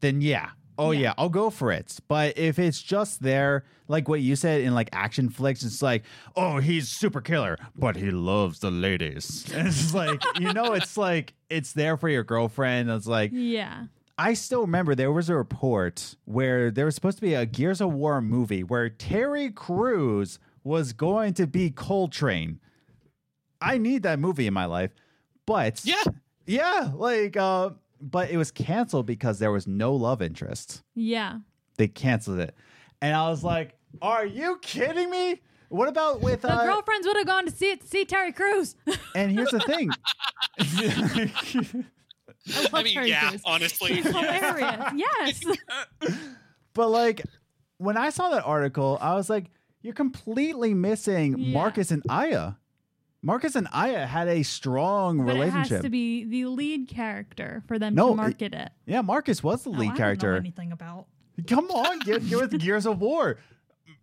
then 0.00 0.20
yeah. 0.20 0.50
Oh 0.78 0.90
yeah. 0.90 1.00
Yeah. 1.00 1.14
I'll 1.16 1.30
go 1.30 1.48
for 1.48 1.72
it. 1.72 1.98
But 2.06 2.36
if 2.36 2.58
it's 2.58 2.82
just 2.82 3.22
there, 3.22 3.64
like 3.88 4.08
what 4.08 4.20
you 4.20 4.36
said 4.36 4.60
in 4.60 4.74
like 4.74 4.90
action 4.92 5.30
flicks, 5.30 5.62
it's 5.64 5.80
like, 5.80 6.04
oh, 6.36 6.58
he's 6.58 6.88
super 6.88 7.22
killer, 7.22 7.56
but 7.74 7.96
he 7.96 8.10
loves 8.10 8.58
the 8.58 8.70
ladies. 8.70 9.50
And 9.54 9.68
it's 9.72 9.94
like, 9.94 10.22
you 10.38 10.52
know, 10.52 10.74
it's 10.74 10.98
like 10.98 11.32
it's 11.48 11.72
there 11.72 11.96
for 11.96 12.10
your 12.10 12.24
girlfriend. 12.24 12.90
It's 12.90 13.06
like, 13.06 13.30
Yeah. 13.32 13.84
I 14.18 14.32
still 14.34 14.62
remember 14.62 14.94
there 14.94 15.12
was 15.12 15.28
a 15.28 15.36
report 15.36 16.16
where 16.24 16.70
there 16.70 16.86
was 16.86 16.94
supposed 16.94 17.18
to 17.18 17.22
be 17.22 17.34
a 17.34 17.44
Gears 17.44 17.80
of 17.80 17.92
War 17.92 18.20
movie 18.22 18.62
where 18.62 18.88
Terry 18.88 19.50
Crews 19.50 20.38
was 20.64 20.92
going 20.94 21.34
to 21.34 21.46
be 21.46 21.70
Cole 21.70 22.08
Train. 22.08 22.60
I 23.60 23.78
need 23.78 24.02
that 24.04 24.18
movie 24.18 24.46
in 24.46 24.54
my 24.54 24.64
life. 24.64 24.90
But 25.46 25.82
Yeah. 25.84 26.02
yeah, 26.46 26.90
like 26.94 27.36
uh 27.36 27.70
but 28.00 28.30
it 28.30 28.36
was 28.36 28.50
canceled 28.50 29.06
because 29.06 29.38
there 29.38 29.52
was 29.52 29.66
no 29.66 29.94
love 29.94 30.20
interest. 30.22 30.82
Yeah. 30.94 31.38
They 31.76 31.88
canceled 31.88 32.40
it. 32.40 32.54
And 33.00 33.14
I 33.14 33.28
was 33.28 33.44
like, 33.44 33.74
"Are 34.02 34.24
you 34.26 34.58
kidding 34.62 35.10
me? 35.10 35.40
What 35.68 35.88
about 35.88 36.20
with 36.20 36.42
The 36.42 36.52
uh, 36.52 36.64
girlfriends 36.64 37.06
would 37.06 37.16
have 37.16 37.26
gone 37.26 37.44
to 37.46 37.50
see 37.50 37.70
it 37.72 37.80
to 37.82 37.86
see 37.86 38.04
Terry 38.04 38.32
Crews. 38.32 38.76
and 39.14 39.30
here's 39.32 39.50
the 39.50 39.60
thing. 39.60 39.90
I 42.54 42.68
I 42.72 42.82
mean, 42.82 42.94
Terry 42.94 43.08
yeah, 43.08 43.28
Crews. 43.30 43.42
honestly. 43.44 43.94
He's 43.94 44.04
hilarious. 44.06 44.92
yes. 44.94 45.42
But 46.74 46.88
like 46.90 47.22
when 47.78 47.96
I 47.96 48.10
saw 48.10 48.28
that 48.30 48.44
article, 48.44 48.98
I 49.00 49.14
was 49.14 49.30
like, 49.30 49.46
you're 49.80 49.94
completely 49.94 50.74
missing 50.74 51.38
Yeah. 51.38 51.54
Marcus 51.54 51.90
and 51.90 52.02
Aya. 52.08 52.52
Marcus 53.22 53.54
and 53.56 53.66
Aya 53.72 54.06
had 54.06 54.28
a 54.28 54.42
strong 54.42 55.24
But 55.24 55.36
it 55.36 55.38
has 55.38 55.54
relationship. 55.54 55.82
to 55.82 55.88
be 55.88 56.24
the 56.24 56.44
lead 56.46 56.86
character 56.88 57.62
for 57.66 57.78
them 57.78 57.94
No, 57.94 58.08
to 58.08 58.12
it- 58.12 58.16
market 58.16 58.54
it. 58.54 58.68
yeah, 58.84 59.00
Marcus 59.00 59.42
was 59.42 59.64
the 59.64 59.70
Oh, 59.70 59.72
lead 59.72 59.78
I 59.78 59.86
don't 59.86 59.94
know 59.94 59.96
character. 60.04 60.36
anything 60.36 60.70
about. 60.72 61.06
Come 61.48 61.70
on, 61.70 61.98
get, 62.00 62.26
get 62.28 62.38
with 62.40 62.58
Gears 62.60 62.86
of 62.86 63.00
War, 63.00 63.38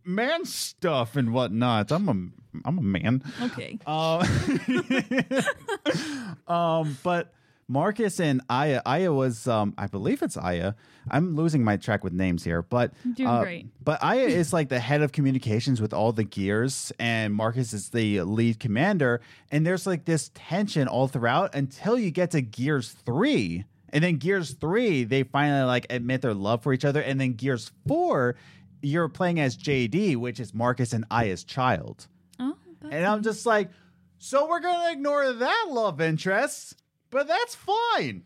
man 0.04 0.46
stuff 0.46 1.16
and 1.16 1.32
whatnot. 1.32 1.92
I'm 1.92 2.10
a 2.10 2.68
I'm 2.68 2.78
a 2.78 2.82
man. 2.82 3.24
Okay. 3.42 3.80
Um, 3.88 4.22
um, 6.48 6.98
but 7.04 7.34
Marcus 7.68 8.20
and 8.20 8.42
Aya. 8.50 8.82
Aya 8.86 9.12
was, 9.12 9.48
um, 9.48 9.74
I 9.78 9.88
believe 9.88 10.22
it's 10.22 10.38
Aya. 10.38 10.74
I'm 11.10 11.36
losing 11.36 11.64
my 11.64 11.78
track 11.78 12.04
with 12.04 12.14
names 12.14 12.44
here, 12.44 12.62
but 12.62 12.94
Doing 13.16 13.30
uh, 13.30 13.42
great. 13.42 13.68
But 13.84 14.04
Aya 14.04 14.26
is 14.28 14.54
like 14.54 14.70
the 14.70 14.80
head 14.80 15.02
of 15.02 15.12
communications 15.12 15.82
with 15.82 15.94
all 15.94 16.12
the 16.12 16.24
gears, 16.24 16.92
and 17.00 17.34
Marcus 17.34 17.74
is 17.74 17.90
the 17.90 18.22
lead 18.22 18.60
commander. 18.60 19.22
And 19.52 19.66
there's 19.66 19.86
like 19.88 20.06
this 20.06 20.32
tension 20.34 20.88
all 20.88 21.08
throughout 21.08 21.56
until 21.56 21.98
you 21.98 22.12
get 22.12 22.32
to 22.32 22.42
Gears 22.42 22.92
three, 22.92 23.66
and 23.90 24.04
then 24.04 24.18
Gears 24.18 24.52
three, 24.54 25.04
they 25.04 25.24
finally 25.24 25.64
like 25.64 25.86
admit 25.90 26.22
their 26.22 26.34
love 26.34 26.64
for 26.64 26.74
each 26.74 26.86
other, 26.86 27.02
and 27.02 27.20
then 27.20 27.34
Gears 27.34 27.72
four, 27.88 28.36
you're 28.82 29.08
playing 29.10 29.40
as 29.40 29.58
JD, 29.58 30.18
which 30.18 30.40
is 30.40 30.54
Marcus 30.54 30.94
and 30.94 31.06
Aya's 31.12 31.44
child. 31.44 32.08
Oh, 32.40 32.56
And 32.90 33.06
I'm 33.06 33.24
just 33.24 33.46
like, 33.46 33.70
so 34.18 34.48
we're 34.48 34.60
gonna 34.62 34.92
ignore 34.92 35.32
that 35.34 35.66
love 35.70 36.02
interest, 36.02 36.82
but 37.14 37.28
that's 37.28 37.56
fine. 37.56 38.24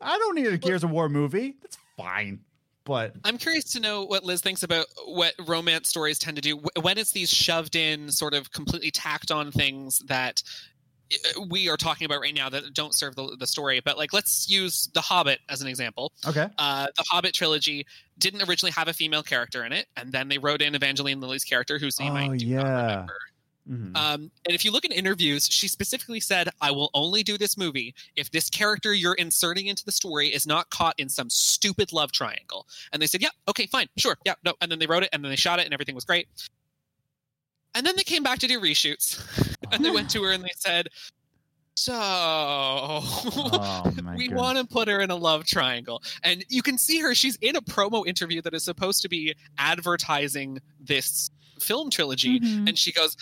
I 0.00 0.18
don't 0.18 0.34
need 0.34 0.46
a 0.48 0.58
Gears 0.58 0.84
of 0.84 0.90
War 0.90 1.08
movie. 1.08 1.54
That's 1.62 1.78
fine. 1.96 2.40
But 2.84 3.14
I'm 3.24 3.38
curious 3.38 3.64
to 3.72 3.80
know 3.80 4.04
what 4.04 4.24
Liz 4.24 4.42
thinks 4.42 4.62
about 4.62 4.84
what 5.06 5.32
romance 5.46 5.88
stories 5.88 6.18
tend 6.18 6.36
to 6.36 6.42
do 6.42 6.60
when 6.82 6.98
it's 6.98 7.12
these 7.12 7.30
shoved 7.32 7.76
in, 7.76 8.10
sort 8.10 8.34
of 8.34 8.52
completely 8.52 8.90
tacked 8.90 9.30
on 9.30 9.50
things 9.50 10.00
that 10.00 10.42
uh, 11.14 11.40
we 11.48 11.70
are 11.70 11.78
talking 11.78 12.04
about 12.04 12.20
right 12.20 12.34
now 12.34 12.50
that 12.50 12.74
don't 12.74 12.94
serve 12.94 13.14
the, 13.16 13.36
the 13.38 13.46
story. 13.46 13.80
But 13.82 13.96
like, 13.96 14.12
let's 14.12 14.50
use 14.50 14.90
The 14.92 15.00
Hobbit 15.00 15.38
as 15.48 15.62
an 15.62 15.68
example. 15.68 16.12
okay. 16.28 16.48
Uh, 16.58 16.88
the 16.94 17.04
Hobbit 17.08 17.32
trilogy 17.32 17.86
didn't 18.18 18.46
originally 18.46 18.72
have 18.72 18.88
a 18.88 18.92
female 18.92 19.22
character 19.22 19.64
in 19.64 19.72
it, 19.72 19.86
and 19.96 20.12
then 20.12 20.28
they 20.28 20.36
wrote 20.36 20.60
in 20.60 20.74
Evangeline 20.74 21.20
Lilly's 21.22 21.44
character, 21.44 21.78
whose 21.78 21.98
name 21.98 22.12
I 22.12 22.28
Oh, 22.28 22.36
do 22.36 22.44
yeah. 22.44 22.62
not 22.62 22.82
remember. 22.90 23.16
Mhm. 23.68 23.96
Um, 23.96 24.30
and 24.44 24.54
if 24.54 24.64
you 24.64 24.70
look 24.70 24.84
in 24.84 24.92
interviews, 24.92 25.48
she 25.50 25.68
specifically 25.68 26.20
said, 26.20 26.50
I 26.60 26.70
will 26.70 26.90
only 26.92 27.22
do 27.22 27.38
this 27.38 27.56
movie 27.56 27.94
if 28.14 28.30
this 28.30 28.50
character 28.50 28.92
you're 28.92 29.14
inserting 29.14 29.68
into 29.68 29.84
the 29.84 29.92
story 29.92 30.28
is 30.28 30.46
not 30.46 30.68
caught 30.70 30.94
in 30.98 31.08
some 31.08 31.30
stupid 31.30 31.92
love 31.92 32.12
triangle. 32.12 32.66
And 32.92 33.00
they 33.00 33.06
said, 33.06 33.22
Yeah, 33.22 33.30
okay, 33.48 33.66
fine, 33.66 33.88
sure, 33.96 34.16
yeah, 34.26 34.34
no. 34.44 34.54
And 34.60 34.70
then 34.70 34.78
they 34.80 34.86
wrote 34.86 35.02
it 35.02 35.08
and 35.12 35.24
then 35.24 35.30
they 35.30 35.36
shot 35.36 35.60
it 35.60 35.64
and 35.64 35.72
everything 35.72 35.94
was 35.94 36.04
great. 36.04 36.28
And 37.74 37.86
then 37.86 37.94
they 37.96 38.02
came 38.04 38.22
back 38.22 38.38
to 38.40 38.46
do 38.46 38.60
reshoots 38.60 39.18
and 39.72 39.84
they 39.84 39.90
went 39.90 40.10
to 40.10 40.22
her 40.24 40.32
and 40.32 40.44
they 40.44 40.52
said, 40.56 40.88
So 41.74 41.92
Oh, 41.96 43.82
we 44.16 44.28
goodness. 44.28 44.30
want 44.38 44.58
to 44.58 44.66
put 44.66 44.88
her 44.88 45.00
in 45.00 45.10
a 45.10 45.16
love 45.16 45.44
triangle. 45.46 46.02
And 46.22 46.44
you 46.48 46.62
can 46.62 46.78
see 46.78 47.00
her, 47.00 47.14
she's 47.14 47.36
in 47.36 47.56
a 47.56 47.62
promo 47.62 48.06
interview 48.06 48.42
that 48.42 48.54
is 48.54 48.62
supposed 48.64 49.02
to 49.02 49.08
be 49.08 49.34
advertising 49.58 50.60
this 50.78 51.30
film 51.60 51.90
trilogy 51.90 52.40
Mhm. 52.40 52.68
and 52.68 52.78
she 52.78 52.92
goes 52.92 53.16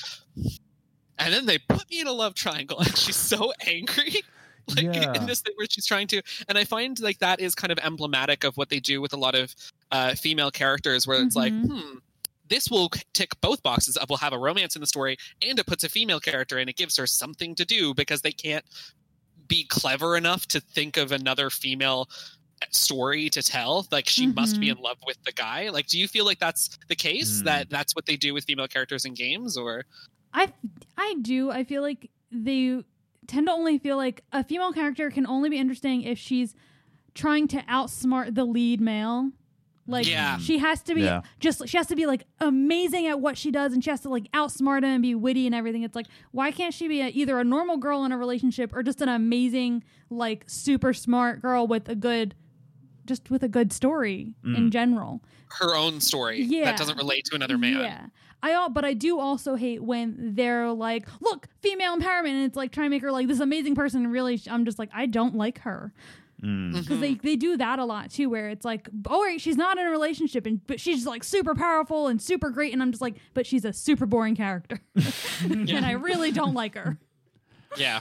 and 1.19 1.33
then 1.33 1.47
they 1.47 1.59
put 1.59 1.89
me 1.91 2.01
in 2.01 2.07
a 2.07 2.13
love 2.13 2.35
triangle 2.35 2.79
and 2.81 2.97
she's 2.97 3.17
so 3.17 3.53
angry 3.67 4.23
like 4.69 4.85
Yeah. 4.85 5.15
in 5.15 5.27
this 5.27 5.41
thing 5.41 5.55
where 5.57 5.67
she's 5.71 5.87
trying 5.87 6.07
to 6.09 6.23
and 6.49 6.57
i 6.59 6.65
find 6.65 6.99
like 7.01 7.19
that 7.19 7.41
is 7.41 7.55
kind 7.55 7.73
of 7.73 7.79
emblematic 7.83 8.45
of 8.45 8.57
what 8.57 8.69
they 8.71 8.81
do 8.81 9.01
with 9.01 9.13
a 9.13 9.17
lot 9.17 9.35
of 9.35 9.55
uh, 9.91 10.15
female 10.15 10.51
characters 10.51 11.07
where 11.07 11.23
it's 11.23 11.37
like 11.37 11.53
Mhm. 11.53 11.69
hmm 11.71 11.99
this 12.49 12.69
will 12.69 12.91
tick 13.15 13.31
both 13.41 13.63
boxes 13.63 13.97
up. 13.97 14.11
We'll 14.11 14.19
have 14.19 14.35
a 14.35 14.39
romance 14.39 14.77
in 14.77 14.81
the 14.81 14.87
story, 14.87 15.17
and 15.41 15.59
it 15.59 15.65
puts 15.67 15.85
a 15.85 15.89
female 15.89 16.21
character 16.21 16.59
and 16.59 16.69
It 16.69 16.77
gives 16.77 16.97
her 16.99 17.07
something 17.07 17.55
to 17.55 17.65
do 17.65 17.95
because 17.95 18.21
they 18.21 18.33
can't 18.33 18.65
be 19.49 19.65
clever 19.65 20.19
enough 20.19 20.47
to 20.49 20.61
think 20.61 20.99
of 20.99 21.13
another 21.13 21.49
female 21.49 22.11
story 22.71 23.29
to 23.31 23.43
tell. 23.43 23.87
Like 23.91 24.09
she 24.09 24.27
must 24.27 24.61
be 24.61 24.69
Mhm. 24.69 24.77
in 24.77 24.83
love 24.83 24.99
with 25.07 25.19
the 25.25 25.33
guy. 25.33 25.69
Like, 25.71 25.87
do 25.87 25.99
you 25.99 26.07
feel 26.09 26.25
like 26.25 26.39
that's 26.39 26.79
the 26.89 26.95
case? 26.97 27.41
Hmm. 27.41 27.45
That 27.47 27.71
that's 27.71 27.95
what 27.95 28.07
they 28.07 28.17
do 28.17 28.33
with 28.35 28.45
female 28.45 28.69
characters 28.69 29.05
in 29.05 29.15
games, 29.15 29.57
or 29.57 29.85
I 30.33 30.53
I 30.97 31.15
do. 31.23 31.51
I 31.51 31.65
feel 31.65 31.83
like 31.83 32.11
they 32.31 32.83
tend 33.27 33.47
to 33.47 33.53
only 33.53 33.79
feel 33.79 33.97
like 33.97 34.23
a 34.33 34.43
female 34.45 34.73
character 34.73 35.11
can 35.11 35.27
only 35.27 35.49
be 35.51 35.59
interesting 35.59 36.03
if 36.03 36.19
she's 36.19 36.55
trying 37.15 37.47
to 37.49 37.59
outsmart 37.63 38.35
the 38.35 38.45
lead 38.45 38.81
male. 38.81 39.31
Like 39.87 40.09
Yeah. 40.09 40.39
she 40.39 40.59
has 40.59 40.81
to 40.85 40.95
be 40.95 41.03
Yeah. 41.03 41.23
just 41.41 41.67
she 41.69 41.77
has 41.77 41.89
to 41.89 41.97
be 41.97 42.07
like 42.07 42.25
amazing 42.39 43.09
at 43.09 43.21
what 43.21 43.37
she 43.37 43.51
does 43.51 43.73
and 43.73 43.83
she 43.83 43.91
has 43.91 44.01
to 44.03 44.09
like 44.09 44.31
outsmart 44.33 44.79
him 44.79 44.85
and 44.91 45.03
be 45.03 45.15
witty 45.17 45.45
and 45.45 45.55
everything. 45.57 45.83
It's 45.83 45.97
like 45.97 46.07
why 46.31 46.53
can't 46.53 46.73
she 46.73 46.87
be 46.89 47.01
a, 47.01 47.09
either 47.09 47.39
a 47.39 47.45
normal 47.45 47.77
girl 47.79 48.05
in 48.05 48.13
a 48.13 48.17
relationship 48.19 48.73
or 48.75 48.83
just 48.85 49.01
an 49.03 49.09
amazing 49.09 49.83
like 50.09 50.45
super 50.47 50.93
smart 50.95 51.43
girl 51.43 51.67
with 51.67 51.89
a 51.89 51.97
good 51.97 52.35
just 53.07 53.31
with 53.31 53.43
a 53.43 53.49
good 53.49 53.73
story 53.73 54.35
in 54.45 54.69
Mm. 54.69 54.71
general. 54.71 55.23
her 55.61 55.75
own 55.75 56.01
story 56.01 56.41
Yeah. 56.43 56.65
that 56.65 56.79
doesn't 56.79 56.97
relate 56.97 57.27
to 57.27 57.35
another 57.35 57.59
man? 57.59 57.81
Yeah. 57.81 58.07
I 58.43 58.55
all, 58.55 58.71
but 58.71 58.85
I 58.87 58.95
do 58.95 59.19
also 59.21 59.55
hate 59.55 59.83
when 59.83 60.35
they're 60.35 60.73
like, 60.73 61.07
"Look, 61.21 61.47
female 61.61 61.95
empowerment," 61.97 62.31
and 62.31 62.45
it's 62.45 62.57
like 62.57 62.73
trying 62.73 62.87
to 62.87 62.91
make 62.91 63.03
her 63.03 63.13
like 63.13 63.29
this 63.29 63.39
amazing 63.39 63.75
person. 63.75 64.03
And 64.05 64.13
really, 64.13 64.39
sh- 64.39 64.49
I'm 64.51 64.65
just 64.65 64.79
like, 64.79 64.89
I 64.95 65.05
don't 65.07 65.35
like 65.37 65.59
her 65.61 65.93
Mm. 66.43 66.73
because 66.73 66.99
they 67.01 67.15
they 67.15 67.37
do 67.37 67.57
that 67.59 67.79
a 67.79 67.85
lot 67.85 68.11
too, 68.11 68.29
where 68.31 68.49
it's 68.49 68.65
like, 68.65 68.89
"Oh, 69.07 69.23
right, 69.23 69.41
she's 69.41 69.57
not 69.59 69.77
in 69.79 69.87
a 69.87 69.91
relationship, 69.91 70.45
and 70.47 70.67
but 70.67 70.81
she's 70.81 71.07
like 71.07 71.23
super 71.23 71.55
powerful 71.55 72.09
and 72.09 72.21
super 72.21 72.49
great," 72.51 72.73
and 72.73 72.83
I'm 72.83 72.91
just 72.91 73.03
like, 73.03 73.17
"But 73.35 73.47
she's 73.47 73.65
a 73.67 73.73
super 73.75 74.07
boring 74.07 74.35
character," 74.35 74.81
and 75.45 75.85
I 75.87 75.93
really 75.93 76.33
don't 76.33 76.55
like 76.55 76.75
her. 76.77 76.99
yeah. 77.77 78.01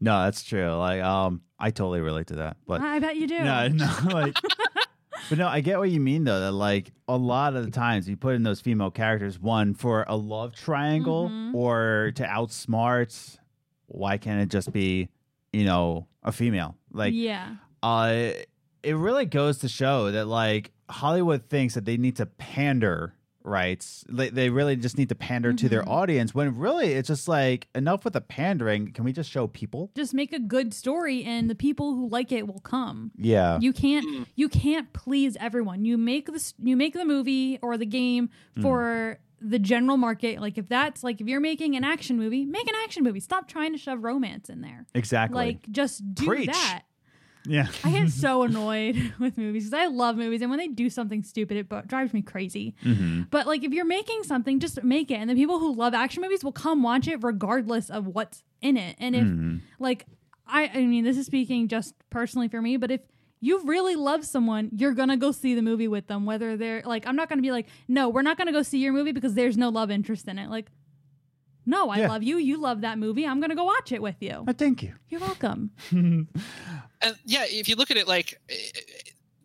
No, 0.00 0.22
that's 0.24 0.42
true. 0.42 0.70
Like, 0.76 1.02
um, 1.02 1.42
I 1.58 1.70
totally 1.70 2.00
relate 2.00 2.28
to 2.28 2.36
that. 2.36 2.56
But 2.66 2.80
I 2.80 2.98
bet 3.00 3.16
you 3.16 3.26
do. 3.26 3.38
no, 3.40 3.68
no, 3.68 3.90
like, 4.12 4.34
but 5.28 5.38
no, 5.38 5.46
I 5.46 5.60
get 5.60 5.78
what 5.78 5.90
you 5.90 6.00
mean 6.00 6.24
though. 6.24 6.40
That 6.40 6.52
like 6.52 6.92
a 7.06 7.16
lot 7.16 7.54
of 7.54 7.64
the 7.64 7.70
times 7.70 8.08
you 8.08 8.16
put 8.16 8.34
in 8.34 8.42
those 8.42 8.60
female 8.60 8.90
characters, 8.90 9.38
one 9.38 9.74
for 9.74 10.04
a 10.08 10.16
love 10.16 10.54
triangle 10.54 11.28
Mhm. 11.28 11.54
or 11.54 12.12
to 12.16 12.24
outsmart. 12.24 13.38
Why 13.86 14.16
can't 14.18 14.40
it 14.40 14.48
just 14.48 14.72
be, 14.72 15.08
you 15.52 15.64
know, 15.64 16.06
a 16.22 16.32
female? 16.32 16.76
Like, 16.92 17.12
yeah, 17.14 17.56
uh, 17.82 18.30
it 18.82 18.96
really 18.96 19.26
goes 19.26 19.58
to 19.58 19.68
show 19.68 20.10
that 20.12 20.26
like 20.26 20.72
Hollywood 20.88 21.44
thinks 21.48 21.74
that 21.74 21.84
they 21.84 21.96
need 21.98 22.16
to 22.16 22.26
pander, 22.26 23.14
right? 23.42 23.84
They, 24.08 24.30
they 24.30 24.50
really 24.50 24.76
just 24.76 24.98
need 24.98 25.08
to 25.08 25.14
pander 25.14 25.52
to 25.52 25.68
their 25.68 25.82
Mhm. 25.82 25.88
audience 25.88 26.34
when 26.34 26.56
really 26.56 26.92
it's 26.92 27.08
just 27.08 27.28
like 27.28 27.68
enough 27.74 28.04
with 28.04 28.12
the 28.14 28.20
pandering. 28.20 28.92
Can 28.92 29.04
we 29.04 29.12
just 29.12 29.30
show 29.30 29.46
people? 29.46 29.90
just 29.94 30.14
make 30.14 30.32
a 30.32 30.38
good 30.38 30.72
story, 30.74 31.24
and 31.24 31.48
the 31.50 31.54
people 31.54 31.94
who 31.94 32.08
like 32.08 32.32
it 32.32 32.46
will 32.46 32.60
come. 32.60 33.10
Yeah. 33.16 33.58
You 33.60 33.72
can't 33.72 34.06
Mm. 34.06 34.26
you 34.36 34.48
can't 34.48 34.92
please 34.92 35.36
everyone. 35.40 35.84
You 35.84 35.96
make 35.98 36.26
this 36.32 36.54
you 36.58 36.76
make 36.76 36.94
the 36.94 37.04
movie 37.04 37.58
or 37.62 37.76
the 37.76 37.86
game 37.86 38.30
Mm. 38.56 38.62
for 38.62 39.18
the 39.42 39.58
general 39.58 39.96
market. 39.96 40.38
Like 40.40 40.58
if 40.58 40.68
that's 40.68 41.02
like 41.02 41.20
if 41.20 41.26
you're 41.26 41.40
making 41.40 41.74
an 41.76 41.82
action 41.84 42.18
movie, 42.18 42.44
make 42.44 42.68
an 42.68 42.74
action 42.84 43.02
movie. 43.02 43.20
Stop 43.20 43.48
trying 43.48 43.72
to 43.72 43.78
shove 43.78 44.04
romance 44.04 44.50
in 44.50 44.60
there. 44.60 44.86
exactly. 44.94 45.34
Like 45.36 45.70
just 45.70 46.14
do 46.14 46.26
Preach. 46.26 46.46
that. 46.52 46.82
Yeah. 47.46 47.68
I 47.84 47.90
get 47.92 48.10
so 48.24 48.42
annoyed 48.42 48.96
with 49.18 49.36
movies 49.38 49.64
because 49.70 49.78
I 49.78 49.86
love 49.86 50.16
movies, 50.16 50.42
and 50.42 50.50
when 50.50 50.58
they 50.58 50.68
do 50.68 50.90
something 50.90 51.22
stupid, 51.22 51.56
it 51.56 51.68
bu- 51.68 51.82
drives 51.82 52.12
me 52.12 52.22
crazy. 52.22 52.74
hmm 52.82 53.22
But 53.30 53.46
like, 53.46 53.64
if 53.64 53.72
you're 53.72 53.84
making 53.84 54.22
something, 54.24 54.60
just 54.60 54.82
make 54.84 55.10
it, 55.10 55.14
and 55.14 55.28
the 55.30 55.34
people 55.34 55.58
who 55.58 55.74
love 55.74 55.94
action 55.94 56.22
movies 56.22 56.44
will 56.44 56.52
come 56.52 56.82
watch 56.82 57.08
it 57.08 57.22
regardless 57.22 57.90
of 57.90 58.06
what's 58.06 58.42
in 58.60 58.76
it. 58.76 58.96
And 58.98 59.14
if 59.16 59.26
Mhm. 59.26 59.60
like 59.78 60.06
I 60.46 60.70
I 60.74 60.84
mean 60.86 61.04
this 61.04 61.16
is 61.16 61.26
speaking 61.26 61.68
just 61.68 61.94
personally 62.10 62.48
for 62.48 62.60
me, 62.60 62.76
but 62.76 62.90
if 62.90 63.00
you 63.42 63.62
really 63.64 63.96
love 63.96 64.24
someone, 64.26 64.68
you're 64.76 64.92
gonna 64.92 65.16
go 65.16 65.32
see 65.32 65.54
the 65.54 65.62
movie 65.62 65.88
with 65.88 66.06
them, 66.08 66.26
whether 66.26 66.56
they're 66.58 66.82
like 66.84 67.06
I'm 67.06 67.16
not 67.16 67.28
gonna 67.30 67.40
be 67.40 67.52
like, 67.52 67.68
no, 67.88 68.08
we're 68.10 68.20
not 68.22 68.36
gonna 68.36 68.52
go 68.52 68.62
see 68.62 68.78
your 68.78 68.92
movie 68.92 69.12
because 69.12 69.32
there's 69.34 69.56
no 69.56 69.70
love 69.70 69.90
interest 69.90 70.28
in 70.28 70.38
it. 70.38 70.50
Like, 70.50 70.66
no, 71.66 71.90
I 71.90 71.98
Yeah. 71.98 72.08
love 72.08 72.22
you, 72.22 72.36
you 72.38 72.58
love 72.60 72.80
that 72.82 72.98
movie, 72.98 73.26
I'm 73.26 73.40
gonna 73.40 73.54
go 73.54 73.64
watch 73.64 73.92
it 73.92 74.02
with 74.02 74.16
you. 74.20 74.44
I 74.46 74.52
thank 74.52 74.82
you. 74.82 74.94
You're 75.08 75.20
welcome. 75.20 75.70
and 75.90 76.26
yeah, 77.24 77.44
if 77.48 77.68
you 77.68 77.76
look 77.76 77.90
at 77.90 77.96
it 77.96 78.08
like 78.08 78.40
eh, 78.48 78.54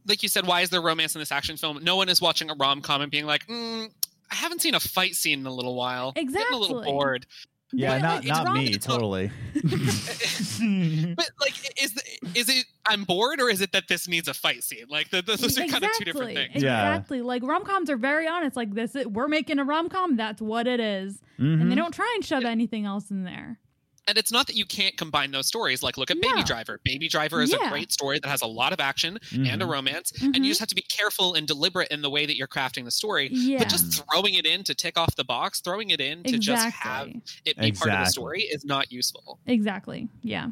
like 0.08 0.22
you 0.24 0.30
said, 0.30 0.46
why 0.46 0.62
is 0.62 0.70
there 0.70 0.82
romance 0.82 1.16
in 1.16 1.20
this 1.20 1.32
action 1.32 1.58
film? 1.58 1.80
No 1.84 1.96
one 1.96 2.10
is 2.10 2.22
watching 2.22 2.50
a 2.52 2.54
rom 2.56 2.82
com 2.82 3.02
and 3.02 3.12
being 3.12 3.26
like, 3.26 3.48
mm, 3.48 3.90
I 4.32 4.36
haven't 4.36 4.62
seen 4.62 4.76
a 4.76 4.80
fight 4.80 5.16
scene 5.16 5.40
in 5.40 5.46
a 5.48 5.52
little 5.54 5.76
while. 5.76 6.14
I'm 6.16 6.28
Getting 6.32 6.54
a 6.54 6.58
little 6.58 6.78
Exactly. 6.80 6.92
bored. 6.94 7.26
Yeah, 7.74 7.96
But 7.96 8.02
not 8.02 8.20
it's 8.20 8.28
not 8.44 8.54
me. 8.54 8.72
to 8.74 8.80
Totally. 8.80 9.32
But 11.16 11.30
like, 11.42 11.54
is 11.84 11.94
is 12.36 12.50
it 12.50 12.66
I'm 12.86 13.04
bored 13.04 13.42
or 13.42 13.50
is 13.50 13.62
it 13.62 13.72
that 13.74 13.88
this 13.88 14.08
needs 14.08 14.28
a 14.28 14.34
fight 14.34 14.64
scene? 14.64 14.86
Like, 14.90 15.10
the, 15.10 15.22
those 15.22 15.58
are 15.58 15.66
kind 15.68 15.84
of 15.84 15.92
two 15.98 16.06
different 16.06 16.34
things. 16.36 16.64
Yeah. 16.64 16.96
Exactly. 16.96 17.22
Like 17.22 17.44
rom 17.44 17.64
coms 17.66 17.90
are 17.90 17.98
very 17.98 18.28
honest. 18.28 18.56
Like 18.56 18.74
this, 18.74 18.96
is, 18.96 19.08
we're 19.08 19.28
making 19.28 19.60
a 19.60 19.64
rom 19.64 19.90
com. 19.90 20.16
That's 20.16 20.42
what 20.42 20.68
it 20.68 20.80
is, 20.80 21.22
and 21.38 21.62
Mhm. 21.62 21.70
they 21.70 21.76
don't 21.76 21.94
try 21.94 22.12
and 22.16 22.24
shove 22.26 22.44
anything 22.44 22.86
else 22.86 23.12
in 23.12 23.24
there. 23.24 23.60
And 24.08 24.18
it's 24.20 24.32
not 24.32 24.46
that 24.48 24.56
you 24.56 24.66
can't 24.66 24.96
combine 24.98 25.32
those 25.32 25.48
stories. 25.48 25.82
Like, 25.82 25.98
look 25.98 26.12
at 26.12 26.22
Baby 26.22 26.44
Driver. 26.44 26.80
Baby 26.84 27.08
Driver 27.08 27.42
is 27.42 27.52
Yeah. 27.52 27.68
a 27.68 27.70
great 27.72 27.92
story 27.92 28.20
that 28.20 28.28
has 28.30 28.42
a 28.44 28.48
lot 28.48 28.72
of 28.72 28.80
action 28.80 29.18
and 29.32 29.62
a 29.62 29.66
Mhm. 29.66 29.70
romance, 29.72 30.12
and 30.22 30.36
you 30.36 30.42
Mhm. 30.44 30.48
just 30.50 30.60
have 30.60 30.70
to 30.70 30.76
be 30.76 30.84
careful 30.84 31.34
and 31.34 31.48
deliberate 31.48 31.90
in 31.92 32.02
the 32.04 32.10
way 32.10 32.26
that 32.28 32.36
you're 32.38 32.48
crafting 32.48 32.86
the 32.86 32.92
story. 32.92 33.30
Yeah. 33.32 33.58
But 33.60 33.70
just 33.70 34.04
throwing 34.06 34.36
it 34.36 34.46
in 34.46 34.64
to 34.66 34.76
tick 34.76 34.98
off 34.98 35.16
the 35.16 35.24
box, 35.24 35.60
throwing 35.60 35.90
it 35.90 36.00
in 36.00 36.24
to 36.24 36.38
just 36.38 36.68
have 36.76 37.08
it 37.46 37.58
be 37.58 37.72
part 37.72 37.90
of 37.92 38.06
the 38.06 38.12
story 38.12 38.42
is 38.44 38.64
not 38.64 38.92
useful. 38.92 39.40
Exactly. 39.48 40.08
Yeah. 40.22 40.50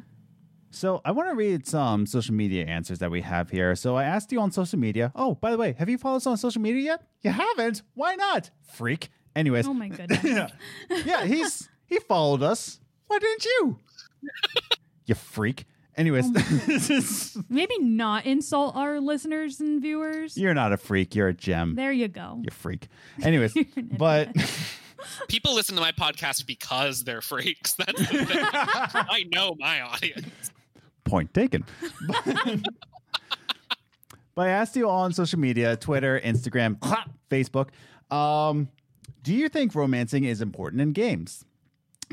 So 0.71 1.01
I 1.05 1.11
want 1.11 1.29
to 1.29 1.35
read 1.35 1.67
some 1.67 2.07
social 2.07 2.33
media 2.33 2.65
answers 2.65 2.97
that 2.99 3.11
we 3.11 3.21
have 3.21 3.51
here. 3.51 3.75
So 3.75 3.95
I 3.95 4.05
asked 4.05 4.31
you 4.31 4.41
on 4.41 4.51
social 4.51 4.79
media. 4.79 5.11
Oh, 5.15 5.35
by 5.35 5.51
the 5.51 5.57
way, 5.57 5.75
have 5.77 5.87
you 5.87 5.99
followed 5.99 6.17
us 6.17 6.25
on 6.25 6.37
social 6.37 6.61
media 6.63 6.81
yet? 6.81 7.07
You 7.21 7.29
haven't? 7.29 7.83
Why 7.93 8.15
not? 8.15 8.49
Freak. 8.73 9.09
Anyways, 9.35 9.67
Oh 9.67 9.73
my 9.75 9.89
goodness. 9.97 10.23
yeah, 10.23 10.47
yeah, 11.05 11.25
he's 11.25 11.69
he 11.85 11.99
followed 11.99 12.41
us. 12.41 12.79
Why 13.13 13.19
didn't 13.19 13.45
you? 13.45 13.77
you 15.05 15.13
freak. 15.13 15.65
Anyways, 15.95 16.31
this 16.31 16.89
is- 16.89 17.37
Maybe 17.47 17.77
not 17.77 18.25
insult 18.25 18.75
our 18.75 18.99
listeners 18.99 19.59
and 19.59 19.79
viewers. 19.79 20.35
you're 20.35 20.55
not 20.55 20.73
a 20.73 20.77
freak. 20.77 21.13
You're 21.13 21.27
a 21.27 21.33
gem. 21.33 21.75
There 21.75 21.91
you 21.91 22.07
go. 22.07 22.39
You're 22.43 22.49
freak. 22.51 22.87
Anyways, 23.21 23.55
an 23.55 23.91
but. 23.99 24.29
People 25.27 25.53
listen 25.53 25.75
to 25.75 25.81
my 25.81 25.91
podcast 25.91 26.47
because 26.47 27.03
they're 27.03 27.21
freaks. 27.21 27.73
That's 27.75 27.99
the 27.99 28.25
thing. 28.25 28.39
I 28.41 29.25
know 29.31 29.55
my 29.59 29.81
audience. 29.81 30.49
point 31.03 31.31
taken. 31.35 31.65
but 34.33 34.47
I 34.47 34.47
asked 34.47 34.75
you 34.75 34.89
all 34.89 35.01
on 35.01 35.13
social 35.13 35.37
media 35.37 35.77
Twitter, 35.77 36.19
Instagram, 36.19 36.79
Facebook 37.29 37.69
um, 38.09 38.69
do 39.21 39.33
you 39.35 39.49
think 39.49 39.75
romancing 39.75 40.23
is 40.23 40.41
important 40.41 40.81
in 40.81 40.93
games? 40.93 41.45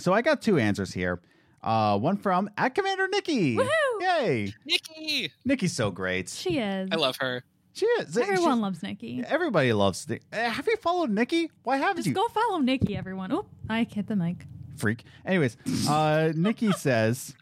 So 0.01 0.12
I 0.12 0.22
got 0.22 0.43
two 0.43 0.59
answers 0.59 0.93
here. 0.93 1.20
Uh, 1.62 1.98
one 1.98 2.16
from 2.16 2.48
at 2.56 2.74
Commander 2.74 3.06
Nikki. 3.09 3.56
Woohoo! 3.56 3.68
Yay. 4.01 4.55
Nikki, 4.64 5.31
Nikki's 5.44 5.72
so 5.74 5.90
great. 5.90 6.28
she 6.31 6.59
is. 6.59 6.89
I 6.90 6.97
love 6.97 7.16
her. 7.20 7.44
She 7.74 7.85
is. 7.86 8.16
Everyone 8.16 8.56
she- 8.56 8.62
loves 8.62 8.82
Nikki. 8.82 9.22
Everybody 9.27 9.72
loves 9.72 10.09
Nick. 10.09 10.22
Uh, 10.32 10.36
Have 10.51 10.66
you 10.66 10.77
followed 10.78 11.10
Nikki? 11.10 11.51
Why 11.62 11.77
haven't 11.77 11.97
Just 11.97 12.09
you? 12.09 12.14
go 12.14 12.27
follow 12.28 12.59
Nikki, 12.59 12.97
everyone. 12.97 13.31
Oh, 13.31 13.44
I 13.68 13.85
hit 13.85 14.06
the 14.06 14.16
mic. 14.16 14.47
freak. 14.77 15.05
Anyways, 15.27 15.56
uh, 15.89 16.32
Nikki 16.35 16.72
says 16.78 17.35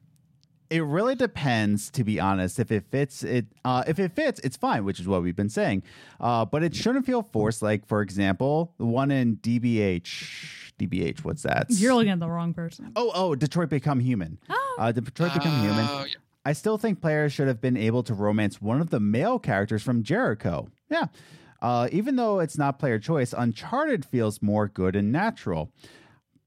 it 0.70 0.82
really 0.84 1.14
depends. 1.14 1.90
To 1.92 2.04
be 2.04 2.20
honest, 2.20 2.58
if 2.58 2.70
it 2.70 2.84
fits, 2.90 3.22
it 3.22 3.46
uh, 3.64 3.84
if 3.86 3.98
it 3.98 4.12
fits, 4.14 4.40
it's 4.44 4.56
fine, 4.56 4.84
which 4.84 5.00
is 5.00 5.08
what 5.08 5.22
we've 5.22 5.36
been 5.36 5.48
saying. 5.48 5.82
Uh, 6.20 6.44
but 6.44 6.62
it 6.62 6.74
shouldn't 6.74 7.06
feel 7.06 7.22
forced. 7.22 7.62
Like 7.62 7.86
for 7.86 8.02
example, 8.02 8.74
the 8.78 8.86
one 8.86 9.10
in 9.10 9.36
DBH. 9.36 10.54
DBH, 10.78 11.24
what's 11.24 11.42
that? 11.42 11.66
You're 11.70 11.94
looking 11.94 12.12
at 12.12 12.20
the 12.20 12.28
wrong 12.30 12.54
person. 12.54 12.92
oh, 12.94 13.10
oh, 13.14 13.34
Detroit 13.34 13.68
Become 13.68 13.98
Human. 13.98 14.38
Oh, 14.48 14.76
Uh, 14.78 14.92
Detroit 14.92 15.34
Become 15.34 15.60
Human. 15.60 15.86
Oh, 15.88 16.04
yeah. 16.06 16.14
I 16.44 16.52
still 16.52 16.78
think 16.78 17.00
players 17.00 17.32
should 17.32 17.48
have 17.48 17.60
been 17.60 17.76
able 17.76 18.04
to 18.04 18.14
romance 18.14 18.62
one 18.62 18.80
of 18.80 18.90
the 18.90 19.00
male 19.00 19.40
characters 19.40 19.82
from 19.82 20.04
Jericho. 20.04 20.68
Yeah. 20.88 21.06
Uh, 21.60 21.88
even 21.90 22.14
though 22.14 22.38
it's 22.38 22.56
not 22.56 22.78
player 22.78 23.00
choice, 23.00 23.34
Uncharted 23.36 24.04
feels 24.04 24.40
more 24.40 24.68
good 24.68 24.94
and 24.94 25.10
natural. 25.10 25.72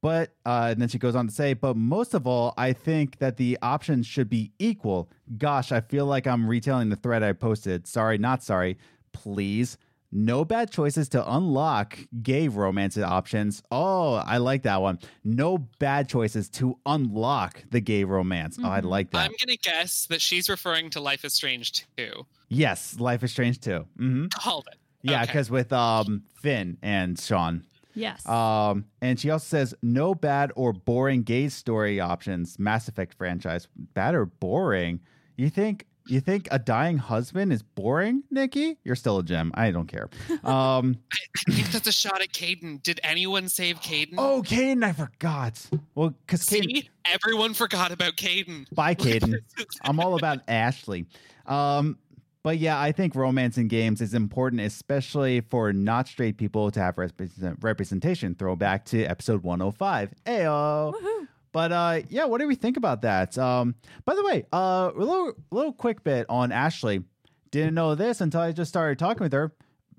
But, 0.02 0.34
uh, 0.46 0.70
and 0.72 0.82
then 0.82 0.90
she 0.90 0.98
goes 0.98 1.16
on 1.16 1.28
to 1.28 1.34
say, 1.34 1.54
but 1.54 1.78
most 1.78 2.14
of 2.16 2.26
all, 2.26 2.54
I 2.58 2.74
think 2.74 3.20
that 3.20 3.38
the 3.38 3.58
options 3.62 4.08
should 4.08 4.30
be 4.30 4.52
equal. 4.58 5.10
Gosh, 5.38 5.72
I 5.72 5.82
feel 5.82 6.06
like 6.08 6.26
I'm 6.26 6.48
retailing 6.48 6.90
the 6.90 6.96
thread 6.96 7.22
I 7.22 7.34
posted. 7.34 7.86
Sorry, 7.88 8.18
not 8.18 8.44
sorry. 8.44 8.78
Please. 9.14 9.78
No 10.14 10.44
bad 10.44 10.72
choices 10.72 11.08
to 11.10 11.32
unlock 11.36 11.98
gay 12.22 12.50
romance 12.50 12.98
options. 12.98 13.64
Oh, 13.72 14.16
I 14.16 14.38
like 14.40 14.64
that 14.64 14.82
one. 14.82 15.00
No 15.24 15.58
bad 15.80 16.10
choices 16.10 16.50
to 16.50 16.78
unlock 16.86 17.64
the 17.70 17.80
gay 17.80 18.04
romance. 18.04 18.58
Oh, 18.62 18.68
I 18.70 18.82
Mhm. 18.82 18.86
like 18.86 19.12
that. 19.12 19.20
I'm 19.30 19.36
gonna 19.40 19.56
guess 19.56 20.08
that 20.08 20.20
she's 20.20 20.50
referring 20.50 20.90
to 20.90 21.00
Life 21.00 21.24
is 21.24 21.34
Strange 21.34 21.86
2. 21.96 22.26
Yes, 22.50 23.00
Life 23.00 23.24
is 23.24 23.32
Strange 23.32 23.60
2. 23.62 23.88
hmm 23.98 24.26
Called 24.34 24.68
it. 24.72 24.80
Yeah, 25.02 25.22
Okay. 25.22 25.28
because 25.28 25.50
with 25.50 25.72
um 25.72 26.24
Finn 26.42 26.78
and 26.82 27.18
Sean. 27.18 27.66
Yes. 27.94 28.28
Um, 28.28 28.86
and 29.02 29.20
she 29.20 29.30
also 29.30 29.46
says 29.46 29.74
no 29.82 30.16
bad 30.16 30.52
or 30.56 30.74
boring 30.74 31.24
gay 31.24 31.50
story 31.50 32.00
options. 32.00 32.58
Mass 32.60 32.88
Effect 32.88 33.14
franchise, 33.14 33.68
bad 33.94 34.16
or 34.16 34.26
boring? 34.26 35.00
You 35.38 35.50
think 35.50 35.86
you 36.08 36.20
think 36.20 36.48
a 36.52 36.58
dying 36.60 36.98
husband 36.98 37.54
is 37.54 37.62
boring, 37.62 38.24
Nikki? 38.32 38.78
You're 38.84 38.96
still 38.96 39.20
a 39.20 39.24
gem. 39.24 39.52
I 39.54 39.72
don't 39.72 39.88
care. 39.88 40.10
Um, 40.44 40.98
I 41.48 41.52
think 41.52 41.72
that's 41.72 41.88
a 41.88 41.92
shot 41.92 42.22
at 42.22 42.30
Kaidan. 42.34 42.82
Did 42.82 43.00
anyone 43.04 43.48
save 43.48 43.80
Kaidan? 43.82 44.16
oh, 44.18 44.42
Kaidan, 44.46 44.84
I 44.84 44.94
forgot. 44.94 45.64
Well, 45.96 46.10
because 46.26 46.44
Kaidan, 46.46 46.64
See, 46.64 46.90
everyone 47.06 47.54
forgot 47.54 47.92
about 47.92 48.18
Kaidan. 48.18 48.66
bye, 48.74 48.96
Kaidan. 48.96 49.36
I'm 49.84 50.00
all 50.00 50.16
about 50.16 50.40
Ashley. 50.48 51.06
Um, 51.46 51.98
but 52.44 52.58
yeah, 52.58 52.80
I 52.80 52.92
think 52.92 53.16
romance 53.16 53.58
in 53.58 53.68
games 53.68 54.02
is 54.02 54.14
important, 54.14 54.62
especially 54.62 55.42
for 55.42 55.72
not 55.74 56.08
straight 56.08 56.38
people 56.38 56.72
to 56.72 56.80
have 56.80 56.98
represent- 56.98 57.58
representation. 57.62 58.36
Throwback 58.36 58.86
to 58.86 59.04
episode 59.04 59.44
105. 59.44 60.14
Ayo. 60.26 60.94
Woohoo. 60.94 61.28
But 61.52 61.72
uh, 61.72 62.02
yeah, 62.10 62.26
what 62.26 62.40
do 62.40 62.48
we 62.48 62.56
think 62.56 62.78
about 62.78 63.02
that? 63.02 63.38
Um, 63.38 63.76
by 64.06 64.16
the 64.16 64.24
way, 64.24 64.46
uh, 64.54 64.92
a 64.96 64.98
little, 64.98 65.34
little 65.52 65.74
quick 65.74 66.04
bit 66.04 66.26
on 66.30 66.52
Ashley. 66.52 67.04
Didn't 67.52 67.74
know 67.74 67.96
this 67.96 68.22
until 68.22 68.42
I 68.42 68.54
just 68.54 68.70
started 68.70 68.98
talking 68.98 69.24
with 69.24 69.34
her. 69.34 69.52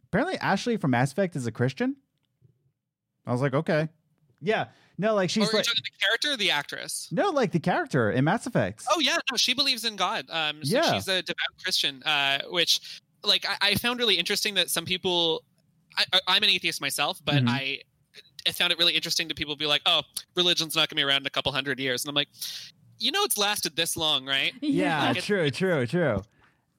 Apparently, 0.06 0.38
Ashley 0.38 0.78
from 0.78 0.92
Mass 0.92 1.12
Effect 1.12 1.36
is 1.36 1.46
a 1.46 1.52
Christian. 1.52 1.96
I 3.26 3.32
was 3.32 3.42
like, 3.42 3.54
okay, 3.54 3.88
yeah, 4.40 4.66
no, 5.02 5.14
like 5.14 5.26
Or 5.26 5.28
she's 5.28 5.48
are 5.48 5.52
you 5.52 5.56
like, 5.58 5.66
talking 5.66 5.82
the 5.84 6.04
character 6.04 6.32
or 6.32 6.36
the 6.36 6.50
actress? 6.50 7.08
no, 7.12 7.30
like 7.30 7.52
the 7.52 7.60
character 7.60 8.10
in 8.10 8.24
Mass 8.24 8.46
Effect. 8.46 8.84
Oh 8.90 9.00
yeah, 9.00 9.16
no, 9.30 9.36
she 9.36 9.52
believes 9.54 9.84
in 9.84 9.96
God. 9.96 10.24
Um, 10.30 10.64
so 10.64 10.76
Yeah. 10.76 10.92
she's 10.94 11.08
a 11.08 11.20
devout 11.22 11.52
Christian, 11.62 12.02
uh, 12.04 12.42
which 12.48 13.00
like 13.24 13.44
I, 13.46 13.70
I 13.70 13.74
found 13.74 13.98
really 14.00 14.16
interesting 14.16 14.54
that 14.54 14.70
some 14.70 14.84
people. 14.84 15.42
I, 15.98 16.04
I- 16.14 16.20
I'm 16.28 16.42
an 16.42 16.48
atheist 16.48 16.80
myself, 16.80 17.20
but 17.24 17.42
Mhm. 17.42 17.48
I, 17.48 17.78
I 18.48 18.52
found 18.52 18.72
it 18.72 18.78
really 18.78 18.94
interesting 18.94 19.28
to 19.28 19.34
people 19.34 19.56
be 19.56 19.66
like, 19.66 19.82
"Oh, 19.86 20.02
religion's 20.36 20.74
not 20.74 20.88
going 20.88 20.90
to 20.90 20.94
be 20.96 21.02
around 21.02 21.20
in 21.22 21.26
a 21.26 21.30
couple 21.30 21.52
hundred 21.52 21.78
years," 21.78 22.02
and 22.04 22.08
I'm 22.08 22.14
like, 22.14 22.28
you 22.98 23.12
know, 23.12 23.22
it's 23.24 23.36
lasted 23.36 23.76
this 23.76 23.96
long, 23.96 24.24
right? 24.26 24.52
Yeah, 24.62 25.10
Like, 25.10 25.22
true, 25.22 25.50
true, 25.50 25.86
true. 25.86 26.22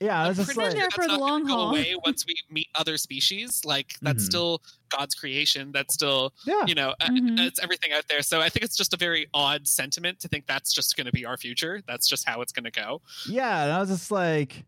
Yeah, 0.03 0.21
I 0.23 0.27
was 0.27 0.37
I'm 0.39 0.45
just 0.45 0.55
pretty 0.57 0.69
like, 0.71 0.77
there 0.77 0.89
for 0.91 1.01
that's 1.01 1.13
the 1.13 1.17
not 1.17 1.19
gonna 1.19 1.31
long 1.31 1.43
go 1.45 1.53
haul. 1.53 1.69
Away 1.69 1.95
once 2.05 2.25
we 2.27 2.35
meet 2.49 2.67
other 2.75 2.97
species, 2.97 3.63
like 3.63 3.93
that's 4.01 4.23
Mhm. 4.23 4.25
still 4.25 4.61
God's 4.89 5.15
creation. 5.15 5.71
That's 5.71 5.93
still 5.93 6.33
yeah, 6.45 6.65
you 6.65 6.75
know, 6.75 6.93
uh, 6.99 7.05
Mhm. 7.07 7.39
it's 7.39 7.59
everything 7.61 7.93
out 7.93 8.07
there. 8.09 8.21
So 8.21 8.41
I 8.41 8.49
think 8.49 8.63
it's 8.65 8.75
just 8.75 8.93
a 8.93 8.97
very 8.97 9.27
odd 9.33 9.67
sentiment 9.67 10.19
to 10.19 10.27
think 10.27 10.45
that's 10.45 10.73
just 10.73 10.97
going 10.97 11.05
to 11.05 11.11
be 11.13 11.25
our 11.25 11.37
future. 11.37 11.81
That's 11.87 12.07
just 12.07 12.27
how 12.27 12.41
it's 12.41 12.51
going 12.51 12.65
to 12.65 12.71
go. 12.71 13.01
yeah, 13.27 13.63
and 13.63 13.71
I 13.71 13.79
was 13.79 13.89
just 13.89 14.11
like, 14.11 14.65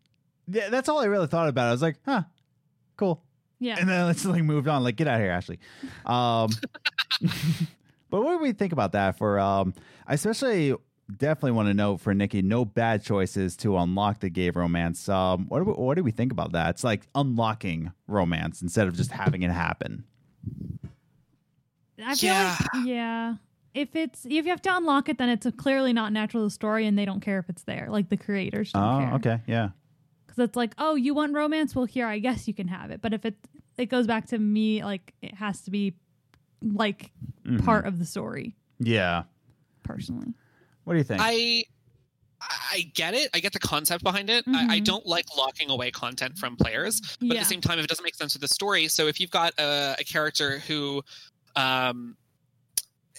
yeah, 0.47 0.69
that's 0.69 0.87
all 0.89 0.99
I 0.99 1.05
really 1.05 1.27
thought 1.27 1.49
about. 1.49 1.67
I 1.67 1.71
was 1.71 1.81
like, 1.81 1.97
huh, 2.05 2.23
cool. 2.97 3.21
Yeah. 3.59 3.77
And 3.79 3.89
then 3.89 4.09
it's 4.11 4.25
like 4.25 4.43
moved 4.43 4.67
on. 4.67 4.83
Like, 4.83 4.95
get 4.95 5.07
out 5.07 5.15
of 5.15 5.21
here, 5.21 5.31
Ashley. 5.31 5.59
Um, 6.05 6.49
but 8.09 8.21
what 8.23 8.37
do 8.37 8.39
we 8.39 8.51
think 8.53 8.73
about 8.73 8.91
that? 8.93 9.17
For 9.17 9.39
um, 9.39 9.73
especially 10.07 10.75
definitely 11.17 11.51
want 11.51 11.67
to 11.67 11.73
know 11.73 11.97
for 11.97 12.13
Nikki, 12.13 12.41
no 12.41 12.65
bad 12.65 13.03
choices 13.03 13.55
to 13.57 13.77
unlock 13.77 14.19
the 14.21 14.29
gay 14.29 14.49
romance. 14.49 15.07
Um, 15.09 15.45
what 15.47 15.59
do 15.59 15.65
we, 15.65 15.73
what 15.73 15.95
do 15.95 16.03
we 16.03 16.11
think 16.11 16.31
about 16.31 16.51
that? 16.53 16.71
It's 16.71 16.83
like 16.83 17.07
unlocking 17.15 17.91
romance 18.07 18.61
instead 18.61 18.87
of 18.87 18.95
just 18.95 19.11
having 19.11 19.43
it 19.43 19.51
happen. 19.51 20.03
I 22.03 22.15
feel 22.15 22.33
Yeah. 22.33 22.57
like 22.73 22.85
yeah. 22.85 23.35
If 23.73 23.93
it's 23.95 24.25
if 24.25 24.31
you 24.31 24.49
have 24.49 24.61
to 24.63 24.75
unlock 24.75 25.09
it, 25.09 25.17
then 25.17 25.27
it's 25.29 25.45
clearly 25.57 25.91
not 25.91 26.13
natural 26.13 26.43
to 26.43 26.47
the 26.47 26.51
story, 26.51 26.85
and 26.87 26.97
they 26.97 27.03
don't 27.05 27.19
care 27.19 27.39
if 27.39 27.49
it's 27.49 27.63
there. 27.63 27.87
Like 27.89 28.09
the 28.09 28.15
creators 28.17 28.71
don't 28.71 28.83
Oh, 28.83 28.99
care. 28.99 29.13
okay, 29.15 29.41
yeah, 29.47 29.69
Because 30.25 30.39
it's 30.45 30.55
like, 30.55 30.73
oh, 30.77 30.95
you 30.95 31.13
want 31.13 31.33
romance? 31.33 31.75
Well, 31.75 31.83
here, 31.85 32.07
I 32.07 32.19
guess 32.19 32.47
you 32.47 32.53
can 32.53 32.69
have 32.69 32.89
it. 32.91 33.01
But 33.01 33.13
if 33.13 33.25
it 33.25 33.35
it 33.77 33.87
goes 33.87 34.07
back 34.07 34.27
to 34.27 34.39
me, 34.39 34.81
like 34.83 35.13
it 35.21 35.33
has 35.35 35.61
to 35.63 35.71
be 35.71 35.97
like 36.61 37.11
Mhm. 37.45 37.63
part 37.65 37.85
of 37.85 37.99
the 37.99 38.05
story. 38.05 38.55
yeah. 38.79 39.23
Personally, 39.83 40.33
What 40.85 40.93
do 40.93 40.97
you 40.99 41.03
think? 41.03 41.21
I 41.23 41.63
I 42.41 42.91
get 42.93 43.13
it. 43.13 43.29
I 43.33 43.39
get 43.39 43.53
the 43.53 43.59
concept 43.59 44.03
behind 44.03 44.29
it. 44.29 44.45
I, 44.47 44.75
I 44.75 44.79
Mhm. 44.79 44.85
don't 44.85 45.05
like 45.05 45.25
locking 45.35 45.69
away 45.69 45.89
content 45.89 46.37
from 46.37 46.55
players, 46.55 47.01
but 47.19 47.29
yeah, 47.29 47.33
at 47.35 47.39
the 47.39 47.45
same 47.45 47.61
time, 47.61 47.79
if 47.79 47.85
it 47.85 47.87
doesn't 47.87 48.03
make 48.03 48.15
sense 48.15 48.33
with 48.33 48.41
the 48.41 48.47
story. 48.47 48.87
So 48.87 49.07
if 49.07 49.19
you've 49.19 49.31
got 49.31 49.53
a, 49.57 49.95
a 49.99 50.03
character 50.03 50.59
who 50.59 51.01
um, 51.55 52.17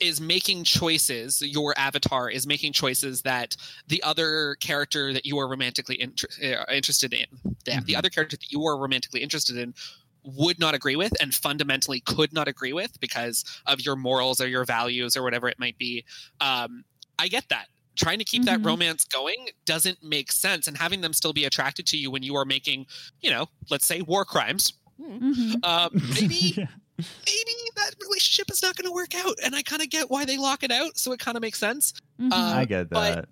is 0.00 0.20
making 0.20 0.62
choices, 0.64 1.40
your 1.42 1.74
avatar 1.78 2.28
is 2.30 2.46
making 2.46 2.72
choices 2.74 3.22
that 3.22 3.56
the 3.88 4.02
other 4.02 4.56
character 4.60 5.12
that 5.12 5.24
you 5.24 5.38
are 5.38 5.48
romantically 5.48 6.00
inter- 6.00 6.28
uh, 6.44 6.70
interested 6.72 7.12
in, 7.14 7.26
yeah, 7.66 7.80
the 7.80 7.96
other 7.96 8.10
character 8.10 8.36
that 8.36 8.52
you 8.52 8.64
are 8.66 8.78
romantically 8.78 9.22
interested 9.22 9.56
in 9.56 9.74
would 10.22 10.58
not 10.58 10.74
agree 10.74 10.96
with 10.96 11.12
and 11.20 11.34
fundamentally 11.34 12.00
could 12.00 12.32
not 12.32 12.46
agree 12.48 12.74
with 12.74 13.00
because 13.00 13.44
of 13.66 13.80
your 13.80 13.96
morals 13.96 14.40
or 14.40 14.46
your 14.46 14.64
values 14.64 15.16
or 15.16 15.22
whatever 15.22 15.48
it 15.48 15.58
might 15.58 15.78
be. 15.78 16.04
Um, 16.40 16.84
I 17.18 17.28
get 17.28 17.48
that. 17.50 17.66
Trying 17.96 18.18
to 18.18 18.24
keep 18.24 18.44
that 18.44 18.60
Mhm. 18.60 18.66
romance 18.66 19.04
going 19.06 19.48
doesn't 19.64 20.02
make 20.02 20.30
sense, 20.30 20.66
and 20.68 20.76
having 20.76 21.00
them 21.00 21.12
still 21.14 21.32
be 21.32 21.44
attracted 21.46 21.86
to 21.88 21.96
you 21.96 22.10
when 22.10 22.22
you 22.22 22.34
are 22.36 22.44
making, 22.44 22.86
you 23.20 23.30
know, 23.30 23.48
let's 23.70 23.86
say 23.86 24.02
war 24.02 24.24
crimes. 24.24 24.72
hmm 24.98 25.54
Um, 25.62 25.90
maybe 26.20 26.54
Yeah. 26.56 26.66
maybe 26.98 27.54
that 27.76 27.90
relationship 28.02 28.50
is 28.50 28.62
not 28.62 28.76
going 28.76 28.86
to 28.86 28.92
work 28.92 29.14
out, 29.14 29.36
and 29.42 29.54
I 29.56 29.62
kind 29.62 29.80
of 29.82 29.88
get 29.90 30.10
why 30.10 30.24
they 30.26 30.36
lock 30.36 30.62
it 30.62 30.70
out, 30.70 30.98
so 30.98 31.12
it 31.12 31.20
kind 31.20 31.36
of 31.36 31.40
makes 31.42 31.58
sense. 31.58 31.92
hmm 32.18 32.32
Uh, 32.32 32.36
I 32.54 32.64
get 32.66 32.90
but- 32.90 33.26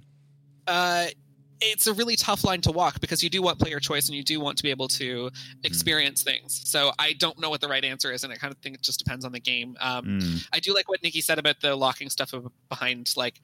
that. 0.67 0.73
Uh, 0.73 1.07
it's 1.61 1.87
a 1.87 1.93
really 1.95 2.17
tough 2.17 2.43
line 2.45 2.61
to 2.61 2.73
walk 2.73 3.01
because 3.01 3.23
you 3.23 3.31
do 3.31 3.41
want 3.41 3.59
player 3.59 3.79
choice 3.81 4.09
and 4.09 4.17
you 4.17 4.25
do 4.25 4.39
want 4.41 4.57
to 4.59 4.63
be 4.63 4.71
able 4.71 4.89
to 4.89 5.31
experience 5.63 6.23
things. 6.23 6.61
So 6.65 6.93
I 6.99 7.13
don't 7.15 7.39
know 7.39 7.49
what 7.49 7.61
the 7.61 7.69
right 7.69 7.85
answer 7.85 8.13
is, 8.13 8.25
and 8.25 8.33
I 8.33 8.37
kind 8.37 8.53
of 8.53 8.59
think 8.61 8.75
it 8.75 8.83
just 8.83 8.99
depends 8.99 9.25
on 9.25 9.33
the 9.33 9.41
game. 9.41 9.77
Um, 9.81 10.05
Mm. 10.21 10.47
I 10.53 10.61
do 10.61 10.75
like 10.75 10.89
what 10.89 11.03
Nikki 11.03 11.21
said 11.21 11.39
about 11.39 11.61
the 11.61 11.75
locking 11.77 12.11
stuff 12.11 12.35
behind 12.69 13.13
like 13.17 13.41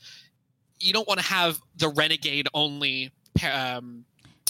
you 0.80 0.92
don't 0.92 1.06
want 1.06 1.20
to 1.20 1.26
have 1.26 1.60
the 1.76 1.88
renegade 1.88 2.48
only 2.54 3.12
um, 3.52 4.04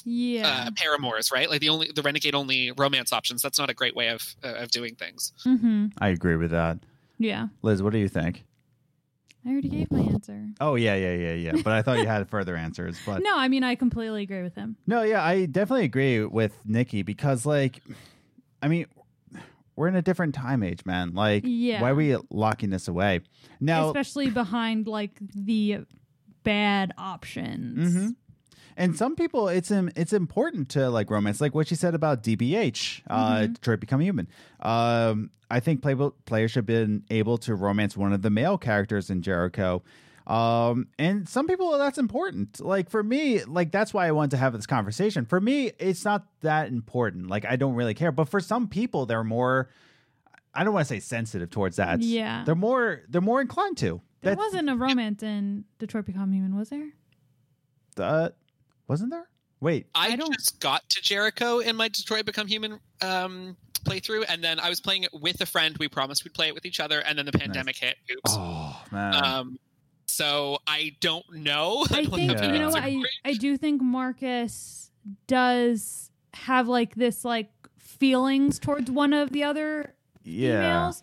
yeah, 0.05 0.65
uh, 0.67 0.71
paramours, 0.77 1.31
right? 1.33 1.51
Like 1.51 1.61
the 1.61 1.69
only 1.69 1.91
the 1.95 2.03
renegade 2.03 2.35
only 2.35 2.73
romance 2.73 3.13
options. 3.13 3.43
That's 3.43 3.59
not 3.59 3.69
a 3.71 3.75
great 3.75 3.95
way 3.95 4.09
of 4.09 4.35
uh, 4.43 4.55
of 4.55 4.71
doing 4.71 4.95
things. 4.95 5.33
hmm 5.45 5.87
I 5.99 6.09
agree 6.09 6.37
with 6.37 6.51
that. 6.53 6.79
yeah. 7.19 7.49
Liz, 7.63 7.83
what 7.83 7.93
do 7.93 7.99
you 7.99 8.09
think? 8.09 8.45
I 9.47 9.51
already 9.53 9.69
gave 9.71 9.91
my 9.91 10.01
answer. 10.01 10.49
Oh 10.61 10.75
yeah, 10.75 10.95
yeah, 10.95 11.15
yeah, 11.15 11.33
yeah. 11.33 11.53
But 11.65 11.73
I 11.73 11.81
thought 11.83 11.99
you 11.99 12.07
had 12.07 12.29
further 12.29 12.57
answers. 12.57 12.99
But 13.07 13.23
No, 13.23 13.37
I 13.37 13.49
mean 13.49 13.65
I 13.65 13.75
completely 13.75 14.23
agree 14.23 14.43
with 14.43 14.55
him. 14.55 14.77
no, 14.87 15.03
yeah, 15.03 15.25
I 15.25 15.47
definitely 15.47 15.85
agree 15.87 16.25
with 16.25 16.55
Nikki 16.67 17.03
because, 17.03 17.47
like, 17.47 17.81
I 18.63 18.69
mean, 18.69 18.87
we're 19.77 19.89
in 19.89 19.97
a 19.97 20.03
different 20.03 20.35
time 20.35 20.63
age, 20.63 20.85
man. 20.85 21.15
Like, 21.15 21.45
Yeah. 21.47 21.81
why 21.81 21.91
are 21.91 21.95
we 21.95 22.17
locking 22.31 22.69
this 22.69 22.87
away 22.89 23.21
now? 23.61 23.87
Especially 23.89 24.29
behind 24.31 24.87
like 24.87 25.13
the 25.35 25.81
bad 26.43 26.93
options. 26.99 27.95
Mhm. 27.97 28.15
And 28.77 28.97
some 28.97 29.15
people, 29.15 29.49
it's 29.49 29.71
im- 29.71 29.91
it's 29.97 30.13
important 30.13 30.71
to 30.71 30.89
like 30.89 31.11
romance, 31.11 31.41
like 31.41 31.55
what 31.55 31.69
she 31.69 31.75
said 31.75 31.95
about 31.95 32.23
DBH, 32.23 33.03
uh, 33.11 33.47
Detroit 33.47 33.81
Become 33.81 34.01
Human. 34.01 34.27
Um, 34.61 35.31
I 35.51 35.61
think 35.61 35.83
play- 35.83 35.97
players 36.25 36.53
should 36.53 36.61
have 36.61 36.67
been 36.67 37.03
able 37.11 37.37
to 37.39 37.55
romance 37.55 37.97
one 37.97 38.13
of 38.13 38.23
the 38.23 38.31
male 38.31 38.57
characters 38.57 39.11
in 39.11 39.21
Jericho. 39.23 39.83
Um, 40.27 40.87
and 40.99 41.29
some 41.29 41.47
people 41.49 41.77
that's 41.77 41.99
important. 41.99 42.61
Like 42.61 42.89
for 42.89 43.03
me, 43.03 43.43
like 43.45 43.73
that's 43.73 43.93
why 43.93 44.07
I 44.07 44.13
wanted 44.13 44.31
to 44.33 44.37
have 44.37 44.53
this 44.53 44.67
conversation. 44.67 45.27
For 45.27 45.41
me, 45.41 45.73
it's 45.79 46.05
not 46.05 46.25
that 46.43 46.69
important. 46.69 47.27
Like 47.29 47.45
I 47.45 47.57
don't 47.57 47.75
really 47.75 47.95
care. 47.95 48.13
But 48.13 48.29
for 48.29 48.41
some 48.41 48.69
people, 48.69 49.05
they're 49.07 49.25
more. 49.25 49.69
I 50.55 50.65
don't 50.65 50.75
want 50.75 50.87
to 50.89 50.95
say 50.95 51.01
sensitive 51.01 51.51
towards 51.51 51.77
that. 51.77 52.01
Yeah. 52.01 52.43
they're 52.45 52.55
more. 52.55 53.03
They're 53.09 53.21
more 53.21 53.41
inclined 53.41 53.77
to. 53.79 54.01
There 54.23 54.35
That's- 54.35 54.39
wasn't 54.39 54.69
a 54.69 54.77
romance 54.77 55.23
in 55.23 55.65
Detroit 55.79 56.05
Become 56.07 56.33
Human, 56.33 56.57
was 56.57 56.69
there? 56.71 56.91
Uh, 57.99 58.31
wasn't 58.89 59.11
there? 59.11 59.29
Wait, 59.61 59.87
I, 59.95 60.13
I 60.13 60.17
don't- 60.17 60.33
just 60.35 60.59
got 60.61 60.89
to 60.91 61.03
Jericho 61.03 61.59
in 61.59 61.77
my 61.77 61.89
Detroit 61.89 62.25
Become 62.25 62.47
Human 62.47 62.81
um, 63.03 63.57
playthrough, 63.85 64.25
and 64.29 64.43
then 64.43 64.59
I 64.59 64.69
was 64.71 64.81
playing 64.81 65.05
it 65.05 65.11
with 65.13 65.41
a 65.41 65.47
friend. 65.47 65.77
We 65.79 65.89
promised 65.89 66.25
we'd 66.25 66.35
play 66.35 66.49
it 66.49 66.55
with 66.55 66.65
each 66.67 66.81
other, 66.81 67.01
and 67.01 67.19
then 67.19 67.27
the 67.27 67.33
pandemic 67.33 67.77
hit. 67.77 67.97
Oops. 68.11 68.21
oh 68.39 68.83
man. 68.91 69.25
Um, 69.25 69.59
so 70.07 70.59
I 70.67 70.97
don't 71.01 71.25
know. 71.33 71.85
I 71.91 72.05
think 72.07 72.33
Yeah. 72.33 72.53
you 72.53 72.59
know 72.59 72.71
what 72.71 72.83
I, 72.83 73.01
I 73.25 73.35
do 73.35 73.57
think 73.57 73.81
Marcus 73.83 74.91
does 75.27 76.11
have 76.35 76.69
like 76.69 76.95
this 76.95 77.25
like 77.25 77.51
feelings 77.79 78.59
towards 78.59 78.91
one 78.91 79.13
of 79.13 79.31
the 79.31 79.45
other 79.45 79.95
yeah. 80.23 80.61
females. 80.61 81.03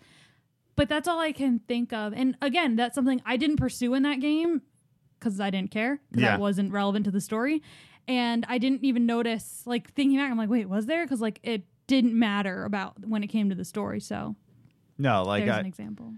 But 0.76 0.90
that's 0.90 1.08
all 1.08 1.20
I 1.20 1.32
can 1.32 1.60
think 1.68 1.92
of. 1.92 2.14
And 2.14 2.38
again, 2.42 2.76
that's 2.76 2.94
something 2.96 3.22
I 3.26 3.36
didn't 3.38 3.58
pursue 3.58 3.94
in 3.96 4.04
that 4.04 4.20
game 4.20 4.62
because 5.20 5.40
I 5.40 5.50
didn't 5.50 5.72
care 5.72 6.00
because 6.10 6.22
Yeah. 6.24 6.32
that 6.32 6.40
wasn't 6.40 6.72
relevant 6.72 7.06
to 7.06 7.12
the 7.12 7.22
story. 7.22 7.64
And 8.08 8.46
I 8.48 8.58
didn't 8.58 8.84
even 8.86 9.06
notice, 9.06 9.64
like 9.66 9.92
thinking 9.94 10.18
back, 10.18 10.30
I'm 10.32 10.38
like, 10.38 10.50
wait, 10.50 10.70
was 10.70 10.86
there? 10.86 11.04
Because 11.04 11.20
like 11.20 11.40
it 11.44 11.64
didn't 11.88 12.18
matter 12.18 12.64
about 12.64 13.06
when 13.06 13.24
it 13.24 13.28
came 13.28 13.50
to 13.50 13.56
the 13.56 13.66
story. 13.66 14.00
So 14.00 14.36
No, 14.98 15.24
like 15.24 15.46
there's 15.46 15.58
I, 15.58 15.60
an 15.62 15.66
example. 15.66 16.14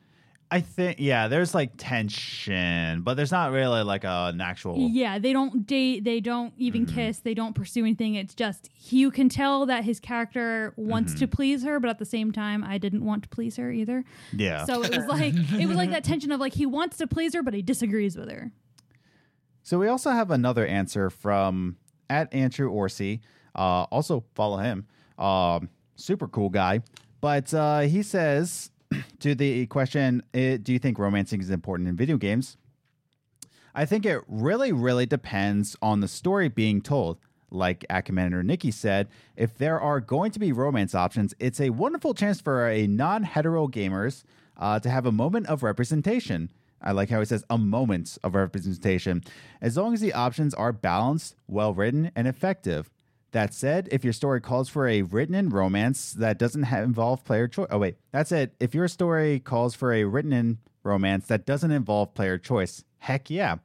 I 0.51 0.61
think 0.61 0.97
yeah, 0.99 1.27
there's 1.27 1.53
like 1.53 1.71
tension, 1.77 3.01
but 3.01 3.13
there's 3.15 3.31
not 3.31 3.51
really 3.51 3.83
like 3.83 4.03
a, 4.03 4.31
an 4.33 4.41
actual. 4.41 4.77
Yeah, 4.79 5.19
they 5.19 5.31
don't 5.31 5.67
date, 5.67 6.03
they 6.03 6.19
don't 6.19 6.53
even 6.57 6.85
Mm-hmm. 6.85 6.95
kiss, 6.95 7.19
they 7.19 7.33
don't 7.35 7.53
pursue 7.53 7.81
anything. 7.81 8.15
It's 8.15 8.33
just 8.33 8.69
you 8.89 9.11
can 9.11 9.29
tell 9.29 9.65
that 9.67 9.83
his 9.83 9.99
character 9.99 10.73
wants 10.75 11.13
Mm-hmm. 11.13 11.19
to 11.19 11.27
please 11.27 11.63
her, 11.63 11.79
but 11.79 11.89
at 11.89 11.99
the 11.99 12.05
same 12.05 12.31
time, 12.31 12.63
I 12.63 12.77
didn't 12.79 13.05
want 13.05 13.23
to 13.23 13.29
please 13.29 13.57
her 13.57 13.71
either. 13.71 14.03
Yeah. 14.33 14.65
So 14.65 14.81
it 14.83 14.89
was 14.95 15.05
like 15.05 15.33
it 15.59 15.67
was 15.67 15.77
like 15.77 15.91
that 15.91 16.03
tension 16.03 16.31
of 16.31 16.39
like 16.39 16.53
he 16.53 16.65
wants 16.65 16.97
to 16.97 17.05
please 17.07 17.33
her, 17.35 17.43
but 17.43 17.53
he 17.53 17.61
disagrees 17.61 18.17
with 18.17 18.29
her. 18.31 18.51
So 19.61 19.77
we 19.77 19.87
also 19.87 20.09
have 20.11 20.31
another 20.31 20.65
answer 20.65 21.09
from 21.11 21.77
at 22.09 22.33
Andrew 22.33 22.69
Orsi. 22.69 23.21
Uh, 23.55 23.83
also 23.91 24.23
follow 24.33 24.57
him. 24.57 24.87
Um, 25.19 25.69
super 25.95 26.27
cool 26.27 26.49
guy. 26.49 26.81
But 27.21 27.53
uh, 27.53 27.81
he 27.81 28.01
says 28.01 28.71
to 29.19 29.35
the 29.35 29.65
question, 29.67 30.23
eh, 30.33 30.57
"Do 30.61 30.73
you 30.73 30.79
think 30.79 30.97
romancing 30.97 31.41
is 31.41 31.49
important 31.49 31.89
in 31.89 31.95
video 31.95 32.17
games?" 32.17 32.57
I 33.75 33.85
think 33.85 34.05
it 34.05 34.21
really, 34.27 34.71
really 34.71 35.05
depends 35.05 35.75
on 35.81 35.99
the 35.99 36.07
story 36.07 36.49
being 36.49 36.81
told. 36.81 37.17
Like 37.51 37.85
at 37.89 38.05
Commander 38.05 38.43
Nikki 38.43 38.71
said, 38.71 39.07
if 39.35 39.57
there 39.57 39.79
are 39.79 39.99
going 39.99 40.31
to 40.31 40.39
be 40.39 40.51
romance 40.51 40.93
options, 40.93 41.33
it's 41.39 41.59
a 41.59 41.71
wonderful 41.71 42.13
chance 42.13 42.39
for 42.39 42.67
a 42.67 42.87
non 42.87 43.23
hetero 43.23 43.67
gamers 43.67 44.23
uh, 44.57 44.79
to 44.79 44.89
have 44.89 45.05
a 45.05 45.11
moment 45.11 45.47
of 45.47 45.63
representation. 45.63 46.51
I 46.81 46.91
like 46.91 47.09
how 47.09 47.19
he 47.19 47.25
says 47.25 47.43
a 47.49 47.57
moment 47.57 48.17
of 48.23 48.35
representation, 48.35 49.23
as 49.61 49.77
long 49.77 49.93
as 49.93 50.01
the 50.01 50.13
options 50.13 50.53
are 50.53 50.71
balanced, 50.71 51.35
well 51.47 51.73
written, 51.73 52.11
and 52.15 52.27
effective. 52.27 52.89
That 53.31 53.53
said, 53.53 53.87
if 53.91 54.03
your 54.03 54.13
story 54.13 54.41
calls 54.41 54.69
for 54.69 54.87
a 54.87 55.03
written 55.03 55.35
in 55.35 55.49
romance 55.49 56.13
that 56.13 56.39
doesn't 56.39 56.65
involve 56.65 57.23
player 57.23 57.47
choice, 57.47 57.67
oh 57.69 57.77
wait, 57.77 57.97
that's 58.11 58.31
it. 58.31 58.55
If 58.59 58.73
your 58.73 58.87
story 58.87 59.39
calls 59.39 59.75
for 59.75 59.93
a 59.93 60.03
written 60.05 60.33
in 60.33 60.57
romance 60.83 61.27
that 61.27 61.45
doesn't 61.45 61.71
involve 61.71 62.15
player 62.15 62.37
choice, 62.39 62.83
heck 62.97 63.29
yeah, 63.29 63.57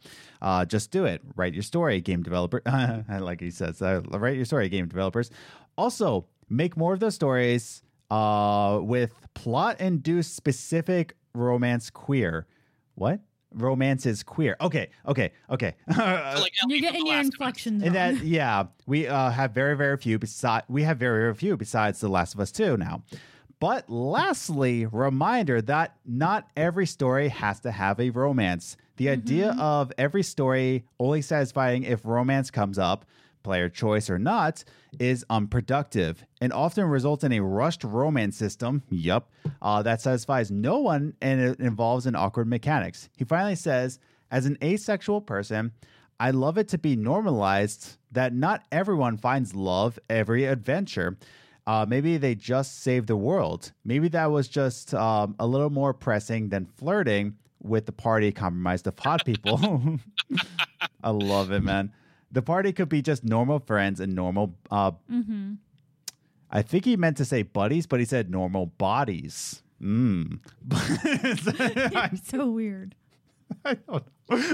uh, 0.42 0.64
just 0.66 0.90
do 0.90 1.06
it. 1.06 1.22
Write 1.34 1.54
your 1.54 1.62
story, 1.62 2.00
game 2.00 2.22
developer. 2.22 2.62
Like 3.08 3.40
he 3.40 3.50
says, 3.50 3.80
uh, 3.80 4.02
write 4.10 4.36
your 4.36 4.44
story, 4.44 4.68
game 4.68 4.86
developers. 4.88 5.30
Also, 5.78 6.26
make 6.48 6.76
more 6.76 6.92
of 6.92 7.00
those 7.00 7.14
stories 7.14 7.82
uh, 8.10 8.80
with 8.82 9.14
plot 9.34 9.80
induced 9.80 10.36
specific 10.36 11.16
romance 11.34 11.90
queer. 11.90 12.46
What? 12.94 13.20
Romance 13.54 14.06
is 14.06 14.22
queer. 14.22 14.56
Okay, 14.60 14.90
okay, 15.06 15.32
okay. 15.50 15.74
Like, 15.96 16.52
You're 16.68 16.80
getting 16.80 17.06
your 17.06 17.16
last 17.16 17.24
one. 17.24 17.26
inflections 17.26 17.82
And 17.82 17.94
that, 17.94 18.18
yeah, 18.24 18.64
we 18.86 19.06
uh, 19.06 19.30
have 19.30 19.52
very, 19.52 19.76
very 19.76 19.96
few. 19.96 20.18
Besides, 20.18 20.64
we 20.68 20.82
have 20.82 20.98
very, 20.98 21.22
very 21.22 21.34
few 21.34 21.56
besides 21.56 22.00
The 22.00 22.08
Last 22.08 22.34
of 22.34 22.40
Us 22.40 22.52
Two 22.52 22.76
now. 22.76 23.02
But 23.60 23.88
lastly, 23.88 24.86
reminder 24.86 25.62
that 25.62 25.96
not 26.04 26.48
every 26.56 26.86
story 26.86 27.28
has 27.28 27.60
to 27.60 27.70
have 27.70 27.98
a 28.00 28.10
romance. 28.10 28.76
The 28.96 29.08
idea 29.08 29.56
of 29.58 29.92
every 29.96 30.22
story 30.22 30.84
only 31.00 31.22
satisfying 31.22 31.84
if 31.84 32.04
romance 32.04 32.50
comes 32.50 32.78
up, 32.78 33.06
player 33.44 33.68
choice 33.68 34.10
or 34.10 34.18
not, 34.18 34.64
is 34.98 35.24
unproductive 35.30 36.24
and 36.40 36.52
often 36.52 36.84
results 36.84 37.22
in 37.22 37.32
a 37.32 37.40
rushed 37.40 37.84
romance 37.84 38.36
system. 38.36 38.82
Yup, 38.90 39.30
uh, 39.62 39.82
that 39.82 40.00
satisfies 40.00 40.50
no 40.50 40.78
one 40.80 41.14
and 41.22 41.40
it 41.40 41.60
involves 41.60 42.06
an 42.06 42.16
awkward 42.16 42.48
mechanics. 42.48 43.08
He 43.16 43.24
finally 43.24 43.54
says, 43.54 44.00
as 44.32 44.46
an 44.46 44.58
asexual 44.62 45.20
person, 45.20 45.70
I 46.18 46.32
love 46.32 46.58
it 46.58 46.68
to 46.68 46.78
be 46.78 46.96
normalized 46.96 47.98
that 48.12 48.32
not 48.32 48.64
everyone 48.72 49.16
finds 49.16 49.54
love 49.54 49.98
every 50.08 50.44
adventure. 50.44 51.16
Uh, 51.66 51.86
maybe 51.88 52.16
they 52.16 52.34
just 52.34 52.82
save 52.82 53.06
the 53.06 53.16
world. 53.16 53.72
Maybe 53.84 54.08
that 54.08 54.30
was 54.30 54.48
just 54.48 54.94
um, 54.94 55.34
a 55.38 55.46
little 55.46 55.70
more 55.70 55.94
pressing 55.94 56.48
than 56.48 56.66
flirting 56.66 57.36
with 57.62 57.86
the 57.86 57.92
party 57.92 58.30
compromised 58.30 58.86
of 58.86 58.98
hot 58.98 59.24
people. 59.24 59.98
I 61.02 61.10
love 61.10 61.50
it, 61.50 61.62
man. 61.62 61.92
The 62.34 62.42
party 62.42 62.72
could 62.72 62.88
be 62.88 63.00
just 63.00 63.22
normal 63.24 63.60
friends 63.60 64.00
and 64.00 64.14
normal. 64.14 64.54
Uh, 64.70 64.92
Mm-hmm. 65.10 65.54
I 66.50 66.62
think 66.62 66.84
he 66.84 66.96
meant 66.96 67.16
to 67.16 67.24
say 67.24 67.42
buddies, 67.42 67.86
but 67.86 67.98
he 67.98 68.06
said 68.06 68.30
normal 68.30 68.66
bodies. 68.66 69.62
Mm. 69.82 70.38
so 72.30 72.48
weird. 72.48 72.94
I 73.64 73.74
don't, 73.74 74.04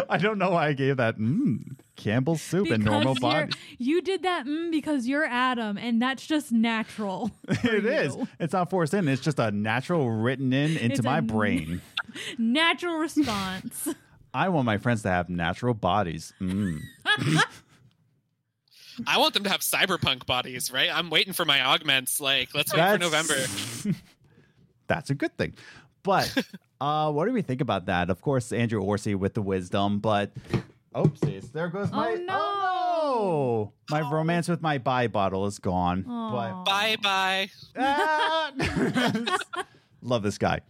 I 0.09 0.17
don't 0.19 0.39
know 0.39 0.51
why 0.51 0.69
I 0.69 0.73
gave 0.73 0.97
that 0.97 1.19
mm, 1.19 1.77
Campbell's 1.97 2.41
soup 2.41 2.71
and 2.71 2.83
normal 2.85 3.15
Because 3.15 3.21
body. 3.21 3.53
You 3.79 4.01
did 4.03 4.23
that 4.23 4.47
mm, 4.47 4.71
because 4.71 5.07
you're 5.07 5.27
Adam, 5.27 5.77
and 5.77 6.01
that's 6.01 6.27
just 6.27 6.53
natural. 6.53 7.31
It 7.49 7.85
is. 7.85 8.17
you. 8.17 8.29
It's 8.39 8.53
not 8.55 8.71
forced 8.71 8.95
in. 8.95 9.07
It's 9.07 9.21
just 9.21 9.39
a 9.39 9.51
natural 9.51 10.09
written 10.11 10.53
in 10.55 10.73
into 10.79 10.95
It's 10.97 11.03
my 11.03 11.21
brain. 11.21 11.83
Natural 12.39 12.97
response. 12.97 13.89
I 14.33 14.49
want 14.49 14.65
my 14.65 14.79
friends 14.79 15.03
to 15.03 15.11
have 15.11 15.29
natural 15.29 15.75
bodies. 15.75 16.33
Mm. 16.41 16.81
I 19.07 19.19
want 19.19 19.35
them 19.35 19.45
to 19.45 19.51
have 19.51 19.61
cyberpunk 19.61 20.27
bodies, 20.27 20.73
right? 20.73 20.91
I'm 20.93 21.11
waiting 21.11 21.33
for 21.33 21.45
my 21.45 21.61
augments. 21.63 22.21
Like, 22.21 22.55
let's 22.55 22.73
wait 22.73 22.93
for 22.93 22.99
November. 22.99 23.35
That's 24.87 25.11
a 25.11 25.15
good 25.15 25.37
thing. 25.37 25.55
But 26.03 26.35
uh, 26.81 27.13
what 27.13 27.27
do 27.27 27.33
we 27.33 27.43
think 27.43 27.61
about 27.61 27.87
that? 27.87 28.11
Of 28.11 28.21
course, 28.21 28.53
Andrew 28.53 28.81
Orsi 28.83 29.15
with 29.15 29.35
the 29.35 29.43
wisdom, 29.43 29.99
but 30.01 30.33
oopsies, 30.95 31.53
there 31.53 31.69
goes 31.69 31.91
my. 31.91 32.15
no. 32.15 32.37
Oh, 33.03 33.73
no. 33.91 33.97
My 33.97 34.11
romance 34.11 34.49
with 34.49 34.63
my 34.63 34.79
buy 34.79 35.07
bottle 35.07 35.47
is 35.47 35.59
gone. 35.59 36.05
Aw. 36.09 36.65
Bye 36.65 36.97
bye. 37.03 37.51
Ah! 37.77 38.53
love 40.03 40.23
this 40.23 40.39
guy. 40.39 40.61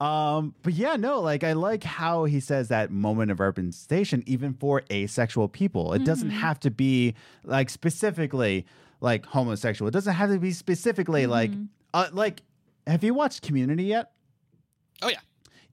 Um, 0.00 0.54
but 0.62 0.74
yeah, 0.74 0.96
no, 0.96 1.20
like 1.20 1.44
I 1.44 1.52
like 1.52 1.84
how 1.84 2.24
he 2.24 2.40
says 2.40 2.68
that 2.68 2.90
moment 2.90 3.30
of 3.30 3.40
representation, 3.40 4.22
even 4.26 4.54
for 4.54 4.82
asexual 4.90 5.48
people. 5.48 5.92
It 5.92 6.04
doesn't 6.04 6.30
have 6.30 6.58
to 6.60 6.70
be 6.70 7.14
like 7.44 7.70
specifically 7.70 8.66
like 9.00 9.24
homosexual. 9.26 9.88
It 9.88 9.92
doesn't 9.92 10.14
have 10.14 10.30
to 10.30 10.38
be 10.38 10.52
specifically 10.52 11.26
like 11.26 11.52
uh, 11.92 12.08
like. 12.12 12.42
Have 12.86 13.02
you 13.02 13.14
watched 13.14 13.42
Community 13.42 13.84
yet? 13.84 14.12
Oh 15.00 15.08
yeah. 15.08 15.20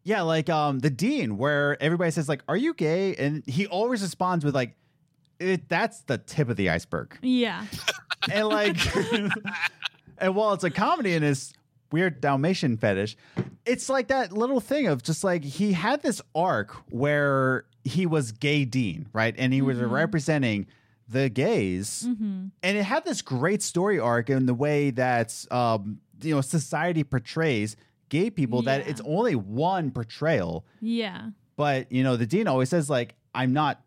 Yeah, 0.04 0.22
like 0.22 0.50
um 0.50 0.80
the 0.80 0.90
dean, 0.90 1.38
where 1.38 1.82
everybody 1.82 2.12
says 2.12 2.30
like, 2.30 2.44
"Are 2.48 2.58
you 2.58 2.74
gay?" 2.74 3.16
and 3.16 3.44
he 3.48 3.68
always 3.68 4.02
responds 4.02 4.46
with 4.46 4.56
like, 4.56 4.76
it, 5.40 5.68
"That's 5.68 6.02
the 6.02 6.18
tip 6.18 6.50
of 6.50 6.58
the 6.58 6.70
iceberg." 6.70 7.18
yeah. 7.22 7.66
and 8.32 8.48
like 8.48 8.78
and 10.18 10.36
while 10.36 10.54
it's 10.54 10.64
a 10.64 10.70
comedy 10.70 11.14
and 11.16 11.24
his 11.26 11.54
weird 11.92 12.22
dalmatian 12.22 12.78
fetish 12.78 13.16
it's 13.66 13.90
like 13.90 14.08
that 14.08 14.32
little 14.34 14.60
thing 14.60 14.88
of 14.88 15.04
just 15.04 15.24
like 15.24 15.44
he 15.44 15.74
had 15.74 16.02
this 16.02 16.22
arc 16.34 16.72
where 16.92 17.66
he 17.84 18.06
was 18.08 18.32
gay 18.32 18.66
dean, 18.66 19.08
right? 19.14 19.36
And 19.38 19.54
he 19.54 19.62
was 19.62 19.78
Mhm. 19.78 19.92
representing 19.92 20.66
the 21.08 21.30
gays. 21.30 22.06
Mm-hmm. 22.08 22.48
And 22.64 22.78
it 22.78 22.84
had 22.84 23.06
this 23.06 23.22
great 23.22 23.62
story 23.62 24.00
arc 24.00 24.30
in 24.32 24.46
the 24.48 24.54
way 24.56 24.90
that 24.92 25.46
um, 25.52 26.00
you 26.24 26.34
know 26.34 26.42
society 26.42 27.04
portrays 27.04 27.76
gay 28.10 28.30
people 28.32 28.62
that 28.64 28.88
it's 28.88 29.02
only 29.06 29.36
one 29.36 29.92
portrayal. 29.92 30.66
Yeah. 30.80 31.30
But 31.56 31.92
you 31.92 32.04
know, 32.04 32.18
the 32.18 32.26
dean 32.26 32.48
always 32.48 32.70
says 32.70 32.90
like, 32.90 33.14
"I'm 33.36 33.54
not 33.54 33.82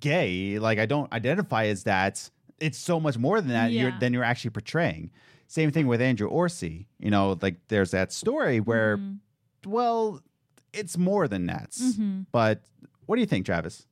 gay. 0.00 0.58
Like 0.58 0.78
I 0.78 0.86
don't 0.86 1.12
identify 1.12 1.66
as 1.66 1.84
that. 1.84 2.30
It's 2.58 2.78
so 2.78 2.98
much 3.00 3.18
more 3.18 3.40
than 3.40 3.50
that. 3.50 3.70
You're 3.72 3.92
than 4.00 4.12
you're 4.14 4.24
actually 4.24 4.50
portraying." 4.50 5.10
Same 5.50 5.72
thing 5.72 5.88
with 5.88 6.00
Andrew 6.00 6.28
Orsi. 6.28 6.86
You 7.00 7.10
know, 7.10 7.36
like 7.42 7.56
there's 7.66 7.90
that 7.90 8.12
story 8.12 8.60
where, 8.60 8.98
Mhm. 8.98 9.18
well, 9.66 10.20
it's 10.72 10.96
more 10.96 11.26
than 11.26 11.46
that. 11.46 11.72
Mhm. 11.72 12.26
But 12.30 12.62
what 13.06 13.16
do 13.16 13.20
you 13.20 13.26
think, 13.26 13.46
Travis? 13.46 13.84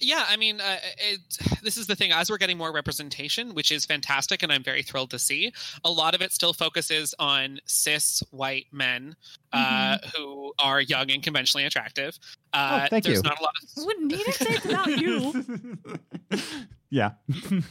Yeah, 0.00 0.24
I 0.28 0.36
mean, 0.36 0.60
uh, 0.60 0.78
it, 0.98 1.20
this 1.62 1.76
is 1.76 1.86
the 1.86 1.94
thing. 1.94 2.10
As 2.10 2.28
we're 2.28 2.38
getting 2.38 2.58
more 2.58 2.72
representation, 2.72 3.54
which 3.54 3.70
is 3.70 3.84
fantastic, 3.84 4.42
and 4.42 4.50
I'm 4.52 4.64
very 4.64 4.82
thrilled 4.82 5.10
to 5.10 5.18
see, 5.18 5.52
a 5.84 5.90
lot 5.90 6.14
of 6.16 6.22
it 6.22 6.32
still 6.32 6.52
focuses 6.52 7.14
on 7.20 7.60
cis 7.64 8.20
white 8.30 8.66
men 8.72 9.14
uh, 9.52 9.98
who 10.16 10.52
are 10.58 10.80
young 10.80 11.08
and 11.12 11.22
conventionally 11.22 11.64
attractive. 11.66 12.18
Uh, 12.52 12.80
Oh, 12.84 12.86
thank 12.90 13.04
there's 13.04 13.18
you. 13.18 13.22
not 13.22 13.38
a 13.38 13.42
lot 13.44 13.52
of 13.62 13.84
Wouldn't 13.86 14.06
need 14.06 14.24
to 14.24 14.32
say 14.32 14.46
it's 14.50 14.64
about 14.66 14.86
you. 15.00 15.78
yeah. 16.90 17.12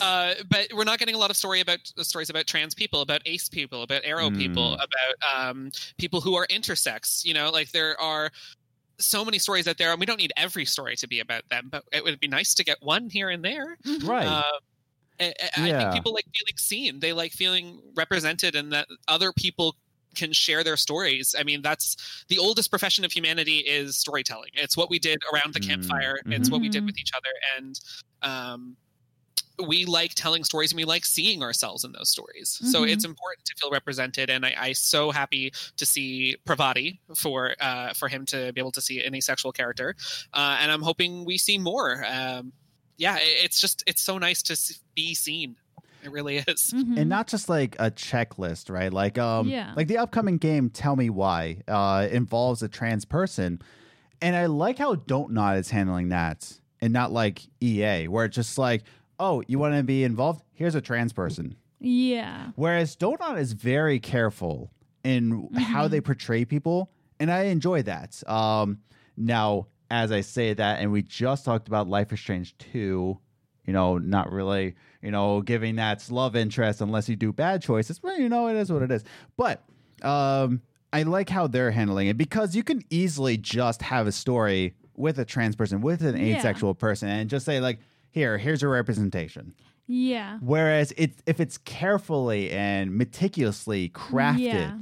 uh, 0.00 0.34
but 0.48 0.68
we're 0.74 0.84
not 0.84 0.98
getting 0.98 1.14
a 1.14 1.18
lot 1.18 1.30
of 1.30 1.36
story 1.36 1.60
about 1.60 1.80
stories 1.98 2.30
about 2.30 2.46
trans 2.46 2.74
people, 2.74 3.02
about 3.02 3.22
ace 3.26 3.48
people, 3.48 3.82
about 3.82 4.02
aro 4.02 4.32
people, 4.34 4.76
Mm. 4.78 4.84
about 4.84 5.48
um, 5.50 5.70
people 5.98 6.20
who 6.20 6.34
are 6.34 6.46
intersex. 6.48 7.24
You 7.24 7.34
know, 7.34 7.50
like 7.50 7.70
there 7.72 8.00
are 8.00 8.30
so 8.98 9.24
many 9.24 9.38
stories 9.38 9.68
out 9.68 9.78
there, 9.78 9.90
and 9.92 10.00
we 10.00 10.06
don't 10.06 10.18
need 10.18 10.32
every 10.36 10.64
story 10.64 10.96
to 10.96 11.08
be 11.08 11.20
about 11.20 11.48
them, 11.50 11.68
but 11.70 11.84
it 11.92 12.04
would 12.04 12.20
be 12.20 12.28
nice 12.28 12.54
to 12.54 12.64
get 12.64 12.78
one 12.82 13.10
here 13.10 13.30
and 13.30 13.44
there. 13.44 13.76
right. 14.02 14.26
Uh, 14.28 14.58
I, 15.20 15.34
I- 15.40 15.50
I 15.56 15.60
Yeah. 15.68 15.78
think 15.78 15.92
people 15.92 16.12
like 16.14 16.26
feeling 16.34 16.56
seen. 16.58 17.00
They 17.00 17.12
like 17.12 17.32
feeling 17.32 17.80
represented, 17.94 18.54
and 18.56 18.72
that 18.72 18.88
other 19.08 19.32
people 19.32 19.76
can 20.14 20.32
share 20.32 20.62
their 20.64 20.76
stories. 20.76 21.34
I 21.38 21.42
mean, 21.44 21.62
that's 21.62 22.24
the 22.28 22.38
oldest 22.38 22.70
profession 22.70 23.04
of 23.04 23.12
humanity 23.12 23.58
is 23.60 23.96
storytelling. 23.98 24.50
It's 24.54 24.76
what 24.76 24.90
we 24.90 24.98
did 24.98 25.18
around 25.32 25.54
the 25.54 25.60
Mm, 25.60 25.68
campfire. 25.68 26.20
It's 26.30 26.50
what 26.50 26.60
we 26.60 26.68
did 26.68 26.82
Mhm. 26.82 26.86
with 26.86 26.98
each 26.98 27.12
other, 27.16 27.30
and 27.56 27.80
um, 28.22 28.76
we 29.66 29.84
like 29.84 30.14
telling 30.14 30.44
stories 30.44 30.72
and 30.72 30.76
we 30.76 30.84
like 30.84 31.04
seeing 31.04 31.42
ourselves 31.42 31.84
in 31.84 31.92
those 31.92 32.08
stories. 32.10 32.58
So 32.70 32.82
Mhm. 32.82 32.92
it's 32.92 33.04
important 33.04 33.44
to 33.46 33.54
feel 33.56 33.70
represented, 33.70 34.30
and 34.30 34.46
I, 34.46 34.54
I 34.58 34.72
so 34.72 35.10
happy 35.10 35.52
to 35.76 35.86
see 35.86 36.36
Parvati 36.44 37.00
for 37.14 37.54
uh, 37.60 37.92
for 37.94 38.08
him 38.08 38.24
to 38.26 38.52
be 38.52 38.60
able 38.60 38.72
to 38.72 38.80
see 38.80 39.04
any 39.04 39.20
sexual 39.20 39.52
character, 39.52 39.94
uh, 40.32 40.58
and 40.60 40.70
I'm 40.72 40.82
hoping 40.82 41.24
we 41.24 41.38
see 41.38 41.58
more. 41.58 42.04
Um, 42.06 42.52
yeah, 42.96 43.16
it- 43.16 43.44
it's 43.44 43.60
just 43.60 43.82
it's 43.86 44.02
so 44.02 44.18
nice 44.18 44.42
to 44.44 44.52
s- 44.54 44.80
be 44.94 45.14
seen. 45.14 45.56
It 46.04 46.10
really 46.10 46.38
is. 46.38 46.72
Mhm. 46.74 46.98
and 46.98 47.08
not 47.08 47.28
just 47.28 47.48
like 47.48 47.76
a 47.78 47.90
checklist, 47.90 48.68
right? 48.70 48.92
Like 48.92 49.18
um 49.18 49.48
Yeah. 49.48 49.72
like 49.76 49.86
the 49.86 49.98
upcoming 49.98 50.36
game 50.38 50.68
Tell 50.70 50.96
Me 50.96 51.10
Why 51.10 51.62
uh 51.68 52.08
involves 52.10 52.62
a 52.62 52.68
trans 52.68 53.04
person. 53.04 53.60
And 54.20 54.34
I 54.36 54.46
like 54.46 54.78
how 54.78 54.94
Dontnod 54.96 55.58
is 55.58 55.70
handling 55.70 56.08
that 56.08 56.58
and 56.80 56.92
not 56.92 57.12
like 57.12 57.42
EA 57.60 58.08
where 58.08 58.24
it's 58.24 58.34
just 58.36 58.58
like, 58.58 58.82
"Oh, 59.22 59.42
you 59.46 59.58
want 59.58 59.74
to 59.76 59.82
be 59.82 60.02
involved? 60.04 60.42
Here's 60.52 60.74
a 60.74 60.80
trans 60.80 61.12
person." 61.12 61.56
yeah. 61.84 62.50
Whereas 62.54 62.94
Don't 62.96 63.20
is 63.38 63.52
very 63.54 63.98
careful 63.98 64.70
in 65.04 65.48
how 65.56 65.86
Mhm. 65.88 65.90
they 65.90 66.00
portray 66.00 66.44
people, 66.44 66.90
and 67.18 67.28
I 67.30 67.44
enjoy 67.56 67.82
that. 67.82 68.10
Um 68.28 68.78
now 69.16 69.66
as 69.90 70.10
I 70.12 70.20
say 70.22 70.54
that 70.54 70.80
and 70.80 70.90
we 70.92 71.02
just 71.02 71.44
talked 71.44 71.68
about 71.68 71.86
Life 71.88 72.12
is 72.12 72.20
Strange 72.20 72.56
2, 72.58 73.18
you 73.66 73.72
know, 73.72 73.98
not 73.98 74.32
really, 74.32 74.74
you 75.02 75.10
know, 75.10 75.42
giving 75.42 75.76
that 75.76 76.08
love 76.10 76.34
interest 76.36 76.80
unless 76.80 77.08
you 77.10 77.16
do 77.16 77.30
bad 77.32 77.60
choices. 77.62 78.02
Well, 78.02 78.18
you 78.18 78.28
know, 78.30 78.46
it 78.48 78.56
is 78.56 78.72
what 78.72 78.82
it 78.82 78.90
is. 78.90 79.04
But 79.36 79.62
um, 80.02 80.62
I 80.94 81.02
like 81.02 81.28
how 81.28 81.46
they're 81.46 81.70
handling 81.72 82.06
it 82.08 82.16
because 82.16 82.56
you 82.56 82.62
can 82.62 82.82
easily 82.90 83.36
just 83.36 83.82
have 83.82 84.06
a 84.06 84.12
story 84.12 84.74
with 84.96 85.18
a 85.18 85.24
trans 85.26 85.56
person, 85.56 85.80
with 85.80 86.00
an 86.02 86.16
Yeah. 86.16 86.36
asexual 86.38 86.74
person, 86.74 87.08
and 87.08 87.28
just 87.28 87.44
say 87.44 87.60
like, 87.60 87.78
"Here, 88.12 88.38
here's 88.38 88.62
a 88.62 88.68
representation." 88.68 89.54
Yeah. 89.88 90.38
Whereas 90.40 90.92
it, 90.96 91.12
if 91.26 91.40
it's 91.40 91.58
carefully 91.58 92.50
and 92.52 92.96
meticulously 92.96 93.88
crafted, 93.90 94.38
Yeah. 94.40 94.78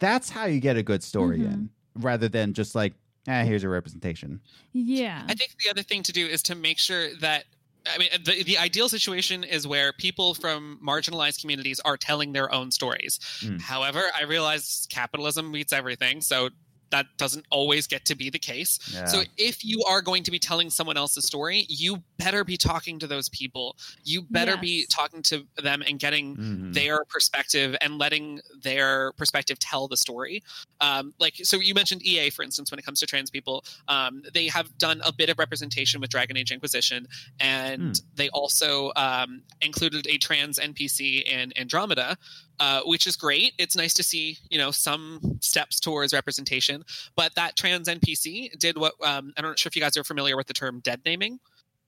that's 0.00 0.28
how 0.30 0.44
you 0.46 0.60
get 0.60 0.76
a 0.76 0.82
good 0.82 1.02
story 1.02 1.38
Mhm. 1.40 1.52
in, 1.52 1.70
rather 1.96 2.28
than 2.28 2.52
just 2.52 2.74
like, 2.74 2.94
"Ah, 3.26 3.42
here's 3.44 3.64
a 3.64 3.68
representation." 3.70 4.40
Yeah. 4.74 5.24
I 5.28 5.34
think 5.34 5.52
the 5.64 5.70
other 5.70 5.82
thing 5.82 6.02
to 6.04 6.12
do 6.12 6.26
is 6.26 6.42
to 6.44 6.54
make 6.54 6.78
sure 6.78 7.14
that 7.16 7.46
I 7.86 7.98
mean 7.98 8.08
the 8.24 8.42
the 8.44 8.56
ideal 8.58 8.88
situation 8.88 9.44
is 9.44 9.66
where 9.66 9.92
people 9.92 10.34
from 10.34 10.78
marginalized 10.82 11.40
communities 11.42 11.80
are 11.80 11.96
telling 11.98 12.32
their 12.32 12.50
own 12.52 12.70
stories. 12.70 13.18
Mm. 13.42 13.60
However, 13.60 14.10
I 14.14 14.22
realize 14.22 14.86
capitalism 14.90 15.50
meets 15.50 15.72
everything, 15.72 16.22
so 16.22 16.48
that 16.94 17.06
doesn't 17.16 17.44
always 17.50 17.88
get 17.88 18.04
to 18.04 18.14
be 18.14 18.30
the 18.30 18.38
case. 18.38 18.78
Yeah. 18.92 19.06
So 19.06 19.22
if 19.36 19.64
you 19.64 19.82
are 19.82 20.00
going 20.00 20.22
to 20.22 20.30
be 20.30 20.38
telling 20.38 20.70
someone 20.70 20.96
else's 20.96 21.24
story, 21.24 21.66
you 21.68 22.04
better 22.18 22.44
be 22.44 22.56
talking 22.56 23.00
to 23.00 23.08
those 23.08 23.28
people. 23.30 23.76
You 24.04 24.22
better 24.30 24.56
be 24.56 24.86
talking 24.88 25.20
to 25.24 25.44
them 25.56 25.82
and 25.84 25.98
getting 25.98 26.36
Mhm. 26.36 26.72
their 26.72 27.04
perspective 27.06 27.74
and 27.80 27.98
letting 27.98 28.40
their 28.62 29.12
perspective 29.14 29.58
tell 29.58 29.88
the 29.88 29.96
story. 29.96 30.44
Um, 30.80 31.14
like, 31.18 31.34
so 31.42 31.56
you 31.58 31.74
mentioned 31.74 32.06
EA, 32.06 32.30
for 32.30 32.44
instance, 32.44 32.70
when 32.70 32.78
it 32.78 32.84
comes 32.84 33.00
to 33.00 33.06
trans 33.06 33.28
people, 33.28 33.64
um, 33.88 34.22
they 34.32 34.46
have 34.46 34.78
done 34.78 35.00
a 35.04 35.12
bit 35.12 35.30
of 35.30 35.38
representation 35.40 36.00
with 36.00 36.10
Dragon 36.10 36.36
Age 36.36 36.52
Inquisition, 36.52 37.08
and 37.40 38.00
they 38.14 38.28
also 38.28 38.92
um, 38.94 39.42
included 39.60 40.06
a 40.06 40.16
trans 40.18 40.60
NPC 40.60 41.24
in 41.26 41.52
Andromeda, 41.58 42.16
uh, 42.60 42.80
which 42.84 43.06
is 43.06 43.16
great. 43.16 43.52
It's 43.58 43.76
nice 43.76 43.94
to 43.94 44.02
see, 44.02 44.38
you 44.50 44.58
know, 44.58 44.70
some 44.70 45.20
steps 45.40 45.80
towards 45.80 46.12
representation. 46.12 46.84
But 47.16 47.34
that 47.34 47.56
trans 47.56 47.88
NPC 47.88 48.58
did 48.58 48.78
what 48.78 48.94
um, 49.04 49.32
I'm 49.36 49.44
not 49.44 49.58
sure 49.58 49.68
if 49.68 49.76
you 49.76 49.82
guys 49.82 49.96
are 49.96 50.04
familiar 50.04 50.36
with 50.36 50.46
the 50.46 50.54
term 50.54 50.80
dead 50.80 51.00
naming. 51.04 51.40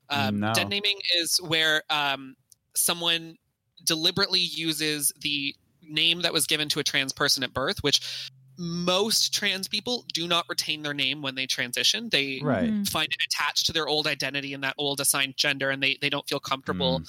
Um, 0.08 0.40
No. 0.40 0.52
Dead 0.52 0.68
naming 0.68 0.98
is 1.18 1.38
where 1.38 1.82
um, 1.90 2.36
someone 2.74 3.36
deliberately 3.84 4.40
uses 4.40 5.12
the 5.20 5.54
name 5.82 6.22
that 6.22 6.32
was 6.32 6.46
given 6.46 6.68
to 6.70 6.80
a 6.80 6.84
trans 6.84 7.12
person 7.12 7.42
at 7.44 7.52
birth, 7.52 7.78
which 7.82 8.30
most 8.58 9.34
trans 9.34 9.68
people 9.68 10.04
do 10.14 10.26
not 10.26 10.46
retain 10.48 10.82
their 10.82 10.94
name 10.94 11.20
when 11.22 11.34
they 11.34 11.46
transition. 11.46 12.08
They 12.10 12.40
Right. 12.42 12.70
Mhm. 12.70 12.88
find 12.88 13.08
it 13.12 13.22
attached 13.22 13.66
to 13.66 13.72
their 13.72 13.86
old 13.86 14.06
identity 14.06 14.54
and 14.54 14.64
that 14.64 14.74
old 14.78 14.98
assigned 15.00 15.36
gender, 15.36 15.70
and 15.70 15.82
they, 15.82 15.98
they 16.00 16.08
don't 16.08 16.26
feel 16.26 16.40
comfortable 16.40 17.02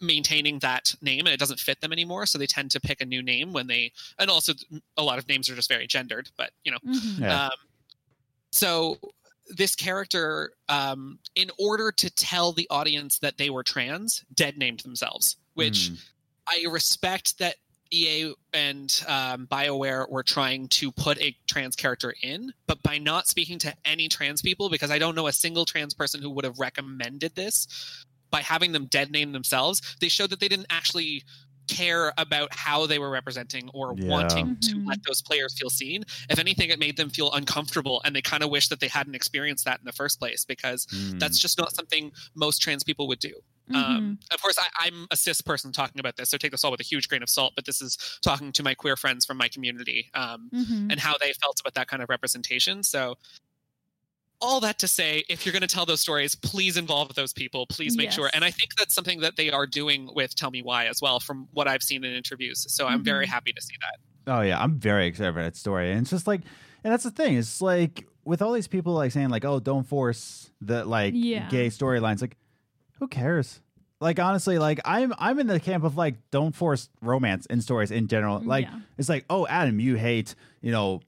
maintaining 0.00 0.58
that 0.60 0.94
name 1.00 1.20
and 1.20 1.28
it 1.28 1.40
doesn't 1.40 1.60
fit 1.60 1.80
them 1.80 1.92
anymore. 1.92 2.26
So 2.26 2.38
they 2.38 2.46
tend 2.46 2.70
to 2.72 2.80
pick 2.80 3.00
a 3.00 3.06
new 3.06 3.22
name 3.22 3.52
when 3.52 3.66
they, 3.66 3.92
and 4.18 4.30
also 4.30 4.52
a 4.96 5.02
lot 5.02 5.18
of 5.18 5.28
names 5.28 5.48
are 5.48 5.54
just 5.54 5.68
very 5.68 5.86
gendered, 5.86 6.30
but 6.36 6.50
you 6.64 6.72
know, 6.72 6.78
Mhm. 6.86 7.20
Yeah. 7.20 7.44
um, 7.46 7.50
so 8.52 8.98
this 9.48 9.74
character, 9.74 10.52
um, 10.68 11.18
in 11.34 11.50
order 11.58 11.90
to 11.92 12.10
tell 12.10 12.52
the 12.52 12.66
audience 12.70 13.18
that 13.20 13.38
they 13.38 13.50
were 13.50 13.62
trans, 13.62 14.24
dead 14.34 14.58
named 14.58 14.80
themselves, 14.80 15.36
which 15.54 15.90
Mm. 15.90 15.98
I 16.48 16.64
respect 16.70 17.38
that 17.38 17.56
EA 17.90 18.34
and 18.52 19.02
um, 19.06 19.46
BioWare 19.46 20.10
were 20.10 20.22
trying 20.22 20.68
to 20.68 20.92
put 20.92 21.18
a 21.22 21.34
trans 21.46 21.74
character 21.74 22.14
in, 22.22 22.52
but 22.66 22.82
by 22.82 22.98
not 22.98 23.26
speaking 23.26 23.58
to 23.60 23.74
any 23.86 24.08
trans 24.08 24.42
people, 24.42 24.68
because 24.68 24.90
I 24.90 24.98
don't 24.98 25.14
know 25.14 25.26
a 25.26 25.32
single 25.32 25.64
trans 25.64 25.94
person 25.94 26.20
who 26.20 26.28
would 26.30 26.44
have 26.44 26.58
recommended 26.58 27.34
this, 27.34 27.66
by 28.30 28.42
having 28.42 28.72
them 28.72 28.86
dead 28.86 29.10
name 29.10 29.32
themselves, 29.32 29.80
they 30.00 30.08
showed 30.08 30.30
that 30.30 30.40
they 30.40 30.48
didn't 30.48 30.66
actually 30.70 31.22
care 31.68 32.14
about 32.16 32.48
how 32.54 32.86
they 32.86 32.98
were 32.98 33.10
representing 33.10 33.68
or 33.74 33.94
Yeah. 33.98 34.08
wanting 34.08 34.56
to 34.60 34.74
Mhm. 34.74 34.86
let 34.86 35.02
those 35.02 35.20
players 35.20 35.54
feel 35.58 35.68
seen. 35.68 36.02
If 36.30 36.38
anything, 36.38 36.70
it 36.70 36.78
made 36.78 36.96
them 36.96 37.10
feel 37.10 37.30
uncomfortable 37.32 38.00
and 38.06 38.16
they 38.16 38.22
kind 38.22 38.42
of 38.42 38.48
wish 38.48 38.68
that 38.68 38.80
they 38.80 38.88
hadn't 38.88 39.14
experienced 39.14 39.66
that 39.66 39.78
in 39.78 39.84
the 39.84 39.92
first 39.92 40.18
place 40.18 40.46
because 40.46 40.86
Mm. 40.86 41.20
that's 41.20 41.38
just 41.38 41.58
not 41.58 41.74
something 41.74 42.10
most 42.34 42.62
trans 42.62 42.84
people 42.84 43.06
would 43.08 43.18
do. 43.18 43.34
Mhm. 43.70 43.74
Um, 43.76 44.18
of 44.32 44.40
course, 44.40 44.56
I, 44.58 44.66
I'm 44.86 45.06
a 45.10 45.16
cis 45.16 45.42
person 45.42 45.70
talking 45.72 46.00
about 46.00 46.16
this, 46.16 46.30
so 46.30 46.38
take 46.38 46.52
this 46.52 46.64
all 46.64 46.70
with 46.70 46.80
a 46.80 46.84
huge 46.84 47.06
grain 47.06 47.22
of 47.22 47.28
salt. 47.28 47.52
But 47.54 47.66
this 47.66 47.82
is 47.82 47.98
talking 48.22 48.50
to 48.52 48.62
my 48.62 48.74
queer 48.74 48.96
friends 48.96 49.26
from 49.26 49.36
my 49.36 49.48
community 49.48 50.08
um, 50.14 50.48
Mhm. 50.54 50.90
and 50.90 50.98
how 50.98 51.18
they 51.18 51.34
felt 51.34 51.60
about 51.60 51.74
that 51.74 51.86
kind 51.86 52.02
of 52.02 52.08
representation. 52.08 52.82
So, 52.82 53.18
all 54.40 54.60
that 54.60 54.78
to 54.80 54.88
say, 54.88 55.24
if 55.28 55.44
you're 55.44 55.52
going 55.52 55.62
to 55.62 55.66
tell 55.68 55.84
those 55.86 56.00
stories, 56.00 56.34
please 56.34 56.76
involve 56.76 57.14
those 57.14 57.32
people. 57.32 57.66
Please 57.66 57.96
make 57.96 58.12
sure. 58.12 58.30
And 58.32 58.44
I 58.44 58.50
think 58.50 58.70
that's 58.78 58.94
something 58.94 59.20
that 59.20 59.36
they 59.36 59.50
are 59.50 59.66
doing 59.66 60.08
with 60.14 60.34
Tell 60.34 60.50
Me 60.50 60.62
Why 60.62 60.86
as 60.86 61.00
well, 61.02 61.18
from 61.20 61.48
what 61.52 61.66
I've 61.66 61.82
seen 61.82 62.04
in 62.04 62.12
interviews. 62.14 62.64
So 62.72 62.86
I'm 62.86 63.02
very 63.02 63.26
Mhm. 63.26 63.30
happy 63.30 63.52
to 63.52 63.60
see 63.60 63.74
that. 63.80 64.32
Oh 64.32 64.40
yeah, 64.42 64.62
I'm 64.62 64.78
very 64.78 65.06
excited 65.06 65.32
for 65.34 65.42
that 65.42 65.56
story, 65.56 65.90
and 65.90 66.02
it's 66.02 66.10
just 66.10 66.26
like, 66.26 66.42
and 66.84 66.92
that's 66.92 67.02
the 67.04 67.10
thing. 67.10 67.36
It's 67.36 67.60
like 67.62 68.06
with 68.24 68.42
all 68.42 68.52
these 68.52 68.68
people 68.68 68.92
like 68.92 69.10
saying 69.10 69.30
like, 69.30 69.44
oh, 69.44 69.58
don't 69.58 69.84
force 69.84 70.50
the 70.60 70.84
like 70.84 71.14
Yeah. 71.16 71.48
gay 71.48 71.68
storylines. 71.68 72.20
Like, 72.20 72.36
who 72.98 73.08
cares? 73.08 73.60
like 74.00 74.20
honestly, 74.20 74.58
like 74.60 74.78
I'm 74.84 75.12
I'm 75.18 75.40
in 75.40 75.48
the 75.48 75.58
camp 75.58 75.82
of 75.82 75.96
like 75.96 76.14
don't 76.30 76.54
force 76.54 76.88
romance 77.02 77.46
in 77.46 77.60
stories 77.60 77.90
in 77.90 78.06
general. 78.06 78.38
Like 78.38 78.66
Yeah. 78.66 78.78
it's 78.96 79.08
like, 79.08 79.24
oh, 79.28 79.44
Adam, 79.48 79.80
you 79.80 79.96
hate 79.96 80.36
you 80.60 80.70
know 80.70 81.00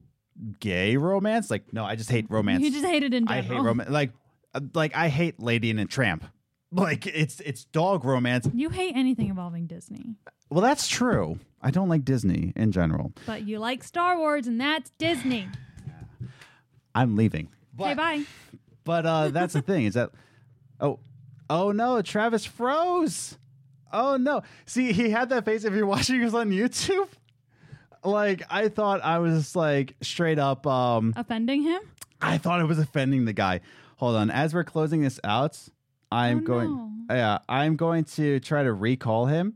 gay 0.58 0.96
romance. 0.96 1.50
Like 1.50 1.72
no, 1.72 1.84
I 1.84 1.96
just 1.96 2.10
hate 2.10 2.26
romance. 2.30 2.62
You 2.62 2.70
just 2.70 2.84
hate 2.84 3.02
it 3.02 3.14
in 3.14 3.26
general. 3.26 3.44
I 3.44 3.46
hate 3.54 3.60
romance. 3.62 3.90
Like 3.90 4.12
uh, 4.54 4.60
like 4.74 4.96
I 4.96 5.08
hate 5.08 5.40
Lady 5.40 5.70
and 5.70 5.80
a 5.80 5.84
Tramp. 5.86 6.24
Like 6.72 7.04
it's 7.08 7.40
it's 7.40 7.64
dog 7.64 8.04
romance. 8.04 8.48
You 8.54 8.68
hate 8.70 8.94
anything 8.94 9.28
involving 9.28 9.66
Disney, 9.66 10.14
Well, 10.50 10.60
that's 10.60 10.86
true. 10.86 11.40
I 11.60 11.72
don't 11.72 11.88
like 11.88 12.04
Disney 12.04 12.52
in 12.54 12.70
general. 12.70 13.12
but 13.26 13.42
you 13.44 13.58
like 13.58 13.82
Star 13.82 14.16
Wars, 14.16 14.46
and 14.46 14.60
that's 14.60 14.90
Disney. 14.90 15.48
I'm 16.94 17.16
leaving. 17.16 17.48
okay, 17.78 17.94
bye. 17.94 18.22
But 18.84 19.04
uh 19.04 19.28
that's 19.30 19.52
the 19.52 19.62
thing 19.62 19.84
is 19.84 19.94
that 19.94 20.10
oh 20.80 21.00
oh 21.50 21.72
no, 21.72 22.00
Travis 22.02 22.44
froze. 22.46 23.36
Oh 23.92 24.16
no. 24.16 24.42
See, 24.64 24.92
he 24.92 25.10
had 25.10 25.28
that 25.30 25.44
face 25.44 25.64
if 25.64 25.74
you're 25.74 25.86
watching 25.86 26.22
us 26.22 26.34
on 26.34 26.50
YouTube. 26.50 27.08
Like 28.04 28.42
I 28.50 28.68
thought 28.68 29.02
I 29.02 29.18
was 29.18 29.54
like 29.54 29.94
straight 30.00 30.38
up 30.38 30.66
um 30.66 31.12
Offending 31.16 31.62
him? 31.62 31.80
I 32.20 32.38
thought 32.38 32.60
it 32.60 32.64
was 32.66 32.78
offending 32.78 33.24
the 33.24 33.32
guy. 33.32 33.60
Hold 33.96 34.16
on. 34.16 34.30
As 34.30 34.54
we're 34.54 34.64
closing 34.64 35.02
this 35.02 35.18
out, 35.24 35.58
I'm 36.10 36.38
Oh, 36.38 36.42
going 36.42 36.68
no. 37.08 37.14
yeah, 37.14 37.38
I'm 37.48 37.76
going 37.76 38.04
to 38.16 38.40
try 38.40 38.62
to 38.62 38.72
recall 38.72 39.26
him 39.26 39.54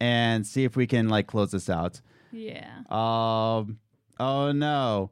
and 0.00 0.46
see 0.46 0.64
if 0.64 0.76
we 0.76 0.86
can 0.86 1.08
like 1.08 1.26
close 1.26 1.50
this 1.52 1.70
out. 1.70 2.00
Yeah. 2.32 2.68
Um. 2.90 3.78
Oh 4.18 4.52
no. 4.52 5.10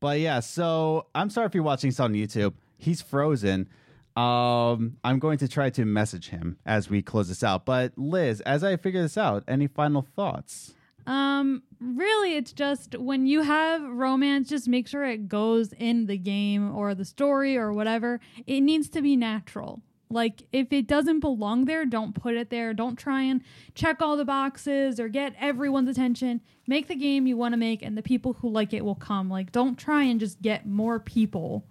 But 0.00 0.20
yeah. 0.20 0.40
So 0.40 1.06
I'm 1.14 1.30
sorry 1.30 1.46
if 1.46 1.54
you're 1.54 1.64
watching 1.64 1.90
this 1.90 2.00
on 2.00 2.12
YouTube. 2.14 2.54
He's 2.76 3.02
frozen. 3.02 3.68
Um. 4.16 4.96
I'm 5.04 5.18
going 5.18 5.38
to 5.38 5.48
try 5.48 5.70
to 5.70 5.84
message 5.84 6.28
him 6.30 6.58
as 6.64 6.88
we 6.88 7.02
close 7.02 7.28
this 7.28 7.42
out. 7.44 7.64
But 7.66 7.92
Liz, 7.96 8.40
as 8.42 8.62
I 8.64 8.76
figure 8.76 9.02
this 9.02 9.18
out, 9.18 9.44
any 9.48 9.66
final 9.66 10.02
thoughts? 10.02 10.74
Um, 11.08 11.62
really, 11.80 12.36
it's 12.36 12.52
just 12.52 12.94
when 12.98 13.26
you 13.26 13.40
have 13.42 13.82
romance, 13.82 14.50
just 14.50 14.68
make 14.68 14.86
sure 14.86 15.04
it 15.04 15.26
goes 15.26 15.72
in 15.72 16.04
the 16.04 16.18
game 16.18 16.74
or 16.74 16.94
the 16.94 17.06
story 17.06 17.56
or 17.56 17.72
whatever. 17.72 18.20
It 18.46 18.60
needs 18.60 18.90
to 18.90 19.00
be 19.00 19.16
natural. 19.16 19.80
Like, 20.10 20.42
if 20.52 20.72
it 20.72 20.86
doesn't 20.86 21.20
belong 21.20 21.64
there, 21.64 21.86
don't 21.86 22.14
put 22.14 22.34
it 22.34 22.50
there. 22.50 22.74
Don't 22.74 22.96
try 22.96 23.22
and 23.22 23.42
check 23.74 24.02
all 24.02 24.16
the 24.18 24.24
boxes 24.24 25.00
or 25.00 25.08
get 25.08 25.34
everyone's 25.38 25.88
attention. 25.88 26.42
Make 26.66 26.88
the 26.88 26.94
game 26.94 27.26
you 27.26 27.38
want 27.38 27.54
to 27.54 27.58
make, 27.58 27.82
and 27.82 27.96
the 27.96 28.02
people 28.02 28.34
who 28.34 28.48
like 28.50 28.74
it 28.74 28.84
will 28.84 28.94
come. 28.94 29.30
Like, 29.30 29.50
don't 29.50 29.78
try 29.78 30.02
and 30.02 30.20
just 30.20 30.42
get 30.42 30.66
more 30.66 31.00
people 31.00 31.66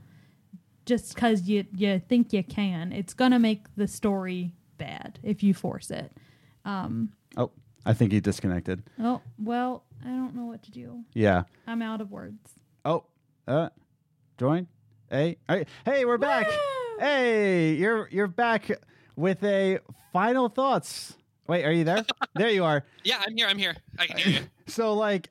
just 0.86 1.14
because 1.14 1.44
you, 1.44 1.66
you 1.76 2.02
think 2.08 2.34
you 2.34 2.44
can. 2.44 2.92
It's 2.92 3.14
going 3.14 3.32
to 3.32 3.40
make 3.40 3.66
the 3.76 3.88
story 3.88 4.54
bad 4.78 5.20
if 5.22 5.44
you 5.44 5.54
force 5.54 5.92
it. 5.92 6.12
Um, 6.66 7.12
Oh, 7.38 7.52
I 7.86 7.94
think 7.94 8.12
he 8.12 8.20
disconnected. 8.20 8.84
Oh, 9.00 9.22
well, 9.38 9.84
I 10.04 10.10
don't 10.10 10.36
know 10.36 10.46
what 10.46 10.64
to 10.64 10.72
do. 10.72 11.04
Yeah. 11.14 11.44
I'm 11.66 11.82
out 11.82 12.02
of 12.02 12.12
words. 12.12 12.38
Oh. 12.86 13.06
Uh. 13.48 13.70
Join. 14.38 14.68
Hey. 15.10 15.38
Hey. 15.48 15.66
Hey. 15.86 16.06
We're 16.06 16.18
back. 16.18 16.48
Woo! 16.48 16.54
Hey. 17.00 17.74
You're 17.76 18.10
you're 18.12 18.28
back 18.28 18.70
with 19.16 19.44
a 19.44 19.80
final 20.12 20.50
thoughts. 20.50 21.16
Wait. 21.48 21.64
Are 21.64 21.72
you 21.72 21.84
there? 21.86 22.06
there 22.36 22.50
you 22.50 22.66
are. 22.66 22.84
Yeah, 23.04 23.24
I'm 23.26 23.36
here. 23.36 23.48
I'm 23.48 23.58
here. 23.58 23.76
I 23.98 24.06
can 24.08 24.18
hear 24.18 24.42
you. 24.42 24.48
So 24.70 24.94
like, 24.96 25.30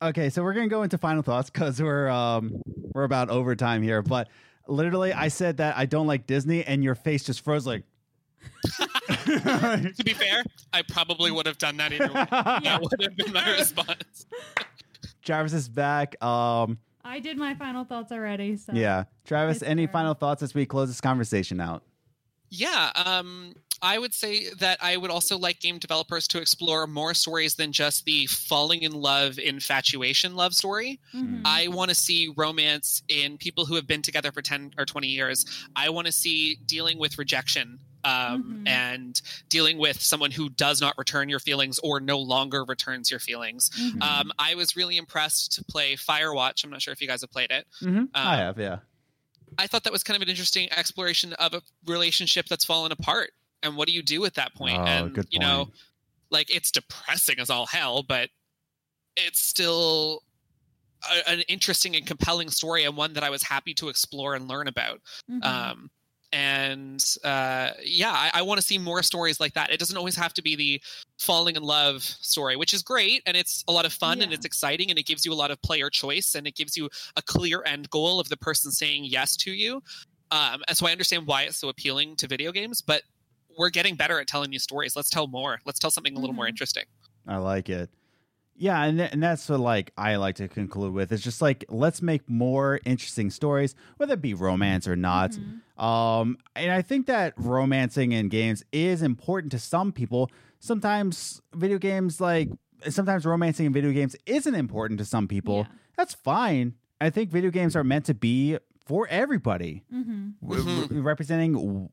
okay, 0.00 0.30
so 0.30 0.44
we're 0.44 0.52
gonna 0.52 0.68
go 0.68 0.84
into 0.84 0.96
final 0.96 1.22
thoughts 1.24 1.50
because 1.50 1.82
we're 1.82 2.08
um 2.08 2.62
we're 2.94 3.02
about 3.02 3.30
overtime 3.30 3.82
here. 3.82 4.00
But 4.00 4.28
literally, 4.68 5.12
I 5.12 5.26
said 5.26 5.56
that 5.56 5.76
I 5.76 5.86
don't 5.86 6.06
like 6.06 6.28
Disney, 6.28 6.62
and 6.62 6.84
your 6.84 6.94
face 6.94 7.24
just 7.24 7.40
froze 7.42 7.66
like. 7.66 7.82
To 9.24 10.02
be 10.04 10.12
fair, 10.12 10.42
I 10.72 10.82
probably 10.82 11.30
would 11.30 11.46
have 11.46 11.58
done 11.58 11.76
that 11.78 11.92
either 11.92 12.12
way. 12.12 12.26
That 12.30 12.80
would 12.82 13.00
have 13.02 13.16
been 13.16 13.32
my 13.32 13.50
response. 13.52 14.26
Travis 15.22 15.52
is 15.52 15.68
back. 15.68 16.22
Um, 16.22 16.78
I 17.04 17.20
did 17.20 17.36
my 17.36 17.54
final 17.54 17.84
thoughts 17.84 18.12
already. 18.12 18.56
So 18.56 18.72
yeah, 18.74 19.04
Travis. 19.24 19.62
Any 19.62 19.86
fair. 19.86 19.92
final 19.92 20.14
thoughts 20.14 20.42
as 20.42 20.54
we 20.54 20.66
close 20.66 20.88
this 20.88 21.00
conversation 21.00 21.60
out? 21.60 21.82
Yeah, 22.48 22.92
um, 22.94 23.54
I 23.82 23.98
would 23.98 24.14
say 24.14 24.50
that 24.60 24.78
I 24.80 24.96
would 24.96 25.10
also 25.10 25.36
like 25.36 25.60
game 25.60 25.78
developers 25.78 26.28
to 26.28 26.40
explore 26.40 26.86
more 26.86 27.12
stories 27.12 27.56
than 27.56 27.72
just 27.72 28.04
the 28.04 28.26
falling 28.26 28.82
in 28.82 28.92
love, 28.92 29.38
infatuation 29.38 30.36
love 30.36 30.54
story. 30.54 31.00
Mhm. 31.14 31.42
I 31.44 31.68
want 31.68 31.88
to 31.88 31.94
see 31.94 32.32
romance 32.36 33.02
in 33.08 33.36
people 33.36 33.66
who 33.66 33.74
have 33.74 33.86
been 33.86 34.02
together 34.02 34.30
for 34.32 34.42
10 34.42 34.72
or 34.78 34.84
20 34.86 35.08
years. 35.08 35.44
I 35.74 35.88
want 35.90 36.06
to 36.06 36.12
see 36.12 36.56
dealing 36.66 36.98
with 36.98 37.18
rejection 37.18 37.80
um, 38.06 38.62
Mhm. 38.64 38.68
and 38.68 39.22
dealing 39.48 39.78
with 39.78 40.00
someone 40.00 40.30
who 40.30 40.48
does 40.48 40.80
not 40.80 40.96
return 40.96 41.28
your 41.28 41.40
feelings 41.40 41.78
or 41.80 42.00
no 42.00 42.18
longer 42.18 42.64
returns 42.64 43.10
your 43.10 43.20
feelings. 43.20 43.70
Mhm. 43.70 44.02
Um, 44.02 44.32
I 44.38 44.54
was 44.54 44.76
really 44.76 44.96
impressed 44.96 45.52
to 45.54 45.64
play 45.64 45.96
Firewatch. 45.96 46.62
I'm 46.64 46.70
not 46.70 46.80
sure 46.82 46.92
if 46.92 47.00
you 47.00 47.08
guys 47.08 47.20
have 47.22 47.30
played 47.30 47.50
it. 47.50 47.66
Mm-hmm. 47.82 48.04
I 48.14 48.34
Um, 48.34 48.38
have, 48.38 48.58
yeah. 48.58 48.78
I 49.58 49.66
thought 49.66 49.84
that 49.84 49.92
was 49.92 50.02
kind 50.02 50.16
of 50.16 50.22
an 50.22 50.28
interesting 50.28 50.70
exploration 50.72 51.32
of 51.34 51.54
a 51.54 51.62
relationship 51.86 52.46
that's 52.46 52.64
fallen 52.64 52.92
apart. 52.92 53.32
And 53.62 53.76
what 53.76 53.88
do 53.88 53.94
you 53.94 54.02
do 54.02 54.24
at 54.24 54.34
that 54.34 54.54
point? 54.54 54.78
Oh, 54.78 54.84
and 54.84 55.14
good 55.14 55.26
you 55.30 55.38
know, 55.38 55.70
like 56.30 56.54
it's 56.54 56.70
depressing 56.70 57.38
as 57.40 57.50
all 57.50 57.66
hell, 57.66 58.02
but 58.02 58.30
it's 59.16 59.40
still 59.40 60.22
a, 61.10 61.28
an 61.30 61.40
interesting 61.42 61.96
and 61.96 62.06
compelling 62.06 62.50
story 62.50 62.84
and 62.84 62.96
one 62.96 63.14
that 63.14 63.22
I 63.24 63.30
was 63.30 63.42
happy 63.42 63.72
to 63.74 63.88
explore 63.88 64.34
and 64.34 64.46
learn 64.48 64.68
about. 64.68 65.00
Mhm. 65.30 65.44
Um, 65.44 65.90
and 66.32 67.02
uh, 67.24 67.72
yeah, 67.82 68.10
I, 68.12 68.30
I 68.34 68.42
want 68.42 68.60
to 68.60 68.66
see 68.66 68.78
more 68.78 69.02
stories 69.02 69.40
like 69.40 69.54
that. 69.54 69.70
It 69.70 69.78
doesn't 69.78 69.96
always 69.96 70.16
have 70.16 70.34
to 70.34 70.42
be 70.42 70.56
the 70.56 70.82
falling 71.18 71.56
in 71.56 71.62
love 71.62 72.02
story, 72.02 72.56
which 72.56 72.74
is 72.74 72.82
great 72.82 73.22
and 73.26 73.36
it's 73.36 73.64
a 73.68 73.72
lot 73.72 73.84
of 73.84 73.92
fun 73.92 74.20
and 74.22 74.32
it's 74.32 74.44
exciting 74.44 74.90
and 74.90 74.98
it 74.98 75.06
gives 75.06 75.24
you 75.24 75.32
a 75.32 75.34
lot 75.34 75.50
of 75.50 75.60
player 75.62 75.90
choice 75.90 76.34
and 76.34 76.46
it 76.46 76.54
gives 76.54 76.76
you 76.76 76.88
a 77.16 77.22
clear 77.22 77.62
end 77.64 77.88
goal 77.90 78.20
of 78.20 78.28
the 78.28 78.36
person 78.36 78.70
saying 78.70 79.04
yes 79.04 79.36
to 79.36 79.50
you. 79.50 79.82
Um, 80.30 80.62
and 80.68 80.76
so 80.76 80.86
I 80.86 80.92
understand 80.92 81.26
why 81.26 81.42
it's 81.42 81.56
so 81.56 81.68
appealing 81.68 82.16
to 82.16 82.26
video 82.26 82.52
games, 82.52 82.82
but 82.82 83.02
we're 83.56 83.70
getting 83.70 83.94
better 83.94 84.20
at 84.20 84.26
telling 84.26 84.50
these 84.50 84.62
stories. 84.64 84.96
Let's 84.96 85.10
tell 85.10 85.28
more. 85.28 85.60
Let's 85.64 85.78
tell 85.78 85.90
something 85.90 86.16
a 86.16 86.18
little 86.18 86.34
more 86.34 86.46
Mhm. 86.46 86.50
interesting. 86.50 86.84
I 87.26 87.38
like 87.38 87.68
it. 87.68 87.90
Yeah, 88.58 88.82
and 88.84 88.98
th- 88.98 89.12
and 89.12 89.22
that's 89.22 89.48
what 89.48 89.60
like 89.60 89.92
I 89.98 90.16
like 90.16 90.36
to 90.36 90.48
conclude 90.48 90.92
with. 90.94 91.12
It's 91.12 91.22
just 91.22 91.42
like 91.42 91.64
let's 91.68 92.00
make 92.00 92.28
more 92.28 92.80
interesting 92.84 93.30
stories, 93.30 93.74
whether 93.98 94.14
it 94.14 94.22
be 94.22 94.34
romance 94.34 94.88
or 94.88 94.96
not. 94.96 95.32
Mhm. 95.32 95.82
Um, 95.82 96.38
and 96.54 96.72
I 96.72 96.80
think 96.82 97.06
that 97.06 97.34
romancing 97.36 98.12
in 98.12 98.28
games 98.28 98.64
is 98.72 99.02
important 99.02 99.52
to 99.52 99.58
some 99.58 99.92
people. 99.92 100.30
Sometimes 100.58 101.40
video 101.54 101.78
games 101.78 102.20
like 102.20 102.48
sometimes 102.88 103.24
romancing 103.26 103.66
in 103.66 103.72
video 103.72 103.92
games 103.92 104.16
isn't 104.26 104.54
important 104.54 104.98
to 104.98 105.04
some 105.04 105.28
people. 105.28 105.58
Yeah. 105.58 105.76
That's 105.96 106.14
fine. 106.14 106.74
I 107.00 107.10
think 107.10 107.30
video 107.30 107.50
games 107.50 107.76
are 107.76 107.84
meant 107.84 108.06
to 108.06 108.14
be 108.14 108.58
for 108.86 109.06
everybody, 109.08 109.82
Mhm. 109.92 110.34
w- 110.40 110.62
w- 110.64 111.02
representing 111.02 111.52
w- 111.54 111.88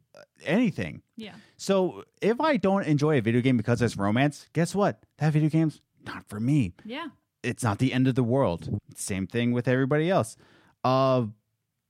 anything. 0.45 1.01
Yeah. 1.17 1.33
So 1.57 2.03
if 2.21 2.39
I 2.39 2.57
don't 2.57 2.83
enjoy 2.85 3.17
a 3.17 3.21
video 3.21 3.41
game 3.41 3.57
because 3.57 3.81
it's 3.81 3.97
romance, 3.97 4.47
guess 4.53 4.75
what? 4.75 5.03
That 5.17 5.33
video 5.33 5.49
game's 5.49 5.81
not 6.05 6.27
for 6.27 6.39
me. 6.39 6.73
Yeah. 6.85 7.07
It's 7.43 7.63
not 7.63 7.79
the 7.79 7.91
end 7.93 8.07
of 8.07 8.15
the 8.15 8.23
world. 8.23 8.79
Same 8.95 9.27
thing 9.27 9.51
with 9.51 9.67
everybody 9.67 10.09
else. 10.09 10.37
Uh, 10.83 11.25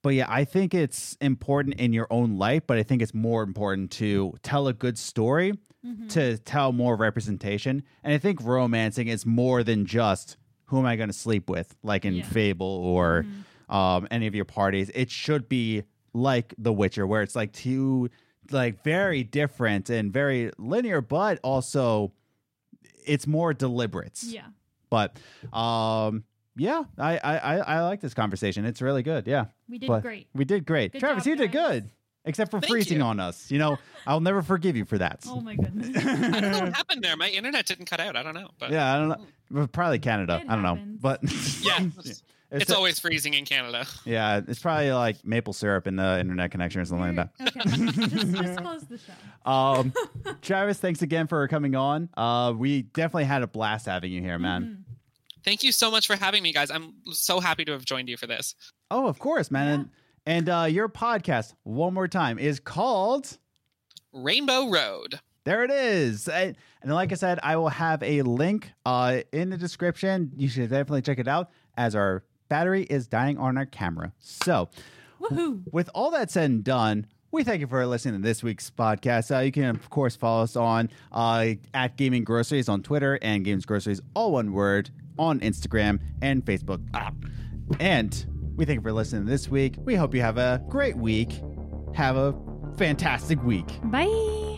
but 0.02 0.10
yeah, 0.16 0.26
I 0.28 0.44
think 0.46 0.74
it's 0.74 1.16
important 1.22 1.76
in 1.80 1.94
your 1.94 2.08
own 2.10 2.38
life, 2.38 2.64
but 2.68 2.78
I 2.78 2.84
think 2.84 3.02
it's 3.02 3.14
more 3.14 3.44
important 3.44 3.92
to 3.92 4.34
tell 4.44 4.68
a 4.68 4.74
good 4.74 4.98
story, 4.98 5.54
Mhm. 5.86 6.10
to 6.10 6.38
tell 6.40 6.72
more 6.74 6.96
representation. 6.96 7.84
And 8.04 8.14
I 8.14 8.18
think 8.18 8.40
romancing 8.44 9.08
is 9.08 9.26
more 9.26 9.64
than 9.64 9.86
just 9.86 10.38
who 10.66 10.80
am 10.80 10.86
I 10.86 10.96
going 10.96 11.10
to 11.10 11.14
sleep 11.14 11.50
with, 11.50 11.76
like 11.84 12.04
in 12.06 12.16
Yeah. 12.16 12.24
Fable 12.26 12.66
or 12.68 13.26
Mhm. 13.70 13.74
um, 13.74 14.08
any 14.12 14.28
of 14.28 14.36
your 14.36 14.46
parties. 14.46 14.90
It 14.94 15.10
should 15.12 15.48
be 15.48 15.84
like 16.14 16.54
The 16.58 16.74
Witcher, 16.74 17.08
where 17.08 17.22
it's 17.22 17.36
like 17.36 17.54
two 17.54 18.10
like 18.52 18.84
very 18.84 19.24
different 19.24 19.90
and 19.90 20.12
very 20.12 20.52
linear, 20.58 21.00
but 21.00 21.40
also 21.44 22.12
it's 23.06 23.28
more 23.28 23.54
deliberate. 23.54 24.22
Yeah. 24.24 24.46
But 24.90 25.18
um, 25.52 26.24
yeah, 26.56 26.84
I, 26.98 27.18
I 27.18 27.38
I 27.38 27.58
I 27.58 27.82
like 27.82 28.00
this 28.02 28.14
conversation. 28.14 28.66
It's 28.66 28.82
really 28.82 29.02
good. 29.04 29.26
Yeah, 29.28 29.46
We 29.68 29.80
did 29.80 29.88
But- 29.88 30.02
great. 30.04 30.28
we 30.34 30.46
did 30.46 30.66
great. 30.66 30.92
Good 30.94 31.00
Travis, 31.00 31.24
job, 31.24 31.30
you 31.32 31.36
did 31.36 31.52
guys. 31.52 31.82
good, 31.82 31.90
except 32.26 32.52
for 32.52 32.60
Thank 32.60 32.72
freezing 32.72 32.98
you. 33.00 33.04
on 33.04 33.20
us. 33.20 33.50
You 33.50 33.58
know, 33.60 33.78
I'll 34.08 34.20
never 34.20 34.42
forgive 34.44 34.76
you 34.78 34.86
for 34.86 34.98
that. 35.00 35.24
Oh 35.28 35.42
my 35.42 35.56
goodness. 35.56 35.90
I 36.06 36.40
don't 36.40 36.52
know 36.52 36.60
what 36.60 36.76
happened 36.76 37.04
there. 37.04 37.18
My 37.18 37.30
internet 37.30 37.66
didn't 37.66 37.86
cut 37.86 38.00
out. 38.00 38.16
I 38.16 38.22
don't 38.24 38.36
know. 38.36 38.50
But 38.60 38.70
yeah, 38.72 38.94
I 38.94 38.98
don't 39.00 39.10
know. 39.52 39.68
Probably 39.68 40.00
Canada. 40.00 40.42
It 40.44 40.50
I 40.50 40.54
don't 40.56 40.64
know, 40.64 40.80
but 41.02 41.22
Yeah. 41.62 41.80
it's, 42.54 42.64
it's 42.64 42.72
always 42.72 43.00
freezing 43.00 43.34
in 43.34 43.46
Canada. 43.46 43.86
yeah, 44.06 44.42
it's 44.48 44.60
probably 44.60 44.92
like 44.92 45.26
maple 45.26 45.54
syrup 45.54 45.88
in 45.88 45.96
the 45.96 46.20
internet 46.20 46.52
connection 46.52 46.82
or 46.82 46.86
something 46.86 47.16
like 47.16 47.30
that. 47.38 47.58
okay. 47.58 47.86
just, 48.08 48.34
just 48.34 48.60
close 48.60 48.84
the 48.84 48.98
show. 49.00 49.52
Um, 49.52 49.94
Travis, 50.42 50.78
thanks 50.80 51.02
again 51.02 51.28
for 51.28 51.48
coming 51.48 51.76
on. 51.76 52.10
Uh, 52.16 52.54
we 52.56 52.84
definitely 52.84 53.26
had 53.26 53.42
a 53.44 53.48
blast 53.48 53.88
having 53.88 54.12
you 54.12 54.22
here, 54.22 54.38
man. 54.40 54.64
Mhm. 54.64 54.94
Thank 55.44 55.64
you 55.64 55.74
so 55.74 55.92
much 55.92 56.08
for 56.08 56.16
having 56.16 56.42
me, 56.42 56.54
guys. 56.54 56.72
I'm 56.72 56.94
so 57.12 57.42
happy 57.42 57.66
to 57.66 57.74
have 57.74 57.84
joined 57.84 58.08
you 58.08 58.16
for 58.16 58.28
this. 58.28 58.56
Oh, 58.90 59.08
of 59.08 59.20
course, 59.20 59.52
man. 59.52 59.68
And, 59.68 59.90
and 60.26 60.50
uh, 60.50 60.68
your 60.70 60.88
podcast, 60.88 61.54
one 61.64 61.94
more 61.94 62.08
time, 62.08 62.40
is 62.40 62.62
called. 62.62 63.38
Rainbow 64.14 64.70
Road. 64.70 65.20
There 65.44 65.64
it 65.66 65.72
is. 65.72 66.30
And, 66.30 66.56
and 66.82 66.94
like 66.94 67.12
I 67.12 67.16
said, 67.16 67.40
I 67.44 67.58
will 67.58 67.70
have 67.70 68.02
a 68.04 68.22
link 68.22 68.72
uh, 68.86 69.22
in 69.34 69.50
the 69.50 69.58
description. 69.58 70.32
You 70.38 70.48
should 70.48 70.70
definitely 70.70 71.02
check 71.02 71.20
it 71.20 71.28
out 71.28 71.50
as 71.76 71.96
our 71.96 72.24
battery 72.54 72.84
is 72.84 73.08
dying 73.08 73.36
on 73.40 73.58
our 73.58 73.66
camera. 73.66 74.14
So, 74.20 74.70
Woohoo! 75.20 75.64
with 75.72 75.90
all 75.96 76.12
that 76.12 76.30
said 76.30 76.52
and 76.52 76.64
done, 76.64 77.08
we 77.32 77.44
thank 77.44 77.62
you 77.62 77.66
for 77.66 77.84
listening 77.88 78.22
to 78.22 78.28
this 78.28 78.44
week's 78.44 78.70
podcast. 78.70 79.36
Uh, 79.36 79.40
you 79.40 79.52
can, 79.52 79.72
of 79.76 79.90
course, 79.90 80.16
follow 80.16 80.44
us 80.44 80.56
on 80.56 80.92
uh, 81.12 81.54
at 81.74 81.98
Gaming 81.98 82.24
Groceries 82.24 82.70
on 82.70 82.84
Twitter 82.84 83.18
and 83.24 83.44
Games 83.44 83.66
Groceries, 83.66 84.02
all 84.14 84.34
one 84.34 84.54
word, 84.54 84.92
on 85.18 85.40
Instagram 85.40 86.00
and 86.22 86.46
Facebook. 86.46 86.88
Ah. 86.94 87.12
And 87.80 88.24
we 88.56 88.66
thank 88.66 88.78
you 88.78 88.84
for 88.84 88.94
listening 88.94 89.26
this 89.26 89.50
week. 89.50 89.78
We 89.80 89.96
hope 89.96 90.14
you 90.14 90.22
have 90.22 90.38
a 90.38 90.64
great 90.70 90.96
week. 90.96 91.42
Have 91.96 92.18
a 92.18 92.36
fantastic 92.78 93.44
week. 93.44 93.66
Bye. 93.86 94.53